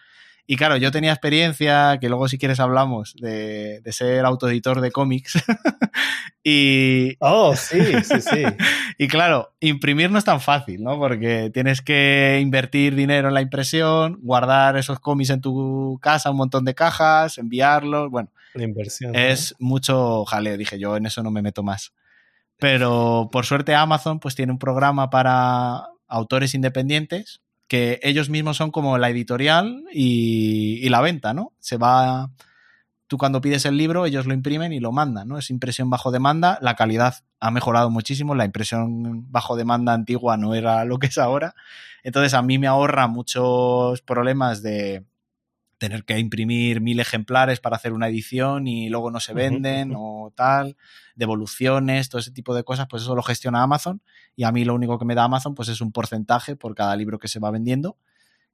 Y 0.50 0.56
claro, 0.56 0.78
yo 0.78 0.90
tenía 0.90 1.12
experiencia, 1.12 1.98
que 2.00 2.08
luego 2.08 2.26
si 2.26 2.38
quieres 2.38 2.58
hablamos, 2.58 3.14
de, 3.20 3.82
de 3.82 3.92
ser 3.92 4.24
autoeditor 4.24 4.80
de 4.80 4.90
cómics. 4.90 5.34
y... 6.42 7.16
Oh, 7.20 7.54
sí, 7.54 7.78
sí, 8.02 8.22
sí. 8.22 8.44
y 8.98 9.08
claro, 9.08 9.52
imprimir 9.60 10.10
no 10.10 10.16
es 10.16 10.24
tan 10.24 10.40
fácil, 10.40 10.82
¿no? 10.82 10.98
Porque 10.98 11.50
tienes 11.52 11.82
que 11.82 12.38
invertir 12.40 12.94
dinero 12.94 13.28
en 13.28 13.34
la 13.34 13.42
impresión, 13.42 14.20
guardar 14.22 14.78
esos 14.78 15.00
cómics 15.00 15.28
en 15.28 15.42
tu 15.42 15.98
casa, 16.00 16.30
un 16.30 16.38
montón 16.38 16.64
de 16.64 16.74
cajas, 16.74 17.36
enviarlos, 17.36 18.10
bueno. 18.10 18.30
La 18.54 18.64
inversión. 18.64 19.14
Es 19.14 19.54
¿no? 19.58 19.66
mucho 19.66 20.24
jaleo, 20.24 20.56
dije 20.56 20.78
yo, 20.78 20.96
en 20.96 21.04
eso 21.04 21.22
no 21.22 21.30
me 21.30 21.42
meto 21.42 21.62
más. 21.62 21.92
Pero 22.56 23.28
por 23.30 23.44
suerte 23.44 23.74
Amazon 23.74 24.18
pues 24.18 24.34
tiene 24.34 24.52
un 24.52 24.58
programa 24.58 25.10
para 25.10 25.88
autores 26.06 26.54
independientes 26.54 27.42
que 27.68 28.00
ellos 28.02 28.30
mismos 28.30 28.56
son 28.56 28.70
como 28.70 28.98
la 28.98 29.10
editorial 29.10 29.84
y, 29.92 30.88
la 30.88 31.02
venta, 31.02 31.34
¿no? 31.34 31.52
Se 31.60 31.76
va, 31.76 32.30
tú 33.06 33.18
cuando 33.18 33.42
pides 33.42 33.66
el 33.66 33.76
libro, 33.76 34.06
ellos 34.06 34.26
lo 34.26 34.32
imprimen 34.32 34.72
y 34.72 34.80
lo 34.80 34.90
mandan, 34.90 35.28
¿no? 35.28 35.38
Es 35.38 35.50
impresión 35.50 35.90
bajo 35.90 36.10
demanda, 36.10 36.58
la 36.62 36.74
calidad 36.74 37.16
ha 37.40 37.50
mejorado 37.50 37.90
muchísimo, 37.90 38.34
la 38.34 38.46
impresión 38.46 39.30
bajo 39.30 39.54
demanda 39.54 39.92
antigua 39.92 40.38
no 40.38 40.54
era 40.54 40.84
lo 40.86 40.98
que 40.98 41.08
es 41.08 41.18
ahora, 41.18 41.54
entonces 42.02 42.32
a 42.32 42.42
mí 42.42 42.58
me 42.58 42.66
ahorra 42.66 43.06
muchos 43.06 44.00
problemas 44.00 44.62
de 44.62 45.04
tener 45.78 46.04
que 46.04 46.18
imprimir 46.18 46.80
mil 46.80 47.00
ejemplares 47.00 47.60
para 47.60 47.76
hacer 47.76 47.92
una 47.92 48.08
edición 48.08 48.66
y 48.66 48.88
luego 48.88 49.10
no 49.10 49.20
se 49.20 49.32
venden 49.32 49.92
uh 49.92 49.94
-huh. 49.94 50.26
o 50.26 50.30
tal, 50.32 50.76
devoluciones, 51.14 52.08
todo 52.08 52.20
ese 52.20 52.32
tipo 52.32 52.54
de 52.54 52.64
cosas, 52.64 52.86
pues 52.88 53.02
eso 53.02 53.14
lo 53.14 53.22
gestiona 53.22 53.62
Amazon 53.62 54.02
y 54.36 54.44
a 54.44 54.52
mí 54.52 54.64
lo 54.64 54.74
único 54.74 54.98
que 54.98 55.04
me 55.04 55.14
da 55.14 55.24
Amazon 55.24 55.54
pues 55.54 55.68
es 55.68 55.80
un 55.80 55.92
porcentaje 55.92 56.56
por 56.56 56.74
cada 56.74 56.96
libro 56.96 57.18
que 57.18 57.28
se 57.28 57.38
va 57.38 57.50
vendiendo, 57.50 57.96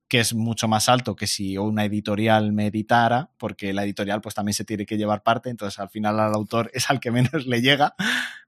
que 0.07 0.20
es 0.20 0.35
mucho 0.35 0.68
más 0.68 0.89
alto 0.89 1.16
que 1.16 1.27
si 1.27 1.57
una 1.57 1.85
editorial 1.87 2.53
me 2.53 2.66
editara, 2.66 3.31
porque 3.39 3.72
la 3.72 3.85
editorial 3.85 4.20
pues 4.20 4.35
también 4.35 4.55
se 4.55 4.64
tiene 4.64 4.85
que 4.85 4.99
llevar 4.99 5.22
parte, 5.22 5.49
entonces 5.49 5.79
al 5.81 5.89
final 5.89 6.20
al 6.20 6.35
autor 6.35 6.70
es 6.75 6.91
al 6.91 7.01
que 7.01 7.11
menos 7.11 7.47
le 7.47 7.62
llega, 7.62 7.95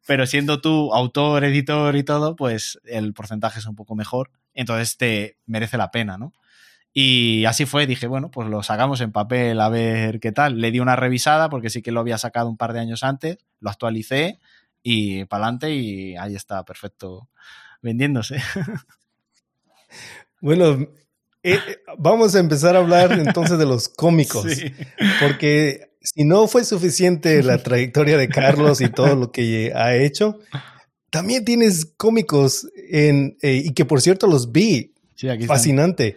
pero 0.06 0.26
siendo 0.26 0.60
tú 0.60 0.92
autor, 0.94 1.44
editor 1.44 1.96
y 1.96 2.04
todo, 2.04 2.36
pues 2.36 2.78
el 2.84 3.14
porcentaje 3.14 3.58
es 3.58 3.66
un 3.66 3.74
poco 3.74 3.94
mejor, 3.94 4.30
entonces 4.52 4.96
te 4.96 5.38
merece 5.46 5.78
la 5.78 5.90
pena, 5.90 6.18
¿no? 6.18 6.32
Y 6.98 7.44
así 7.44 7.66
fue, 7.66 7.86
dije, 7.86 8.06
bueno, 8.06 8.30
pues 8.30 8.48
lo 8.48 8.62
sacamos 8.62 9.02
en 9.02 9.12
papel 9.12 9.60
a 9.60 9.68
ver 9.68 10.18
qué 10.18 10.32
tal. 10.32 10.62
Le 10.62 10.70
di 10.70 10.80
una 10.80 10.96
revisada 10.96 11.50
porque 11.50 11.68
sí 11.68 11.82
que 11.82 11.92
lo 11.92 12.00
había 12.00 12.16
sacado 12.16 12.48
un 12.48 12.56
par 12.56 12.72
de 12.72 12.80
años 12.80 13.02
antes, 13.02 13.36
lo 13.60 13.68
actualicé 13.68 14.38
y 14.82 15.26
para 15.26 15.44
adelante 15.44 15.74
y 15.74 16.16
ahí 16.16 16.34
está, 16.34 16.64
perfecto, 16.64 17.28
vendiéndose. 17.82 18.38
Bueno, 20.40 20.88
eh, 21.42 21.58
vamos 21.98 22.34
a 22.34 22.38
empezar 22.38 22.76
a 22.76 22.78
hablar 22.78 23.12
entonces 23.12 23.58
de 23.58 23.66
los 23.66 23.88
cómicos, 23.96 24.50
sí. 24.50 24.72
porque 25.20 25.98
si 26.00 26.24
no 26.24 26.48
fue 26.48 26.64
suficiente 26.64 27.42
la 27.42 27.58
trayectoria 27.62 28.16
de 28.16 28.28
Carlos 28.30 28.80
y 28.80 28.88
todo 28.88 29.16
lo 29.16 29.32
que 29.32 29.70
ha 29.74 29.94
hecho, 29.96 30.38
también 31.10 31.44
tienes 31.44 31.92
cómicos 31.98 32.66
en, 32.88 33.36
eh, 33.42 33.62
y 33.64 33.74
que 33.74 33.84
por 33.84 34.00
cierto 34.00 34.26
los 34.26 34.50
vi. 34.50 34.94
Sí, 35.14 35.28
aquí 35.28 35.46
Fascinante. 35.46 36.16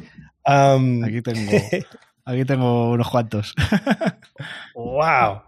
Um, 0.49 1.03
aquí, 1.03 1.21
tengo, 1.21 1.51
aquí 2.25 2.45
tengo 2.45 2.91
unos 2.91 3.09
cuantos. 3.09 3.53
¡Wow! 4.75 5.43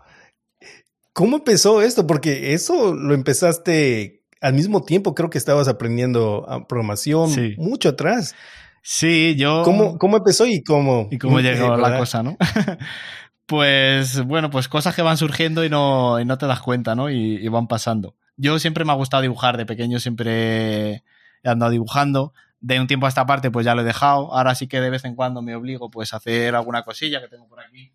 ¿Cómo 1.13 1.37
empezó 1.37 1.81
esto? 1.81 2.05
Porque 2.05 2.53
eso 2.53 2.93
lo 2.93 3.13
empezaste 3.13 4.21
al 4.41 4.53
mismo 4.53 4.83
tiempo, 4.83 5.15
creo 5.15 5.29
que 5.29 5.37
estabas 5.37 5.67
aprendiendo 5.67 6.45
programación 6.67 7.29
sí. 7.29 7.55
mucho 7.57 7.89
atrás. 7.89 8.35
Sí, 8.81 9.35
yo. 9.37 9.63
¿Cómo, 9.63 9.97
cómo 9.97 10.17
empezó 10.17 10.45
y 10.45 10.63
cómo? 10.63 11.07
Y 11.11 11.17
cómo 11.17 11.39
llegó 11.39 11.75
la 11.77 11.97
cosa, 11.97 12.23
¿no? 12.23 12.37
pues 13.45 14.23
bueno, 14.25 14.49
pues 14.49 14.67
cosas 14.67 14.95
que 14.95 15.01
van 15.01 15.17
surgiendo 15.17 15.63
y 15.65 15.69
no, 15.69 16.19
y 16.19 16.25
no 16.25 16.37
te 16.37 16.47
das 16.47 16.61
cuenta, 16.61 16.95
¿no? 16.95 17.09
Y, 17.09 17.35
y, 17.35 17.47
van 17.49 17.67
pasando. 17.67 18.15
Yo 18.37 18.57
siempre 18.57 18.85
me 18.85 18.91
ha 18.91 18.95
gustado 18.95 19.21
dibujar, 19.21 19.57
de 19.57 19.65
pequeño 19.65 19.99
siempre 19.99 21.03
he 21.43 21.49
andado 21.49 21.71
dibujando. 21.71 22.33
De 22.61 22.79
un 22.79 22.87
tiempo 22.87 23.07
a 23.07 23.09
esta 23.09 23.25
parte, 23.25 23.49
pues 23.49 23.65
ya 23.65 23.75
lo 23.75 23.81
he 23.81 23.85
dejado. 23.85 24.33
Ahora 24.33 24.53
sí 24.55 24.67
que 24.67 24.79
de 24.79 24.91
vez 24.91 25.03
en 25.03 25.15
cuando 25.15 25.41
me 25.41 25.55
obligo 25.55 25.89
pues 25.89 26.13
a 26.13 26.17
hacer 26.17 26.55
alguna 26.55 26.83
cosilla 26.83 27.19
que 27.19 27.27
tengo 27.27 27.47
por 27.47 27.59
aquí. 27.59 27.91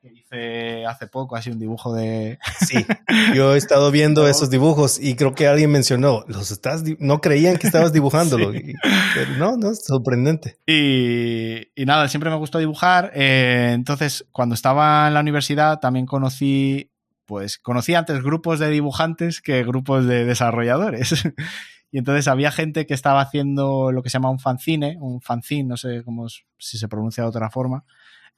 Que 0.00 0.12
hice 0.12 0.86
hace 0.86 1.06
poco, 1.06 1.34
así 1.34 1.50
un 1.50 1.58
dibujo 1.58 1.94
de. 1.94 2.38
Sí, 2.60 2.86
yo 3.34 3.54
he 3.54 3.58
estado 3.58 3.90
viendo 3.90 4.22
no. 4.22 4.28
esos 4.28 4.50
dibujos 4.50 5.00
y 5.00 5.16
creo 5.16 5.34
que 5.34 5.48
alguien 5.48 5.72
mencionó, 5.72 6.24
los 6.28 6.50
estás 6.50 6.84
no 6.98 7.20
creían 7.20 7.56
que 7.56 7.66
estabas 7.66 7.92
dibujándolo. 7.92 8.52
Sí. 8.52 8.74
Pero 9.14 9.30
no, 9.38 9.56
no, 9.56 9.70
es 9.70 9.84
sorprendente. 9.84 10.58
Y, 10.66 11.68
y, 11.74 11.86
nada, 11.86 12.08
siempre 12.08 12.30
me 12.30 12.36
gustó 12.36 12.58
dibujar. 12.58 13.12
Eh, 13.14 13.72
entonces, 13.72 14.26
cuando 14.30 14.54
estaba 14.54 15.08
en 15.08 15.14
la 15.14 15.20
universidad, 15.20 15.80
también 15.80 16.06
conocí, 16.06 16.92
pues, 17.24 17.58
conocí 17.58 17.94
antes 17.94 18.22
grupos 18.22 18.58
de 18.58 18.68
dibujantes 18.68 19.40
que 19.40 19.64
grupos 19.64 20.06
de 20.06 20.26
desarrolladores. 20.26 21.24
Y 21.94 21.98
entonces 21.98 22.26
había 22.26 22.50
gente 22.50 22.86
que 22.86 22.94
estaba 22.94 23.20
haciendo 23.20 23.92
lo 23.92 24.02
que 24.02 24.10
se 24.10 24.14
llama 24.14 24.28
un 24.28 24.40
fanzine, 24.40 24.98
un 25.00 25.20
fanzine, 25.20 25.68
no 25.68 25.76
sé 25.76 26.02
cómo 26.02 26.26
si 26.28 26.76
se 26.76 26.88
pronuncia 26.88 27.22
de 27.22 27.28
otra 27.28 27.50
forma, 27.50 27.84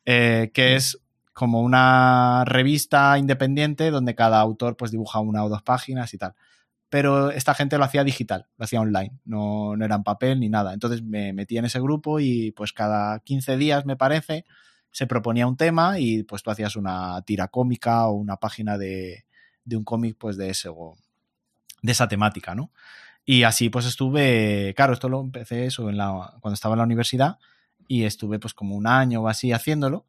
eh, 0.05 0.51
que 0.53 0.77
es 0.77 1.01
como 1.33 1.63
una 1.63 2.45
revista 2.45 3.17
independiente 3.17 3.91
donde 3.91 4.15
cada 4.15 4.41
autor 4.41 4.77
pues 4.77 4.91
dibuja 4.91 5.21
una 5.21 5.43
o 5.43 5.49
dos 5.49 5.63
páginas 5.63 6.13
y 6.13 6.19
tal. 6.19 6.35
Pero 6.91 7.31
esta 7.31 7.55
gente 7.55 7.79
lo 7.79 7.85
hacía 7.85 8.05
digital, 8.05 8.47
lo 8.59 8.65
hacía 8.67 8.83
online, 8.83 9.13
no, 9.25 9.75
no 9.75 9.87
era 9.87 9.95
en 9.95 10.03
papel 10.03 10.39
ni 10.39 10.51
nada. 10.51 10.75
Entonces 10.75 11.03
me 11.03 11.33
metí 11.33 11.57
en 11.57 11.65
ese 11.65 11.81
grupo 11.81 12.21
y 12.21 12.51
pues 12.51 12.75
cada 12.75 13.21
15 13.21 13.57
días, 13.57 13.87
me 13.87 13.97
parece, 13.97 14.45
se 14.91 15.07
proponía 15.07 15.47
un 15.47 15.57
tema 15.57 15.99
y 15.99 16.25
pues 16.25 16.43
tú 16.43 16.51
hacías 16.51 16.77
una 16.77 17.23
tira 17.23 17.49
cómica 17.49 18.07
o 18.07 18.17
una 18.17 18.37
página 18.37 18.77
de, 18.77 19.25
de 19.65 19.77
un 19.79 19.85
cómic 19.85 20.19
pues 20.19 20.37
de 20.37 20.51
ese 20.51 20.69
o 20.69 20.95
de 21.81 21.93
esa 21.93 22.07
temática, 22.07 22.55
¿no? 22.55 22.71
Y 23.29 23.43
así 23.43 23.69
pues 23.69 23.85
estuve, 23.87 24.73
claro, 24.77 24.93
esto 24.93 25.09
lo 25.09 25.21
empecé 25.21 25.67
eso 25.67 25.91
en 25.91 25.99
la, 25.99 26.33
cuando 26.41 26.55
estaba 26.55 26.75
en 26.75 26.79
la 26.79 26.85
universidad 26.85 27.39
y 27.89 28.05
estuve 28.05 28.39
pues 28.39 28.55
como 28.55 28.77
un 28.77 28.87
año 28.87 29.21
o 29.21 29.29
así 29.29 29.53
haciéndolo. 29.53 30.07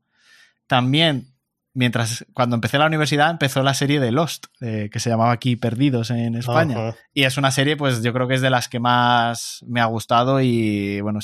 También, 0.67 1.33
mientras, 1.73 2.27
cuando 2.33 2.55
empecé 2.55 2.77
la 2.77 2.85
universidad, 2.85 3.31
empezó 3.31 3.63
la 3.63 3.73
serie 3.73 3.99
de 3.99 4.11
Lost, 4.11 4.47
eh, 4.61 4.89
que 4.91 4.99
se 4.99 5.09
llamaba 5.09 5.31
aquí 5.31 5.55
Perdidos 5.55 6.11
en 6.11 6.35
España. 6.35 6.93
Y 7.11 7.23
es 7.23 7.37
una 7.37 7.49
serie, 7.49 7.75
pues 7.75 8.03
yo 8.03 8.13
creo 8.13 8.27
que 8.27 8.35
es 8.35 8.41
de 8.41 8.51
las 8.51 8.69
que 8.69 8.79
más 8.79 9.65
me 9.65 9.81
ha 9.81 9.85
gustado 9.85 10.39
y 10.39 11.01
bueno, 11.01 11.19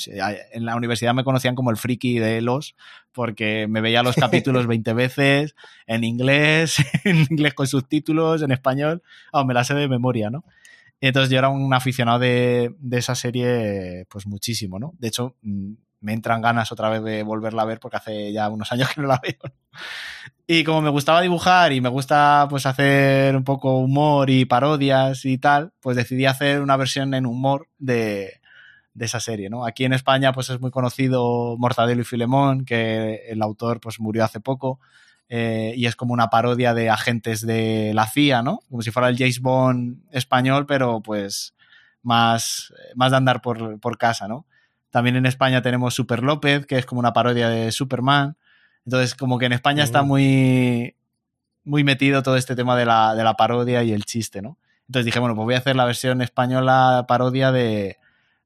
en 0.52 0.64
la 0.64 0.74
universidad 0.74 1.14
me 1.14 1.22
conocían 1.22 1.54
como 1.54 1.70
el 1.70 1.76
friki 1.76 2.18
de 2.18 2.40
Lost, 2.40 2.76
porque 3.12 3.68
me 3.68 3.80
veía 3.80 4.02
los 4.02 4.16
capítulos 4.16 4.66
20 4.66 4.94
veces 4.94 5.54
en 5.86 6.02
inglés, 6.02 6.76
en 7.04 7.18
inglés 7.30 7.54
con 7.54 7.68
subtítulos, 7.68 8.42
en 8.42 8.50
español, 8.50 9.00
oh, 9.30 9.44
me 9.44 9.54
la 9.54 9.62
sé 9.62 9.74
de 9.74 9.86
memoria, 9.86 10.28
¿no? 10.30 10.44
Entonces 11.00 11.30
yo 11.30 11.38
era 11.38 11.48
un 11.48 11.72
aficionado 11.74 12.18
de, 12.18 12.74
de, 12.78 12.98
esa 12.98 13.14
serie, 13.14 14.06
pues 14.08 14.26
muchísimo, 14.26 14.78
¿no? 14.78 14.94
De 14.98 15.08
hecho, 15.08 15.36
mm, 15.42 15.72
me 16.00 16.12
entran 16.12 16.42
ganas 16.42 16.70
otra 16.70 16.90
vez 16.90 17.02
de 17.02 17.22
volverla 17.22 17.62
a 17.62 17.64
ver 17.64 17.80
porque 17.80 17.96
hace 17.96 18.32
ya 18.32 18.48
unos 18.48 18.70
años 18.72 18.88
que 18.90 19.00
no 19.00 19.08
la 19.08 19.20
veo. 19.22 19.52
Y 20.46 20.62
como 20.62 20.82
me 20.82 20.90
gustaba 20.90 21.22
dibujar 21.22 21.72
y 21.72 21.80
me 21.80 21.88
gusta 21.88 22.46
pues 22.50 22.66
hacer 22.66 23.34
un 23.34 23.44
poco 23.44 23.78
humor 23.78 24.28
y 24.28 24.44
parodias 24.44 25.24
y 25.24 25.38
tal, 25.38 25.72
pues 25.80 25.96
decidí 25.96 26.26
hacer 26.26 26.60
una 26.60 26.76
versión 26.76 27.14
en 27.14 27.24
humor 27.24 27.68
de, 27.78 28.40
de 28.92 29.04
esa 29.06 29.20
serie, 29.20 29.48
¿no? 29.48 29.64
Aquí 29.64 29.84
en 29.84 29.94
España 29.94 30.32
pues 30.32 30.50
es 30.50 30.60
muy 30.60 30.70
conocido 30.70 31.56
Mortadelo 31.58 32.02
y 32.02 32.04
Filemón, 32.04 32.66
que 32.66 33.22
el 33.28 33.40
autor 33.40 33.80
pues 33.80 33.98
murió 33.98 34.24
hace 34.24 34.40
poco. 34.40 34.80
Eh, 35.28 35.72
y 35.76 35.86
es 35.86 35.96
como 35.96 36.12
una 36.12 36.28
parodia 36.28 36.74
de 36.74 36.90
agentes 36.90 37.46
de 37.46 37.92
la 37.94 38.06
CIA, 38.06 38.42
¿no? 38.42 38.60
Como 38.68 38.82
si 38.82 38.90
fuera 38.90 39.08
el 39.08 39.16
James 39.16 39.40
Bond 39.40 40.02
español, 40.10 40.66
pero 40.66 41.00
pues 41.00 41.54
más, 42.02 42.72
más 42.94 43.10
de 43.10 43.16
andar 43.16 43.40
por, 43.40 43.80
por 43.80 43.98
casa, 43.98 44.28
¿no? 44.28 44.46
También 44.90 45.16
en 45.16 45.26
España 45.26 45.62
tenemos 45.62 45.94
Super 45.94 46.22
López, 46.22 46.66
que 46.66 46.78
es 46.78 46.86
como 46.86 47.00
una 47.00 47.12
parodia 47.12 47.48
de 47.48 47.72
Superman. 47.72 48.36
Entonces, 48.84 49.14
como 49.14 49.38
que 49.38 49.46
en 49.46 49.52
España 49.52 49.82
uh 49.82 49.84
está 49.84 50.02
muy, 50.02 50.94
muy 51.64 51.82
metido 51.82 52.22
todo 52.22 52.36
este 52.36 52.54
tema 52.54 52.76
de 52.76 52.86
la, 52.86 53.14
de 53.14 53.24
la 53.24 53.34
parodia 53.34 53.82
y 53.82 53.92
el 53.92 54.04
chiste, 54.04 54.42
¿no? 54.42 54.58
Entonces 54.86 55.06
dije, 55.06 55.18
bueno, 55.18 55.34
pues 55.34 55.46
voy 55.46 55.54
a 55.54 55.58
hacer 55.58 55.76
la 55.76 55.86
versión 55.86 56.20
española 56.20 57.06
parodia 57.08 57.50
de, 57.50 57.96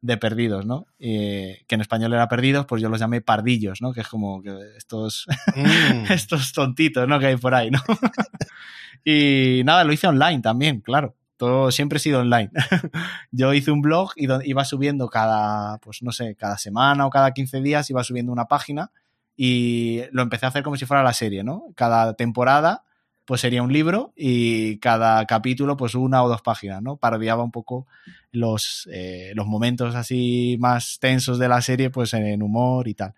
de 0.00 0.16
perdidos, 0.16 0.64
¿no? 0.64 0.86
que 0.98 1.66
en 1.68 1.80
español 1.80 2.12
era 2.12 2.28
perdidos, 2.28 2.66
pues 2.66 2.80
yo 2.80 2.88
los 2.88 3.00
llamé 3.00 3.20
pardillos, 3.20 3.82
¿no? 3.82 3.92
Que 3.92 4.02
es 4.02 4.08
como 4.08 4.42
que 4.42 4.56
estos, 4.76 5.26
mm. 5.54 6.04
estos 6.12 6.52
tontitos, 6.52 7.08
¿no? 7.08 7.18
Que 7.18 7.26
hay 7.26 7.36
por 7.36 7.54
ahí, 7.54 7.70
¿no? 7.70 7.80
y 9.04 9.62
nada, 9.64 9.84
lo 9.84 9.92
hice 9.92 10.06
online 10.06 10.40
también, 10.40 10.80
claro. 10.80 11.14
Todo 11.36 11.70
siempre 11.70 11.98
he 11.98 12.00
sido 12.00 12.20
online. 12.20 12.50
yo 13.30 13.54
hice 13.54 13.70
un 13.70 13.80
blog 13.80 14.10
y 14.16 14.26
iba 14.44 14.64
subiendo 14.64 15.08
cada, 15.08 15.78
pues 15.78 16.02
no 16.02 16.10
sé, 16.10 16.34
cada 16.34 16.58
semana 16.58 17.06
o 17.06 17.10
cada 17.10 17.32
15 17.32 17.60
días 17.60 17.88
iba 17.90 18.02
subiendo 18.02 18.32
una 18.32 18.46
página 18.46 18.90
y 19.36 20.02
lo 20.10 20.22
empecé 20.22 20.46
a 20.46 20.48
hacer 20.48 20.64
como 20.64 20.76
si 20.76 20.84
fuera 20.84 21.04
la 21.04 21.12
serie, 21.12 21.44
¿no? 21.44 21.66
Cada 21.76 22.14
temporada 22.14 22.82
pues 23.28 23.42
sería 23.42 23.62
un 23.62 23.74
libro 23.74 24.14
y 24.16 24.78
cada 24.78 25.26
capítulo 25.26 25.76
pues 25.76 25.94
una 25.94 26.24
o 26.24 26.30
dos 26.30 26.40
páginas, 26.40 26.80
¿no? 26.80 26.96
Parodiaba 26.96 27.42
un 27.42 27.50
poco 27.50 27.86
los, 28.32 28.88
eh, 28.90 29.32
los 29.34 29.46
momentos 29.46 29.94
así 29.94 30.56
más 30.58 30.98
tensos 30.98 31.38
de 31.38 31.46
la 31.46 31.60
serie 31.60 31.90
pues 31.90 32.14
en 32.14 32.42
humor 32.42 32.88
y 32.88 32.94
tal. 32.94 33.12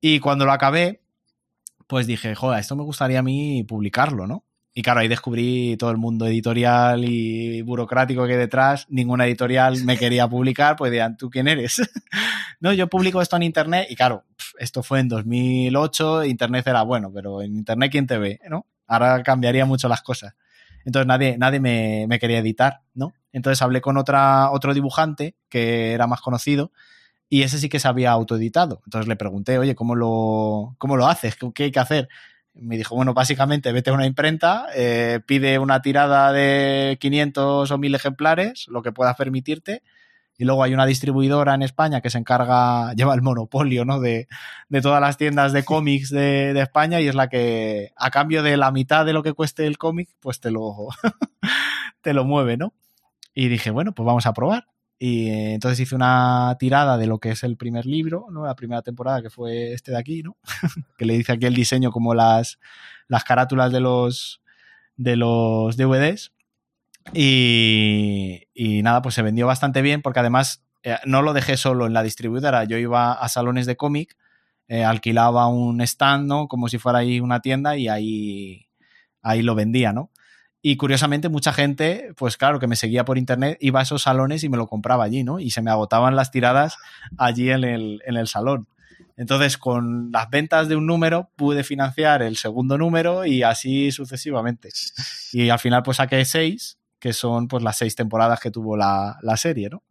Y 0.00 0.18
cuando 0.18 0.46
lo 0.46 0.50
acabé, 0.50 1.00
pues 1.86 2.08
dije, 2.08 2.34
joder, 2.34 2.58
esto 2.58 2.74
me 2.74 2.82
gustaría 2.82 3.20
a 3.20 3.22
mí 3.22 3.62
publicarlo, 3.62 4.26
¿no? 4.26 4.42
Y 4.74 4.82
claro, 4.82 4.98
ahí 4.98 5.06
descubrí 5.06 5.76
todo 5.76 5.92
el 5.92 5.96
mundo 5.96 6.26
editorial 6.26 7.04
y 7.04 7.62
burocrático 7.62 8.26
que 8.26 8.32
hay 8.32 8.38
detrás. 8.38 8.86
Ninguna 8.88 9.26
editorial 9.26 9.84
me 9.84 9.96
quería 9.96 10.26
publicar, 10.26 10.74
pues 10.74 10.90
decían, 10.90 11.16
¿tú 11.16 11.30
quién 11.30 11.46
eres? 11.46 11.80
no, 12.58 12.72
yo 12.72 12.88
publico 12.88 13.22
esto 13.22 13.36
en 13.36 13.44
Internet 13.44 13.86
y 13.90 13.94
claro, 13.94 14.24
esto 14.58 14.82
fue 14.82 14.98
en 14.98 15.06
2008, 15.06 16.24
Internet 16.24 16.66
era 16.66 16.82
bueno, 16.82 17.12
pero 17.14 17.42
en 17.42 17.54
Internet 17.54 17.92
¿quién 17.92 18.08
te 18.08 18.18
ve? 18.18 18.40
¿no? 18.50 18.66
Ahora 18.86 19.22
cambiaría 19.22 19.66
mucho 19.66 19.88
las 19.88 20.02
cosas. 20.02 20.34
Entonces 20.84 21.06
nadie, 21.06 21.36
nadie 21.36 21.60
me, 21.60 22.18
quería 22.20 22.38
editar, 22.38 22.82
¿no? 22.94 23.12
Entonces 23.32 23.60
hablé 23.60 23.80
con 23.80 23.96
otra, 23.96 24.50
otro 24.52 24.72
dibujante 24.72 25.34
que 25.48 25.92
era 25.92 26.06
más 26.06 26.20
conocido 26.20 26.72
y 27.28 27.42
ese 27.42 27.58
sí 27.58 27.68
que 27.68 27.80
se 27.80 27.88
había 27.88 28.12
autoeditado. 28.12 28.82
Entonces 28.84 29.08
le 29.08 29.16
pregunté, 29.16 29.58
oye, 29.58 29.74
¿cómo 29.74 29.96
lo, 29.96 30.76
cómo 30.78 30.96
lo 30.96 31.08
haces? 31.08 31.36
¿Qué 31.54 31.64
hay 31.64 31.72
que 31.72 31.80
hacer? 31.80 32.08
Me 32.54 32.76
dijo, 32.76 32.94
bueno, 32.94 33.14
básicamente 33.14 33.72
vete 33.72 33.90
a 33.90 33.94
una 33.94 34.06
imprenta, 34.06 34.66
eh, 34.74 35.20
pide 35.26 35.58
una 35.58 35.82
tirada 35.82 36.32
de 36.32 36.96
500 37.00 37.70
o 37.70 37.78
1000 37.78 37.94
ejemplares, 37.94 38.66
lo 38.68 38.82
que 38.82 38.92
puedas 38.92 39.16
permitirte, 39.16 39.82
y 40.38 40.44
luego 40.44 40.62
hay 40.62 40.74
una 40.74 40.86
distribuidora 40.86 41.54
en 41.54 41.62
España 41.62 42.00
que 42.00 42.10
se 42.10 42.18
encarga, 42.18 42.92
lleva 42.96 43.14
el 43.14 43.22
monopolio, 43.22 43.84
¿no? 43.84 44.00
De, 44.00 44.28
todas 44.82 45.00
las 45.00 45.16
tiendas 45.16 45.52
de 45.52 45.64
cómics 45.64 46.10
de, 46.10 46.58
España 46.60 47.00
y 47.00 47.08
es 47.08 47.14
la 47.14 47.28
que, 47.28 47.92
a 47.96 48.10
cambio 48.10 48.42
de 48.42 48.56
la 48.56 48.70
mitad 48.70 49.06
de 49.06 49.12
lo 49.12 49.22
que 49.22 49.32
cueste 49.32 49.66
el 49.66 49.78
cómic, 49.78 50.08
pues 50.20 50.40
te 50.40 50.50
lo, 50.50 50.88
te 52.02 52.12
lo 52.12 52.24
mueve, 52.24 52.56
¿no? 52.56 52.72
Y 53.34 53.48
dije, 53.48 53.70
bueno, 53.70 53.92
pues 53.92 54.06
vamos 54.06 54.26
a 54.26 54.32
probar. 54.32 54.66
Y 54.98 55.28
eh, 55.28 55.54
entonces 55.54 55.78
hice 55.80 55.94
una 55.94 56.56
tirada 56.58 56.96
de 56.96 57.06
lo 57.06 57.18
que 57.18 57.30
es 57.30 57.42
el 57.42 57.58
primer 57.58 57.84
libro, 57.84 58.26
¿no? 58.30 58.46
La 58.46 58.54
primera 58.54 58.80
temporada, 58.80 59.20
que 59.20 59.28
fue 59.28 59.72
este 59.72 59.90
de 59.90 59.98
aquí, 59.98 60.22
¿no? 60.22 60.36
que 60.96 61.04
le 61.04 61.18
dice 61.18 61.32
aquí 61.32 61.44
el 61.44 61.54
diseño 61.54 61.90
como 61.90 62.14
las, 62.14 62.58
las 63.06 63.24
carátulas 63.24 63.72
de 63.72 63.80
los, 63.80 64.40
de 64.96 65.16
los 65.16 65.76
DVDs. 65.76 66.32
Y, 67.12 68.82
nada, 68.82 69.02
pues 69.02 69.14
se 69.14 69.22
vendió 69.22 69.46
bastante 69.46 69.82
bien 69.82 70.02
porque 70.02 70.20
además 70.20 70.64
eh, 70.82 70.96
no 71.04 71.22
lo 71.22 71.32
dejé 71.32 71.56
solo 71.56 71.86
en 71.86 71.92
la 71.92 72.02
distribuidora, 72.02 72.64
yo 72.64 72.78
iba 72.78 73.12
a 73.12 73.28
salones 73.28 73.66
de 73.66 73.76
cómic, 73.76 74.16
eh, 74.68 74.84
alquilaba 74.84 75.46
un 75.48 75.80
stand, 75.80 76.26
¿no? 76.26 76.48
Como 76.48 76.68
si 76.68 76.78
fuera 76.78 77.00
ahí 77.00 77.20
una 77.20 77.40
tienda 77.40 77.76
y 77.76 77.88
ahí, 77.88 78.68
ahí 79.22 79.42
lo 79.42 79.54
vendía, 79.54 79.92
¿no? 79.92 80.10
Y 80.62 80.76
curiosamente 80.76 81.28
mucha 81.28 81.52
gente, 81.52 82.12
pues 82.16 82.36
claro, 82.36 82.58
que 82.58 82.66
me 82.66 82.74
seguía 82.74 83.04
por 83.04 83.18
internet, 83.18 83.56
iba 83.60 83.78
a 83.78 83.84
esos 83.84 84.02
salones 84.02 84.42
y 84.42 84.48
me 84.48 84.56
lo 84.56 84.66
compraba 84.66 85.04
allí, 85.04 85.22
¿no? 85.22 85.38
Y 85.38 85.50
se 85.50 85.62
me 85.62 85.70
agotaban 85.70 86.16
las 86.16 86.32
tiradas 86.32 86.76
allí 87.18 87.50
en 87.50 87.62
el, 87.62 88.02
en 88.04 88.16
el 88.16 88.26
salón. 88.26 88.66
Entonces, 89.16 89.56
con 89.56 90.10
las 90.10 90.28
ventas 90.28 90.68
de 90.68 90.76
un 90.76 90.86
número 90.86 91.30
pude 91.36 91.62
financiar 91.62 92.22
el 92.22 92.36
segundo 92.36 92.76
número 92.76 93.24
y 93.24 93.42
así 93.44 93.92
sucesivamente. 93.92 94.70
Y 95.32 95.48
al 95.48 95.58
final 95.58 95.82
pues 95.82 95.98
saqué 95.98 96.24
seis 96.24 96.78
que 97.06 97.12
son 97.12 97.46
pues 97.46 97.62
las 97.62 97.76
seis 97.76 97.94
temporadas 97.94 98.40
que 98.40 98.50
tuvo 98.50 98.76
la, 98.76 99.16
serie, 99.36 99.70
¿no? 99.70 99.84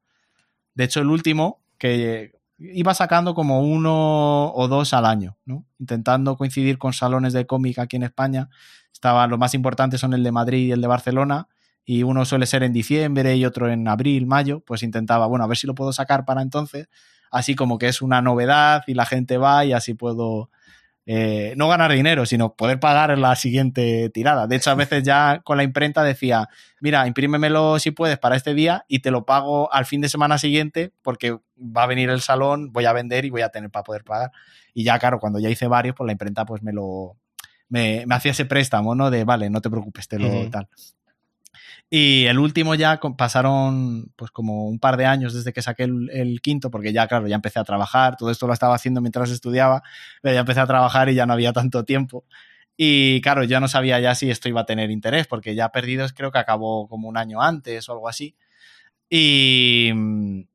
De 0.74 0.84
hecho, 0.84 1.00
el 1.00 1.08
último, 1.08 1.62
que 1.78 2.34
iba 2.58 2.94
sacando 2.94 3.34
como 3.34 3.62
uno 3.62 4.52
o 4.52 4.68
dos 4.68 4.94
al 4.94 5.06
año, 5.06 5.38
¿no? 5.46 5.66
Intentando 5.80 6.36
coincidir 6.36 6.78
con 6.78 6.92
salones 6.92 7.32
de 7.32 7.48
cómic 7.48 7.80
aquí 7.80 7.96
en 7.96 8.04
España. 8.04 8.50
Estaban, 8.92 9.30
los 9.30 9.40
más 9.40 9.54
importantes 9.54 10.02
son 10.02 10.14
el 10.14 10.24
de 10.24 10.34
Madrid 10.34 10.68
y 10.68 10.72
el 10.74 10.82
de 10.82 10.88
Barcelona, 10.88 11.48
y 11.86 12.04
uno 12.04 12.26
suele 12.26 12.48
ser 12.48 12.64
en 12.64 12.74
diciembre 12.74 13.38
y 13.38 13.46
otro 13.46 13.70
en 13.72 13.88
abril, 13.88 14.28
mayo, 14.28 14.60
pues 14.60 14.84
intentaba, 14.84 15.26
bueno, 15.26 15.46
a 15.46 15.48
ver 15.48 15.56
si 15.56 15.68
lo 15.68 15.74
puedo 15.74 15.94
sacar 15.94 16.26
para 16.26 16.42
entonces, 16.42 16.90
así 17.32 17.56
como 17.56 17.78
que 17.78 17.88
es 17.88 18.02
una 18.02 18.22
novedad 18.22 18.84
y 18.88 18.94
la 18.94 19.06
gente 19.06 19.38
va 19.38 19.64
y 19.64 19.72
así 19.72 19.94
puedo 19.94 20.50
eh, 21.08 21.54
no 21.56 21.68
ganar 21.68 21.92
dinero, 21.92 22.26
sino 22.26 22.56
poder 22.56 22.80
pagar 22.80 23.16
la 23.18 23.36
siguiente 23.36 24.10
tirada. 24.10 24.48
De 24.48 24.56
hecho, 24.56 24.72
a 24.72 24.76
veces 24.76 25.04
ya 25.04 25.42
con 25.44 25.58
la 25.58 25.64
imprenta 25.64 26.04
decía, 26.04 26.50
mira, 26.80 27.06
imprímemelo 27.06 27.78
si 27.78 27.92
puedes 27.92 28.18
para 28.18 28.36
este 28.36 28.56
día 28.56 28.86
y 28.88 29.00
te 29.00 29.12
lo 29.12 29.26
pago 29.26 29.72
al 29.72 29.86
fin 29.86 30.02
de 30.02 30.10
semana 30.10 30.40
siguiente 30.40 30.94
porque 31.04 31.38
va 31.58 31.84
a 31.84 31.88
venir 31.88 32.10
el 32.10 32.22
salón, 32.22 32.72
voy 32.72 32.86
a 32.86 32.94
vender 32.94 33.24
y 33.26 33.30
voy 33.30 33.42
a 33.42 33.50
tener 33.50 33.70
para 33.70 33.84
poder 33.84 34.04
pagar. 34.04 34.32
Y 34.74 34.84
ya, 34.84 34.98
claro, 34.98 35.20
cuando 35.20 35.40
ya 35.40 35.50
hice 35.50 35.68
varios, 35.68 35.96
pues 35.96 36.06
la 36.08 36.12
imprenta 36.14 36.46
pues 36.46 36.64
me 36.64 36.74
lo... 36.74 37.18
Me, 37.68 38.06
hacía 38.10 38.32
ese 38.32 38.46
préstamo, 38.46 38.94
¿no? 38.94 39.10
De, 39.10 39.24
vale, 39.24 39.50
no 39.50 39.62
te 39.62 39.70
preocupes, 39.70 40.08
te 40.08 40.20
lo 40.20 40.50
tal. 40.50 40.68
Y 41.98 42.26
el 42.26 42.40
último 42.40 42.76
ya 42.76 43.00
pasaron 43.18 44.12
pues 44.18 44.30
como 44.30 44.66
un 44.68 44.80
par 44.80 44.98
de 44.98 45.06
años 45.06 45.34
desde 45.34 45.54
que 45.54 45.62
saqué 45.62 45.84
el, 45.84 46.42
quinto, 46.42 46.70
porque 46.70 46.92
ya, 46.92 47.08
claro, 47.08 47.26
ya 47.26 47.36
empecé 47.36 47.58
a 47.58 47.64
trabajar, 47.64 48.18
todo 48.18 48.32
esto 48.32 48.48
lo 48.48 48.54
estaba 48.54 48.76
haciendo 48.76 49.00
mientras 49.00 49.32
estudiaba, 49.32 49.82
pero 50.22 50.34
ya 50.34 50.42
empecé 50.42 50.60
a 50.60 50.68
trabajar 50.68 51.08
y 51.08 51.16
ya 51.16 51.26
no 51.26 51.32
había 51.32 51.54
tanto 51.54 51.86
tiempo. 51.86 52.26
Y 52.76 53.22
claro, 53.22 53.46
ya 53.46 53.62
no 53.62 53.70
sabía 53.70 53.98
ya 54.02 54.14
si 54.14 54.30
esto 54.30 54.50
iba 54.50 54.60
a 54.60 54.66
tener 54.66 54.92
interés, 54.92 55.26
porque 55.26 55.56
ya 55.56 55.70
Perdidos 55.70 56.12
creo 56.12 56.32
que 56.34 56.38
acabó 56.38 56.90
como 56.90 57.08
un 57.08 57.16
año 57.16 57.42
antes 57.42 57.88
o 57.88 57.94
algo 57.94 58.10
así. 58.10 58.36
Y, 59.10 59.94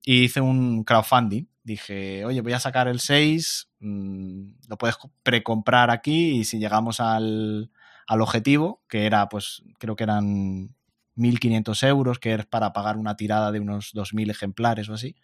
hice 0.05 0.43
un 0.43 0.85
crowdfunding. 0.85 1.47
Dije, 1.65 2.27
oye, 2.27 2.43
voy 2.43 2.53
a 2.53 2.61
sacar 2.61 2.87
el 2.87 3.01
6, 3.01 3.71
mm, 3.81 4.43
lo 4.69 4.77
puedes 4.77 4.99
precomprar 5.23 5.91
aquí 5.91 6.33
y 6.41 6.45
si 6.45 6.59
llegamos 6.59 7.01
al, 7.01 7.71
al 8.07 8.21
objetivo, 8.21 8.83
que 8.91 9.07
era, 9.07 9.27
pues 9.31 9.63
creo 9.79 9.97
que 9.97 10.05
eran 10.05 10.75
1.500 11.17 11.87
euros, 11.89 12.19
que 12.19 12.35
es 12.35 12.47
para 12.47 12.73
pagar 12.73 12.97
una 12.97 13.17
tirada 13.17 13.53
de 13.53 13.61
unos 13.61 13.95
2.000 13.95 14.31
ejemplares 14.31 14.89
o 14.89 14.95
así, 14.95 15.17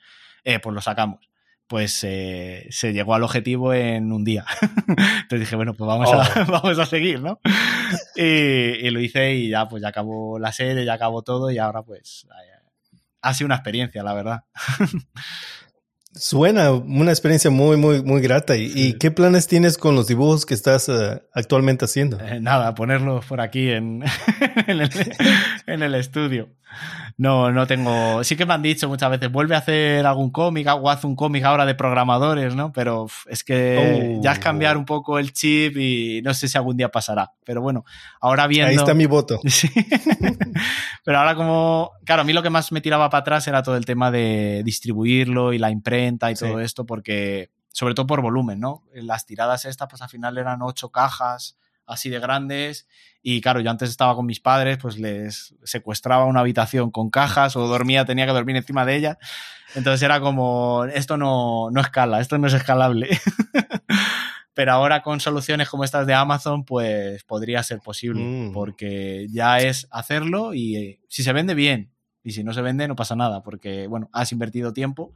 eh, 0.45 0.59
pues 0.59 0.75
lo 0.75 0.81
sacamos. 0.81 1.31
Pues 1.67 2.05
eh, 2.05 2.69
se 2.71 2.93
llegó 2.93 3.15
al 3.15 3.25
objetivo 3.25 3.75
en 3.75 4.13
un 4.13 4.23
día. 4.23 4.45
Entonces 4.87 5.41
dije, 5.41 5.57
bueno, 5.57 5.75
pues 5.75 5.89
vamos, 5.89 6.13
a, 6.13 6.19
oh. 6.19 6.47
vamos 6.49 6.79
a 6.79 6.87
seguir, 6.87 7.21
¿no? 7.21 7.41
Y, 8.15 8.89
lo 8.91 9.01
hice 9.01 9.35
y 9.35 9.49
ya, 9.49 9.67
pues 9.67 9.83
ya 9.83 9.89
acabó 9.89 10.39
la 10.39 10.53
serie, 10.53 10.85
ya 10.85 10.95
acabó 10.95 11.23
todo 11.23 11.51
y 11.51 11.59
ahora 11.59 11.83
pues 11.83 12.27
ha 13.27 13.35
sido 13.35 13.47
una 13.47 13.57
experiencia, 13.57 14.03
la 14.03 14.15
verdad. 14.15 14.45
Suena 16.17 16.73
una 16.73 17.11
experiencia 17.11 17.51
muy, 17.51 17.77
muy, 17.77 18.03
muy 18.03 18.23
grata. 18.23 18.57
¿Y, 18.57 18.95
qué 18.95 19.11
planes 19.11 19.47
tienes 19.47 19.77
con 19.77 19.95
los 19.95 20.07
dibujos 20.07 20.47
que 20.47 20.55
estás 20.55 20.89
eh, 20.89 21.23
actualmente 21.35 21.85
haciendo? 21.85 22.19
Eh, 22.21 22.41
nada, 22.41 22.75
ponerlos 22.75 23.25
por 23.27 23.43
aquí 23.43 23.71
en, 23.71 24.03
en, 24.67 25.83
el, 25.83 25.95
estudio. 25.95 26.49
No, 27.19 27.53
no 27.53 27.67
tengo. 27.67 28.25
Sí 28.25 28.35
que 28.35 28.47
me 28.47 28.55
han 28.55 28.63
dicho 28.63 28.89
muchas 28.89 29.11
veces, 29.11 29.31
vuelve 29.31 29.55
a 29.57 29.59
hacer 29.59 30.07
algún 30.07 30.31
cómic 30.31 30.67
o 30.69 30.89
haz 30.89 31.05
un 31.05 31.17
cómic 31.17 31.45
ahora 31.45 31.67
de 31.67 31.75
programadores, 31.75 32.55
¿no? 32.55 32.73
Pero 32.73 33.09
es 33.27 33.45
que 33.45 34.19
ya 34.23 34.33
es 34.33 34.39
cambiar 34.39 34.77
oh. 34.77 34.81
un 34.81 34.85
poco 34.87 35.19
el 35.19 35.33
chip 35.33 35.77
y 35.77 36.23
no 36.23 36.33
sé 36.33 36.49
si 36.49 36.57
algún 36.57 36.77
día 36.77 36.91
pasará. 36.91 37.33
Pero 37.45 37.61
bueno, 37.61 37.85
ahora 38.21 38.47
viendo. 38.47 38.71
Ahí 38.71 38.77
está 38.77 38.95
mi 38.95 39.07
voto. 39.07 39.41
Sí. 39.49 39.71
Pero 41.05 41.19
ahora, 41.19 41.35
como. 41.35 41.93
Claro, 42.05 42.23
a 42.23 42.25
mí 42.25 42.33
lo 42.33 42.43
que 42.43 42.51
más 42.51 42.73
me 42.73 42.81
tiraba 42.81 43.09
para 43.09 43.21
atrás 43.21 43.47
era 43.49 43.63
todo 43.63 43.77
el 43.77 43.85
tema 43.85 44.11
de 44.11 44.63
distribuirlo 44.65 45.53
y 45.53 45.59
la 45.59 45.71
imprenta 45.71 46.06
y 46.07 46.35
todo 46.35 46.61
esto, 46.61 46.87
porque. 46.87 47.51
Sobre 47.73 47.93
todo 47.93 48.07
por 48.07 48.23
volumen, 48.23 48.59
¿no? 48.59 48.85
Las 48.95 49.27
tiradas 49.27 49.67
estas, 49.67 49.87
pues 49.91 50.01
al 50.01 50.09
final 50.09 50.39
eran 50.39 50.63
ocho 50.63 50.91
cajas 50.91 51.59
así 51.87 52.11
de 52.11 52.19
grandes. 52.19 52.87
Y 53.23 53.41
claro, 53.41 53.61
yo 53.61 53.71
antes 53.71 53.91
estaba 53.91 54.15
con 54.15 54.27
mis 54.27 54.41
padres, 54.41 54.79
pues 54.79 54.99
les 54.99 55.55
secuestraba 55.65 56.25
una 56.25 56.41
habitación 56.41 56.91
con 56.91 57.11
cajas 57.11 57.57
o 57.57 57.67
dormía, 57.67 58.05
tenía 58.05 58.27
que 58.27 58.33
dormir 58.33 58.57
encima 58.57 58.85
de 58.85 58.97
ella. 58.97 59.19
Entonces 59.75 60.03
era 60.03 60.21
como, 60.21 60.85
esto 60.85 61.17
no, 61.17 61.71
no 61.71 61.81
escala, 61.81 62.21
esto 62.21 62.39
no 62.39 62.47
es 62.47 62.55
escalable. 62.55 63.09
Pero 64.55 64.73
ahora 64.73 65.03
con 65.03 65.21
soluciones 65.21 65.69
como 65.69 65.85
estas 65.85 66.07
de 66.07 66.15
Amazon, 66.15 66.65
pues 66.65 67.25
podría 67.25 67.63
ser 67.63 67.81
posible, 67.81 68.23
mm. 68.23 68.53
porque 68.53 69.27
ya 69.31 69.59
es 69.59 69.87
hacerlo 69.91 70.55
y 70.55 70.77
eh, 70.77 71.01
si 71.09 71.23
se 71.23 71.33
vende 71.35 71.55
bien, 71.55 71.93
y 72.23 72.33
si 72.33 72.43
no 72.43 72.55
se 72.55 72.63
vende 72.63 72.89
no 72.89 72.97
pasa 72.97 73.15
nada, 73.17 73.43
porque 73.43 73.87
bueno, 73.87 74.09
has 74.13 74.33
invertido 74.33 74.73
tiempo, 74.73 75.13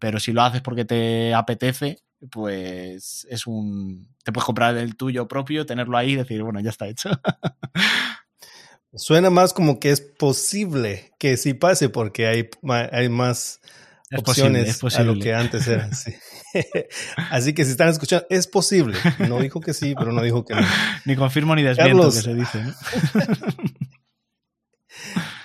pero 0.00 0.18
si 0.18 0.32
lo 0.32 0.42
haces 0.42 0.62
porque 0.62 0.84
te 0.84 1.32
apetece, 1.34 1.98
pues 2.30 3.26
es 3.30 3.46
un... 3.46 4.08
Te 4.24 4.32
puedes 4.32 4.44
comprar 4.44 4.76
el 4.76 4.96
tuyo 4.96 5.28
propio, 5.28 5.64
tenerlo 5.64 5.96
ahí 5.96 6.12
y 6.12 6.16
decir, 6.16 6.42
bueno, 6.42 6.58
ya 6.60 6.70
está 6.70 6.88
hecho. 6.88 7.10
Suena 8.94 9.30
más 9.30 9.52
como 9.52 9.78
que 9.78 9.90
es 9.90 10.00
posible 10.00 11.12
que 11.18 11.36
sí 11.36 11.54
pase 11.54 11.88
porque 11.88 12.26
hay, 12.26 12.50
hay 12.90 13.08
más 13.08 13.60
opciones 14.16 14.82
a 14.82 15.02
lo 15.04 15.18
que 15.18 15.32
antes 15.32 15.68
era. 15.68 15.88
Así 17.30 17.52
que 17.52 17.64
si 17.64 17.70
están 17.70 17.88
escuchando, 17.88 18.26
es 18.28 18.48
posible. 18.48 18.98
No 19.28 19.38
dijo 19.38 19.60
que 19.60 19.74
sí, 19.74 19.94
pero 19.96 20.12
no 20.12 20.22
dijo 20.22 20.44
que 20.44 20.54
no. 20.54 20.62
ni 21.04 21.14
confirmo 21.14 21.54
ni 21.54 21.62
desmiento 21.62 22.10
que 22.10 22.22
se 22.22 22.34
dice. 22.34 22.64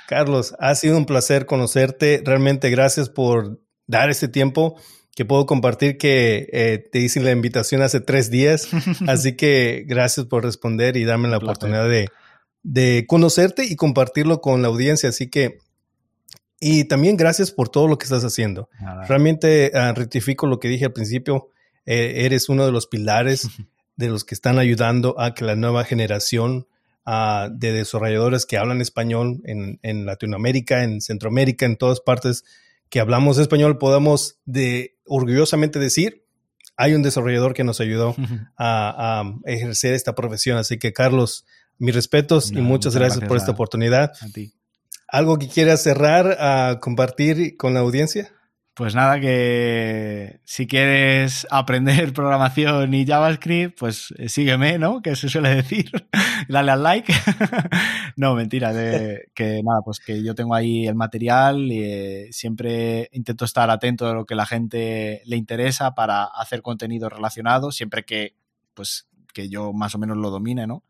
Carlos, 0.08 0.56
ha 0.60 0.74
sido 0.76 0.98
un 0.98 1.06
placer 1.06 1.46
conocerte. 1.46 2.22
Realmente 2.24 2.70
gracias 2.70 3.10
por 3.10 3.60
dar 3.88 4.10
este 4.10 4.28
tiempo 4.28 4.76
que 5.16 5.26
puedo 5.26 5.46
compartir 5.46 5.98
que 5.98 6.50
eh, 6.52 6.90
te 6.92 7.00
hice 7.00 7.22
la 7.22 7.32
invitación 7.32 7.82
hace 7.82 8.02
tres 8.02 8.30
días. 8.30 8.70
Así 9.08 9.36
que 9.36 9.86
gracias 9.88 10.26
por 10.26 10.44
responder 10.44 10.98
y 10.98 11.06
darme 11.06 11.30
la 11.30 11.38
oportunidad 11.38 11.88
de, 11.88 12.10
de 12.64 13.06
conocerte 13.08 13.66
y 13.66 13.76
compartirlo 13.76 14.42
con 14.42 14.62
la 14.62 14.68
audiencia. 14.68 15.10
Así 15.10 15.30
que 15.30 15.60
y 16.60 16.86
también 16.86 17.18
gracias 17.18 17.52
por 17.52 17.70
todo 17.70 17.88
lo 17.88 17.98
que 17.98 18.06
estás 18.06 18.24
haciendo. 18.24 18.70
Realmente 19.08 19.72
uh, 19.74 19.94
rectifico 19.94 20.48
lo 20.48 20.60
que 20.60 20.68
dije 20.68 20.86
al 20.86 20.94
principio. 20.94 21.50
Eh, 21.86 22.26
eres 22.26 22.50
uno 22.50 22.66
de 22.66 22.72
los 22.72 22.88
pilares 22.88 23.48
de 23.96 24.10
los 24.10 24.24
que 24.24 24.36
están 24.36 24.58
ayudando 24.58 25.20
a 25.20 25.34
que 25.34 25.46
la 25.46 25.56
nueva 25.56 25.84
generación 25.84 26.68
uh, 27.06 27.50
de 27.52 27.72
desarrolladores 27.72 28.46
que 28.46 28.58
hablan 28.58 28.82
español 28.82 29.42
en, 29.46 29.80
en, 29.84 30.06
Latinoamérica, 30.06 30.84
en 30.84 31.02
Centroamérica, 31.02 31.66
en 31.66 31.76
todas 31.76 32.00
partes 32.00 32.44
que 32.96 33.02
hablamos 33.02 33.38
español, 33.40 33.78
podamos 33.78 34.40
de, 34.46 34.96
orgullosamente 35.04 35.80
decir, 35.80 36.24
hay 36.78 36.94
un 36.94 37.04
desarrollador 37.04 37.54
que 37.54 37.66
nos 37.66 37.82
ayudó 37.82 38.16
a, 38.56 39.20
a, 39.20 39.34
ejercer 39.44 39.94
esta 39.94 40.16
profesión. 40.16 40.58
Así 40.58 40.80
que, 40.80 40.94
Carlos, 40.94 41.46
mis 41.78 41.94
respetos 41.94 42.52
y 42.52 42.54
muchas, 42.54 42.64
muchas 42.64 42.96
gracias, 42.96 43.18
gracias, 43.18 43.28
por 43.28 43.36
esta 43.36 43.52
oportunidad. 43.52 44.14
A 44.22 44.30
ti. 44.30 44.54
¿Algo 45.10 45.38
que 45.38 45.50
quieras 45.50 45.84
cerrar 45.84 46.38
a 46.40 46.80
compartir 46.80 47.58
con 47.58 47.74
la 47.74 47.82
audiencia? 47.82 48.32
Pues 48.76 48.94
nada, 48.94 49.22
que 49.22 50.42
si 50.44 50.68
quieres 50.68 51.48
aprender 51.50 52.12
programación 52.14 52.94
y 52.94 53.06
JavaScript, 53.06 53.80
pues 53.80 54.14
eh, 54.18 54.28
sígueme, 54.28 54.78
¿no? 54.78 55.02
Que 55.02 55.16
se 55.16 55.30
suele 55.30 55.56
decir. 55.56 55.90
Dale 56.50 56.72
al 56.72 56.84
like. 56.84 57.14
no, 58.18 58.36
mentira. 58.36 58.74
Que 59.34 59.62
nada, 59.64 59.80
pues 59.86 60.02
que 60.02 60.22
yo 60.22 60.36
tengo 60.36 60.56
ahí 60.56 60.88
el 60.88 60.96
material 60.96 61.72
y 61.72 61.84
eh, 61.86 62.28
siempre 62.32 63.08
intento 63.14 63.46
estar 63.46 63.70
atento 63.70 64.10
a 64.10 64.14
lo 64.14 64.26
que 64.26 64.36
la 64.36 64.46
gente 64.46 65.22
le 65.26 65.38
interesa 65.38 65.96
para 65.96 66.26
hacer 66.26 66.62
contenido 66.62 67.08
relacionado, 67.08 67.72
siempre 67.72 68.04
que, 68.04 68.36
pues, 68.74 69.08
que 69.34 69.48
yo 69.48 69.72
más 69.72 69.96
o 69.96 70.00
menos 70.00 70.18
lo 70.18 70.32
domine, 70.32 70.68
¿no? 70.68 70.84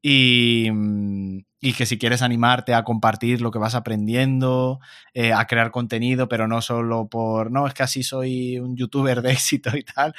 Y, 0.00 0.68
mm, 0.72 1.40
y, 1.68 1.72
que 1.72 1.86
si 1.86 1.98
quieres 1.98 2.22
animarte 2.22 2.74
a 2.74 2.84
compartir 2.84 3.40
lo 3.40 3.50
que 3.50 3.58
vas 3.58 3.74
aprendiendo, 3.74 4.80
eh, 5.14 5.32
a 5.32 5.46
crear 5.46 5.70
contenido, 5.70 6.28
pero 6.28 6.46
no 6.46 6.62
solo 6.62 7.08
por, 7.08 7.50
no, 7.50 7.66
es 7.66 7.74
que 7.74 7.82
así 7.82 8.02
soy 8.02 8.58
un 8.58 8.76
youtuber 8.76 9.22
de 9.22 9.32
éxito 9.32 9.76
y 9.76 9.82
tal. 9.82 10.14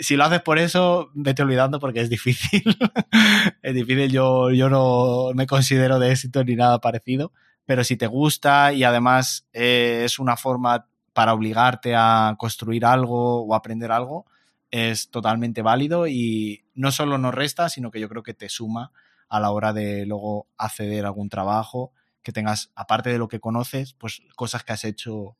Si 0.00 0.16
lo 0.16 0.24
haces 0.24 0.42
por 0.42 0.58
eso, 0.58 1.10
vete 1.14 1.42
olvidando 1.42 1.80
porque 1.80 2.00
es 2.00 2.10
difícil. 2.10 2.62
es 3.62 3.74
difícil, 3.74 4.10
yo, 4.10 4.50
yo 4.50 4.68
no 4.68 5.30
me 5.34 5.46
considero 5.46 5.98
de 5.98 6.12
éxito 6.12 6.44
ni 6.44 6.56
nada 6.56 6.80
parecido, 6.80 7.32
pero 7.64 7.84
si 7.84 7.96
te 7.96 8.06
gusta 8.06 8.72
y 8.72 8.84
además 8.84 9.46
eh, 9.52 10.02
es 10.04 10.18
una 10.18 10.36
forma 10.36 10.86
para 11.12 11.32
obligarte 11.32 11.94
a 11.96 12.34
construir 12.38 12.84
algo 12.84 13.42
o 13.44 13.54
aprender 13.54 13.90
algo, 13.90 14.26
es 14.70 15.10
totalmente 15.10 15.62
válido 15.62 16.06
y 16.06 16.64
no 16.74 16.92
solo 16.92 17.18
nos 17.18 17.34
resta, 17.34 17.68
sino 17.68 17.90
que 17.90 18.00
yo 18.00 18.08
creo 18.08 18.22
que 18.22 18.34
te 18.34 18.48
suma 18.48 18.92
a 19.30 19.40
la 19.40 19.50
hora 19.50 19.72
de 19.72 20.04
luego 20.04 20.46
acceder 20.58 21.04
a 21.04 21.08
algún 21.08 21.30
trabajo, 21.30 21.92
que 22.22 22.32
tengas, 22.32 22.70
aparte 22.74 23.08
de 23.08 23.18
lo 23.18 23.28
que 23.28 23.40
conoces, 23.40 23.94
pues 23.94 24.22
cosas 24.36 24.62
que 24.62 24.72
has 24.74 24.84
hecho 24.84 25.38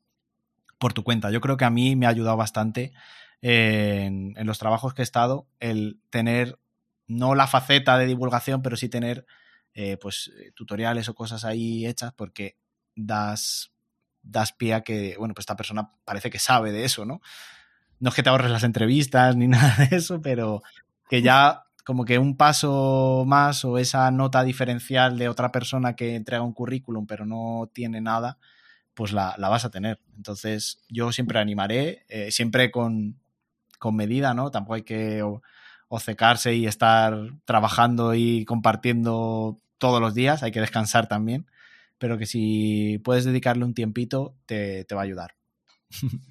por 0.79 0.95
tu 0.95 1.05
cuenta. 1.05 1.31
Yo 1.31 1.43
creo 1.43 1.59
que 1.59 1.67
a 1.67 1.71
mí 1.71 1.97
me 1.97 2.07
ha 2.07 2.09
ayudado 2.09 2.39
bastante 2.39 2.93
en, 3.43 4.35
en, 4.37 4.47
los 4.47 4.59
trabajos 4.59 4.95
que 4.95 5.03
he 5.03 5.05
estado 5.05 5.47
el 5.59 6.01
tener 6.09 6.59
no 7.07 7.35
la 7.35 7.47
faceta 7.47 7.99
de 7.99 8.07
divulgación, 8.07 8.63
pero 8.63 8.77
sí 8.77 8.89
tener 8.89 9.27
eh, 9.75 9.97
pues 10.01 10.33
tutoriales 10.55 11.09
o 11.09 11.15
cosas 11.15 11.45
ahí 11.45 11.87
hechas 11.87 12.13
porque 12.13 12.57
das, 12.95 13.73
das 14.23 14.53
pie 14.53 14.75
a 14.75 14.83
que, 14.83 15.17
bueno, 15.19 15.35
pues 15.35 15.43
esta 15.43 15.57
persona 15.57 15.93
parece 16.05 16.31
que 16.31 16.39
sabe 16.39 16.73
de 16.73 16.85
eso, 16.85 17.05
¿no? 17.05 17.21
No 17.99 18.09
es 18.09 18.15
que 18.15 18.23
te 18.23 18.31
ahorres 18.31 18.51
las 18.51 18.65
entrevistas 18.65 19.37
ni 19.37 19.49
nada 19.49 19.77
de 19.77 19.97
eso, 19.97 20.21
pero 20.23 20.63
que 21.09 21.23
ya 21.23 21.65
como 21.85 22.05
que 22.05 22.19
un 22.19 22.37
paso 22.37 23.25
más 23.27 23.65
o 23.65 23.79
esa 23.79 24.11
nota 24.11 24.43
diferencial 24.45 25.19
de 25.19 25.29
otra 25.29 25.53
persona 25.53 25.97
que 25.97 26.15
entrega 26.15 26.43
un 26.43 26.53
currículum 26.53 27.07
pero 27.07 27.27
no 27.27 27.71
tiene 27.73 28.01
nada, 28.01 28.39
pues 28.95 29.13
la, 29.13 29.35
la 29.39 29.49
vas 29.49 29.65
a 29.65 29.71
tener. 29.71 30.01
Entonces 30.17 30.83
yo 30.89 31.13
siempre 31.13 31.39
animaré, 31.39 32.05
eh, 32.09 32.31
siempre 32.31 32.71
con, 32.71 33.19
con, 33.79 33.97
medida, 33.97 34.35
¿no? 34.35 34.51
Tampoco 34.51 34.75
hay 34.75 34.83
que 34.83 35.25
ocecarse 35.89 36.55
y 36.55 36.67
estar 36.67 37.17
trabajando 37.45 38.15
y 38.15 38.45
compartiendo 38.45 39.59
todos 39.79 40.01
los 40.01 40.15
días, 40.15 40.43
hay 40.43 40.53
que 40.53 40.61
descansar 40.61 41.09
también, 41.09 41.47
pero 41.99 42.19
que 42.19 42.27
si 42.27 42.99
puedes 43.05 43.25
dedicarle 43.25 43.65
un 43.65 43.75
tiempito 43.75 44.37
te, 44.47 44.85
te 44.85 44.95
va 44.95 45.03
a 45.03 45.05
ayudar. 45.05 45.35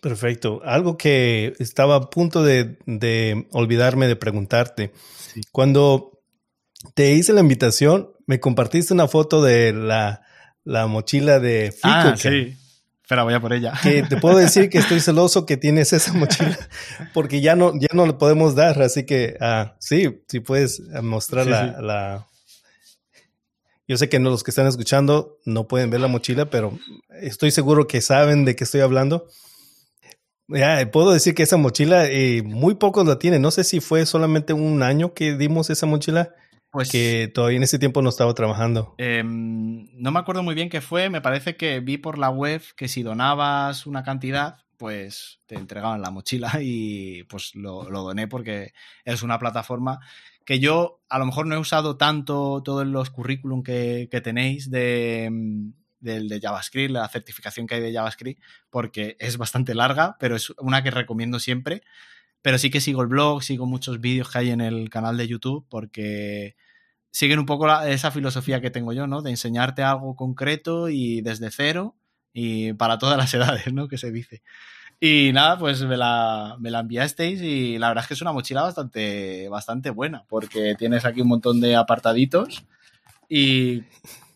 Perfecto. 0.00 0.60
Algo 0.64 0.96
que 0.96 1.54
estaba 1.58 1.96
a 1.96 2.10
punto 2.10 2.42
de, 2.42 2.78
de 2.86 3.46
olvidarme 3.52 4.08
de 4.08 4.16
preguntarte. 4.16 4.92
Sí. 5.32 5.42
Cuando 5.52 6.20
te 6.94 7.12
hice 7.12 7.32
la 7.32 7.40
invitación, 7.40 8.10
me 8.26 8.40
compartiste 8.40 8.94
una 8.94 9.08
foto 9.08 9.42
de 9.42 9.72
la, 9.72 10.22
la 10.64 10.86
mochila 10.86 11.38
de 11.38 11.72
Fico. 11.72 11.88
Ah, 11.88 12.14
sí. 12.16 12.56
Espera, 13.02 13.24
voy 13.24 13.34
a 13.34 13.40
por 13.40 13.52
ella. 13.52 13.72
Que 13.82 14.04
te 14.04 14.16
puedo 14.18 14.38
decir 14.38 14.70
que 14.70 14.78
estoy 14.78 15.00
celoso 15.00 15.44
que 15.44 15.56
tienes 15.56 15.92
esa 15.92 16.12
mochila 16.12 16.56
porque 17.12 17.40
ya 17.40 17.56
no, 17.56 17.72
ya 17.78 17.88
no 17.92 18.06
le 18.06 18.12
podemos 18.12 18.54
dar. 18.54 18.80
Así 18.80 19.04
que, 19.04 19.36
ah, 19.40 19.74
sí, 19.80 20.22
sí 20.28 20.40
puedes 20.40 20.80
mostrar 21.02 21.44
sí, 21.44 21.50
la, 21.50 21.66
sí. 21.66 21.82
la, 21.82 22.26
Yo 23.88 23.96
sé 23.96 24.08
que 24.08 24.20
no, 24.20 24.30
los 24.30 24.44
que 24.44 24.52
están 24.52 24.68
escuchando 24.68 25.38
no 25.44 25.66
pueden 25.66 25.90
ver 25.90 26.00
la 26.00 26.06
mochila, 26.06 26.50
pero 26.50 26.78
estoy 27.20 27.50
seguro 27.50 27.88
que 27.88 28.00
saben 28.00 28.44
de 28.44 28.54
qué 28.54 28.62
estoy 28.62 28.80
hablando. 28.80 29.26
Ya, 30.50 30.90
puedo 30.90 31.12
decir 31.12 31.34
que 31.34 31.42
esa 31.42 31.56
mochila 31.56 32.06
eh, 32.06 32.42
muy 32.42 32.74
pocos 32.74 33.06
la 33.06 33.18
tienen. 33.18 33.42
No 33.42 33.50
sé 33.50 33.64
si 33.64 33.80
fue 33.80 34.06
solamente 34.06 34.52
un 34.52 34.82
año 34.82 35.14
que 35.14 35.36
dimos 35.36 35.70
esa 35.70 35.86
mochila. 35.86 36.34
Pues, 36.70 36.90
que 36.90 37.28
todavía 37.34 37.56
en 37.56 37.64
ese 37.64 37.80
tiempo 37.80 38.00
no 38.00 38.10
estaba 38.10 38.32
trabajando. 38.32 38.94
Eh, 38.98 39.24
no 39.24 40.10
me 40.12 40.18
acuerdo 40.20 40.44
muy 40.44 40.54
bien 40.54 40.68
qué 40.68 40.80
fue. 40.80 41.10
Me 41.10 41.20
parece 41.20 41.56
que 41.56 41.80
vi 41.80 41.98
por 41.98 42.16
la 42.16 42.30
web 42.30 42.62
que 42.76 42.86
si 42.86 43.02
donabas 43.02 43.86
una 43.86 44.04
cantidad, 44.04 44.58
pues 44.76 45.40
te 45.46 45.56
entregaban 45.56 46.00
la 46.00 46.10
mochila 46.10 46.52
y 46.62 47.24
pues 47.24 47.54
lo, 47.54 47.90
lo 47.90 48.02
doné 48.02 48.28
porque 48.28 48.72
es 49.04 49.22
una 49.22 49.38
plataforma 49.38 49.98
que 50.44 50.58
yo 50.58 51.00
a 51.08 51.18
lo 51.18 51.26
mejor 51.26 51.46
no 51.46 51.54
he 51.54 51.58
usado 51.58 51.96
tanto 51.96 52.62
todos 52.64 52.86
los 52.86 53.10
currículum 53.10 53.62
que, 53.62 54.08
que 54.10 54.20
tenéis 54.20 54.70
de, 54.70 55.30
del 56.00 56.28
de 56.28 56.40
JavaScript, 56.40 56.92
la 56.92 57.08
certificación 57.08 57.66
que 57.66 57.76
hay 57.76 57.80
de 57.80 57.92
JavaScript, 57.92 58.42
porque 58.70 59.16
es 59.20 59.36
bastante 59.36 59.74
larga, 59.74 60.16
pero 60.18 60.36
es 60.36 60.50
una 60.58 60.82
que 60.82 60.90
recomiendo 60.90 61.38
siempre. 61.38 61.82
Pero 62.42 62.58
sí 62.58 62.70
que 62.70 62.80
sigo 62.80 63.02
el 63.02 63.08
blog, 63.08 63.42
sigo 63.42 63.66
muchos 63.66 64.00
vídeos 64.00 64.30
que 64.30 64.38
hay 64.38 64.50
en 64.50 64.60
el 64.60 64.88
canal 64.90 65.16
de 65.16 65.28
YouTube, 65.28 65.66
porque 65.68 66.56
siguen 67.10 67.38
un 67.38 67.46
poco 67.46 67.70
esa 67.82 68.10
filosofía 68.10 68.60
que 68.60 68.70
tengo 68.70 68.92
yo, 68.92 69.06
¿no? 69.06 69.22
De 69.22 69.30
enseñarte 69.30 69.82
algo 69.82 70.16
concreto 70.16 70.88
y 70.88 71.20
desde 71.20 71.50
cero 71.50 71.96
y 72.32 72.72
para 72.74 72.98
todas 72.98 73.18
las 73.18 73.32
edades, 73.34 73.72
¿no? 73.72 73.88
Que 73.88 73.98
se 73.98 74.10
dice. 74.10 74.42
Y 75.00 75.32
nada, 75.32 75.58
pues 75.58 75.82
me 75.82 75.96
la, 75.96 76.56
me 76.60 76.70
la 76.70 76.80
enviasteis 76.80 77.40
y 77.40 77.78
la 77.78 77.88
verdad 77.88 78.04
es 78.04 78.08
que 78.08 78.14
es 78.14 78.22
una 78.22 78.32
mochila 78.32 78.62
bastante, 78.62 79.48
bastante 79.48 79.90
buena, 79.90 80.24
porque 80.28 80.74
tienes 80.78 81.06
aquí 81.06 81.22
un 81.22 81.28
montón 81.28 81.60
de 81.60 81.74
apartaditos 81.74 82.64
y 83.26 83.84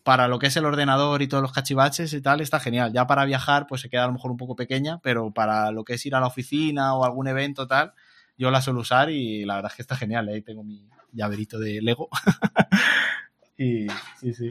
para 0.05 0.27
lo 0.27 0.37
que 0.37 0.45
es 0.45 0.55
el 0.55 0.65
ordenador 0.65 1.23
y 1.23 1.27
todos 1.27 1.41
los 1.41 1.51
cachivaches 1.51 2.13
y 2.13 2.21
tal, 2.21 2.39
está 2.39 2.59
genial. 2.59 2.93
Ya 2.93 3.07
para 3.07 3.25
viajar, 3.25 3.65
pues 3.65 3.81
se 3.81 3.89
queda 3.89 4.03
a 4.03 4.07
lo 4.07 4.13
mejor 4.13 4.29
un 4.29 4.37
poco 4.37 4.55
pequeña, 4.55 4.99
pero 5.01 5.31
para 5.31 5.71
lo 5.71 5.83
que 5.83 5.95
es 5.95 6.05
ir 6.05 6.13
a 6.13 6.19
la 6.19 6.27
oficina 6.27 6.93
o 6.93 7.05
algún 7.05 7.27
evento 7.27 7.65
tal, 7.65 7.91
yo 8.37 8.51
la 8.51 8.61
suelo 8.61 8.81
usar 8.81 9.09
y 9.09 9.45
la 9.45 9.55
verdad 9.55 9.71
es 9.71 9.77
que 9.77 9.81
está 9.81 9.95
genial. 9.95 10.29
Ahí 10.29 10.43
tengo 10.43 10.63
mi 10.63 10.87
llaverito 11.11 11.57
de 11.57 11.81
Lego. 11.81 12.09
y 13.57 13.87
sí, 14.19 14.31
sí. 14.35 14.49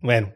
Bueno, 0.00 0.32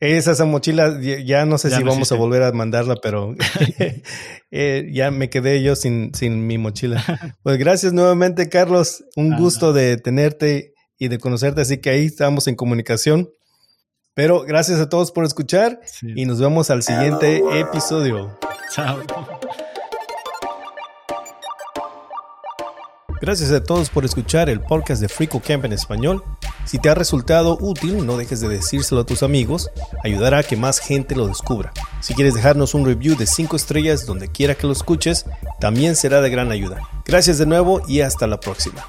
esa, 0.00 0.32
esa 0.32 0.44
mochila, 0.46 0.98
ya 0.98 1.44
no 1.44 1.58
sé 1.58 1.68
ya 1.68 1.76
si 1.76 1.82
no 1.82 1.90
vamos 1.90 2.10
existe. 2.10 2.14
a 2.14 2.18
volver 2.18 2.42
a 2.44 2.52
mandarla, 2.52 2.96
pero 3.02 3.34
eh, 4.50 4.88
ya 4.90 5.10
me 5.10 5.28
quedé 5.28 5.62
yo 5.62 5.76
sin, 5.76 6.14
sin 6.14 6.46
mi 6.46 6.56
mochila. 6.56 7.04
Pues 7.42 7.58
gracias 7.58 7.92
nuevamente, 7.92 8.48
Carlos. 8.48 9.04
Un 9.16 9.34
ah, 9.34 9.38
gusto 9.38 9.66
no. 9.66 9.72
de 9.74 9.98
tenerte 9.98 10.71
y 11.02 11.08
de 11.08 11.18
conocerte, 11.18 11.62
así 11.62 11.78
que 11.78 11.90
ahí 11.90 12.06
estamos 12.06 12.46
en 12.46 12.54
comunicación. 12.54 13.28
Pero 14.14 14.42
gracias 14.42 14.78
a 14.78 14.88
todos 14.88 15.10
por 15.10 15.24
escuchar 15.24 15.80
sí. 15.84 16.12
y 16.14 16.26
nos 16.26 16.38
vemos 16.38 16.70
al 16.70 16.84
siguiente 16.84 17.42
episodio. 17.58 18.38
Chao. 18.72 19.02
Gracias 23.20 23.50
a 23.50 23.64
todos 23.64 23.90
por 23.90 24.04
escuchar 24.04 24.48
el 24.48 24.60
podcast 24.60 25.00
de 25.00 25.08
Frico 25.08 25.40
Camp 25.40 25.64
en 25.64 25.72
español. 25.72 26.22
Si 26.66 26.78
te 26.78 26.88
ha 26.88 26.94
resultado 26.94 27.58
útil, 27.60 28.06
no 28.06 28.16
dejes 28.16 28.40
de 28.40 28.48
decírselo 28.48 29.00
a 29.00 29.06
tus 29.06 29.24
amigos, 29.24 29.70
ayudará 30.04 30.38
a 30.38 30.42
que 30.44 30.56
más 30.56 30.78
gente 30.78 31.16
lo 31.16 31.26
descubra. 31.26 31.72
Si 32.00 32.14
quieres 32.14 32.34
dejarnos 32.34 32.74
un 32.74 32.86
review 32.86 33.16
de 33.16 33.26
5 33.26 33.56
estrellas 33.56 34.06
donde 34.06 34.28
quiera 34.28 34.54
que 34.54 34.68
lo 34.68 34.72
escuches, 34.72 35.26
también 35.58 35.96
será 35.96 36.20
de 36.20 36.30
gran 36.30 36.52
ayuda. 36.52 36.80
Gracias 37.04 37.38
de 37.38 37.46
nuevo 37.46 37.82
y 37.88 38.02
hasta 38.02 38.28
la 38.28 38.38
próxima. 38.38 38.86